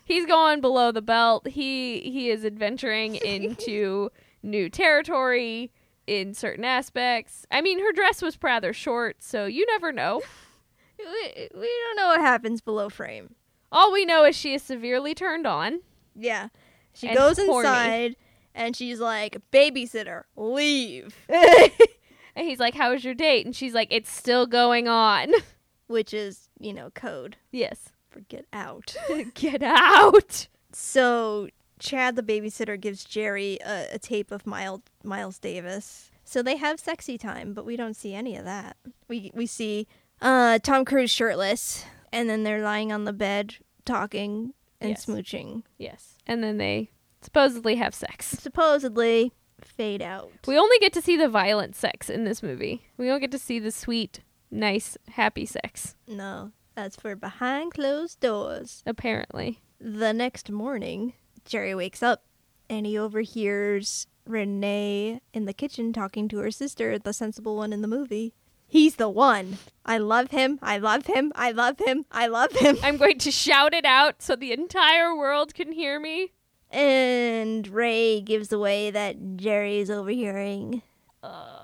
He's 0.06 0.26
going 0.26 0.62
below 0.62 0.92
the 0.92 1.02
belt. 1.02 1.48
He 1.48 2.02
he 2.02 2.30
is 2.30 2.46
adventuring 2.46 3.16
into 3.26 4.12
new 4.44 4.70
territory 4.70 5.72
in 6.08 6.34
certain 6.34 6.66
aspects. 6.66 7.46
I 7.52 7.62
mean, 7.62 7.80
her 7.80 7.92
dress 7.92 8.22
was 8.22 8.38
rather 8.42 8.74
short, 8.74 9.24
so 9.24 9.46
you 9.46 9.66
never 9.68 9.92
know. 9.92 10.22
we, 11.00 11.50
we 11.54 11.68
don't 11.86 11.96
know 11.98 12.08
what 12.08 12.22
happens 12.22 12.62
below 12.62 12.90
frame. 12.90 13.36
All 13.72 13.92
we 13.92 14.06
know 14.06 14.24
is 14.26 14.36
she 14.36 14.54
is 14.54 14.62
severely 14.62 15.16
turned 15.16 15.48
on. 15.48 15.82
Yeah, 16.16 16.50
she 16.94 17.08
And 17.08 17.18
goes 17.18 17.38
horny. 17.38 17.68
inside 17.68 18.16
and 18.54 18.76
she's 18.76 19.00
like, 19.00 19.38
"Babysitter, 19.52 20.24
leave," 20.36 21.16
And 22.36 22.48
he's 22.48 22.60
like, 22.60 22.76
"How 22.76 22.92
was 22.92 23.04
your 23.04 23.14
date?" 23.14 23.46
And 23.46 23.56
she's 23.56 23.74
like, 23.74 23.88
"It's 23.92 24.12
still 24.12 24.46
going 24.46 24.88
on." 24.88 25.32
which 25.88 26.14
is 26.14 26.50
you 26.60 26.74
know 26.74 26.90
code 26.92 27.38
yes. 27.52 27.90
for 28.10 28.22
get 28.22 28.46
out. 28.54 28.96
Get 29.34 29.62
out. 29.64 30.48
So 30.72 31.50
Chad, 31.84 32.16
the 32.16 32.24
babysitter, 32.24 32.80
gives 32.80 33.04
Jerry 33.04 33.60
a, 33.66 33.88
a 33.94 34.00
tape 34.00 34.32
of 34.32 34.48
Miles, 34.48 34.82
Miles 35.04 35.38
Davis. 35.38 36.10
So 36.24 36.42
they 36.42 36.56
have 36.56 36.80
sexy 36.80 37.18
time, 37.18 37.54
but 37.54 37.66
we 37.66 37.76
don't 37.76 37.96
see 37.96 38.14
any 38.16 38.36
of 38.38 38.46
that. 38.46 38.78
We 39.10 39.30
we 39.34 39.46
see 39.46 39.88
uh, 40.22 40.60
Tom 40.60 40.86
Cruise 40.86 41.12
shirtless, 41.12 41.84
and 42.14 42.30
then 42.30 42.44
they're 42.44 42.64
lying 42.64 42.92
on 42.94 43.04
the 43.04 43.14
bed 43.14 43.56
talking 43.86 44.54
and 44.80 44.92
Yes. 44.92 45.06
smooching. 45.06 45.64
Yes. 45.78 46.16
And 46.26 46.42
then 46.44 46.58
they 46.58 46.90
supposedly 47.22 47.76
have 47.76 47.94
sex. 47.94 48.28
Supposedly 48.28 49.34
fade 49.62 50.02
out. 50.02 50.32
We 50.48 50.58
only 50.58 50.78
get 50.80 50.94
to 50.94 51.02
see 51.02 51.18
the 51.18 51.28
violent 51.30 51.76
sex 51.76 52.10
in 52.10 52.24
this 52.24 52.42
movie. 52.42 52.84
We 52.98 53.08
don't 53.08 53.20
get 53.22 53.32
to 53.32 53.40
see 53.40 53.60
the 53.60 53.72
sweet, 53.72 54.22
nice, 54.50 54.98
happy 55.12 55.46
sex, 55.46 55.96
No, 56.08 56.52
that's 56.76 56.96
for 56.96 57.16
behind 57.16 57.74
closed 57.74 58.20
doors. 58.22 58.84
apparently. 58.86 59.60
The 59.80 60.14
next 60.14 60.50
morning, 60.50 61.14
Jerry 61.46 61.76
wakes 61.76 62.02
up 62.02 62.24
and 62.70 62.86
he 62.86 62.98
overhears 62.98 64.08
Renee 64.26 65.22
in 65.34 65.46
the 65.46 65.54
kitchen 65.54 65.94
talking 65.94 66.28
to 66.30 66.40
her 66.40 66.52
sister, 66.52 66.98
the 66.98 67.14
sensible 67.14 67.56
one 67.58 67.74
in 67.74 67.82
the 67.82 67.88
movie. 67.88 68.34
He's 68.68 68.96
the 68.96 69.10
one. 69.10 69.60
I 69.86 70.00
love 70.00 70.32
him. 70.32 70.58
I 70.62 70.78
love 70.80 71.06
him. 71.06 71.32
I 71.36 71.52
love 71.52 71.78
him. 71.80 72.06
I 72.12 72.28
love 72.28 72.54
him. 72.54 72.78
I'm 72.82 72.98
going 72.98 73.20
to 73.20 73.32
shout 73.32 73.74
it 73.74 73.86
out 73.86 74.22
so 74.22 74.36
the 74.36 74.52
entire 74.52 75.16
world 75.16 75.54
can 75.54 75.72
hear 75.72 76.00
me. 76.00 76.32
And 76.72 77.68
Ray 77.68 78.22
gives 78.22 78.52
away 78.52 78.90
that 78.90 79.38
Jerry 79.38 79.78
is 79.78 79.92
overhearing, 79.92 80.82
uh. 81.22 81.60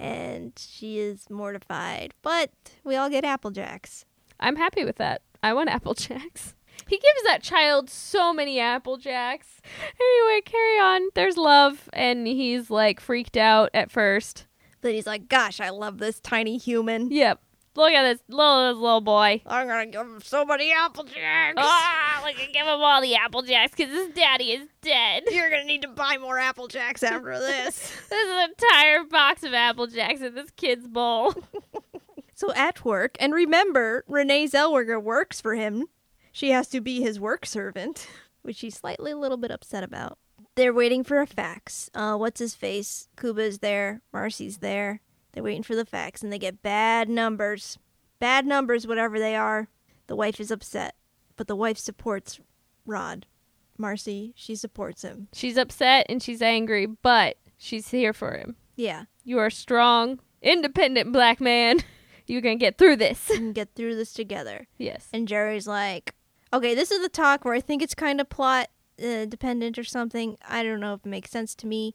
and 0.00 0.52
she 0.56 0.98
is 0.98 1.30
mortified. 1.30 2.12
But 2.20 2.50
we 2.82 2.96
all 2.96 3.08
get 3.08 3.24
Apple 3.24 3.52
Jacks. 3.52 4.04
I'm 4.40 4.56
happy 4.56 4.84
with 4.84 4.96
that. 4.96 5.22
I 5.44 5.52
want 5.52 5.68
Apple 5.68 5.94
Jacks. 5.94 6.54
He 6.86 6.96
gives 6.96 7.22
that 7.24 7.42
child 7.42 7.88
so 7.88 8.32
many 8.32 8.60
Apple 8.60 8.96
Jacks. 8.96 9.60
Anyway, 10.00 10.40
carry 10.44 10.78
on. 10.78 11.08
There's 11.14 11.36
love, 11.36 11.88
and 11.92 12.26
he's 12.26 12.70
like 12.70 13.00
freaked 13.00 13.36
out 13.36 13.70
at 13.72 13.90
first. 13.90 14.46
But 14.80 14.92
he's 14.92 15.06
like, 15.06 15.28
gosh, 15.28 15.60
I 15.60 15.70
love 15.70 15.98
this 15.98 16.20
tiny 16.20 16.58
human. 16.58 17.10
Yep. 17.10 17.40
Look 17.76 17.92
at 17.92 18.02
this 18.04 18.22
little 18.28 18.72
this 18.72 18.80
little 18.80 19.00
boy. 19.00 19.42
I'm 19.46 19.66
gonna 19.66 19.86
give 19.86 20.02
him 20.02 20.20
so 20.22 20.44
many 20.44 20.72
Apple 20.72 21.04
Jacks. 21.04 21.54
Ah, 21.56 22.20
like 22.22 22.36
give 22.36 22.66
him 22.66 22.80
all 22.80 23.00
the 23.00 23.16
Apple 23.16 23.42
Jacks 23.42 23.72
because 23.76 23.92
his 23.92 24.14
daddy 24.14 24.52
is 24.52 24.68
dead. 24.80 25.24
You're 25.32 25.50
gonna 25.50 25.64
need 25.64 25.82
to 25.82 25.88
buy 25.88 26.18
more 26.18 26.38
Apple 26.38 26.68
Jacks 26.68 27.02
after 27.02 27.36
this. 27.38 27.92
There's 28.10 28.28
an 28.28 28.50
entire 28.50 29.04
box 29.04 29.42
of 29.42 29.54
Apple 29.54 29.88
Jacks 29.88 30.20
in 30.20 30.36
this 30.36 30.50
kid's 30.50 30.86
bowl. 30.86 31.34
so 32.34 32.52
at 32.54 32.84
work, 32.84 33.16
and 33.18 33.34
remember, 33.34 34.04
Renee 34.06 34.46
Zellweger 34.46 35.02
works 35.02 35.40
for 35.40 35.56
him. 35.56 35.86
She 36.34 36.50
has 36.50 36.66
to 36.70 36.80
be 36.80 37.00
his 37.00 37.20
work 37.20 37.46
servant, 37.46 38.08
which 38.42 38.56
she's 38.56 38.74
slightly 38.76 39.12
a 39.12 39.16
little 39.16 39.36
bit 39.36 39.52
upset 39.52 39.84
about. 39.84 40.18
They're 40.56 40.72
waiting 40.74 41.04
for 41.04 41.20
a 41.20 41.26
fax. 41.28 41.90
Uh, 41.94 42.16
what's 42.16 42.40
his 42.40 42.56
face? 42.56 43.08
Cuba's 43.16 43.60
there. 43.60 44.02
Marcy's 44.12 44.58
there. 44.58 45.00
They're 45.32 45.44
waiting 45.44 45.62
for 45.62 45.76
the 45.76 45.84
fax, 45.84 46.22
and 46.22 46.32
they 46.32 46.38
get 46.40 46.60
bad 46.60 47.08
numbers. 47.08 47.78
Bad 48.18 48.46
numbers, 48.46 48.84
whatever 48.84 49.18
they 49.20 49.36
are. 49.36 49.68
The 50.08 50.16
wife 50.16 50.40
is 50.40 50.50
upset, 50.50 50.96
but 51.36 51.46
the 51.46 51.54
wife 51.56 51.78
supports 51.78 52.40
Rod. 52.84 53.26
Marcy, 53.78 54.32
she 54.36 54.56
supports 54.56 55.02
him. 55.02 55.28
She's 55.32 55.56
upset 55.56 56.06
and 56.08 56.20
she's 56.22 56.42
angry, 56.42 56.86
but 56.86 57.36
she's 57.56 57.88
here 57.90 58.12
for 58.12 58.32
him. 58.36 58.56
Yeah, 58.76 59.04
You 59.22 59.38
are 59.38 59.46
a 59.46 59.50
strong, 59.52 60.18
independent 60.42 61.12
black 61.12 61.40
man. 61.40 61.78
You 62.26 62.40
can 62.40 62.56
get 62.56 62.78
through 62.78 62.96
this. 62.96 63.30
get 63.52 63.74
through 63.74 63.96
this 63.96 64.14
together. 64.14 64.66
yes. 64.78 65.08
And 65.12 65.28
Jerry's 65.28 65.66
like, 65.66 66.14
okay, 66.54 66.74
this 66.74 66.90
is 66.90 67.02
the 67.02 67.08
talk 67.08 67.44
where 67.44 67.54
I 67.54 67.60
think 67.60 67.82
it's 67.82 67.94
kind 67.94 68.20
of 68.20 68.28
plot 68.28 68.68
uh, 69.02 69.24
dependent 69.26 69.78
or 69.78 69.84
something. 69.84 70.36
I 70.48 70.62
don't 70.62 70.80
know 70.80 70.94
if 70.94 71.00
it 71.04 71.08
makes 71.08 71.30
sense 71.30 71.54
to 71.56 71.66
me. 71.66 71.94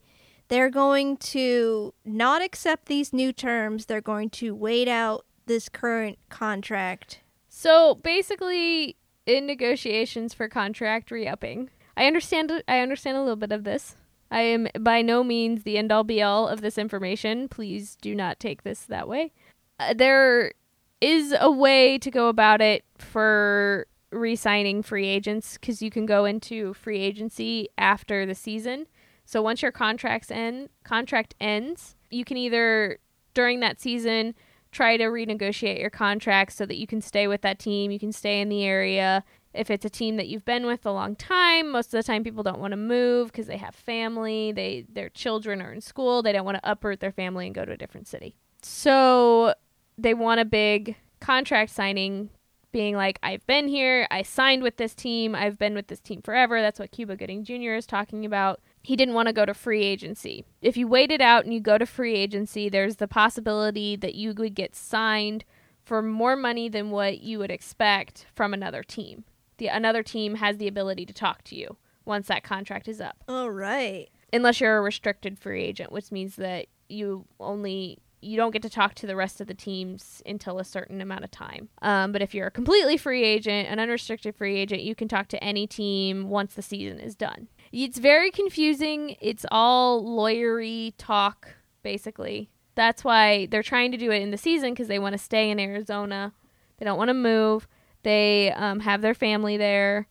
They're 0.50 0.70
going 0.70 1.18
to 1.18 1.94
not 2.04 2.42
accept 2.42 2.88
these 2.88 3.14
new 3.14 3.32
terms. 3.32 3.86
They're 3.86 4.02
going 4.02 4.32
to 4.32 4.54
wait 4.54 4.88
out 4.88 5.26
this 5.46 5.70
current 5.70 6.20
contract. 6.30 7.22
So 7.48 7.96
basically, 7.96 8.98
in 9.26 9.46
negotiations 9.46 10.34
for 10.34 10.48
contract 10.48 11.12
re-upping, 11.12 11.70
I 11.96 12.06
understand. 12.06 12.52
I 12.68 12.80
understand 12.80 13.18
a 13.18 13.22
little 13.22 13.36
bit 13.36 13.52
of 13.52 13.64
this. 13.64 13.96
I 14.32 14.42
am 14.42 14.68
by 14.80 15.02
no 15.02 15.24
means 15.24 15.64
the 15.64 15.78
end 15.78 15.92
all 15.92 16.04
be 16.04 16.22
all 16.22 16.48
of 16.48 16.62
this 16.62 16.78
information. 16.78 17.48
Please 17.48 17.98
do 18.02 18.14
not 18.14 18.40
take 18.40 18.64
this 18.64 18.82
that 18.84 19.08
way. 19.08 19.34
Uh, 19.80 19.94
there 19.94 20.54
is 21.02 21.34
a 21.40 21.52
way 21.52 21.98
to 21.98 22.12
go 22.12 22.28
about 22.28 22.62
it 22.62 22.84
for 22.98 23.88
re-signing 24.12 24.82
free 24.84 25.08
agents 25.08 25.54
because 25.54 25.82
you 25.82 25.92
can 25.92 26.06
go 26.06 26.26
into 26.26 26.74
free 26.74 27.00
agency 27.00 27.70
after 27.78 28.26
the 28.26 28.36
season. 28.36 28.88
So 29.26 29.42
once 29.42 29.62
your 29.62 29.72
contracts 29.72 30.32
end, 30.32 30.70
contract 30.84 31.36
ends, 31.40 31.96
you 32.10 32.26
can 32.26 32.38
either 32.38 33.00
during 33.34 33.60
that 33.60 33.80
season 33.80 34.34
try 34.72 34.98
to 34.98 35.06
renegotiate 35.06 35.80
your 35.80 35.90
contract 35.90 36.54
so 36.54 36.66
that 36.66 36.78
you 36.78 36.88
can 36.88 37.02
stay 37.02 37.28
with 37.28 37.42
that 37.42 37.60
team, 37.60 37.92
you 37.92 38.00
can 38.00 38.12
stay 38.12 38.42
in 38.42 38.50
the 38.50 38.64
area. 38.64 39.24
If 39.54 39.72
it's 39.72 39.86
a 39.86 39.90
team 39.90 40.18
that 40.18 40.28
you've 40.28 40.46
been 40.46 40.66
with 40.66 40.86
a 40.86 40.92
long 40.92 41.16
time, 41.16 41.72
most 41.72 41.88
of 41.88 41.92
the 42.00 42.04
time 42.04 42.24
people 42.24 42.44
don't 42.44 42.60
want 42.60 42.72
to 42.72 42.78
move 42.78 43.32
because 43.32 43.48
they 43.48 43.58
have 43.58 43.74
family, 43.74 44.52
they 44.52 44.86
their 44.92 45.10
children 45.10 45.62
are 45.62 45.74
in 45.74 45.82
school, 45.82 46.22
they 46.22 46.32
don't 46.32 46.46
want 46.46 46.58
to 46.62 46.72
uproot 46.72 47.00
their 47.00 47.12
family 47.12 47.48
and 47.48 47.56
go 47.56 47.66
to 47.66 47.72
a 47.72 47.78
different 47.78 48.08
city. 48.08 48.36
So 48.62 49.56
they 49.98 50.14
want 50.14 50.40
a 50.40 50.46
big 50.46 50.96
contract 51.20 51.72
signing 51.72 52.30
being 52.72 52.96
like 52.96 53.20
I've 53.24 53.46
been 53.48 53.68
here, 53.68 54.08
I 54.12 54.22
signed 54.22 54.64
with 54.64 54.78
this 54.78 54.94
team, 54.94 55.36
I've 55.36 55.58
been 55.58 55.74
with 55.74 55.88
this 55.88 56.00
team 56.00 56.22
forever. 56.22 56.62
That's 56.62 56.80
what 56.80 56.92
Cuba 56.92 57.16
Gooding 57.16 57.44
Jr. 57.44 57.74
is 57.74 57.86
talking 57.86 58.26
about. 58.26 58.62
He 58.84 58.96
didn't 58.96 59.16
want 59.16 59.28
to 59.28 59.34
go 59.34 59.46
to 59.46 59.54
free 59.54 59.84
agency. 59.84 60.46
If 60.62 60.78
you 60.78 60.88
wait 60.88 61.12
it 61.12 61.22
out 61.22 61.46
and 61.46 61.54
you 61.54 61.60
go 61.60 61.78
to 61.78 61.86
free 61.86 62.16
agency, 62.16 62.70
there's 62.70 62.98
the 62.98 63.08
possibility 63.08 63.96
that 63.96 64.16
you 64.16 64.34
would 64.34 64.56
get 64.56 64.76
signed 64.76 65.46
for 65.84 66.02
more 66.02 66.36
money 66.36 66.70
than 66.70 66.92
what 66.92 67.22
you 67.22 67.40
would 67.40 67.52
expect 67.52 68.28
from 68.34 68.54
another 68.54 68.84
team. 68.84 69.24
The 69.58 69.68
another 69.68 70.04
team 70.04 70.36
has 70.36 70.58
the 70.58 70.68
ability 70.68 71.06
to 71.08 71.14
talk 71.14 71.44
to 71.46 71.56
you 71.56 71.78
once 72.06 72.28
that 72.28 72.44
contract 72.44 72.88
is 72.88 73.02
up. 73.02 73.24
All 73.28 73.52
right. 73.52 74.10
Unless 74.32 74.62
you're 74.62 74.78
a 74.78 74.82
restricted 74.82 75.40
free 75.40 75.64
agent, 75.64 75.92
which 75.92 76.12
means 76.12 76.36
that 76.36 76.68
you 76.88 77.26
only 77.40 78.00
you 78.22 78.36
don't 78.36 78.52
get 78.52 78.62
to 78.62 78.70
talk 78.70 78.96
to 78.96 79.08
the 79.08 79.16
rest 79.16 79.40
of 79.40 79.48
the 79.48 79.54
teams 79.54 80.22
until 80.26 80.60
a 80.60 80.64
certain 80.64 81.02
amount 81.02 81.24
of 81.24 81.32
time. 81.32 81.70
Um, 81.82 82.12
but 82.12 82.22
if 82.22 82.34
you're 82.34 82.48
a 82.48 82.52
completely 82.52 82.98
free 82.98 83.24
agent, 83.24 83.70
an 83.70 83.80
unrestricted 83.80 84.36
free 84.36 84.58
agent, 84.58 84.82
you 84.82 84.96
can 84.96 85.08
talk 85.08 85.28
to 85.30 85.44
any 85.44 85.68
team 85.68 86.30
once 86.30 86.54
the 86.54 86.62
season 86.62 87.00
is 87.00 87.16
done. 87.16 87.48
It's 87.72 87.98
very 87.98 88.32
confusing. 88.32 89.16
It's 89.22 89.46
all 89.52 90.04
lawyery 90.04 90.94
talk, 90.98 91.56
basically. 91.82 92.50
That's 92.76 93.04
why 93.04 93.48
they're 93.48 93.64
trying 93.64 93.92
to 93.92 93.98
do 93.98 94.12
it 94.12 94.22
in 94.22 94.32
the 94.32 94.38
season 94.38 94.72
because 94.72 94.88
they 94.88 95.00
want 95.00 95.14
to 95.14 95.20
stay 95.20 95.50
in 95.50 95.60
Arizona. 95.60 96.34
They 96.78 96.86
don't 96.86 96.98
want 96.98 97.10
to 97.10 97.14
move. 97.14 97.68
They 98.04 98.52
um, 98.54 98.80
have 98.82 99.02
their 99.02 99.14
family 99.14 99.58
there, 99.58 100.08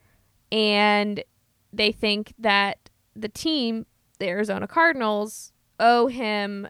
and 0.52 1.22
they 1.72 1.92
think 1.92 2.34
that 2.38 2.90
the 3.16 3.28
team, 3.28 3.86
the 4.18 4.28
Arizona 4.28 4.66
Cardinals, 4.66 5.52
owe 5.80 6.06
him 6.08 6.68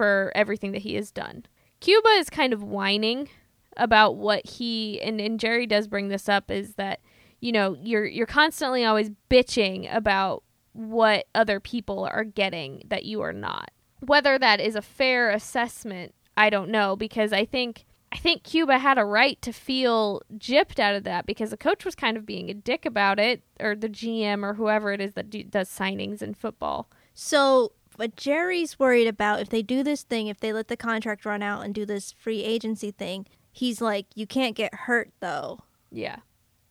for 0.00 0.32
everything 0.34 0.72
that 0.72 0.80
he 0.80 0.94
has 0.94 1.10
done. 1.10 1.44
Cuba 1.80 2.08
is 2.12 2.30
kind 2.30 2.54
of 2.54 2.62
whining 2.62 3.28
about 3.76 4.16
what 4.16 4.46
he 4.46 4.98
and, 5.02 5.20
and 5.20 5.38
Jerry 5.38 5.66
does 5.66 5.88
bring 5.88 6.08
this 6.08 6.26
up 6.26 6.50
is 6.50 6.76
that 6.76 7.00
you 7.40 7.52
know 7.52 7.76
you're 7.82 8.06
you're 8.06 8.24
constantly 8.24 8.82
always 8.82 9.10
bitching 9.28 9.94
about 9.94 10.42
what 10.72 11.26
other 11.34 11.60
people 11.60 12.08
are 12.10 12.24
getting 12.24 12.82
that 12.88 13.04
you 13.04 13.20
are 13.20 13.34
not. 13.34 13.72
Whether 13.98 14.38
that 14.38 14.58
is 14.58 14.74
a 14.74 14.80
fair 14.80 15.28
assessment, 15.28 16.14
I 16.34 16.48
don't 16.48 16.70
know 16.70 16.96
because 16.96 17.34
I 17.34 17.44
think 17.44 17.84
I 18.10 18.16
think 18.16 18.42
Cuba 18.42 18.78
had 18.78 18.96
a 18.96 19.04
right 19.04 19.40
to 19.42 19.52
feel 19.52 20.22
gypped 20.38 20.78
out 20.78 20.94
of 20.94 21.04
that 21.04 21.26
because 21.26 21.50
the 21.50 21.58
coach 21.58 21.84
was 21.84 21.94
kind 21.94 22.16
of 22.16 22.24
being 22.24 22.48
a 22.48 22.54
dick 22.54 22.86
about 22.86 23.20
it 23.20 23.42
or 23.60 23.76
the 23.76 23.90
GM 23.90 24.44
or 24.44 24.54
whoever 24.54 24.94
it 24.94 25.02
is 25.02 25.12
that 25.12 25.28
do, 25.28 25.42
does 25.42 25.68
signings 25.68 26.22
in 26.22 26.32
football. 26.32 26.88
So 27.12 27.72
but 28.00 28.16
Jerry's 28.16 28.78
worried 28.78 29.06
about 29.06 29.40
if 29.40 29.50
they 29.50 29.60
do 29.60 29.82
this 29.82 30.04
thing, 30.04 30.28
if 30.28 30.40
they 30.40 30.54
let 30.54 30.68
the 30.68 30.76
contract 30.78 31.26
run 31.26 31.42
out 31.42 31.66
and 31.66 31.74
do 31.74 31.84
this 31.84 32.12
free 32.12 32.42
agency 32.42 32.90
thing, 32.90 33.26
he's 33.52 33.82
like, 33.82 34.06
you 34.14 34.26
can't 34.26 34.56
get 34.56 34.74
hurt 34.74 35.10
though. 35.20 35.64
Yeah. 35.90 36.16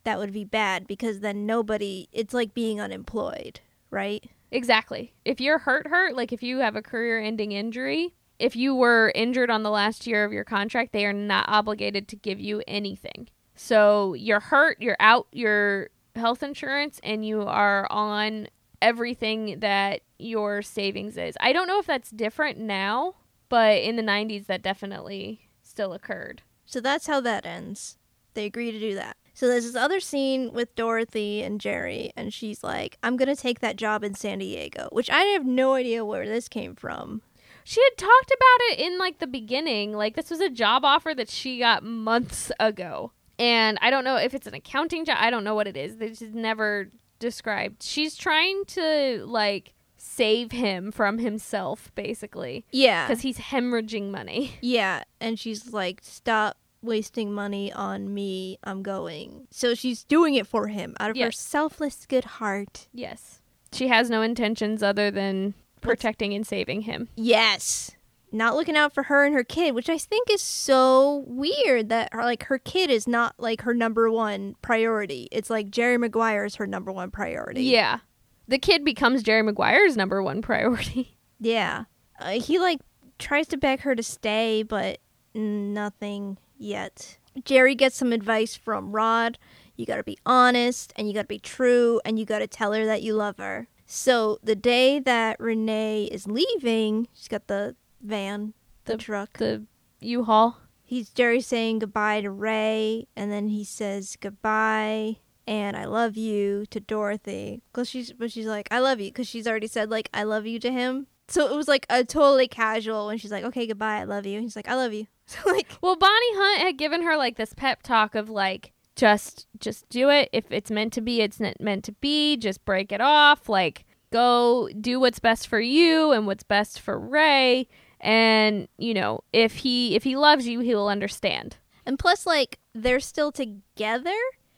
That 0.05 0.17
would 0.17 0.33
be 0.33 0.43
bad 0.43 0.87
because 0.87 1.19
then 1.19 1.45
nobody, 1.45 2.07
it's 2.11 2.33
like 2.33 2.55
being 2.55 2.81
unemployed, 2.81 3.59
right? 3.91 4.27
Exactly. 4.49 5.13
If 5.23 5.39
you're 5.39 5.59
hurt, 5.59 5.85
hurt, 5.85 6.15
like 6.15 6.33
if 6.33 6.41
you 6.41 6.57
have 6.61 6.75
a 6.75 6.81
career 6.81 7.21
ending 7.21 7.51
injury, 7.51 8.15
if 8.39 8.55
you 8.55 8.73
were 8.73 9.11
injured 9.13 9.51
on 9.51 9.61
the 9.61 9.69
last 9.69 10.07
year 10.07 10.25
of 10.25 10.33
your 10.33 10.43
contract, 10.43 10.93
they 10.93 11.05
are 11.05 11.13
not 11.13 11.45
obligated 11.47 12.07
to 12.07 12.15
give 12.15 12.39
you 12.39 12.63
anything. 12.67 13.29
So 13.53 14.15
you're 14.15 14.39
hurt, 14.39 14.81
you're 14.81 14.97
out 14.99 15.27
your 15.31 15.91
health 16.15 16.41
insurance, 16.41 16.99
and 17.03 17.23
you 17.23 17.43
are 17.43 17.85
on 17.91 18.47
everything 18.81 19.59
that 19.59 20.01
your 20.17 20.61
savings 20.61 21.17
is. 21.17 21.35
I 21.39 21.53
don't 21.53 21.67
know 21.67 21.79
if 21.79 21.87
that's 21.87 22.09
different 22.11 22.57
now, 22.57 23.15
but 23.49 23.81
in 23.81 23.95
the 23.95 24.03
90s, 24.03 24.45
that 24.47 24.61
definitely 24.61 25.49
still 25.63 25.93
occurred. 25.93 26.41
So 26.65 26.79
that's 26.79 27.07
how 27.07 27.21
that 27.21 27.45
ends. 27.45 27.97
They 28.33 28.45
agree 28.45 28.71
to 28.71 28.79
do 28.79 28.95
that. 28.95 29.17
So 29.33 29.47
there's 29.47 29.65
this 29.65 29.75
other 29.75 29.99
scene 29.99 30.51
with 30.53 30.75
Dorothy 30.75 31.41
and 31.41 31.61
Jerry, 31.61 32.11
and 32.15 32.33
she's 32.33 32.63
like, 32.63 32.97
I'm 33.01 33.15
going 33.15 33.33
to 33.33 33.41
take 33.41 33.61
that 33.61 33.77
job 33.77 34.03
in 34.03 34.13
San 34.13 34.39
Diego, 34.39 34.89
which 34.91 35.09
I 35.09 35.21
have 35.21 35.45
no 35.45 35.75
idea 35.75 36.03
where 36.03 36.27
this 36.27 36.49
came 36.49 36.75
from. 36.75 37.21
She 37.63 37.81
had 37.81 37.97
talked 37.97 38.31
about 38.31 38.71
it 38.71 38.79
in 38.79 38.97
like 38.97 39.19
the 39.19 39.27
beginning. 39.27 39.93
Like, 39.93 40.15
this 40.15 40.29
was 40.29 40.41
a 40.41 40.49
job 40.49 40.83
offer 40.83 41.13
that 41.15 41.29
she 41.29 41.59
got 41.59 41.83
months 41.83 42.51
ago. 42.59 43.13
And 43.37 43.77
I 43.81 43.89
don't 43.89 44.03
know 44.03 44.17
if 44.17 44.33
it's 44.33 44.47
an 44.47 44.53
accounting 44.53 45.05
job. 45.05 45.17
I 45.19 45.29
don't 45.29 45.45
know 45.45 45.55
what 45.55 45.67
it 45.67 45.77
is. 45.77 45.95
They 45.95 46.09
just 46.09 46.33
never 46.33 46.89
described. 47.19 47.83
She's 47.83 48.15
trying 48.15 48.65
to 48.65 49.25
like 49.27 49.73
save 49.97 50.51
him 50.51 50.91
from 50.91 51.19
himself, 51.19 51.91
basically. 51.95 52.65
Yeah. 52.71 53.07
Because 53.07 53.21
he's 53.21 53.37
hemorrhaging 53.37 54.09
money. 54.09 54.53
Yeah. 54.61 55.03
And 55.19 55.37
she's 55.39 55.73
like, 55.73 55.99
stop 56.03 56.57
wasting 56.81 57.33
money 57.33 57.71
on 57.73 58.13
me. 58.13 58.57
I'm 58.63 58.81
going. 58.81 59.47
So 59.51 59.75
she's 59.75 60.03
doing 60.03 60.35
it 60.35 60.47
for 60.47 60.67
him 60.67 60.95
out 60.99 61.11
of 61.11 61.17
her 61.17 61.31
selfless 61.31 62.05
good 62.05 62.23
heart. 62.25 62.87
Yes. 62.93 63.41
She 63.73 63.87
has 63.89 64.09
no 64.09 64.21
intentions 64.21 64.81
other 64.81 65.11
than 65.11 65.53
protecting 65.81 66.33
and 66.33 66.45
saving 66.47 66.81
him. 66.81 67.09
Yes. 67.15 67.91
Not 68.31 68.55
looking 68.55 68.77
out 68.77 68.93
for 68.93 69.03
her 69.03 69.25
and 69.25 69.33
her 69.33 69.43
kid, 69.43 69.73
which 69.73 69.89
I 69.89 69.97
think 69.97 70.29
is 70.29 70.41
so 70.41 71.23
weird 71.27 71.89
that 71.89 72.09
her, 72.13 72.23
like 72.23 72.43
her 72.43 72.59
kid 72.59 72.89
is 72.89 73.07
not 73.07 73.35
like 73.39 73.61
her 73.61 73.73
number 73.73 74.11
one 74.11 74.55
priority. 74.61 75.27
It's 75.31 75.49
like 75.49 75.71
Jerry 75.71 75.97
Maguire 75.97 76.45
is 76.45 76.55
her 76.55 76.67
number 76.67 76.91
one 76.91 77.09
priority. 77.09 77.63
Yeah. 77.63 77.99
The 78.47 78.59
kid 78.59 78.85
becomes 78.85 79.23
Jerry 79.23 79.41
Maguire's 79.41 79.97
number 79.97 80.21
one 80.21 80.41
priority. 80.43 81.17
Yeah. 81.39 81.85
Uh, 82.19 82.39
he 82.39 82.59
like 82.59 82.79
tries 83.17 83.47
to 83.47 83.57
beg 83.57 83.81
her 83.81 83.95
to 83.95 84.03
stay, 84.03 84.63
but 84.63 84.99
nothing 85.33 86.37
yet. 86.57 87.17
Jerry 87.45 87.75
gets 87.75 87.95
some 87.95 88.13
advice 88.13 88.55
from 88.55 88.91
Rod. 88.91 89.37
You 89.75 89.85
got 89.85 89.97
to 89.97 90.03
be 90.03 90.17
honest 90.25 90.91
and 90.95 91.07
you 91.07 91.13
got 91.13 91.21
to 91.21 91.27
be 91.27 91.39
true 91.39 92.01
and 92.03 92.19
you 92.19 92.25
got 92.25 92.39
to 92.39 92.47
tell 92.47 92.73
her 92.73 92.85
that 92.85 93.01
you 93.01 93.13
love 93.13 93.37
her. 93.37 93.67
So 93.85 94.37
the 94.43 94.55
day 94.55 94.99
that 94.99 95.39
Renee 95.39 96.05
is 96.11 96.27
leaving, 96.27 97.07
she's 97.13 97.27
got 97.27 97.47
the 97.47 97.75
van, 98.01 98.53
the, 98.85 98.93
The- 98.93 98.97
truck. 98.97 99.37
The 99.37 99.65
U-Haul. 100.01 100.57
He's 100.83 101.09
Jerry 101.09 101.41
saying 101.41 101.79
goodbye 101.79 102.21
to 102.21 102.31
Ray, 102.31 103.07
and 103.15 103.31
then 103.31 103.49
he 103.49 103.63
says 103.63 104.17
goodbye 104.19 105.17
and 105.45 105.75
I 105.75 105.85
love 105.85 106.15
you 106.15 106.65
to 106.69 106.79
Dorothy. 106.79 107.63
Cause 107.73 107.89
she's, 107.89 108.11
but 108.13 108.31
she's 108.31 108.45
like 108.45 108.67
I 108.71 108.79
love 108.79 108.99
you, 108.99 109.11
cause 109.11 109.27
she's 109.27 109.47
already 109.47 109.67
said 109.67 109.89
like 109.89 110.09
I 110.13 110.23
love 110.23 110.45
you 110.45 110.59
to 110.59 110.71
him. 110.71 111.07
So 111.27 111.51
it 111.51 111.55
was 111.55 111.67
like 111.67 111.85
a 111.89 112.03
totally 112.03 112.47
casual 112.47 113.07
when 113.07 113.17
she's 113.19 113.31
like, 113.31 113.43
okay, 113.43 113.67
goodbye, 113.67 113.99
I 113.99 114.03
love 114.05 114.25
you. 114.25 114.35
And 114.35 114.43
he's 114.43 114.55
like, 114.55 114.67
I 114.67 114.75
love 114.75 114.93
you. 114.93 115.07
So 115.27 115.37
like, 115.45 115.67
Well, 115.81 115.95
Bonnie 115.95 116.35
Hunt 116.35 116.61
had 116.61 116.77
given 116.79 117.03
her 117.03 117.15
like 117.15 117.37
this 117.37 117.53
pep 117.53 117.83
talk 117.83 118.15
of 118.15 118.31
like 118.31 118.71
just 118.95 119.45
just 119.59 119.87
do 119.89 120.09
it. 120.09 120.27
If 120.33 120.51
it's 120.51 120.71
meant 120.71 120.91
to 120.93 121.01
be, 121.01 121.21
it's 121.21 121.39
meant 121.59 121.83
to 121.83 121.91
be. 121.93 122.35
Just 122.35 122.65
break 122.65 122.91
it 122.91 122.99
off. 122.99 123.47
Like 123.47 123.85
go 124.11 124.69
do 124.81 124.99
what's 124.99 125.19
best 125.19 125.47
for 125.47 125.59
you 125.59 126.11
and 126.13 126.25
what's 126.25 126.41
best 126.43 126.79
for 126.79 126.97
Ray. 126.99 127.67
And 127.99 128.67
you 128.77 128.93
know, 128.93 129.21
if 129.33 129.55
he 129.57 129.95
if 129.95 130.03
he 130.03 130.15
loves 130.15 130.47
you, 130.47 130.59
he 130.61 130.73
will 130.75 130.87
understand. 130.89 131.57
and 131.85 131.97
plus 131.99 132.25
like 132.25 132.59
they're 132.73 132.99
still 132.99 133.31
together, 133.31 134.15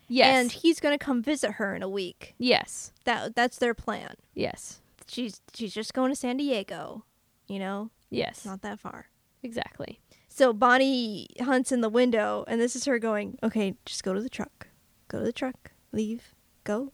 Yes. 0.07 0.27
and 0.35 0.51
he's 0.51 0.79
gonna 0.79 0.97
come 0.97 1.21
visit 1.23 1.53
her 1.53 1.75
in 1.75 1.81
a 1.83 1.89
week. 1.89 2.35
yes. 2.37 2.91
That 3.05 3.35
that's 3.35 3.57
their 3.57 3.73
plan. 3.73 4.13
Yes. 4.35 4.81
She's 5.07 5.41
she's 5.53 5.73
just 5.73 5.93
going 5.93 6.11
to 6.11 6.15
San 6.15 6.37
Diego, 6.37 7.03
you 7.47 7.59
know, 7.59 7.89
Yes. 8.09 8.45
not 8.45 8.61
that 8.61 8.79
far. 8.79 9.07
exactly. 9.43 9.99
So 10.27 10.53
Bonnie 10.53 11.27
Hunt's 11.41 11.71
in 11.73 11.81
the 11.81 11.89
window, 11.89 12.45
and 12.47 12.61
this 12.61 12.75
is 12.75 12.85
her 12.85 12.99
going, 12.99 13.37
okay, 13.43 13.75
just 13.85 14.03
go 14.03 14.13
to 14.13 14.21
the 14.21 14.29
truck. 14.29 14.67
Go 15.09 15.19
to 15.19 15.25
the 15.25 15.33
truck. 15.33 15.71
Leave. 15.91 16.33
Go. 16.63 16.93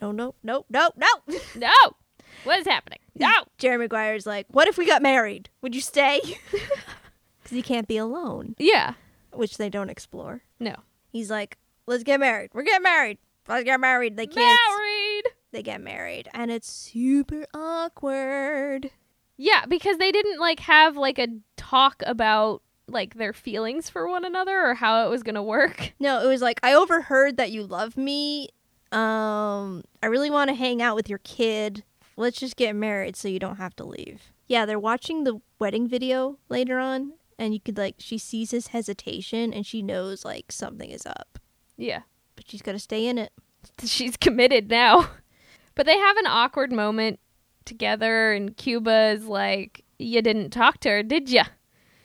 No, 0.00 0.10
no, 0.10 0.34
no, 0.42 0.64
no, 0.68 0.90
no. 0.96 1.06
No. 1.54 1.70
What 2.44 2.58
is 2.60 2.66
happening? 2.66 2.98
No. 3.14 3.30
Jerry 3.58 3.78
Maguire's 3.78 4.26
like, 4.26 4.46
what 4.50 4.68
if 4.68 4.76
we 4.78 4.86
got 4.86 5.02
married? 5.02 5.48
Would 5.62 5.74
you 5.74 5.80
stay? 5.80 6.20
Because 7.42 7.56
he 7.56 7.62
can't 7.62 7.88
be 7.88 7.96
alone, 7.96 8.54
Yeah. 8.58 8.94
which 9.32 9.56
they 9.56 9.68
don't 9.68 9.90
explore. 9.90 10.42
No. 10.60 10.76
He's 11.10 11.28
like, 11.28 11.58
let's 11.86 12.04
get 12.04 12.20
married. 12.20 12.50
We're 12.54 12.62
getting 12.62 12.84
married. 12.84 13.18
Let's 13.48 13.64
get 13.64 13.80
married. 13.80 14.16
They 14.16 14.28
can't. 14.28 14.60
Married. 14.78 15.22
They 15.50 15.62
get 15.64 15.80
married. 15.80 16.28
And 16.34 16.52
it's 16.52 16.70
super 16.70 17.44
awkward. 17.52 18.90
Yeah, 19.36 19.66
because 19.66 19.98
they 19.98 20.12
didn't 20.12 20.38
like 20.38 20.60
have 20.60 20.96
like 20.96 21.18
a 21.18 21.26
talk 21.56 22.02
about 22.06 22.62
like 22.86 23.14
their 23.14 23.32
feelings 23.32 23.88
for 23.90 24.06
one 24.08 24.24
another 24.24 24.60
or 24.70 24.74
how 24.74 25.04
it 25.04 25.10
was 25.10 25.24
going 25.24 25.34
to 25.34 25.42
work. 25.42 25.92
No, 26.00 26.22
it 26.22 26.28
was 26.28 26.42
like, 26.42 26.60
I 26.62 26.74
overheard 26.74 27.38
that 27.38 27.50
you 27.50 27.64
love 27.64 27.96
me. 27.96 28.48
Um, 28.92 29.82
I 30.02 30.06
really 30.06 30.30
want 30.30 30.48
to 30.50 30.54
hang 30.54 30.80
out 30.80 30.94
with 30.94 31.08
your 31.08 31.18
kid. 31.24 31.82
Let's 32.16 32.38
just 32.38 32.56
get 32.56 32.74
married 32.76 33.16
so 33.16 33.28
you 33.28 33.38
don't 33.38 33.56
have 33.56 33.74
to 33.76 33.84
leave. 33.84 34.32
Yeah, 34.46 34.66
they're 34.66 34.78
watching 34.78 35.24
the 35.24 35.40
wedding 35.58 35.88
video 35.88 36.38
later 36.48 36.78
on, 36.78 37.12
and 37.38 37.54
you 37.54 37.60
could 37.60 37.78
like 37.78 37.96
she 37.98 38.18
sees 38.18 38.50
his 38.50 38.68
hesitation 38.68 39.52
and 39.54 39.66
she 39.66 39.82
knows 39.82 40.24
like 40.24 40.52
something 40.52 40.90
is 40.90 41.06
up, 41.06 41.38
Yeah. 41.76 42.02
but 42.36 42.48
she's 42.48 42.62
got 42.62 42.72
to 42.72 42.78
stay 42.78 43.06
in 43.06 43.18
it. 43.18 43.32
She's 43.84 44.16
committed 44.16 44.70
now. 44.70 45.08
But 45.74 45.86
they 45.86 45.96
have 45.96 46.16
an 46.18 46.26
awkward 46.26 46.70
moment 46.70 47.18
together 47.64 48.32
and 48.34 48.54
Cuba's 48.56 49.24
like, 49.24 49.84
"You 49.98 50.20
didn't 50.20 50.50
talk 50.50 50.80
to 50.80 50.90
her, 50.90 51.02
did 51.02 51.30
ya?" 51.30 51.44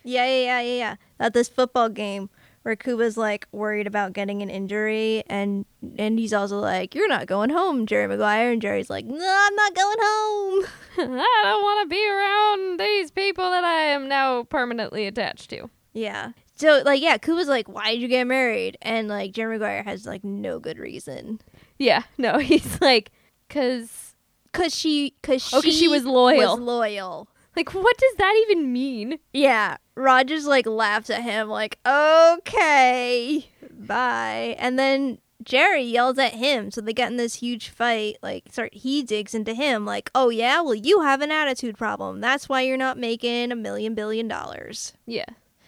Yeah, 0.06 0.26
yeah, 0.26 0.42
yeah, 0.44 0.62
yeah, 0.62 0.78
yeah. 0.78 0.96
At 1.20 1.34
this 1.34 1.50
football 1.50 1.90
game 1.90 2.30
where 2.68 2.76
Cuba's 2.76 3.16
like 3.16 3.48
worried 3.54 3.88
about 3.88 4.12
getting 4.12 4.42
an 4.42 4.50
injury, 4.50 5.24
and 5.28 5.66
and 5.98 6.20
he's 6.20 6.34
also 6.34 6.60
like, 6.60 6.94
"You're 6.94 7.08
not 7.08 7.26
going 7.26 7.50
home, 7.50 7.86
Jerry 7.86 8.08
Maguire," 8.08 8.52
and 8.52 8.62
Jerry's 8.62 8.90
like, 8.90 9.06
"No, 9.06 9.16
I'm 9.16 9.56
not 9.56 9.74
going 9.74 9.98
home." 10.02 10.66
I 11.22 11.42
don't 11.46 11.62
want 11.64 11.90
to 11.90 11.96
be 11.96 12.10
around 12.10 12.78
these 12.78 13.10
people 13.10 13.50
that 13.50 13.64
I 13.64 13.84
am 13.84 14.10
now 14.10 14.44
permanently 14.44 15.08
attached 15.08 15.50
to. 15.52 15.70
Yeah. 15.94 16.34
So 16.58 16.82
like, 16.84 17.02
yeah, 17.02 17.18
Cuba's 17.18 17.48
like, 17.48 17.70
"Why 17.70 17.94
did 17.94 18.02
you 18.02 18.10
get 18.10 18.28
married?" 18.28 18.78
And 18.82 19.08
like, 19.08 19.32
Jerry 19.32 19.58
Maguire 19.58 19.84
has 19.84 20.06
like 20.06 20.26
no 20.26 20.60
good 20.60 20.78
reason. 20.78 21.40
Yeah, 21.80 22.04
no, 22.18 22.38
he's 22.40 22.82
like, 22.82 23.12
cause 23.48 24.14
Cause 24.52 24.76
she, 24.76 25.14
cause 25.24 25.42
she, 25.42 25.56
Oh, 25.56 25.62
'cause 25.62 25.78
she 25.78 25.88
was 25.88 26.04
loyal. 26.04 26.58
Was 26.58 26.60
loyal. 26.60 27.30
like, 27.56 27.74
what 27.74 27.98
does 27.98 28.16
that 28.18 28.36
even 28.50 28.74
mean? 28.74 29.20
Yeah. 29.32 29.78
Just 30.26 30.48
like 30.48 30.66
laughs 30.66 31.10
at 31.10 31.24
him, 31.24 31.50
like, 31.50 31.80
okay, 31.86 33.50
bye. 33.72 34.56
And 34.60 34.78
then 34.78 35.20
Jerry 35.44 35.84
yells 35.84 36.18
at 36.18 36.34
him, 36.34 36.72
so 36.72 36.82
they 36.82 36.94
get 36.94 37.12
in 37.12 37.18
this 37.18 37.36
huge 37.36 37.70
fight. 37.70 38.18
Like, 38.22 38.46
start 38.52 38.74
he 38.74 39.04
digs 39.04 39.34
into 39.34 39.54
him, 39.54 39.86
like, 39.86 40.12
oh 40.14 40.30
yeah, 40.30 40.62
well 40.62 40.76
you 40.76 41.02
have 41.02 41.22
an 41.22 41.32
attitude 41.32 41.78
problem. 41.78 42.22
That's 42.22 42.50
why 42.50 42.62
you're 42.62 42.78
not 42.78 42.98
making 42.98 43.52
a 43.52 43.56
million 43.56 43.96
billion 43.96 44.28
dollars. 44.28 44.94
Yeah. 45.06 45.26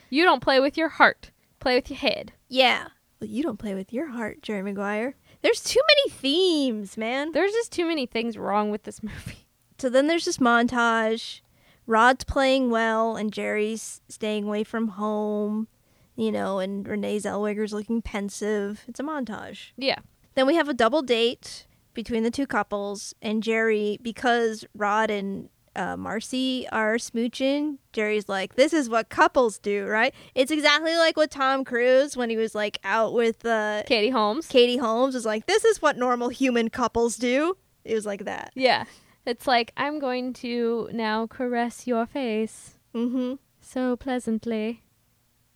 You 0.09 0.23
don't 0.23 0.41
play 0.41 0.59
with 0.59 0.77
your 0.77 0.89
heart. 0.89 1.31
Play 1.59 1.75
with 1.75 1.89
your 1.89 1.99
head. 1.99 2.33
Yeah. 2.47 2.87
Well, 3.19 3.29
you 3.29 3.43
don't 3.43 3.59
play 3.59 3.73
with 3.73 3.93
your 3.93 4.07
heart, 4.07 4.41
Jerry 4.41 4.63
Maguire. 4.63 5.15
There's 5.41 5.63
too 5.63 5.81
many 5.87 6.09
themes, 6.09 6.97
man. 6.97 7.31
There's 7.31 7.51
just 7.51 7.71
too 7.71 7.85
many 7.85 8.05
things 8.05 8.37
wrong 8.37 8.71
with 8.71 8.83
this 8.83 9.03
movie. 9.03 9.47
So 9.77 9.89
then 9.89 10.07
there's 10.07 10.25
this 10.25 10.37
montage. 10.39 11.41
Rod's 11.89 12.23
playing 12.23 12.69
well, 12.69 13.15
and 13.15 13.33
Jerry's 13.33 14.01
staying 14.07 14.43
away 14.43 14.63
from 14.63 14.89
home, 14.89 15.67
you 16.15 16.31
know, 16.31 16.59
and 16.59 16.87
Renee 16.87 17.17
Zellweger's 17.17 17.73
looking 17.73 18.03
pensive. 18.03 18.83
It's 18.87 18.99
a 18.99 19.03
montage. 19.03 19.71
Yeah. 19.75 19.97
Then 20.35 20.45
we 20.45 20.53
have 20.53 20.69
a 20.69 20.73
double 20.75 21.01
date 21.01 21.65
between 21.95 22.21
the 22.21 22.29
two 22.29 22.45
couples, 22.45 23.15
and 23.23 23.41
Jerry, 23.41 23.97
because 24.03 24.65
Rod 24.75 25.09
and 25.09 25.49
uh, 25.75 25.97
Marcy 25.97 26.67
are 26.71 26.97
smooching, 26.97 27.79
Jerry's 27.91 28.29
like, 28.29 28.55
"This 28.55 28.71
is 28.71 28.87
what 28.87 29.09
couples 29.09 29.57
do, 29.57 29.87
right?" 29.87 30.13
It's 30.35 30.51
exactly 30.51 30.95
like 30.95 31.17
with 31.17 31.31
Tom 31.31 31.65
Cruise 31.65 32.15
when 32.15 32.29
he 32.29 32.37
was 32.37 32.53
like 32.53 32.77
out 32.83 33.13
with 33.13 33.43
uh, 33.43 33.81
Katie 33.87 34.11
Holmes. 34.11 34.45
Katie 34.45 34.77
Holmes. 34.77 35.15
Was 35.15 35.25
like, 35.25 35.47
"This 35.47 35.65
is 35.65 35.81
what 35.81 35.97
normal 35.97 36.29
human 36.29 36.69
couples 36.69 37.15
do." 37.15 37.57
It 37.83 37.95
was 37.95 38.05
like 38.05 38.25
that. 38.25 38.51
Yeah. 38.53 38.85
It's 39.25 39.45
like, 39.47 39.71
I'm 39.77 39.99
going 39.99 40.33
to 40.33 40.89
now 40.91 41.27
caress 41.27 41.85
your 41.87 42.05
face 42.05 42.75
Mm-hmm. 42.95 43.35
so 43.61 43.95
pleasantly. 43.95 44.81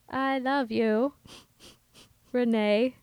I 0.10 0.38
love 0.40 0.69
you. 0.72 1.14
Renee. 2.31 2.95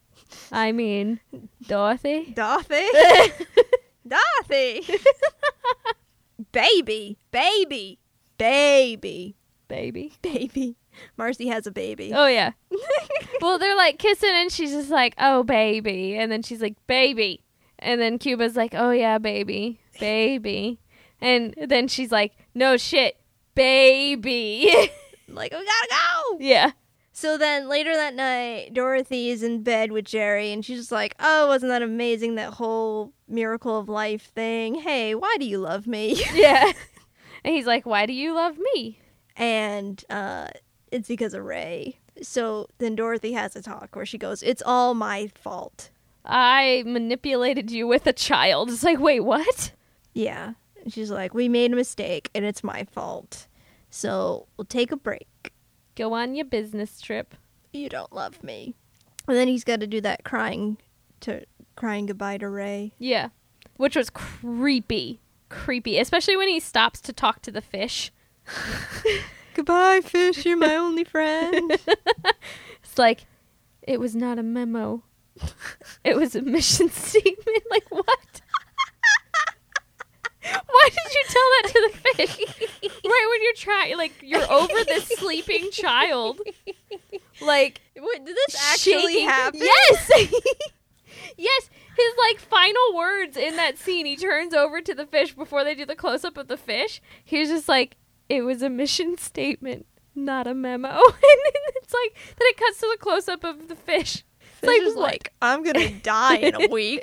I 0.52 0.70
mean, 0.70 1.18
Dorothy. 1.66 2.32
Dorothy. 2.36 2.86
Dorothy. 4.06 4.86
baby. 6.52 7.18
Baby. 7.30 7.98
Baby. 8.38 9.36
Baby. 9.68 10.12
Baby. 10.22 10.76
Marcy 11.16 11.46
has 11.48 11.66
a 11.66 11.70
baby. 11.70 12.12
Oh, 12.14 12.26
yeah. 12.26 12.52
well, 13.40 13.58
they're 13.58 13.76
like 13.76 13.98
kissing, 13.98 14.30
and 14.32 14.50
she's 14.52 14.72
just 14.72 14.90
like, 14.90 15.14
oh, 15.18 15.42
baby. 15.42 16.16
And 16.16 16.30
then 16.30 16.42
she's 16.42 16.60
like, 16.60 16.74
baby. 16.86 17.42
And 17.78 18.00
then 18.00 18.18
Cuba's 18.18 18.56
like, 18.56 18.74
oh, 18.76 18.90
yeah, 18.90 19.18
baby. 19.18 19.80
Baby. 19.98 20.80
And 21.20 21.54
then 21.66 21.88
she's 21.88 22.12
like, 22.12 22.32
no 22.54 22.76
shit, 22.76 23.16
baby. 23.54 24.90
Like, 25.32 25.52
we 25.52 25.58
gotta 25.64 25.88
go. 25.90 26.38
yeah. 26.40 26.72
So 27.12 27.38
then 27.38 27.68
later 27.68 27.94
that 27.94 28.14
night, 28.16 28.74
Dorothy 28.74 29.30
is 29.30 29.44
in 29.44 29.62
bed 29.62 29.92
with 29.92 30.04
Jerry 30.04 30.50
and 30.50 30.64
she's 30.64 30.78
just 30.80 30.90
like, 30.90 31.14
Oh, 31.20 31.46
wasn't 31.46 31.70
that 31.70 31.82
amazing? 31.82 32.34
That 32.34 32.54
whole 32.54 33.12
miracle 33.28 33.78
of 33.78 33.88
life 33.88 34.32
thing. 34.34 34.74
Hey, 34.74 35.14
why 35.14 35.36
do 35.38 35.44
you 35.46 35.58
love 35.58 35.86
me? 35.86 36.20
Yeah. 36.34 36.72
and 37.44 37.54
he's 37.54 37.64
like, 37.66 37.86
why 37.86 38.06
do 38.06 38.12
you 38.12 38.34
love 38.34 38.56
me? 38.74 38.98
and 39.36 40.04
uh, 40.10 40.48
it's 40.90 41.06
because 41.06 41.32
of 41.32 41.44
Ray. 41.44 42.00
So 42.22 42.66
then 42.78 42.96
Dorothy 42.96 43.32
has 43.32 43.54
a 43.54 43.62
talk 43.62 43.94
where 43.94 44.04
she 44.04 44.18
goes, 44.18 44.42
It's 44.42 44.62
all 44.66 44.94
my 44.94 45.30
fault. 45.36 45.90
I 46.24 46.82
manipulated 46.86 47.70
you 47.70 47.86
with 47.86 48.04
a 48.08 48.12
child. 48.12 48.68
It's 48.70 48.82
like, 48.82 48.98
wait, 48.98 49.20
what? 49.20 49.70
Yeah. 50.12 50.54
She's 50.88 51.10
like, 51.10 51.34
We 51.34 51.48
made 51.48 51.72
a 51.72 51.76
mistake 51.76 52.30
and 52.34 52.44
it's 52.44 52.64
my 52.64 52.84
fault. 52.84 53.46
So 53.90 54.46
we'll 54.56 54.64
take 54.64 54.92
a 54.92 54.96
break. 54.96 55.52
Go 55.96 56.12
on 56.14 56.34
your 56.34 56.44
business 56.44 57.00
trip. 57.00 57.34
You 57.72 57.88
don't 57.88 58.12
love 58.12 58.42
me. 58.42 58.74
And 59.28 59.36
then 59.36 59.48
he's 59.48 59.64
got 59.64 59.80
to 59.80 59.86
do 59.86 60.00
that 60.00 60.24
crying 60.24 60.78
to 61.20 61.44
crying 61.76 62.06
goodbye 62.06 62.38
to 62.38 62.48
Ray. 62.48 62.92
Yeah. 62.98 63.28
Which 63.76 63.96
was 63.96 64.10
creepy. 64.10 65.20
Creepy. 65.48 65.98
Especially 65.98 66.36
when 66.36 66.48
he 66.48 66.60
stops 66.60 67.00
to 67.02 67.12
talk 67.12 67.42
to 67.42 67.50
the 67.50 67.60
fish. 67.62 68.12
Goodbye, 69.54 70.00
fish. 70.00 70.46
You're 70.46 70.56
my 70.56 70.76
only 70.76 71.04
friend. 71.04 71.78
It's 72.82 72.98
like, 72.98 73.26
it 73.82 74.00
was 74.00 74.16
not 74.16 74.38
a 74.40 74.42
memo. 74.42 75.04
It 76.02 76.16
was 76.16 76.34
a 76.34 76.42
mission 76.42 76.90
statement. 76.90 77.62
Like, 77.70 77.88
what? 77.90 78.18
Why 80.66 80.88
did 80.88 81.14
you 81.14 81.24
tell 81.28 81.48
that 81.62 81.68
to 81.72 81.90
the 81.92 81.98
fish? 81.98 82.38
right 83.04 83.26
when 83.30 83.42
you're 83.42 83.52
trying, 83.54 83.96
like, 83.96 84.12
you're 84.22 84.50
over 84.50 84.84
this 84.84 85.06
sleeping 85.08 85.70
child. 85.70 86.40
Like, 87.40 87.80
Wait, 87.96 88.24
did 88.24 88.36
this 88.36 88.56
actually 88.72 89.14
shaking- 89.14 89.28
happen? 89.28 89.60
Yes. 89.62 90.10
yes. 91.36 91.70
His 91.96 92.14
like 92.18 92.38
final 92.40 92.94
words 92.94 93.36
in 93.36 93.56
that 93.56 93.76
scene, 93.78 94.06
he 94.06 94.16
turns 94.16 94.54
over 94.54 94.80
to 94.80 94.94
the 94.94 95.06
fish 95.06 95.34
before 95.34 95.64
they 95.64 95.74
do 95.74 95.84
the 95.84 95.96
close 95.96 96.24
up 96.24 96.36
of 96.38 96.48
the 96.48 96.56
fish. 96.56 97.02
He's 97.24 97.48
just 97.50 97.68
like, 97.68 97.96
"It 98.30 98.42
was 98.42 98.62
a 98.62 98.70
mission 98.70 99.18
statement, 99.18 99.86
not 100.14 100.46
a 100.46 100.54
memo." 100.54 100.88
and 101.04 101.12
then 101.12 101.62
it's 101.76 101.92
like 101.92 102.14
then 102.38 102.48
it 102.48 102.56
cuts 102.56 102.78
to 102.80 102.88
the 102.90 102.96
close 102.98 103.28
up 103.28 103.44
of 103.44 103.68
the 103.68 103.76
fish. 103.76 104.24
It's 104.40 104.60
Fish 104.60 104.68
like, 104.68 104.82
is 104.82 104.94
like, 104.96 105.32
I'm 105.42 105.62
gonna 105.62 105.90
die 105.90 106.36
in 106.36 106.54
a 106.54 106.68
week. 106.68 107.02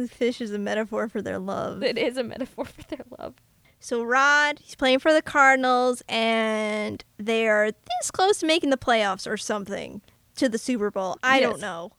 The 0.00 0.08
fish 0.08 0.40
is 0.40 0.52
a 0.52 0.58
metaphor 0.58 1.08
for 1.08 1.22
their 1.22 1.38
love. 1.38 1.82
it 1.82 1.96
is 1.98 2.16
a 2.16 2.22
metaphor 2.24 2.64
for 2.64 2.82
their 2.88 3.04
love. 3.18 3.34
So 3.78 4.02
Rod, 4.02 4.58
he's 4.62 4.74
playing 4.74 4.98
for 4.98 5.12
the 5.12 5.22
Cardinals, 5.22 6.02
and 6.08 7.02
they 7.18 7.48
are 7.48 7.70
this 7.70 8.10
close 8.10 8.38
to 8.40 8.46
making 8.46 8.70
the 8.70 8.76
playoffs 8.76 9.26
or 9.30 9.36
something 9.38 10.02
to 10.36 10.48
the 10.48 10.58
Super 10.58 10.90
Bowl. 10.90 11.18
I 11.22 11.40
Yes. 11.40 11.48
don't 11.50 11.60
know. 11.60 11.92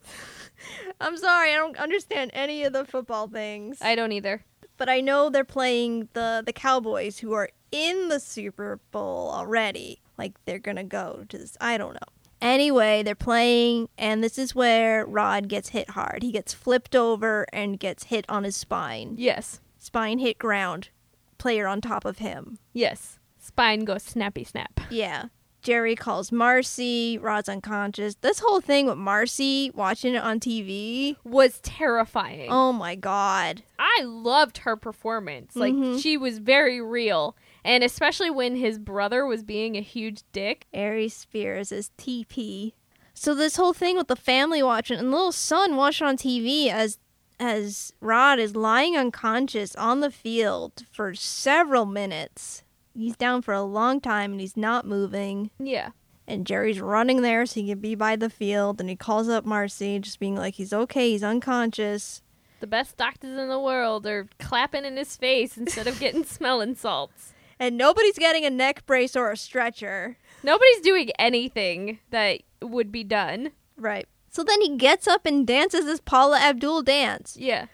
I'm 1.01 1.17
sorry, 1.17 1.53
I 1.53 1.55
don't 1.55 1.77
understand 1.77 2.31
any 2.33 2.63
of 2.63 2.73
the 2.73 2.85
football 2.85 3.27
things. 3.27 3.79
I 3.81 3.95
don't 3.95 4.11
either. 4.11 4.43
but 4.77 4.89
I 4.89 4.99
know 5.01 5.29
they're 5.29 5.43
playing 5.43 6.09
the 6.13 6.43
the 6.45 6.53
Cowboys 6.53 7.19
who 7.19 7.33
are 7.33 7.49
in 7.71 8.09
the 8.09 8.19
Super 8.19 8.79
Bowl 8.91 9.31
already. 9.31 10.01
Like 10.17 10.33
they're 10.45 10.59
gonna 10.59 10.83
go 10.83 11.25
to 11.29 11.37
this. 11.37 11.57
I 11.59 11.77
don't 11.79 11.93
know. 11.93 12.10
Anyway, 12.41 13.03
they're 13.03 13.13
playing, 13.15 13.87
and 13.97 14.23
this 14.23 14.37
is 14.39 14.55
where 14.55 15.05
Rod 15.05 15.47
gets 15.47 15.69
hit 15.69 15.91
hard. 15.91 16.23
He 16.23 16.31
gets 16.31 16.53
flipped 16.53 16.95
over 16.95 17.45
and 17.53 17.79
gets 17.79 18.05
hit 18.05 18.25
on 18.27 18.43
his 18.43 18.55
spine. 18.55 19.15
Yes. 19.17 19.59
Spine 19.77 20.17
hit 20.19 20.37
ground. 20.39 20.89
Player 21.37 21.67
on 21.67 21.81
top 21.81 22.03
of 22.05 22.17
him. 22.17 22.57
Yes. 22.73 23.19
Spine 23.39 23.85
goes 23.85 24.03
snappy 24.03 24.43
snap. 24.43 24.79
Yeah. 24.89 25.25
Jerry 25.61 25.95
calls 25.95 26.31
Marcy. 26.31 27.19
Rod's 27.19 27.47
unconscious. 27.47 28.15
This 28.21 28.39
whole 28.39 28.61
thing 28.61 28.87
with 28.87 28.97
Marcy 28.97 29.71
watching 29.75 30.15
it 30.15 30.23
on 30.23 30.39
TV. 30.39 31.17
Was 31.23 31.59
terrifying. 31.59 32.49
Oh 32.49 32.73
my 32.73 32.95
god. 32.95 33.61
I 33.77 34.01
loved 34.03 34.59
her 34.59 34.75
performance. 34.75 35.55
Like 35.55 35.73
Mhm. 35.73 36.01
she 36.01 36.17
was 36.17 36.39
very 36.39 36.81
real. 36.81 37.35
And 37.63 37.83
especially 37.83 38.29
when 38.29 38.55
his 38.55 38.79
brother 38.79 39.25
was 39.25 39.43
being 39.43 39.75
a 39.75 39.81
huge 39.81 40.23
dick. 40.31 40.65
Aries 40.73 41.13
Spears 41.13 41.71
is 41.71 41.91
TP. 41.97 42.73
So 43.13 43.35
this 43.35 43.55
whole 43.55 43.73
thing 43.73 43.97
with 43.97 44.07
the 44.07 44.15
family 44.15 44.63
watching 44.63 44.97
and 44.97 45.11
little 45.11 45.31
son 45.31 45.75
watching 45.75 46.07
on 46.07 46.17
TV 46.17 46.69
as 46.69 46.97
as 47.39 47.91
Rod 47.99 48.37
is 48.37 48.55
lying 48.55 48.95
unconscious 48.95 49.75
on 49.75 49.99
the 49.99 50.11
field 50.11 50.85
for 50.91 51.15
several 51.15 51.87
minutes. 51.87 52.63
He's 52.93 53.15
down 53.15 53.41
for 53.41 53.53
a 53.53 53.63
long 53.63 53.99
time 53.99 54.33
and 54.33 54.41
he's 54.41 54.55
not 54.55 54.85
moving. 54.85 55.49
Yeah. 55.57 55.89
And 56.27 56.45
Jerry's 56.45 56.79
running 56.79 57.23
there 57.23 57.45
so 57.47 57.59
he 57.59 57.67
can 57.67 57.79
be 57.79 57.95
by 57.95 58.15
the 58.15 58.29
field 58.29 58.79
and 58.79 58.89
he 58.89 58.95
calls 58.95 59.27
up 59.27 59.43
Marcy, 59.43 59.97
just 59.97 60.19
being 60.19 60.35
like 60.35 60.53
he's 60.55 60.71
okay, 60.71 61.11
he's 61.11 61.23
unconscious. 61.23 62.21
The 62.59 62.67
best 62.67 62.95
doctors 62.95 63.39
in 63.39 63.49
the 63.49 63.59
world 63.59 64.05
are 64.05 64.27
clapping 64.39 64.85
in 64.85 64.95
his 64.95 65.15
face 65.15 65.57
instead 65.57 65.87
of 65.87 65.99
getting 65.99 66.23
smelling 66.25 66.75
salts. 66.75 67.30
And 67.61 67.77
nobody's 67.77 68.17
getting 68.17 68.43
a 68.43 68.49
neck 68.49 68.87
brace 68.87 69.15
or 69.15 69.29
a 69.29 69.37
stretcher. 69.37 70.17
Nobody's 70.41 70.81
doing 70.81 71.11
anything 71.19 71.99
that 72.09 72.41
would 72.59 72.91
be 72.91 73.03
done. 73.03 73.51
Right. 73.77 74.07
So 74.31 74.43
then 74.43 74.61
he 74.61 74.77
gets 74.77 75.07
up 75.07 75.27
and 75.27 75.45
dances 75.45 75.85
this 75.85 76.01
Paula 76.01 76.39
Abdul 76.39 76.81
dance. 76.81 77.37
Yeah. 77.39 77.67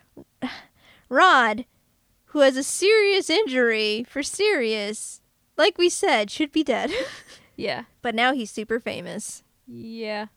Rod, 1.08 1.64
who 2.26 2.40
has 2.40 2.58
a 2.58 2.64
serious 2.64 3.30
injury 3.30 4.06
for 4.10 4.22
serious, 4.24 5.22
like 5.56 5.78
we 5.78 5.88
said, 5.88 6.30
should 6.30 6.52
be 6.52 6.64
dead. 6.64 6.92
Yeah. 7.60 7.86
but 8.04 8.14
now 8.14 8.34
he's 8.34 8.52
super 8.52 8.80
famous. 8.80 9.42
Yeah. 9.66 10.28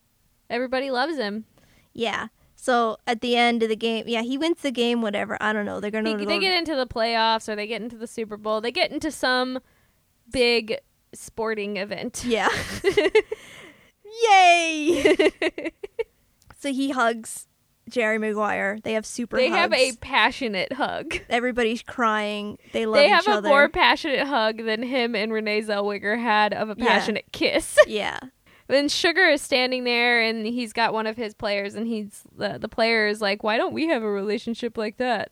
Everybody 0.49 0.91
loves 0.91 1.19
him. 1.19 1.45
Yeah. 1.93 2.29
So 2.63 2.99
at 3.07 3.23
the 3.23 3.37
end 3.37 3.63
of 3.63 3.71
the 3.71 3.75
game, 3.77 4.05
yeah, 4.07 4.21
he 4.21 4.37
wins 4.37 4.61
the 4.61 4.71
game, 4.71 5.01
whatever. 5.01 5.39
I 5.41 5.55
don't 5.55 5.65
know. 5.65 5.81
They're 5.81 5.91
going 5.91 6.05
They, 6.05 6.27
they 6.27 6.39
get 6.39 6.57
into 6.59 6.77
the 6.77 6.87
playoffs 6.87 7.49
or 7.49 7.57
they 7.57 7.67
get 7.67 7.81
into 7.81 7.97
the 7.97 8.07
Super 8.07 8.37
Bowl. 8.37 8.61
They 8.61 8.71
get 8.71 8.91
into 8.93 9.11
some 9.11 9.61
big 10.31 10.77
sporting 11.15 11.79
event. 11.79 12.23
Yeah. 12.27 12.51
Yay! 14.31 15.15
so 16.59 16.71
he 16.73 16.91
hugs 16.91 17.47
Jerry 17.89 18.19
Maguire. 18.19 18.79
They 18.83 18.93
have 18.93 19.07
super. 19.07 19.37
They 19.37 19.49
have 19.49 19.73
a 19.73 19.93
passionate 20.01 20.75
hug. 20.75 21.19
Everybody's 21.31 21.83
crying. 21.83 22.59
They 22.73 22.85
love 22.87 22.97
They 22.97 23.09
have 23.09 23.27
a 23.27 23.33
other. 23.33 23.49
more 23.49 23.69
passionate 23.69 24.27
hug 24.27 24.59
than 24.65 24.83
him 24.83 25.15
and 25.15 25.33
Renee 25.33 25.63
Zellweger 25.63 26.21
had 26.21 26.53
of 26.53 26.69
a 26.71 26.75
Yeah. 26.77 26.87
passionate 26.87 27.25
kiss. 27.33 27.79
yeah. 27.87 28.19
Then 28.75 28.89
Sugar 28.89 29.25
is 29.25 29.43
standing 29.43 29.85
there 29.85 30.23
and 30.23 30.47
he's 30.47 30.73
got 30.73 30.93
one 30.93 31.07
of 31.07 31.17
his 31.17 31.35
players 31.35 31.75
and 31.75 31.87
he's 31.87 32.23
the, 32.37 32.59
the 32.59 32.69
player 32.69 33.07
is 33.07 33.21
like, 33.21 33.43
"Why 33.43 33.57
don't 33.57 33.73
we 33.73 33.89
have 33.89 34.03
a 34.03 34.11
relationship 34.11 34.77
like 34.77 34.99
that?" 34.99 35.31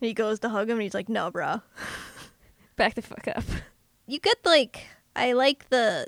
And 0.00 0.08
he 0.08 0.14
goes 0.14 0.40
to 0.40 0.48
hug 0.48 0.68
him, 0.68 0.76
and 0.76 0.82
he's 0.82 0.94
like, 0.94 1.08
"No, 1.08 1.30
bro." 1.30 1.62
Back 2.76 2.94
the 2.94 3.02
fuck 3.02 3.28
up. 3.28 3.44
You 4.06 4.20
get 4.20 4.38
like 4.44 4.86
I 5.14 5.32
like 5.32 5.68
the 5.70 6.06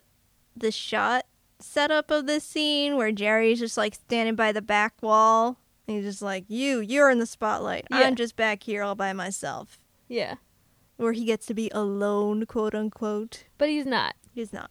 the 0.57 0.71
shot 0.71 1.25
setup 1.59 2.11
of 2.11 2.27
this 2.27 2.45
scene 2.45 2.97
where 2.97 3.13
Jerry's 3.13 3.59
just 3.59 3.77
like 3.77 3.95
standing 3.95 4.35
by 4.35 4.53
the 4.53 4.63
back 4.63 4.95
wall. 5.03 5.59
And 5.87 5.97
he's 5.97 6.05
just 6.05 6.23
like, 6.23 6.45
"You, 6.49 6.81
you're 6.81 7.11
in 7.11 7.19
the 7.19 7.27
spotlight. 7.27 7.87
Yeah. 7.91 8.01
I'm 8.01 8.15
just 8.15 8.37
back 8.37 8.63
here 8.63 8.83
all 8.83 8.95
by 8.95 9.13
myself." 9.15 9.81
Yeah. 10.07 10.35
Where 10.97 11.13
he 11.13 11.25
gets 11.25 11.47
to 11.47 11.55
be 11.55 11.71
alone, 11.73 12.45
quote 12.45 12.75
unquote. 12.75 13.45
But 13.57 13.69
he's 13.69 13.87
not. 13.87 14.15
He's 14.35 14.53
not. 14.53 14.71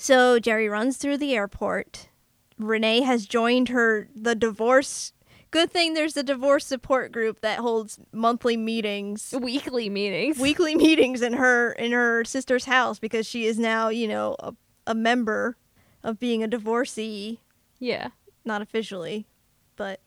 So 0.00 0.38
Jerry 0.38 0.68
runs 0.68 0.96
through 0.96 1.16
the 1.18 1.34
airport. 1.34 2.08
Renee 2.56 3.02
has 3.02 3.26
joined 3.26 3.68
her 3.68 4.08
the 4.14 4.34
divorce. 4.36 5.12
Good 5.50 5.72
thing 5.72 5.94
there's 5.94 6.16
a 6.16 6.22
divorce 6.22 6.64
support 6.66 7.10
group 7.10 7.40
that 7.40 7.58
holds 7.58 7.98
monthly 8.12 8.56
meetings, 8.56 9.34
Weekly 9.38 9.88
meetings. 9.88 10.38
weekly 10.38 10.74
meetings 10.76 11.20
in 11.20 11.32
her 11.32 11.72
in 11.72 11.90
her 11.92 12.24
sister's 12.24 12.66
house 12.66 12.98
because 13.00 13.26
she 13.26 13.44
is 13.46 13.58
now, 13.58 13.88
you 13.88 14.06
know, 14.06 14.36
a, 14.38 14.54
a 14.86 14.94
member 14.94 15.56
of 16.04 16.20
being 16.20 16.42
a 16.44 16.48
divorcee, 16.48 17.40
yeah. 17.80 18.08
not 18.44 18.62
officially, 18.62 19.26
but 19.74 20.00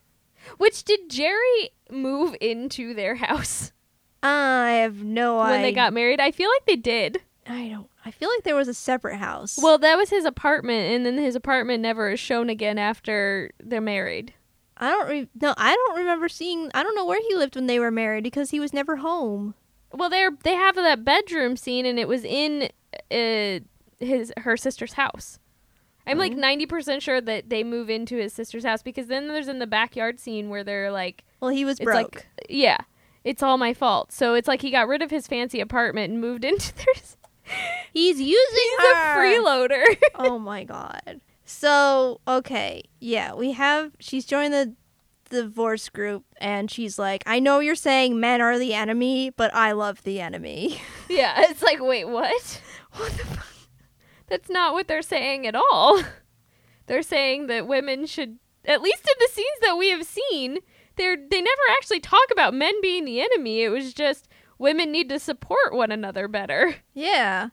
Which 0.57 0.84
did 0.85 1.09
Jerry 1.09 1.72
move 1.89 2.35
into 2.39 2.93
their 2.93 3.15
house 3.15 3.73
I 4.23 4.69
have 4.84 5.03
no 5.03 5.39
idea. 5.39 5.53
when 5.53 5.61
they 5.63 5.73
got 5.73 5.91
married? 5.93 6.19
I 6.22 6.31
feel 6.31 6.49
like 6.49 6.65
they 6.65 6.76
did. 6.77 7.22
I 7.45 7.68
don't. 7.68 7.89
I 8.05 8.11
feel 8.11 8.29
like 8.29 8.43
there 8.43 8.55
was 8.55 8.67
a 8.67 8.73
separate 8.73 9.17
house. 9.17 9.59
Well, 9.61 9.77
that 9.77 9.97
was 9.97 10.09
his 10.09 10.25
apartment, 10.25 10.93
and 10.93 11.05
then 11.05 11.17
his 11.17 11.35
apartment 11.35 11.81
never 11.81 12.09
is 12.09 12.19
shown 12.19 12.49
again 12.49 12.77
after 12.77 13.51
they're 13.59 13.79
married. 13.81 14.33
I 14.77 14.89
don't. 14.89 15.07
Re- 15.09 15.29
no, 15.39 15.53
I 15.57 15.73
don't 15.75 15.97
remember 15.99 16.27
seeing. 16.27 16.71
I 16.73 16.81
don't 16.83 16.95
know 16.95 17.05
where 17.05 17.21
he 17.21 17.35
lived 17.35 17.55
when 17.55 17.67
they 17.67 17.79
were 17.79 17.91
married 17.91 18.23
because 18.23 18.49
he 18.49 18.59
was 18.59 18.73
never 18.73 18.95
home. 18.97 19.53
Well, 19.93 20.09
they're 20.09 20.31
they 20.43 20.55
have 20.55 20.75
that 20.75 21.03
bedroom 21.05 21.55
scene, 21.57 21.85
and 21.85 21.99
it 21.99 22.07
was 22.07 22.23
in 22.23 22.69
uh, 23.11 23.59
his 23.99 24.33
her 24.37 24.57
sister's 24.57 24.93
house. 24.93 25.37
I'm 26.07 26.17
like 26.17 26.31
Oh. 26.31 26.37
ninety 26.37 26.65
percent 26.65 27.03
sure 27.03 27.21
that 27.21 27.49
they 27.49 27.63
move 27.63 27.89
into 27.91 28.15
his 28.17 28.33
sister's 28.33 28.63
house 28.65 28.81
because 28.81 29.05
then 29.07 29.27
there's 29.27 29.47
in 29.47 29.59
the 29.59 29.67
backyard 29.67 30.19
scene 30.19 30.49
where 30.49 30.63
they're 30.63 30.91
like, 30.91 31.23
Well, 31.39 31.51
he 31.51 31.63
was 31.63 31.79
it's 31.79 31.85
broke. 31.85 32.15
like, 32.15 32.27
yeah, 32.49 32.77
it's 33.23 33.43
all 33.43 33.57
my 33.59 33.75
fault. 33.75 34.11
So 34.11 34.33
it's 34.33 34.47
like 34.47 34.63
he 34.63 34.71
got 34.71 34.87
rid 34.87 35.03
of 35.03 35.11
his 35.11 35.27
fancy 35.27 35.59
apartment 35.59 36.11
and 36.11 36.19
moved 36.19 36.43
into 36.45 36.73
theirs. 36.75 37.17
He's 37.93 38.19
using 38.19 38.69
He's 38.79 38.91
a 38.91 38.95
freeloader. 39.15 39.83
oh 40.15 40.39
my 40.39 40.63
god. 40.63 41.21
So 41.45 42.21
okay, 42.27 42.83
yeah, 42.99 43.33
we 43.33 43.51
have. 43.51 43.91
She's 43.99 44.25
joined 44.25 44.53
the 44.53 44.75
divorce 45.29 45.89
group, 45.89 46.23
and 46.39 46.71
she's 46.71 46.97
like, 46.97 47.23
"I 47.25 47.39
know 47.39 47.59
you're 47.59 47.75
saying 47.75 48.19
men 48.19 48.41
are 48.41 48.57
the 48.57 48.73
enemy, 48.73 49.31
but 49.35 49.53
I 49.53 49.73
love 49.73 50.03
the 50.03 50.21
enemy." 50.21 50.81
yeah, 51.09 51.49
it's 51.49 51.61
like, 51.61 51.81
wait, 51.81 52.05
what? 52.05 52.61
what 52.93 53.11
the 53.11 53.25
fuck? 53.25 53.47
That's 54.27 54.49
not 54.49 54.73
what 54.73 54.87
they're 54.87 55.01
saying 55.01 55.45
at 55.45 55.55
all. 55.55 56.01
They're 56.87 57.03
saying 57.03 57.47
that 57.47 57.67
women 57.67 58.05
should, 58.05 58.37
at 58.65 58.81
least 58.81 59.07
in 59.07 59.15
the 59.19 59.29
scenes 59.31 59.59
that 59.61 59.77
we 59.77 59.89
have 59.89 60.05
seen, 60.05 60.59
they're 60.95 61.17
they 61.17 61.41
never 61.41 61.61
actually 61.71 61.99
talk 61.99 62.31
about 62.31 62.53
men 62.53 62.79
being 62.81 63.05
the 63.05 63.21
enemy. 63.21 63.63
It 63.63 63.69
was 63.69 63.93
just 63.93 64.27
women 64.61 64.91
need 64.91 65.09
to 65.09 65.19
support 65.19 65.73
one 65.73 65.91
another 65.91 66.27
better, 66.27 66.75
Yeah. 66.93 67.49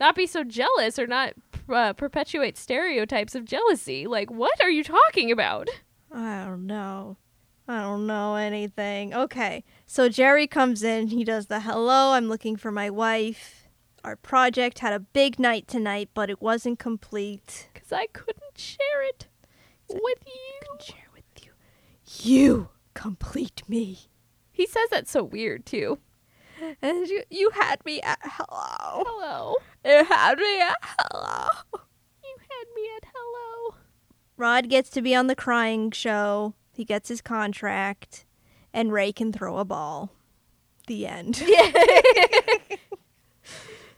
not 0.00 0.16
be 0.16 0.26
so 0.26 0.42
jealous 0.42 0.98
or 0.98 1.06
not 1.06 1.34
uh, 1.68 1.92
perpetuate 1.92 2.56
stereotypes 2.56 3.34
of 3.34 3.44
jealousy. 3.44 4.06
Like, 4.06 4.30
what 4.30 4.60
are 4.62 4.70
you 4.70 4.82
talking 4.82 5.30
about? 5.30 5.68
I 6.12 6.44
don't 6.44 6.66
know. 6.66 7.18
I 7.68 7.80
don't 7.80 8.06
know 8.06 8.36
anything. 8.36 9.12
Okay. 9.12 9.64
So 9.86 10.08
Jerry 10.08 10.46
comes 10.46 10.82
in. 10.82 11.08
He 11.08 11.24
does 11.24 11.46
the 11.46 11.60
hello, 11.60 12.12
I'm 12.12 12.28
looking 12.28 12.56
for 12.56 12.70
my 12.72 12.88
wife. 12.90 13.68
Our 14.04 14.16
project 14.16 14.78
had 14.78 14.92
a 14.92 15.00
big 15.00 15.38
night 15.40 15.66
tonight, 15.66 16.10
but 16.14 16.30
it 16.30 16.40
wasn't 16.40 16.78
complete. 16.78 17.68
Because 17.74 17.90
I 17.92 18.06
couldn't 18.06 18.56
share 18.56 19.02
it 19.08 19.26
with 19.88 20.22
you. 20.26 20.78
Share 20.80 21.08
with 21.12 21.44
you. 21.44 21.50
You 22.22 22.68
complete 22.94 23.62
me. 23.68 23.98
He 24.52 24.64
says 24.66 24.88
that 24.90 25.08
so 25.08 25.24
weird 25.24 25.66
too. 25.66 25.98
And 26.80 27.06
you, 27.08 27.22
you 27.30 27.50
had 27.50 27.84
me 27.84 28.00
at 28.02 28.18
hello. 28.22 29.04
Hello. 29.06 29.54
You 29.84 30.04
had 30.04 30.38
me 30.38 30.60
at 30.60 30.76
hello. 30.82 31.48
You 32.24 32.36
had 32.38 32.64
me 32.74 32.88
at 32.96 33.04
hello. 33.14 33.74
Rod 34.36 34.68
gets 34.68 34.90
to 34.90 35.02
be 35.02 35.14
on 35.14 35.26
the 35.26 35.36
crying 35.36 35.90
show. 35.90 36.54
He 36.72 36.84
gets 36.84 37.08
his 37.08 37.20
contract, 37.20 38.26
and 38.72 38.92
Ray 38.92 39.12
can 39.12 39.32
throw 39.32 39.58
a 39.58 39.64
ball. 39.64 40.12
The 40.86 41.06
end. 41.06 41.40
Yeah. 41.40 41.70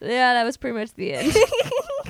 yeah, 0.00 0.34
that 0.34 0.44
was 0.44 0.56
pretty 0.56 0.78
much 0.78 0.94
the 0.94 1.12
end. 1.12 1.36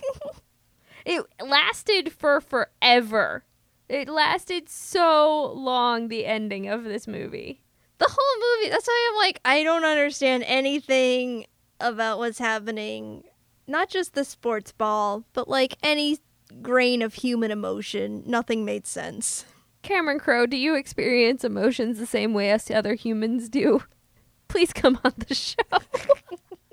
it 1.04 1.24
lasted 1.44 2.12
for 2.12 2.40
forever. 2.40 3.44
It 3.88 4.08
lasted 4.08 4.68
so 4.68 5.52
long, 5.54 6.08
the 6.08 6.26
ending 6.26 6.68
of 6.68 6.84
this 6.84 7.06
movie. 7.06 7.62
The 7.98 8.08
whole 8.08 8.56
movie. 8.58 8.70
That's 8.70 8.86
why 8.86 9.10
I'm 9.10 9.16
like, 9.16 9.40
I 9.44 9.62
don't 9.62 9.84
understand 9.84 10.44
anything 10.46 11.46
about 11.80 12.18
what's 12.18 12.38
happening. 12.38 13.24
Not 13.66 13.88
just 13.90 14.14
the 14.14 14.24
sports 14.24 14.72
ball, 14.72 15.24
but 15.32 15.48
like 15.48 15.76
any 15.82 16.18
grain 16.62 17.02
of 17.02 17.14
human 17.14 17.50
emotion. 17.50 18.22
Nothing 18.26 18.64
made 18.64 18.86
sense. 18.86 19.44
Cameron 19.82 20.18
Crowe, 20.18 20.46
do 20.46 20.56
you 20.56 20.74
experience 20.74 21.44
emotions 21.44 21.98
the 21.98 22.06
same 22.06 22.34
way 22.34 22.50
as 22.50 22.70
other 22.70 22.94
humans 22.94 23.48
do? 23.48 23.82
Please 24.48 24.72
come 24.72 24.98
on 25.04 25.12
the 25.28 25.34
show. 25.34 25.56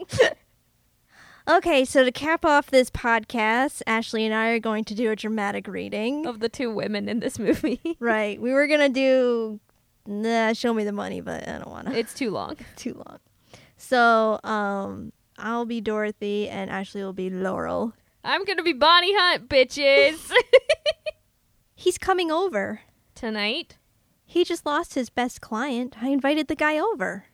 Okay, 1.47 1.85
so 1.85 2.03
to 2.03 2.11
cap 2.11 2.43
off 2.43 2.72
this 2.72 2.89
podcast, 2.89 3.84
Ashley 3.85 4.26
and 4.26 4.34
I 4.34 4.49
are 4.49 4.60
going 4.60 4.84
to 4.85 4.95
do 4.95 5.11
a 5.11 5.15
dramatic 5.15 5.68
reading. 5.68 6.26
of 6.26 6.39
the 6.39 6.49
two 6.49 6.73
women 6.73 7.07
in 7.07 7.19
this 7.19 7.38
movie. 7.38 7.80
Right. 7.99 8.41
We 8.41 8.52
were 8.52 8.65
gonna 8.68 8.89
do 8.89 9.60
nah, 10.06 10.53
show 10.53 10.73
me 10.73 10.84
the 10.84 10.91
money, 10.91 11.22
but 11.22 11.48
I 11.48 11.57
don't 11.57 11.69
wanna. 11.69 11.91
it's 11.91 12.14
too 12.14 12.32
long. 12.32 12.57
too 12.76 12.94
long. 12.94 13.19
So, 13.77 14.40
um, 14.44 15.11
I'll 15.38 15.65
be 15.65 15.82
Dorothy 15.82 16.48
and 16.49 16.69
Ashley 16.69 17.03
will 17.03 17.14
be 17.14 17.30
Laurel. 17.30 17.94
I'm 18.23 18.45
gonna 18.45 18.64
be 18.64 18.73
Bonnie 18.73 19.15
Hunt, 19.15 19.49
bitches. 19.49 20.32
He's 21.76 21.98
coming 21.98 22.32
over. 22.32 22.82
Tonight, 23.14 23.77
He 24.26 24.44
just 24.44 24.65
lost 24.65 24.95
his 24.95 25.10
best 25.10 25.40
client. 25.40 25.95
I 26.02 26.10
invited 26.10 26.48
the 26.49 26.56
guy 26.56 26.77
over. 26.77 27.26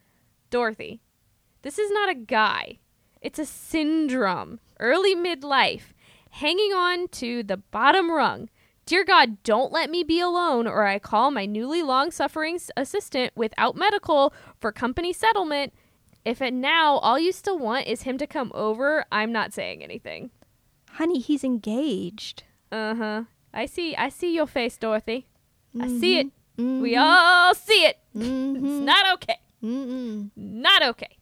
Dorothy. 0.51 1.01
This 1.63 1.79
is 1.79 1.89
not 1.91 2.09
a 2.09 2.13
guy. 2.15 2.77
It's 3.21 3.39
a 3.39 3.45
syndrome. 3.45 4.59
Early 4.79 5.15
midlife. 5.15 5.93
Hanging 6.31 6.71
on 6.73 7.07
to 7.09 7.41
the 7.41 7.57
bottom 7.57 8.11
rung. 8.11 8.49
Dear 8.91 9.05
God, 9.05 9.41
don't 9.43 9.71
let 9.71 9.89
me 9.89 10.03
be 10.03 10.19
alone, 10.19 10.67
or 10.67 10.85
I 10.85 10.99
call 10.99 11.31
my 11.31 11.45
newly 11.45 11.81
long 11.81 12.11
suffering 12.11 12.59
assistant 12.75 13.31
without 13.37 13.77
medical 13.77 14.33
for 14.59 14.73
company 14.73 15.13
settlement. 15.13 15.71
If 16.25 16.41
it 16.41 16.53
now 16.53 16.97
all 16.97 17.17
you 17.17 17.31
still 17.31 17.57
want 17.57 17.87
is 17.87 18.01
him 18.01 18.17
to 18.17 18.27
come 18.27 18.51
over, 18.53 19.05
I'm 19.09 19.31
not 19.31 19.53
saying 19.53 19.81
anything. 19.81 20.29
Honey, 20.89 21.19
he's 21.19 21.45
engaged. 21.45 22.43
Uh 22.69 22.95
huh. 22.95 23.23
I 23.53 23.65
see. 23.65 23.95
I 23.95 24.09
see 24.09 24.35
your 24.35 24.45
face, 24.45 24.77
Dorothy. 24.77 25.25
I 25.79 25.87
see 25.87 26.19
it. 26.19 26.27
Mhm. 26.57 26.81
We 26.81 26.97
all 26.97 27.55
see 27.55 27.85
it. 27.85 27.97
Mhm. 28.13 28.55
It's 28.57 28.85
not 28.85 29.13
okay. 29.13 29.37
Mm-mm. 29.63 30.31
Not 30.35 30.83
okay. 30.83 31.17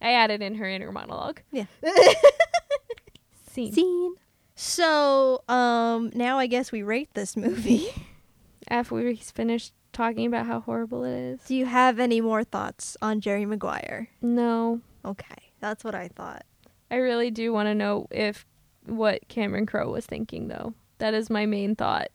I 0.00 0.12
added 0.12 0.42
in 0.42 0.54
her 0.54 0.68
inner 0.68 0.92
monologue. 0.92 1.40
Yeah. 1.50 1.66
Scene. 3.50 3.72
Scene. 3.72 4.14
So, 4.54 5.42
um, 5.48 6.10
now 6.14 6.38
I 6.38 6.46
guess 6.46 6.70
we 6.70 6.82
rate 6.82 7.10
this 7.14 7.36
movie. 7.36 7.88
After 8.68 8.94
we 8.94 9.16
finished 9.16 9.74
talking 9.92 10.26
about 10.26 10.46
how 10.46 10.60
horrible 10.60 11.04
it 11.04 11.18
is. 11.18 11.40
Do 11.46 11.54
you 11.54 11.66
have 11.66 11.98
any 11.98 12.20
more 12.20 12.44
thoughts 12.44 12.96
on 13.02 13.20
Jerry 13.20 13.44
Maguire? 13.46 14.08
No. 14.22 14.80
Okay, 15.04 15.52
that's 15.60 15.84
what 15.84 15.94
I 15.94 16.08
thought. 16.08 16.44
I 16.90 16.96
really 16.96 17.30
do 17.30 17.52
want 17.52 17.66
to 17.66 17.74
know 17.74 18.06
if 18.10 18.46
what 18.86 19.28
Cameron 19.28 19.66
Crowe 19.66 19.90
was 19.90 20.06
thinking, 20.06 20.48
though. 20.48 20.74
That 20.98 21.14
is 21.14 21.28
my 21.28 21.46
main 21.46 21.74
thought 21.74 22.08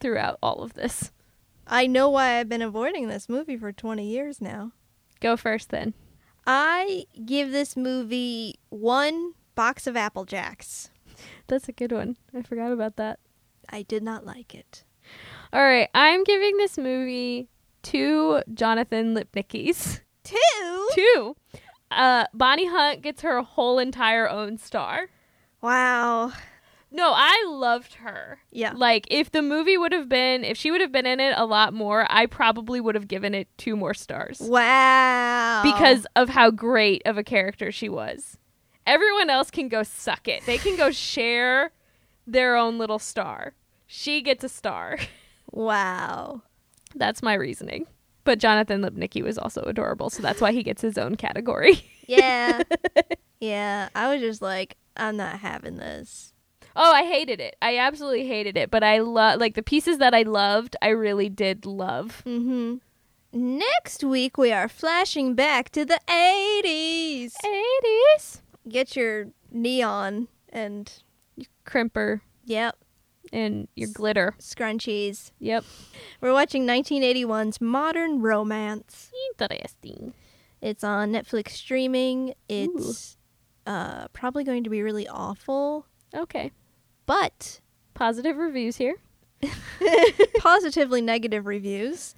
throughout 0.00 0.38
all 0.42 0.62
of 0.62 0.74
this. 0.74 1.12
I 1.66 1.86
know 1.86 2.08
why 2.08 2.38
I've 2.38 2.48
been 2.48 2.62
avoiding 2.62 3.08
this 3.08 3.28
movie 3.28 3.56
for 3.56 3.72
20 3.72 4.04
years 4.04 4.40
now. 4.40 4.72
Go 5.20 5.36
first, 5.36 5.70
then. 5.70 5.94
I 6.46 7.04
give 7.24 7.52
this 7.52 7.76
movie 7.76 8.58
one 8.70 9.34
box 9.54 9.86
of 9.86 9.96
Apple 9.96 10.24
Jacks. 10.24 10.90
That's 11.50 11.68
a 11.68 11.72
good 11.72 11.92
one. 11.92 12.16
I 12.34 12.42
forgot 12.42 12.72
about 12.72 12.96
that. 12.96 13.18
I 13.68 13.82
did 13.82 14.02
not 14.02 14.24
like 14.24 14.54
it. 14.54 14.84
All 15.52 15.60
right, 15.62 15.88
I'm 15.94 16.22
giving 16.24 16.56
this 16.56 16.78
movie 16.78 17.48
two 17.82 18.42
Jonathan 18.54 19.14
Lipnickies. 19.14 20.00
Two? 20.22 20.88
Two. 20.94 21.36
Uh, 21.90 22.26
Bonnie 22.32 22.66
Hunt 22.68 23.02
gets 23.02 23.22
her 23.22 23.42
whole 23.42 23.78
entire 23.80 24.28
own 24.28 24.58
star. 24.58 25.08
Wow. 25.60 26.32
No, 26.92 27.12
I 27.14 27.44
loved 27.48 27.94
her. 27.94 28.40
Yeah. 28.50 28.72
Like, 28.76 29.06
if 29.10 29.30
the 29.32 29.42
movie 29.42 29.76
would 29.78 29.92
have 29.92 30.08
been, 30.08 30.44
if 30.44 30.56
she 30.56 30.70
would 30.70 30.80
have 30.80 30.92
been 30.92 31.06
in 31.06 31.20
it 31.20 31.34
a 31.36 31.46
lot 31.46 31.72
more, 31.72 32.06
I 32.10 32.26
probably 32.26 32.80
would 32.80 32.94
have 32.96 33.08
given 33.08 33.34
it 33.34 33.48
two 33.58 33.76
more 33.76 33.94
stars 33.94 34.38
Wow. 34.40 35.62
because 35.64 36.06
of 36.16 36.28
how 36.30 36.50
great 36.50 37.02
of 37.06 37.16
a 37.16 37.24
character 37.24 37.70
she 37.72 37.88
was. 37.88 38.36
Everyone 38.90 39.30
else 39.30 39.52
can 39.52 39.68
go 39.68 39.84
suck 39.84 40.26
it. 40.26 40.44
They 40.46 40.58
can 40.58 40.76
go 40.76 40.90
share 40.90 41.70
their 42.26 42.56
own 42.56 42.76
little 42.76 42.98
star. 42.98 43.54
She 43.86 44.20
gets 44.20 44.42
a 44.42 44.48
star. 44.48 44.98
Wow. 45.52 46.42
That's 46.96 47.22
my 47.22 47.34
reasoning. 47.34 47.86
But 48.24 48.40
Jonathan 48.40 48.82
Lipnicki 48.82 49.22
was 49.22 49.38
also 49.38 49.62
adorable, 49.62 50.10
so 50.10 50.22
that's 50.22 50.40
why 50.40 50.50
he 50.50 50.64
gets 50.64 50.82
his 50.82 50.98
own 50.98 51.16
category. 51.16 51.84
Yeah. 52.06 52.62
yeah. 53.40 53.88
I 53.94 54.12
was 54.12 54.20
just 54.20 54.42
like, 54.42 54.76
I'm 54.96 55.16
not 55.16 55.38
having 55.38 55.76
this. 55.76 56.32
Oh, 56.74 56.92
I 56.92 57.04
hated 57.04 57.40
it. 57.40 57.54
I 57.62 57.78
absolutely 57.78 58.26
hated 58.26 58.56
it. 58.56 58.72
But 58.72 58.82
I 58.82 58.98
love 58.98 59.38
like 59.38 59.54
the 59.54 59.62
pieces 59.62 59.98
that 59.98 60.12
I 60.12 60.22
loved. 60.22 60.74
I 60.82 60.88
really 60.88 61.28
did 61.28 61.66
love. 61.66 62.24
Mm-hmm. 62.26 62.78
Next 63.32 64.02
week 64.02 64.36
we 64.36 64.50
are 64.50 64.68
flashing 64.68 65.36
back 65.36 65.70
to 65.70 65.84
the 65.84 66.00
80s. 66.08 67.34
Eighties 67.44 68.42
Get 68.70 68.96
your 68.96 69.26
neon 69.50 70.28
and 70.48 70.92
crimper 71.66 72.20
yep, 72.44 72.76
and 73.32 73.68
your 73.74 73.88
glitter. 73.92 74.34
scrunchies. 74.38 75.32
Yep. 75.38 75.64
We're 76.20 76.32
watching 76.32 76.66
1981's 76.66 77.60
Modern 77.60 78.20
Romance. 78.20 79.10
Interesting. 79.40 80.14
It's 80.60 80.84
on 80.84 81.12
Netflix 81.12 81.50
streaming. 81.50 82.34
It's 82.48 83.16
uh, 83.66 84.08
probably 84.08 84.44
going 84.44 84.64
to 84.64 84.70
be 84.70 84.82
really 84.82 85.08
awful, 85.08 85.86
Okay. 86.14 86.50
but 87.06 87.60
Positive 87.94 88.36
reviews 88.36 88.76
here. 88.76 88.96
positively 90.38 91.00
negative 91.00 91.46
reviews. 91.46 92.14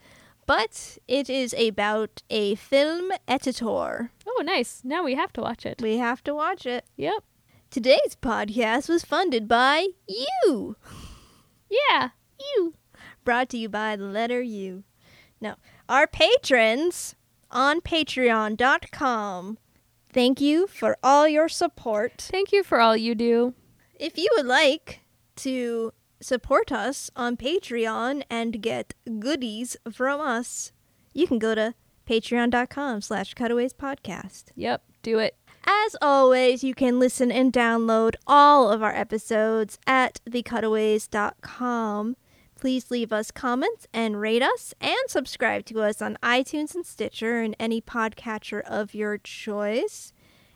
But 0.54 0.98
it 1.08 1.30
is 1.30 1.54
about 1.54 2.22
a 2.28 2.56
film 2.56 3.10
editor. 3.26 4.10
Oh, 4.26 4.42
nice. 4.44 4.82
Now 4.84 5.02
we 5.02 5.14
have 5.14 5.32
to 5.32 5.40
watch 5.40 5.64
it. 5.64 5.80
We 5.80 5.96
have 5.96 6.22
to 6.24 6.34
watch 6.34 6.66
it. 6.66 6.84
Yep. 6.98 7.24
Today's 7.70 8.18
podcast 8.20 8.86
was 8.90 9.02
funded 9.02 9.48
by 9.48 9.86
you. 10.06 10.76
Yeah. 11.70 12.10
You. 12.38 12.74
Brought 13.24 13.48
to 13.48 13.56
you 13.56 13.70
by 13.70 13.96
the 13.96 14.04
letter 14.04 14.42
U. 14.42 14.84
No, 15.40 15.54
our 15.88 16.06
patrons 16.06 17.14
on 17.50 17.80
patreon.com. 17.80 19.56
Thank 20.12 20.40
you 20.42 20.66
for 20.66 20.98
all 21.02 21.26
your 21.26 21.48
support. 21.48 22.28
Thank 22.30 22.52
you 22.52 22.62
for 22.62 22.78
all 22.78 22.94
you 22.94 23.14
do. 23.14 23.54
If 23.94 24.18
you 24.18 24.28
would 24.36 24.44
like 24.44 25.00
to 25.36 25.94
support 26.22 26.72
us 26.72 27.10
on 27.16 27.36
Patreon 27.36 28.22
and 28.30 28.62
get 28.62 28.94
goodies 29.18 29.76
from 29.92 30.20
us, 30.20 30.72
you 31.12 31.26
can 31.26 31.38
go 31.38 31.54
to 31.54 31.74
patreon.com 32.08 33.00
slash 33.00 33.34
cutaways 33.34 33.72
podcast. 33.72 34.44
Yep. 34.54 34.82
Do 35.02 35.18
it. 35.18 35.36
As 35.64 35.96
always, 36.02 36.64
you 36.64 36.74
can 36.74 36.98
listen 36.98 37.30
and 37.30 37.52
download 37.52 38.14
all 38.26 38.70
of 38.70 38.82
our 38.82 38.94
episodes 38.94 39.78
at 39.86 40.20
thecutaways.com. 40.28 42.16
Please 42.58 42.90
leave 42.90 43.12
us 43.12 43.30
comments 43.30 43.86
and 43.92 44.20
rate 44.20 44.42
us 44.42 44.72
and 44.80 44.96
subscribe 45.08 45.64
to 45.66 45.80
us 45.80 46.00
on 46.00 46.16
iTunes 46.22 46.74
and 46.74 46.86
Stitcher 46.86 47.40
and 47.40 47.56
any 47.58 47.80
podcatcher 47.80 48.60
of 48.62 48.94
your 48.94 49.18
choice. 49.18 50.12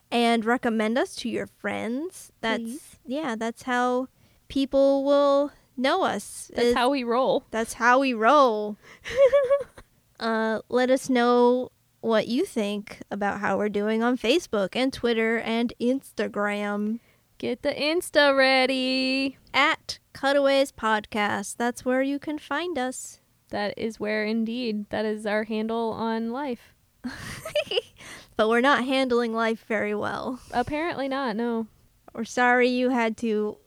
And 0.09 0.45
recommend 0.45 0.97
us 0.99 1.17
to 1.17 1.29
your 1.29 1.49
friends. 1.49 2.31
That's 2.41 2.63
Please. 2.63 2.97
yeah, 3.05 3.35
that's 3.35 3.65
how 3.65 4.07
people 4.49 5.05
will 5.05 5.53
know 5.77 6.03
us. 6.05 6.51
That's 6.55 6.69
is- 6.69 6.75
how 6.75 6.91
we 6.91 7.05
roll. 7.05 7.45
that's 7.51 7.75
how 7.75 7.99
we 8.01 8.13
roll. 8.15 8.77
uh, 10.21 10.61
let 10.69 10.91
us 10.91 11.09
know 11.11 11.71
what 12.01 12.29
you 12.29 12.45
think 12.45 13.01
about 13.11 13.41
how 13.41 13.59
we're 13.59 13.69
doing 13.69 14.03
on 14.03 14.17
Facebook 14.17 14.77
and 14.77 14.93
Twitter 14.93 15.39
and 15.39 15.73
Instagram 15.81 17.01
Get 17.39 17.63
the 17.63 17.73
Insta 17.73 18.37
ready. 18.37 19.37
at 19.53 19.99
Cutaways 20.15 20.73
Podcast. 20.73 21.57
That's 21.57 21.85
where 21.85 22.01
you 22.03 22.19
can 22.19 22.39
find 22.39 22.79
us. 22.79 23.21
That 23.51 23.75
is 23.77 24.01
where 24.01 24.25
indeed. 24.25 24.89
That 24.91 25.05
is 25.05 25.27
our 25.27 25.45
handle 25.45 25.91
on 25.93 26.31
life. 26.31 26.75
but 28.37 28.49
we're 28.49 28.61
not 28.61 28.85
handling 28.85 29.35
life 29.35 29.65
very 29.69 29.95
well. 29.95 30.41
Apparently 30.51 31.09
not, 31.09 31.37
no. 31.37 31.67
We're 32.15 32.25
sorry 32.25 32.69
you 32.69 32.89
had 32.91 33.17
to 33.19 33.59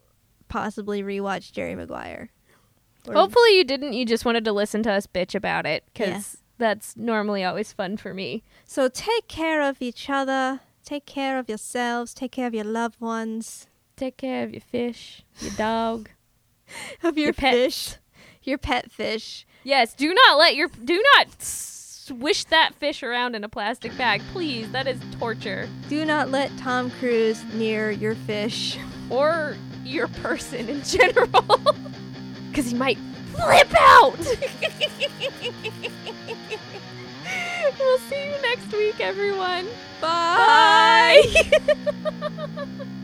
possibly 0.49 1.01
rewatch 1.03 1.51
Jerry 1.51 1.75
Maguire. 1.75 2.29
We're- 3.05 3.17
Hopefully 3.19 3.57
you 3.57 3.63
didn't. 3.63 3.93
You 3.93 4.05
just 4.05 4.25
wanted 4.25 4.43
to 4.45 4.51
listen 4.51 4.83
to 4.83 4.91
us 4.91 5.07
bitch 5.07 5.33
about 5.35 5.65
it 5.65 5.83
because 5.93 6.09
Yeah. 6.09 6.39
that's 6.57 6.97
normally 6.97 7.43
always 7.43 7.71
fun 7.71 7.95
for 7.97 8.13
me. 8.13 8.43
So 8.65 8.89
take 8.89 9.27
care 9.27 9.61
of 9.61 9.81
each 9.81 10.09
other. 10.09 10.59
Take 10.83 11.05
care 11.05 11.39
of 11.39 11.47
yourselves. 11.47 12.13
Take 12.13 12.31
care 12.31 12.47
of 12.47 12.53
your 12.53 12.63
loved 12.65 12.99
ones. 12.99 13.67
Take 13.95 14.17
care 14.17 14.43
of 14.43 14.51
your 14.51 14.61
fish, 14.61 15.23
your 15.39 15.51
dog. 15.51 16.09
Of 17.03 17.17
your, 17.17 17.27
Your 17.27 17.33
pets. 17.33 17.55
fish. 17.55 17.95
Your 18.43 18.57
pet 18.59 18.91
fish. 18.91 19.45
Yes, 19.63 19.93
do 19.95 20.13
not 20.13 20.37
let 20.37 20.55
your 20.55 20.67
do 20.67 21.03
not 21.15 21.41
swish 21.41 22.43
that 22.45 22.75
fish 22.75 23.01
around 23.03 23.35
in 23.35 23.43
a 23.43 23.49
plastic 23.49 23.95
bag, 23.97 24.21
please. 24.31 24.71
That 24.71 24.87
is 24.87 24.99
torture. 25.19 25.67
Do 25.89 26.05
not 26.05 26.29
let 26.29 26.55
Tom 26.59 26.91
Cruise 26.91 27.43
near 27.53 27.89
your 27.91 28.13
fish. 28.15 28.77
Or 29.09 29.55
your 29.89 30.07
person 30.07 30.69
in 30.69 30.83
general, 30.83 31.29
because 32.49 32.67
he 32.67 32.75
might 32.75 32.97
flip 33.33 33.73
out. 33.79 34.17
we'll 37.79 37.97
see 37.99 38.25
you 38.25 38.41
next 38.41 38.71
week, 38.71 38.99
everyone. 38.99 39.67
Bye. 40.01 41.23
Bye. 41.65 42.77